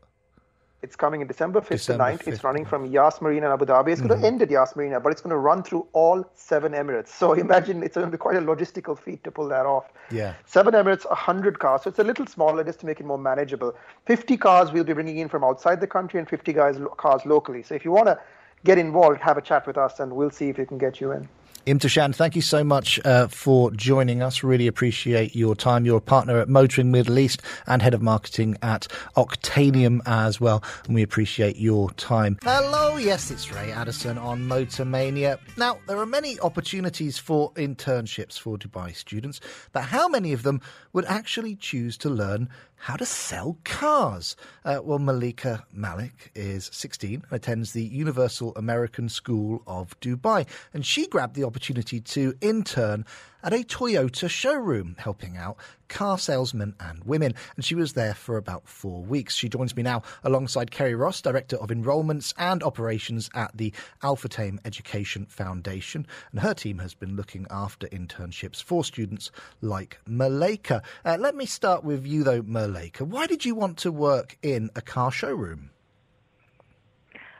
It's 0.84 0.96
coming 0.96 1.22
in 1.22 1.26
December 1.26 1.62
5th 1.62 1.68
December 1.68 2.10
to 2.10 2.18
9th. 2.18 2.28
It's 2.28 2.44
running 2.44 2.66
from 2.66 2.84
Yas 2.84 3.22
Marina 3.22 3.46
in 3.46 3.52
Abu 3.52 3.64
Dhabi. 3.64 3.88
It's 3.88 4.02
going 4.02 4.10
to 4.10 4.16
mm-hmm. 4.16 4.26
end 4.26 4.42
at 4.42 4.50
Yas 4.50 4.76
Marina, 4.76 5.00
but 5.00 5.12
it's 5.12 5.22
going 5.22 5.30
to 5.30 5.38
run 5.38 5.62
through 5.62 5.86
all 5.94 6.22
seven 6.34 6.72
Emirates. 6.72 7.08
So 7.08 7.32
imagine 7.46 7.82
it's 7.82 7.94
going 7.94 8.06
to 8.06 8.10
be 8.10 8.18
quite 8.18 8.36
a 8.36 8.42
logistical 8.42 8.98
feat 8.98 9.24
to 9.24 9.30
pull 9.30 9.48
that 9.48 9.64
off. 9.64 9.86
Yeah. 10.10 10.34
Seven 10.44 10.74
Emirates, 10.74 11.08
100 11.08 11.58
cars. 11.58 11.84
So 11.84 11.88
it's 11.88 11.98
a 11.98 12.04
little 12.04 12.26
smaller 12.26 12.62
just 12.62 12.80
to 12.80 12.86
make 12.86 13.00
it 13.00 13.06
more 13.06 13.16
manageable. 13.16 13.74
50 14.04 14.36
cars 14.36 14.72
we'll 14.72 14.84
be 14.84 14.92
bringing 14.92 15.16
in 15.16 15.30
from 15.30 15.42
outside 15.42 15.80
the 15.80 15.86
country 15.86 16.20
and 16.20 16.28
50 16.28 16.52
guys, 16.52 16.78
cars 16.98 17.24
locally. 17.24 17.62
So 17.62 17.74
if 17.74 17.86
you 17.86 17.90
want 17.90 18.08
to 18.08 18.18
get 18.64 18.76
involved, 18.76 19.20
have 19.22 19.38
a 19.38 19.42
chat 19.42 19.66
with 19.66 19.78
us 19.78 20.00
and 20.00 20.12
we'll 20.12 20.30
see 20.30 20.50
if 20.50 20.58
we 20.58 20.66
can 20.66 20.76
get 20.76 21.00
you 21.00 21.12
in. 21.12 21.26
Imthishan, 21.66 22.14
thank 22.14 22.36
you 22.36 22.42
so 22.42 22.62
much 22.62 23.00
uh, 23.06 23.26
for 23.26 23.70
joining 23.70 24.20
us. 24.20 24.42
Really 24.42 24.66
appreciate 24.66 25.34
your 25.34 25.54
time. 25.54 25.86
You're 25.86 25.96
a 25.96 26.02
partner 26.02 26.38
at 26.38 26.46
Motoring 26.46 26.90
Middle 26.90 27.18
East 27.18 27.40
and 27.66 27.80
head 27.80 27.94
of 27.94 28.02
marketing 28.02 28.58
at 28.60 28.86
Octanium 29.16 30.02
as 30.04 30.38
well. 30.38 30.62
And 30.84 30.94
we 30.94 31.02
appreciate 31.02 31.56
your 31.56 31.90
time. 31.92 32.38
Hello, 32.42 32.98
yes, 32.98 33.30
it's 33.30 33.50
Ray 33.50 33.72
Addison 33.72 34.18
on 34.18 34.46
Motor 34.46 34.84
Mania. 34.84 35.38
Now, 35.56 35.78
there 35.86 35.96
are 35.96 36.04
many 36.04 36.38
opportunities 36.40 37.16
for 37.16 37.50
internships 37.54 38.38
for 38.38 38.58
Dubai 38.58 38.94
students, 38.94 39.40
but 39.72 39.84
how 39.84 40.06
many 40.06 40.34
of 40.34 40.42
them 40.42 40.60
would 40.92 41.06
actually 41.06 41.56
choose 41.56 41.96
to 41.96 42.10
learn 42.10 42.50
how 42.84 42.96
to 42.96 43.06
sell 43.06 43.56
cars? 43.64 44.36
Uh, 44.62 44.78
well, 44.84 44.98
Malika 44.98 45.64
Malik 45.72 46.30
is 46.34 46.68
16 46.70 47.14
and 47.14 47.24
attends 47.32 47.72
the 47.72 47.82
Universal 47.82 48.52
American 48.56 49.08
School 49.08 49.62
of 49.66 49.98
Dubai, 50.00 50.46
and 50.74 50.84
she 50.84 51.06
grabbed 51.06 51.34
the 51.34 51.44
opportunity 51.44 51.98
to 51.98 52.34
intern 52.42 53.06
at 53.44 53.52
a 53.52 53.58
Toyota 53.58 54.28
showroom, 54.28 54.96
helping 54.98 55.36
out 55.36 55.56
car 55.88 56.18
salesmen 56.18 56.74
and 56.80 57.04
women. 57.04 57.34
And 57.54 57.64
she 57.64 57.74
was 57.74 57.92
there 57.92 58.14
for 58.14 58.36
about 58.36 58.66
four 58.66 59.02
weeks. 59.02 59.36
She 59.36 59.48
joins 59.48 59.76
me 59.76 59.82
now 59.82 60.02
alongside 60.24 60.70
Kerry 60.70 60.94
Ross, 60.94 61.20
Director 61.20 61.56
of 61.56 61.70
Enrolments 61.70 62.32
and 62.38 62.62
Operations 62.62 63.30
at 63.34 63.56
the 63.56 63.72
Al-Futtaim 64.02 64.58
Education 64.64 65.26
Foundation. 65.26 66.06
And 66.32 66.40
her 66.40 66.54
team 66.54 66.78
has 66.78 66.94
been 66.94 67.14
looking 67.14 67.46
after 67.50 67.86
internships 67.88 68.62
for 68.62 68.82
students 68.82 69.30
like 69.60 69.98
Malika. 70.08 70.82
Uh, 71.04 71.18
let 71.20 71.36
me 71.36 71.46
start 71.46 71.84
with 71.84 72.06
you, 72.06 72.24
though, 72.24 72.42
Malika. 72.42 73.04
Why 73.04 73.26
did 73.26 73.44
you 73.44 73.54
want 73.54 73.76
to 73.78 73.92
work 73.92 74.38
in 74.42 74.70
a 74.74 74.80
car 74.80 75.12
showroom? 75.12 75.70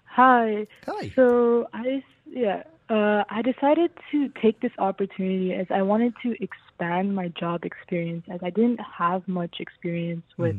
Hi. 0.04 0.66
Hi. 0.86 1.12
So 1.16 1.66
I 1.72 2.04
yeah, 2.26 2.62
uh, 2.90 3.24
I 3.30 3.42
decided 3.42 3.90
to 4.12 4.28
take 4.42 4.60
this 4.60 4.72
opportunity 4.78 5.54
as 5.54 5.66
I 5.70 5.82
wanted 5.82 6.14
to 6.22 6.36
expand 6.42 7.14
my 7.14 7.28
job 7.28 7.64
experience 7.64 8.24
as 8.30 8.40
I 8.42 8.50
didn't 8.50 8.80
have 8.80 9.26
much 9.26 9.56
experience 9.60 10.24
with 10.36 10.56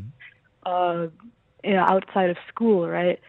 uh, 0.65 1.07
you 1.63 1.73
know, 1.73 1.85
outside 1.87 2.29
of 2.29 2.37
school, 2.47 2.87
right? 2.87 3.19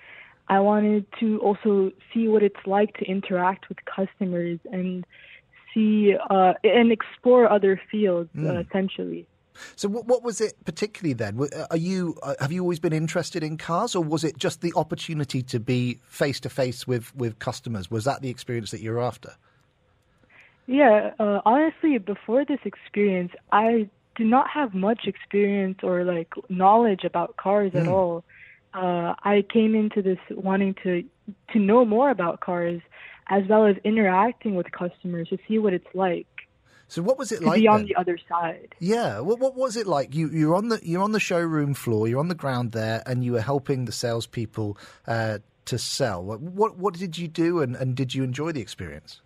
I 0.49 0.61
wanted 0.61 1.07
to 1.21 1.39
also 1.41 1.91
see 2.13 2.29
what 2.29 2.43
it's 2.43 2.67
like 2.67 2.95
to 2.99 3.05
interact 3.05 3.69
with 3.69 3.79
customers 3.85 4.61
and 4.73 5.05
see 5.75 6.15
uh, 6.31 6.55
and 6.65 6.93
explore 6.93 7.51
other 7.51 7.81
fields 7.91 8.31
uh, 8.39 8.41
Mm. 8.41 8.67
essentially. 8.67 9.27
So, 9.77 9.89
what, 9.89 10.07
what 10.07 10.23
was 10.23 10.41
it 10.41 10.55
particularly 10.65 11.15
then? 11.15 11.39
Are 11.71 11.77
you 11.77 12.19
uh, 12.23 12.35
have 12.41 12.53
you 12.53 12.63
always 12.63 12.79
been 12.81 12.93
interested 12.93 13.43
in 13.43 13.57
cars, 13.57 13.95
or 13.95 14.05
was 14.05 14.25
it 14.25 14.39
just 14.39 14.61
the 14.61 14.73
opportunity 14.77 15.43
to 15.43 15.61
be 15.61 16.01
face 16.09 16.41
to 16.41 16.49
face 16.49 16.87
with 16.87 17.15
with 17.17 17.39
customers? 17.39 17.91
Was 17.91 18.05
that 18.05 18.23
the 18.23 18.31
experience 18.31 18.71
that 18.71 18.81
you're 18.81 19.01
after? 19.01 19.35
Yeah, 20.67 21.13
uh, 21.19 21.41
honestly, 21.45 21.99
before 21.99 22.45
this 22.45 22.59
experience, 22.65 23.33
I 23.53 23.89
did 24.17 24.27
not 24.27 24.49
have 24.51 24.75
much 24.75 25.03
experience 25.07 25.79
or 25.83 26.05
like 26.05 26.33
knowledge 26.49 27.05
about 27.05 27.37
cars 27.37 27.73
at 27.75 27.87
Hmm. 27.87 27.89
all. 27.89 28.25
Uh, 28.75 29.15
I 29.23 29.45
came 29.53 29.75
into 29.75 30.03
this 30.03 30.19
wanting 30.31 30.75
to 30.83 31.05
to 31.53 31.59
know 31.59 31.85
more 31.85 32.11
about 32.11 32.41
cars, 32.41 32.81
as 33.29 33.45
well 33.49 33.67
as 33.67 33.77
interacting 33.85 34.55
with 34.55 34.71
customers 34.73 35.29
to 35.29 35.39
see 35.49 35.59
what 35.59 35.73
it's 35.73 35.87
like 35.95 36.27
So, 36.89 37.03
what 37.03 37.19
was 37.19 37.33
it 37.33 37.41
to 37.41 37.47
like? 37.47 37.61
be 37.61 37.69
on 37.69 37.81
then? 37.81 37.87
the 37.89 37.97
other 37.97 38.19
side. 38.29 38.75
Yeah, 38.79 39.21
what 39.21 39.41
what 39.41 39.55
was 39.57 39.77
it 39.77 39.87
like? 39.87 40.15
You 40.15 40.29
you're 40.31 40.55
on 40.55 40.69
the 40.69 40.81
you're 40.83 41.03
on 41.03 41.13
the 41.13 41.21
showroom 41.21 41.75
floor, 41.75 42.07
you're 42.09 42.21
on 42.21 42.29
the 42.29 42.35
ground 42.35 42.73
there, 42.73 43.03
and 43.07 43.25
you 43.25 43.33
were 43.33 43.41
helping 43.41 43.85
the 43.87 43.93
salespeople 43.93 44.79
uh, 45.07 45.39
to 45.67 45.79
sell. 45.79 46.23
What, 46.23 46.41
what 46.41 46.77
what 46.77 46.95
did 46.95 47.19
you 47.19 47.29
do, 47.29 47.61
and, 47.61 47.75
and 47.77 47.95
did 47.95 48.15
you 48.15 48.23
enjoy 48.23 48.53
the 48.53 48.61
experience? 48.61 49.21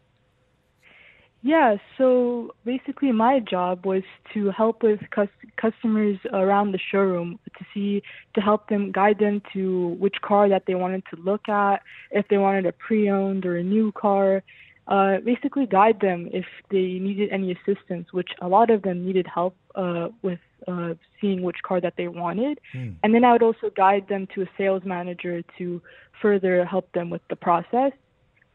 Yeah, 1.43 1.77
so 1.97 2.55
basically 2.67 3.13
my 3.13 3.41
job 3.41 3.87
was 3.87 4.03
to 4.35 4.51
help 4.51 4.83
with 4.83 5.01
cus- 5.11 5.29
customers 5.57 6.19
around 6.35 6.73
the 6.73 6.79
showroom 6.79 7.39
to 7.59 7.65
see 7.73 8.03
to 8.35 8.43
help 8.43 8.69
them 8.69 8.93
guide 8.93 9.21
them 9.21 9.41
to 9.55 9.97
which 9.99 10.17
car 10.21 10.51
that 10.51 10.65
they 10.67 10.75
wanted 10.75 11.03
to 11.15 11.21
look 11.23 11.49
at, 11.49 11.81
if 12.11 12.29
they 12.29 12.37
wanted 12.37 12.67
a 12.67 12.73
pre-owned 12.73 13.47
or 13.47 13.57
a 13.57 13.63
new 13.63 13.91
car, 13.93 14.43
uh, 14.89 15.19
basically 15.25 15.67
guide 15.67 16.01
them 16.01 16.29
if 16.33 16.47
they 16.71 16.99
needed 16.99 17.31
any 17.31 17.53
assistance, 17.53 18.13
which 18.13 18.31
a 18.41 18.49
lot 18.49 18.71
of 18.71 18.83
them 18.83 19.05
needed 19.05 19.27
help 19.27 19.57
uh, 19.75 20.09
with 20.23 20.41
uh, 20.67 20.95
seeing 21.21 21.43
which 21.43 21.57
car 21.63 21.81
that 21.81 21.95
they 21.97 22.09
wanted. 22.09 22.61
And 23.03 23.15
then 23.15 23.25
I 23.25 23.33
would 23.33 23.43
also 23.43 23.71
guide 23.77 24.09
them 24.09 24.27
to 24.35 24.43
a 24.43 24.47
sales 24.59 24.83
manager 24.85 25.43
to 25.59 25.83
further 26.21 26.65
help 26.65 26.91
them 26.93 27.11
with 27.11 27.23
the 27.29 27.37
process. 27.37 27.93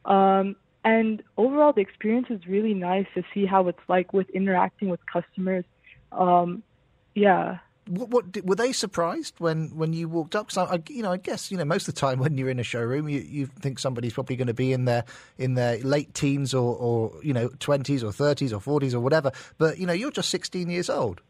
Um, 0.06 0.56
and 0.84 1.24
overall, 1.38 1.74
the 1.74 1.82
experience 1.82 2.30
was 2.30 2.46
really 2.48 2.74
nice 2.74 3.08
to 3.16 3.24
see 3.34 3.46
how 3.46 3.68
it's 3.68 3.80
like 3.88 4.14
with 4.14 4.30
interacting 4.30 4.90
with 4.90 5.00
customers. 5.12 5.66
Um, 6.12 6.64
yeah. 7.16 7.58
What, 7.88 8.10
what 8.10 8.46
were 8.46 8.56
they 8.56 8.72
surprised 8.72 9.36
when, 9.40 9.76
when 9.76 9.94
you 9.94 10.08
walked 10.08 10.36
up? 10.36 10.48
Because 10.48 10.70
I, 10.70 10.76
I, 10.76 10.84
you 10.90 11.04
know, 11.04 11.12
I 11.12 11.18
guess 11.18 11.52
you 11.52 11.58
know 11.58 11.66
most 11.66 11.88
of 11.88 11.96
the 11.96 12.00
time 12.00 12.20
when 12.24 12.38
you're 12.38 12.50
in 12.50 12.60
a 12.60 12.64
showroom, 12.64 13.10
you, 13.10 13.20
you 13.20 13.46
think 13.48 13.80
somebody's 13.80 14.14
probably 14.14 14.36
going 14.36 14.48
to 14.48 14.54
be 14.54 14.74
in 14.74 14.86
their 14.86 15.06
in 15.38 15.56
their 15.56 15.78
late 15.80 16.14
teens 16.14 16.54
or, 16.54 16.76
or 16.76 17.14
you 17.24 17.34
know 17.34 17.50
twenties 17.60 18.04
or 18.04 18.12
thirties 18.12 18.54
or 18.54 18.60
forties 18.60 18.94
or 18.94 19.00
whatever. 19.00 19.32
But 19.58 19.78
you 19.78 19.86
know, 19.86 19.94
you're 19.94 20.12
just 20.12 20.30
16 20.30 20.70
years 20.70 20.90
old. 20.90 21.22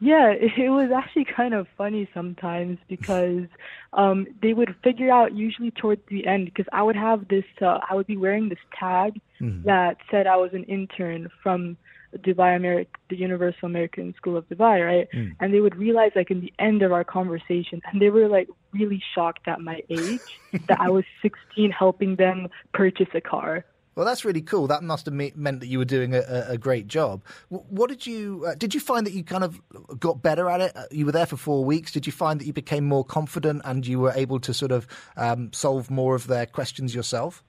Yeah, 0.00 0.30
it, 0.56 0.68
was 0.68 0.90
actually 0.90 1.26
kind 1.26 1.54
of 1.54 1.68
funny 1.78 2.08
sometimes 2.12 2.78
because 2.88 3.46
um, 3.92 4.26
they 4.42 4.52
would 4.52 4.74
figure 4.82 5.12
out 5.12 5.32
usually 5.32 5.70
towards 5.70 6.02
the 6.08 6.26
end 6.26 6.46
because 6.46 6.66
I 6.72 6.82
would 6.82 6.96
have 6.96 7.28
this, 7.28 7.44
uh, 7.60 7.78
I 7.88 7.94
would 7.94 8.08
be 8.08 8.16
wearing 8.16 8.48
this 8.48 8.58
tag 8.78 9.20
Mm-hmm. 9.42 9.66
that 9.66 9.96
said 10.08 10.28
I 10.28 10.36
was 10.36 10.52
an 10.52 10.62
intern 10.64 11.28
from 11.42 11.76
Dubai 12.18 12.54
America, 12.56 12.90
the 13.08 13.16
Universal 13.16 13.66
American 13.66 14.14
School 14.16 14.36
of 14.36 14.48
Dubai, 14.48 14.84
right? 14.86 15.08
Mm. 15.14 15.36
And 15.40 15.54
they 15.54 15.60
would 15.60 15.76
realize 15.76 16.12
like 16.14 16.30
in 16.30 16.40
the 16.40 16.52
end 16.58 16.82
of 16.82 16.92
our 16.92 17.04
conversation, 17.04 17.80
and 17.90 18.00
they 18.02 18.10
were 18.10 18.28
like 18.28 18.48
really 18.72 19.02
shocked 19.14 19.48
at 19.48 19.60
my 19.60 19.82
age 19.88 20.20
that 20.68 20.80
I 20.80 20.90
was 20.90 21.04
16 21.22 21.70
helping 21.70 22.16
them 22.16 22.48
purchase 22.72 23.08
a 23.14 23.20
car. 23.20 23.64
Well, 23.94 24.06
that's 24.06 24.24
really 24.24 24.40
cool. 24.40 24.68
That 24.68 24.82
must 24.82 25.04
have 25.04 25.12
me- 25.12 25.34
meant 25.36 25.60
that 25.60 25.66
you 25.66 25.78
were 25.78 25.84
doing 25.84 26.14
a, 26.14 26.20
a, 26.20 26.52
a 26.52 26.58
great 26.58 26.86
job. 26.88 27.22
W- 27.50 27.66
What 27.68 27.90
did 27.90 28.06
you 28.06 28.44
uh, 28.46 28.54
did 28.54 28.72
you 28.74 28.80
find 28.80 29.06
that 29.06 29.12
you 29.12 29.22
kind 29.22 29.44
of 29.44 29.60
got 30.00 30.22
better 30.22 30.48
at 30.48 30.62
it? 30.62 30.72
Uh, 30.74 30.84
You 30.90 31.04
were 31.04 31.12
there 31.12 31.26
for 31.26 31.36
four 31.36 31.62
weeks. 31.64 31.92
Did 31.92 32.06
you 32.06 32.12
find 32.12 32.40
that 32.40 32.46
you 32.46 32.54
became 32.54 32.84
more 32.84 33.04
confident 33.04 33.60
and 33.66 33.86
you 33.86 34.00
were 34.00 34.12
able 34.14 34.40
to 34.40 34.54
sort 34.54 34.72
of 34.72 34.86
um, 35.18 35.52
solve 35.52 35.90
more 35.90 36.14
of 36.14 36.26
their 36.26 36.46
questions 36.46 36.94
yourself? 36.94 37.44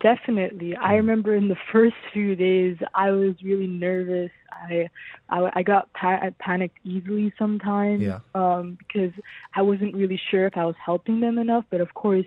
Definitely. 0.00 0.74
I 0.76 0.94
remember 0.94 1.34
in 1.34 1.48
the 1.48 1.56
first 1.70 1.96
few 2.12 2.34
days, 2.34 2.78
I 2.94 3.10
was 3.10 3.34
really 3.42 3.66
nervous. 3.66 4.30
I 4.50 4.88
I, 5.28 5.50
I 5.56 5.62
got 5.62 5.92
pa- 5.92 6.20
I 6.22 6.30
panicked 6.38 6.78
easily 6.84 7.34
sometimes 7.38 8.00
Yeah. 8.00 8.20
um, 8.34 8.78
because 8.78 9.12
I 9.54 9.60
wasn't 9.60 9.94
really 9.94 10.20
sure 10.30 10.46
if 10.46 10.56
I 10.56 10.64
was 10.64 10.76
helping 10.82 11.20
them 11.20 11.36
enough. 11.38 11.66
But 11.70 11.82
of 11.82 11.92
course, 11.92 12.24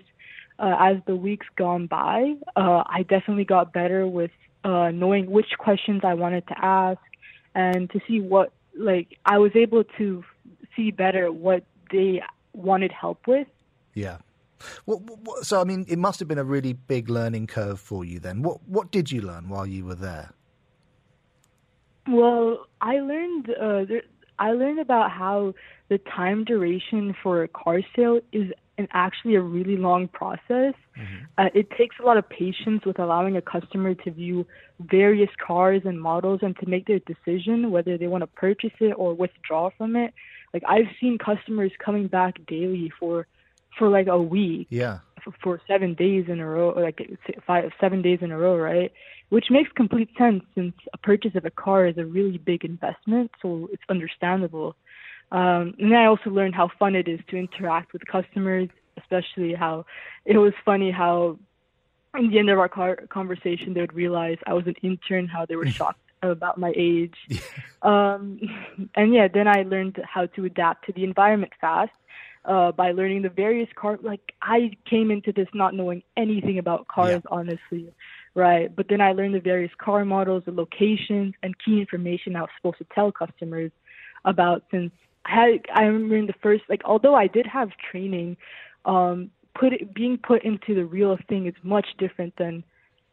uh, 0.60 0.76
as 0.78 0.98
the 1.06 1.16
weeks 1.16 1.46
gone 1.56 1.86
by, 1.86 2.34
uh, 2.54 2.84
I 2.86 3.02
definitely 3.08 3.44
got 3.44 3.72
better 3.72 4.06
with 4.06 4.30
uh, 4.62 4.90
knowing 4.92 5.28
which 5.28 5.50
questions 5.58 6.02
I 6.04 6.14
wanted 6.14 6.46
to 6.48 6.54
ask 6.64 7.00
and 7.56 7.90
to 7.90 8.00
see 8.06 8.20
what 8.20 8.52
like 8.78 9.18
I 9.24 9.38
was 9.38 9.52
able 9.56 9.82
to 9.98 10.22
see 10.76 10.92
better 10.92 11.32
what 11.32 11.64
they 11.90 12.22
wanted 12.52 12.92
help 12.92 13.26
with. 13.26 13.48
Yeah. 13.94 14.18
What, 14.84 15.02
what, 15.02 15.44
so, 15.44 15.60
I 15.60 15.64
mean, 15.64 15.84
it 15.88 15.98
must 15.98 16.18
have 16.18 16.28
been 16.28 16.38
a 16.38 16.44
really 16.44 16.72
big 16.72 17.08
learning 17.08 17.46
curve 17.46 17.80
for 17.80 18.04
you 18.04 18.18
then. 18.18 18.42
What 18.42 18.66
What 18.68 18.90
did 18.90 19.10
you 19.12 19.20
learn 19.20 19.48
while 19.48 19.66
you 19.66 19.84
were 19.84 19.94
there? 19.94 20.32
Well, 22.06 22.66
I 22.80 23.00
learned 23.00 23.50
uh, 23.50 23.84
there, 23.84 24.02
I 24.38 24.52
learned 24.52 24.78
about 24.78 25.10
how 25.10 25.54
the 25.88 25.98
time 25.98 26.44
duration 26.44 27.14
for 27.22 27.42
a 27.42 27.48
car 27.48 27.80
sale 27.94 28.20
is 28.32 28.50
an, 28.78 28.88
actually 28.92 29.34
a 29.34 29.40
really 29.40 29.76
long 29.76 30.08
process. 30.08 30.74
Uh, 31.36 31.48
it 31.54 31.70
takes 31.78 31.96
a 32.00 32.02
lot 32.02 32.16
of 32.16 32.28
patience 32.28 32.84
with 32.84 32.98
allowing 32.98 33.36
a 33.36 33.42
customer 33.42 33.94
to 33.94 34.10
view 34.10 34.46
various 34.80 35.30
cars 35.44 35.82
and 35.84 36.00
models 36.00 36.40
and 36.42 36.56
to 36.58 36.66
make 36.66 36.86
their 36.86 36.98
decision 37.00 37.70
whether 37.70 37.96
they 37.96 38.08
want 38.08 38.22
to 38.22 38.26
purchase 38.26 38.72
it 38.80 38.92
or 38.96 39.14
withdraw 39.14 39.70
from 39.76 39.94
it. 39.94 40.12
Like 40.52 40.62
I've 40.66 40.88
seen 41.00 41.18
customers 41.18 41.70
coming 41.84 42.08
back 42.08 42.44
daily 42.46 42.90
for 42.98 43.26
for 43.78 43.88
like 43.88 44.06
a 44.06 44.20
week 44.20 44.68
Yeah. 44.70 44.98
for, 45.22 45.32
for 45.42 45.60
seven 45.66 45.94
days 45.94 46.26
in 46.28 46.40
a 46.40 46.46
row, 46.46 46.70
like 46.70 47.00
five, 47.46 47.70
seven 47.80 48.02
days 48.02 48.18
in 48.22 48.32
a 48.32 48.38
row, 48.38 48.56
right? 48.56 48.92
Which 49.30 49.46
makes 49.50 49.70
complete 49.72 50.10
sense 50.18 50.42
since 50.54 50.74
a 50.92 50.98
purchase 50.98 51.34
of 51.34 51.44
a 51.44 51.50
car 51.50 51.86
is 51.86 51.98
a 51.98 52.04
really 52.04 52.38
big 52.38 52.64
investment, 52.64 53.30
so 53.42 53.68
it's 53.72 53.82
understandable. 53.88 54.76
Um, 55.30 55.74
and 55.78 55.92
then 55.92 55.98
I 55.98 56.06
also 56.06 56.30
learned 56.30 56.54
how 56.54 56.70
fun 56.78 56.94
it 56.94 57.06
is 57.06 57.20
to 57.28 57.36
interact 57.36 57.92
with 57.92 58.02
customers, 58.06 58.68
especially 58.98 59.54
how 59.54 59.84
it 60.24 60.38
was 60.38 60.54
funny 60.64 60.90
how 60.90 61.38
in 62.16 62.30
the 62.30 62.38
end 62.38 62.48
of 62.48 62.58
our 62.58 62.68
car 62.68 62.96
conversation 63.10 63.74
they 63.74 63.80
would 63.82 63.94
realize 63.94 64.38
I 64.46 64.54
was 64.54 64.66
an 64.66 64.74
intern, 64.82 65.28
how 65.28 65.44
they 65.46 65.56
were 65.56 65.66
shocked 65.78 66.00
about 66.22 66.58
my 66.58 66.72
age. 66.76 67.14
Um, 67.82 68.40
and 68.96 69.12
yeah, 69.14 69.28
then 69.32 69.46
I 69.46 69.62
learned 69.62 70.00
how 70.04 70.26
to 70.26 70.44
adapt 70.46 70.86
to 70.86 70.92
the 70.92 71.04
environment 71.04 71.52
fast 71.60 71.92
uh, 72.48 72.72
by 72.72 72.92
learning 72.92 73.22
the 73.22 73.28
various 73.28 73.68
car. 73.76 73.98
Like 74.02 74.32
I 74.42 74.72
came 74.88 75.10
into 75.10 75.32
this 75.32 75.48
not 75.54 75.74
knowing 75.74 76.02
anything 76.16 76.58
about 76.58 76.88
cars, 76.88 77.22
honestly, 77.30 77.92
right? 78.34 78.74
But 78.74 78.86
then 78.88 79.00
I 79.00 79.12
learned 79.12 79.34
the 79.34 79.40
various 79.40 79.70
car 79.78 80.04
models, 80.04 80.44
the 80.46 80.52
locations, 80.52 81.34
and 81.42 81.54
key 81.62 81.78
information 81.78 82.34
I 82.34 82.40
was 82.40 82.50
supposed 82.56 82.78
to 82.78 82.86
tell 82.94 83.12
customers 83.12 83.70
about. 84.24 84.64
Since 84.70 84.92
I 85.26 85.34
had, 85.34 85.60
I 85.74 85.82
remember 85.82 86.16
in 86.16 86.26
the 86.26 86.34
first, 86.42 86.64
like, 86.70 86.80
although 86.86 87.14
I 87.14 87.26
did 87.26 87.46
have 87.46 87.68
training, 87.90 88.38
um, 88.86 89.30
put 89.54 89.74
it, 89.74 89.94
being 89.94 90.16
put 90.16 90.42
into 90.42 90.74
the 90.74 90.86
real 90.86 91.18
thing 91.28 91.46
is 91.46 91.54
much 91.62 91.86
different 91.98 92.34
than 92.38 92.64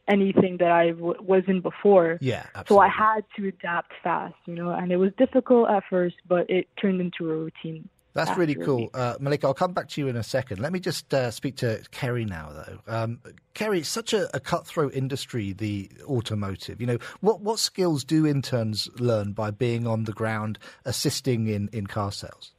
anything 0.07 0.57
that 0.59 0.71
I 0.71 0.91
w- 0.91 1.21
was 1.21 1.43
in 1.47 1.59
before. 1.59 2.19
Yeah, 2.21 2.45
absolutely. 2.55 2.67
So 2.69 2.79
I 2.79 2.87
had 2.87 3.25
to 3.35 3.47
adapt 3.49 3.91
fast, 4.01 4.35
you 4.45 4.55
know, 4.55 4.69
and 4.69 4.91
it 4.91 4.97
was 4.97 5.11
difficult 5.17 5.69
at 5.69 5.83
first, 5.89 6.15
but 6.27 6.49
it 6.49 6.67
turned 6.79 7.01
into 7.01 7.29
a 7.31 7.35
routine. 7.35 7.89
That's 8.15 8.37
really 8.37 8.53
a 8.53 8.63
cool. 8.63 8.89
Uh, 8.93 9.15
Malika, 9.19 9.45
I'll 9.45 9.53
come 9.53 9.73
back 9.73 9.89
to 9.89 10.01
you 10.01 10.07
in 10.07 10.15
a 10.15 10.23
second. 10.23 10.59
Let 10.59 10.71
me 10.71 10.79
just 10.79 11.13
uh, 11.13 11.31
speak 11.31 11.57
to 11.57 11.83
Kerry 11.91 12.23
now, 12.23 12.49
though. 12.49 12.79
Um, 12.87 13.19
Kerry, 13.53 13.79
it's 13.79 13.89
such 13.89 14.13
a, 14.13 14.33
a 14.33 14.39
cutthroat 14.39 14.93
industry, 14.93 15.51
the 15.51 15.91
automotive. 16.05 16.79
You 16.79 16.87
know, 16.87 16.97
what, 17.19 17.41
what 17.41 17.59
skills 17.59 18.05
do 18.05 18.25
interns 18.25 18.89
learn 18.97 19.33
by 19.33 19.51
being 19.51 19.85
on 19.85 20.05
the 20.05 20.13
ground 20.13 20.57
assisting 20.85 21.47
in, 21.47 21.67
in 21.73 21.87
car 21.87 22.13
sales? 22.13 22.53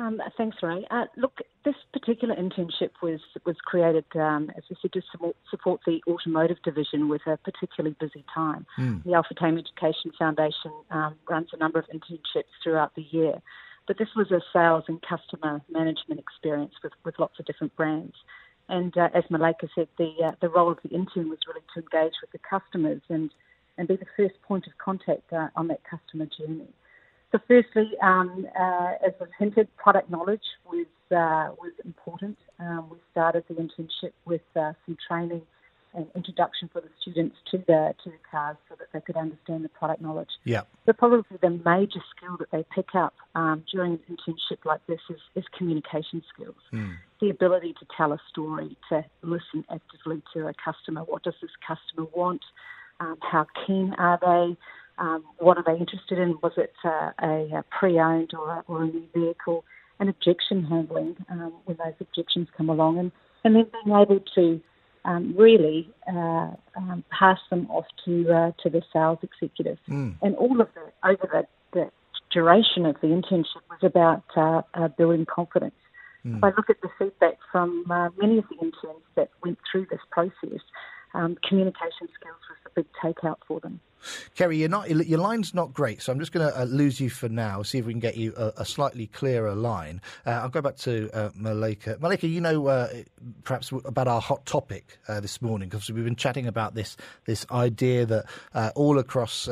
Um, 0.00 0.20
thanks, 0.36 0.56
Ray. 0.62 0.84
Uh, 0.90 1.06
look, 1.16 1.38
this 1.64 1.74
particular 1.92 2.34
internship 2.36 2.90
was 3.02 3.20
was 3.44 3.56
created, 3.64 4.04
um, 4.14 4.50
as 4.56 4.62
we 4.70 4.76
said, 4.80 4.92
to 4.92 5.02
support, 5.10 5.36
support 5.50 5.80
the 5.86 6.00
automotive 6.06 6.58
division 6.62 7.08
with 7.08 7.22
a 7.26 7.36
particularly 7.38 7.96
busy 7.98 8.24
time. 8.32 8.64
Mm. 8.78 9.02
The 9.02 9.14
Al-Futtaim 9.14 9.58
Education 9.58 10.12
Foundation 10.16 10.72
um, 10.92 11.16
runs 11.28 11.48
a 11.52 11.56
number 11.56 11.80
of 11.80 11.86
internships 11.86 12.44
throughout 12.62 12.94
the 12.94 13.06
year, 13.10 13.42
but 13.88 13.98
this 13.98 14.14
was 14.14 14.30
a 14.30 14.40
sales 14.52 14.84
and 14.86 15.02
customer 15.02 15.60
management 15.70 16.20
experience 16.20 16.74
with, 16.84 16.92
with 17.04 17.18
lots 17.18 17.40
of 17.40 17.46
different 17.46 17.74
brands. 17.74 18.14
And 18.68 18.96
uh, 18.96 19.08
as 19.14 19.24
Malika 19.30 19.66
said, 19.74 19.88
the 19.96 20.12
uh, 20.26 20.32
the 20.42 20.50
role 20.50 20.70
of 20.70 20.78
the 20.84 20.90
intern 20.90 21.30
was 21.30 21.38
really 21.48 21.62
to 21.74 21.80
engage 21.80 22.12
with 22.20 22.30
the 22.32 22.38
customers 22.38 23.00
and 23.08 23.30
and 23.78 23.88
be 23.88 23.96
the 23.96 24.06
first 24.16 24.34
point 24.42 24.66
of 24.66 24.76
contact 24.76 25.32
uh, 25.32 25.48
on 25.56 25.68
that 25.68 25.80
customer 25.84 26.26
journey. 26.26 26.68
So, 27.32 27.38
firstly, 27.48 27.92
um, 28.02 28.46
uh, 28.58 28.92
as 29.06 29.12
was 29.18 29.30
hinted, 29.38 29.74
product 29.76 30.10
knowledge 30.10 30.44
was 30.66 30.86
uh, 31.10 31.54
was 31.58 31.72
important. 31.82 32.36
Um, 32.60 32.90
we 32.90 32.98
started 33.10 33.44
the 33.48 33.54
internship 33.54 34.12
with 34.26 34.42
uh, 34.54 34.74
some 34.84 34.98
training 35.08 35.42
and 35.94 36.06
introduction 36.14 36.68
for 36.72 36.80
the 36.80 36.88
students 37.00 37.36
to 37.50 37.58
the 37.58 37.94
to 38.04 38.10
the 38.10 38.16
cars, 38.30 38.56
so 38.68 38.74
that 38.78 38.88
they 38.92 39.00
could 39.00 39.16
understand 39.16 39.64
the 39.64 39.68
product 39.68 40.00
knowledge. 40.00 40.30
Yeah. 40.44 40.62
But 40.86 40.98
probably 40.98 41.38
the 41.40 41.50
major 41.50 42.00
skill 42.16 42.36
that 42.38 42.50
they 42.50 42.64
pick 42.74 42.94
up 42.94 43.14
um, 43.34 43.64
during 43.72 43.92
an 43.92 44.00
internship 44.10 44.64
like 44.64 44.80
this 44.86 45.00
is, 45.10 45.20
is 45.34 45.44
communication 45.56 46.22
skills. 46.32 46.56
The 47.20 47.30
ability 47.30 47.74
to 47.80 47.86
tell 47.96 48.12
a 48.12 48.20
story, 48.30 48.76
to 48.90 49.04
listen 49.22 49.64
actively 49.70 50.22
to 50.34 50.48
a 50.48 50.54
customer. 50.54 51.02
What 51.02 51.22
does 51.22 51.34
this 51.42 51.50
customer 51.66 52.08
want? 52.14 52.42
Um, 53.00 53.16
how 53.20 53.46
keen 53.66 53.94
are 53.98 54.18
they? 54.20 54.56
Um, 54.98 55.24
what 55.38 55.56
are 55.58 55.64
they 55.64 55.78
interested 55.78 56.18
in? 56.18 56.38
Was 56.42 56.52
it 56.56 56.72
uh, 56.84 57.10
a, 57.22 57.58
a 57.58 57.64
pre-owned 57.70 58.32
or 58.34 58.48
a, 58.50 58.64
or 58.66 58.82
a 58.84 58.86
new 58.86 59.04
vehicle? 59.14 59.64
And 60.00 60.08
objection 60.08 60.64
handling 60.64 61.16
um, 61.28 61.54
when 61.64 61.76
those 61.76 61.94
objections 61.98 62.46
come 62.56 62.68
along, 62.70 62.98
and, 63.00 63.10
and 63.42 63.56
then 63.56 63.66
being 63.72 63.96
able 63.96 64.20
to 64.36 64.60
um, 65.08 65.34
really 65.36 65.88
uh, 66.06 66.50
um, 66.76 67.02
pass 67.10 67.38
them 67.50 67.66
off 67.70 67.86
to 68.04 68.12
uh, 68.30 68.52
to 68.62 68.70
the 68.70 68.82
sales 68.92 69.18
executive. 69.22 69.78
Hmm. 69.86 70.10
And 70.22 70.36
all 70.36 70.60
of 70.60 70.68
that 70.74 70.92
over 71.02 71.26
the, 71.72 71.78
the 71.78 71.90
duration 72.30 72.84
of 72.86 72.96
the 73.00 73.08
internship 73.08 73.64
was 73.70 73.82
about 73.82 74.24
uh, 74.36 74.62
uh, 74.74 74.88
building 74.88 75.26
confidence. 75.26 75.74
If 76.36 76.44
I 76.44 76.48
look 76.48 76.68
at 76.68 76.76
the 76.82 76.90
feedback 76.98 77.38
from 77.50 77.86
uh, 77.90 78.10
many 78.20 78.36
of 78.36 78.44
the 78.50 78.56
interns 78.56 79.04
that 79.14 79.30
went 79.42 79.58
through 79.70 79.86
this 79.90 80.00
process, 80.10 80.60
um, 81.14 81.38
communication 81.48 82.06
skills 82.14 82.42
was 82.50 82.58
the 82.64 82.70
big 82.74 82.86
takeout 83.02 83.38
for 83.46 83.60
them. 83.60 83.80
Kerry, 84.34 84.58
you're 84.58 84.68
not, 84.68 84.90
your 84.90 85.18
line's 85.18 85.54
not 85.54 85.72
great, 85.72 86.02
so 86.02 86.12
I'm 86.12 86.18
just 86.18 86.32
going 86.32 86.48
to 86.48 86.60
uh, 86.60 86.64
lose 86.64 87.00
you 87.00 87.10
for 87.10 87.28
now, 87.28 87.62
see 87.62 87.78
if 87.78 87.86
we 87.86 87.92
can 87.92 88.00
get 88.00 88.16
you 88.16 88.32
a, 88.36 88.52
a 88.58 88.64
slightly 88.64 89.06
clearer 89.08 89.54
line. 89.54 90.00
Uh, 90.26 90.30
I'll 90.30 90.48
go 90.48 90.60
back 90.60 90.76
to 90.78 91.10
uh, 91.12 91.30
Malika. 91.34 91.98
Malika, 92.00 92.26
you 92.26 92.40
know 92.40 92.66
uh, 92.66 92.88
perhaps 93.44 93.72
about 93.84 94.08
our 94.08 94.20
hot 94.20 94.46
topic 94.46 94.98
uh, 95.08 95.20
this 95.20 95.42
morning, 95.42 95.68
because 95.68 95.90
we've 95.90 96.04
been 96.04 96.16
chatting 96.16 96.46
about 96.46 96.74
this, 96.74 96.96
this 97.26 97.46
idea 97.50 98.06
that 98.06 98.26
uh, 98.54 98.70
all 98.74 98.98
across 98.98 99.48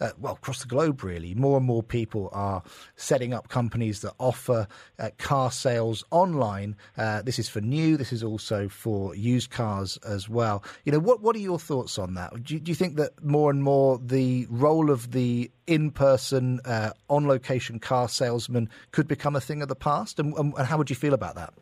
uh, 0.00 0.10
well, 0.18 0.34
across 0.34 0.60
the 0.60 0.68
globe, 0.68 1.02
really, 1.02 1.34
more 1.34 1.56
and 1.56 1.66
more 1.66 1.82
people 1.82 2.28
are 2.32 2.62
setting 2.96 3.32
up 3.32 3.48
companies 3.48 4.00
that 4.00 4.12
offer 4.18 4.66
uh, 4.98 5.10
car 5.18 5.50
sales 5.50 6.04
online. 6.10 6.76
Uh, 6.96 7.22
this 7.22 7.38
is 7.38 7.48
for 7.48 7.60
new. 7.60 7.96
This 7.96 8.12
is 8.12 8.22
also 8.22 8.68
for 8.68 9.14
used 9.14 9.50
cars 9.50 9.96
as 9.98 10.28
well. 10.28 10.62
You 10.84 10.92
know, 10.92 10.98
what 10.98 11.20
what 11.20 11.36
are 11.36 11.40
your 11.40 11.58
thoughts 11.58 11.98
on 11.98 12.14
that? 12.14 12.44
Do 12.44 12.54
you, 12.54 12.60
do 12.60 12.70
you 12.70 12.76
think 12.76 12.96
that 12.96 13.22
more 13.22 13.50
and 13.50 13.62
more 13.62 13.98
the 13.98 14.46
role 14.50 14.90
of 14.90 15.12
the 15.12 15.50
in-person, 15.66 16.60
uh, 16.64 16.90
on-location 17.08 17.78
car 17.78 18.08
salesman 18.08 18.68
could 18.90 19.08
become 19.08 19.34
a 19.34 19.40
thing 19.40 19.62
of 19.62 19.68
the 19.68 19.76
past? 19.76 20.18
And, 20.18 20.34
and 20.36 20.58
how 20.58 20.76
would 20.78 20.90
you 20.90 20.96
feel 20.96 21.14
about 21.14 21.34
that? 21.36 21.54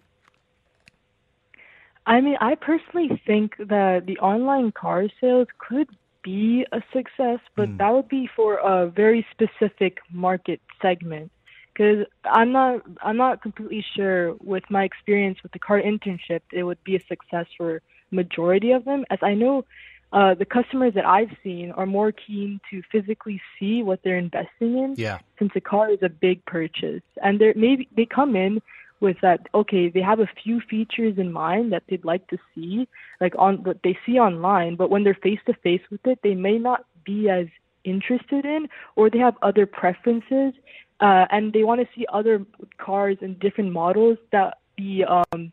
I 2.07 2.21
mean, 2.21 2.37
I 2.41 2.57
personally 2.57 3.23
think 3.25 3.57
that 3.59 4.07
the 4.07 4.19
online 4.19 4.73
car 4.73 5.07
sales 5.21 5.47
could 5.59 5.89
be 6.23 6.67
a 6.73 6.83
success, 6.93 7.41
but 7.57 7.69
Hmm. 7.69 7.77
that 7.79 7.93
would 7.93 8.09
be 8.09 8.29
for 8.35 8.57
a 8.59 8.89
very 8.89 9.27
specific 9.31 9.99
market 10.11 10.61
segment. 10.81 11.31
Because 11.73 12.07
I'm 12.25 12.53
not, 12.53 12.83
I'm 13.03 13.17
not 13.17 13.43
completely 13.43 13.85
sure 13.97 14.35
with 14.41 14.65
my 14.71 14.85
experience 14.85 15.43
with 15.43 15.53
the 15.53 15.59
car 15.59 15.81
internship, 15.81 16.43
it 16.53 16.65
would 16.65 16.83
be 16.85 16.97
a 16.97 17.05
success 17.07 17.47
for 17.57 17.81
majority 18.11 18.73
of 18.73 18.85
them. 18.85 19.05
As 19.11 19.19
I 19.23 19.35
know, 19.35 19.65
uh, 20.13 20.35
the 20.35 20.45
customers 20.45 20.93
that 20.95 21.07
I've 21.07 21.35
seen 21.43 21.71
are 21.73 21.87
more 21.87 22.13
keen 22.13 22.61
to 22.71 22.83
physically 22.93 23.41
see 23.59 23.83
what 23.83 24.01
they're 24.03 24.19
investing 24.19 24.77
in 24.79 24.95
Yeah. 24.99 25.19
since 25.39 25.53
a 25.57 25.61
car 25.61 25.91
is 25.91 26.03
a 26.03 26.11
big 26.11 26.45
purchase 26.45 27.03
and 27.23 27.41
they 27.41 27.55
maybe 27.57 27.89
they 27.97 28.05
come 28.05 28.37
in 28.37 28.61
with 29.03 29.17
that 29.21 29.41
okay 29.61 29.89
they 29.89 30.01
have 30.01 30.21
a 30.21 30.29
few 30.43 30.61
features 30.61 31.19
in 31.19 31.31
mind 31.33 31.73
that 31.73 31.83
they'd 31.89 32.05
like 32.05 32.27
to 32.29 32.39
see 32.55 32.89
like 33.21 33.35
on 33.39 33.63
what 33.65 33.79
they 33.85 33.99
see 34.07 34.19
online 34.19 34.77
but 34.77 34.89
when 34.91 35.03
they're 35.05 35.23
face 35.29 35.41
to 35.45 35.53
face 35.55 35.83
with 35.91 36.05
it 36.07 36.19
they 36.23 36.35
may 36.35 36.57
not 36.59 36.87
be 37.05 37.29
as 37.29 37.47
interested 37.85 38.45
in 38.45 38.69
or 38.97 39.11
they 39.11 39.19
have 39.19 39.37
other 39.43 39.67
preferences 39.67 40.55
uh, 41.01 41.27
and 41.31 41.53
they 41.53 41.65
want 41.65 41.81
to 41.81 41.89
see 41.97 42.07
other 42.13 42.47
cars 42.79 43.17
and 43.21 43.39
different 43.41 43.73
models 43.73 44.19
that 44.31 44.59
the 44.79 45.05
um 45.05 45.53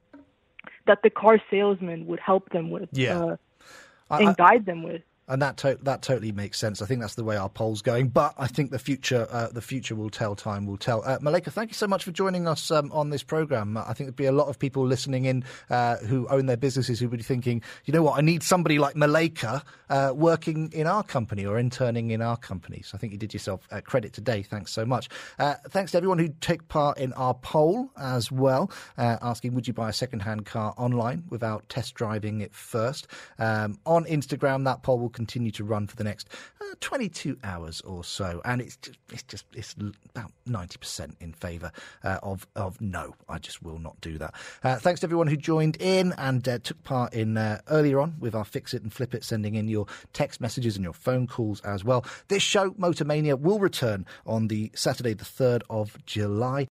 that 0.85 0.99
the 1.03 1.09
car 1.09 1.41
salesman 1.51 2.05
would 2.05 2.19
help 2.19 2.49
them 2.49 2.69
with 2.69 2.89
Yeah. 2.91 3.17
uh, 3.19 3.35
and 4.11 4.30
I- 4.30 4.34
guide 4.34 4.65
them 4.65 4.84
with 4.84 5.01
And 5.30 5.41
that 5.41 5.57
to- 5.57 5.80
that 5.84 6.01
totally 6.01 6.31
makes 6.31 6.60
sense. 6.60 6.81
I 6.81 6.85
think 6.85 6.99
that's 6.99 7.15
the 7.15 7.23
way 7.23 7.38
our 7.38 7.49
poll's 7.49 7.81
going. 7.81 8.10
But 8.10 8.34
I 8.38 8.47
think 8.47 8.72
the 8.72 8.80
future 8.80 9.27
uh, 9.31 9.47
the 9.47 9.61
future 9.61 9.95
will 9.95 10.10
tell. 10.10 10.35
Time 10.35 10.65
will 10.65 10.77
tell. 10.77 11.03
Uh, 11.06 11.19
Malika, 11.22 11.51
thank 11.51 11.69
you 11.69 11.76
so 11.76 11.88
much 11.88 12.03
for 12.03 12.11
joining 12.11 12.47
us 12.47 12.72
um, 12.72 12.91
on 12.91 13.11
this 13.11 13.23
program. 13.23 13.77
I 13.77 13.93
think 13.93 14.07
there'd 14.07 14.15
be 14.15 14.26
a 14.26 14.31
lot 14.31 14.47
of 14.47 14.60
people 14.60 14.85
listening 14.85 15.26
in 15.26 15.43
uh, 15.69 15.97
who 15.97 16.27
own 16.30 16.47
their 16.47 16.57
businesses 16.57 16.99
who 16.99 17.07
would 17.10 17.18
be 17.18 17.23
thinking, 17.23 17.61
you 17.85 17.93
know 17.93 18.01
what, 18.01 18.18
I 18.18 18.22
need 18.22 18.43
somebody 18.43 18.80
like 18.80 18.95
Malika 18.95 19.64
uh, 19.89 20.14
working 20.15 20.72
in 20.73 20.88
our 20.88 21.03
company 21.03 21.45
or 21.45 21.60
interning 21.60 22.11
in 22.11 22.22
our 22.22 22.38
company. 22.38 22.81
So 22.84 22.95
I 22.95 22.97
think 22.97 23.14
you 23.14 23.19
did 23.19 23.34
yourself 23.34 23.68
credit 23.84 24.14
today. 24.14 24.41
Thanks 24.41 24.72
so 24.72 24.85
much. 24.85 25.10
Uh, 25.38 25.56
thanks 25.69 25.91
to 25.91 25.97
everyone 25.97 26.19
who 26.19 26.30
took 26.30 26.68
part 26.68 26.97
in 26.97 27.14
our 27.14 27.34
poll 27.34 27.91
as 27.97 28.31
well, 28.31 28.72
uh, 28.97 29.18
asking 29.22 29.53
would 29.53 29.68
you 29.68 29.73
buy 29.73 29.89
a 29.89 29.93
second-hand 29.93 30.45
car 30.45 30.73
online 30.77 31.23
without 31.30 31.68
test 31.69 31.93
driving 31.93 32.41
it 32.41 32.53
first. 32.56 33.07
Um, 33.38 33.77
on 33.85 34.06
Instagram, 34.06 34.65
that 34.65 34.84
poll 34.84 34.99
will 34.99 35.10
continue 35.19 35.51
to 35.51 35.65
run 35.65 35.85
for 35.85 35.97
the 35.97 36.03
next 36.05 36.29
uh, 36.61 36.75
22 36.79 37.37
hours 37.43 37.81
or 37.81 38.05
so, 38.05 38.41
and 38.45 38.61
it's 38.61 38.77
just, 38.77 38.97
it's 39.11 39.23
just 39.23 39.45
it's 39.53 39.75
about 40.15 40.31
90% 40.47 41.13
in 41.19 41.33
favour 41.33 41.73
uh, 42.05 42.19
of 42.23 42.47
of 42.55 42.79
no. 42.79 43.15
I 43.27 43.37
just 43.37 43.61
will 43.61 43.79
not 43.79 43.99
do 43.99 44.17
that. 44.17 44.33
Uh, 44.63 44.77
thanks 44.77 45.01
to 45.01 45.07
everyone 45.07 45.27
who 45.27 45.35
joined 45.35 45.75
in 45.81 46.13
and 46.17 46.47
uh, 46.47 46.59
took 46.59 46.81
part 46.85 47.13
in 47.13 47.35
uh, 47.35 47.59
earlier 47.69 47.99
on 47.99 48.15
with 48.19 48.33
our 48.33 48.45
fix 48.45 48.73
it 48.73 48.81
and 48.81 48.93
flip 48.93 49.13
it, 49.13 49.25
sending 49.25 49.55
in 49.55 49.67
your 49.67 49.87
text 50.13 50.39
messages 50.39 50.77
and 50.77 50.83
your 50.85 50.93
phone 50.93 51.27
calls 51.27 51.59
as 51.61 51.83
well. 51.83 52.05
This 52.29 52.43
show, 52.43 52.71
Motormania, 52.71 53.37
will 53.37 53.59
return 53.59 54.05
on 54.25 54.47
the 54.47 54.71
Saturday, 54.73 55.13
the 55.13 55.25
3rd 55.25 55.63
of 55.69 55.97
July. 56.05 56.67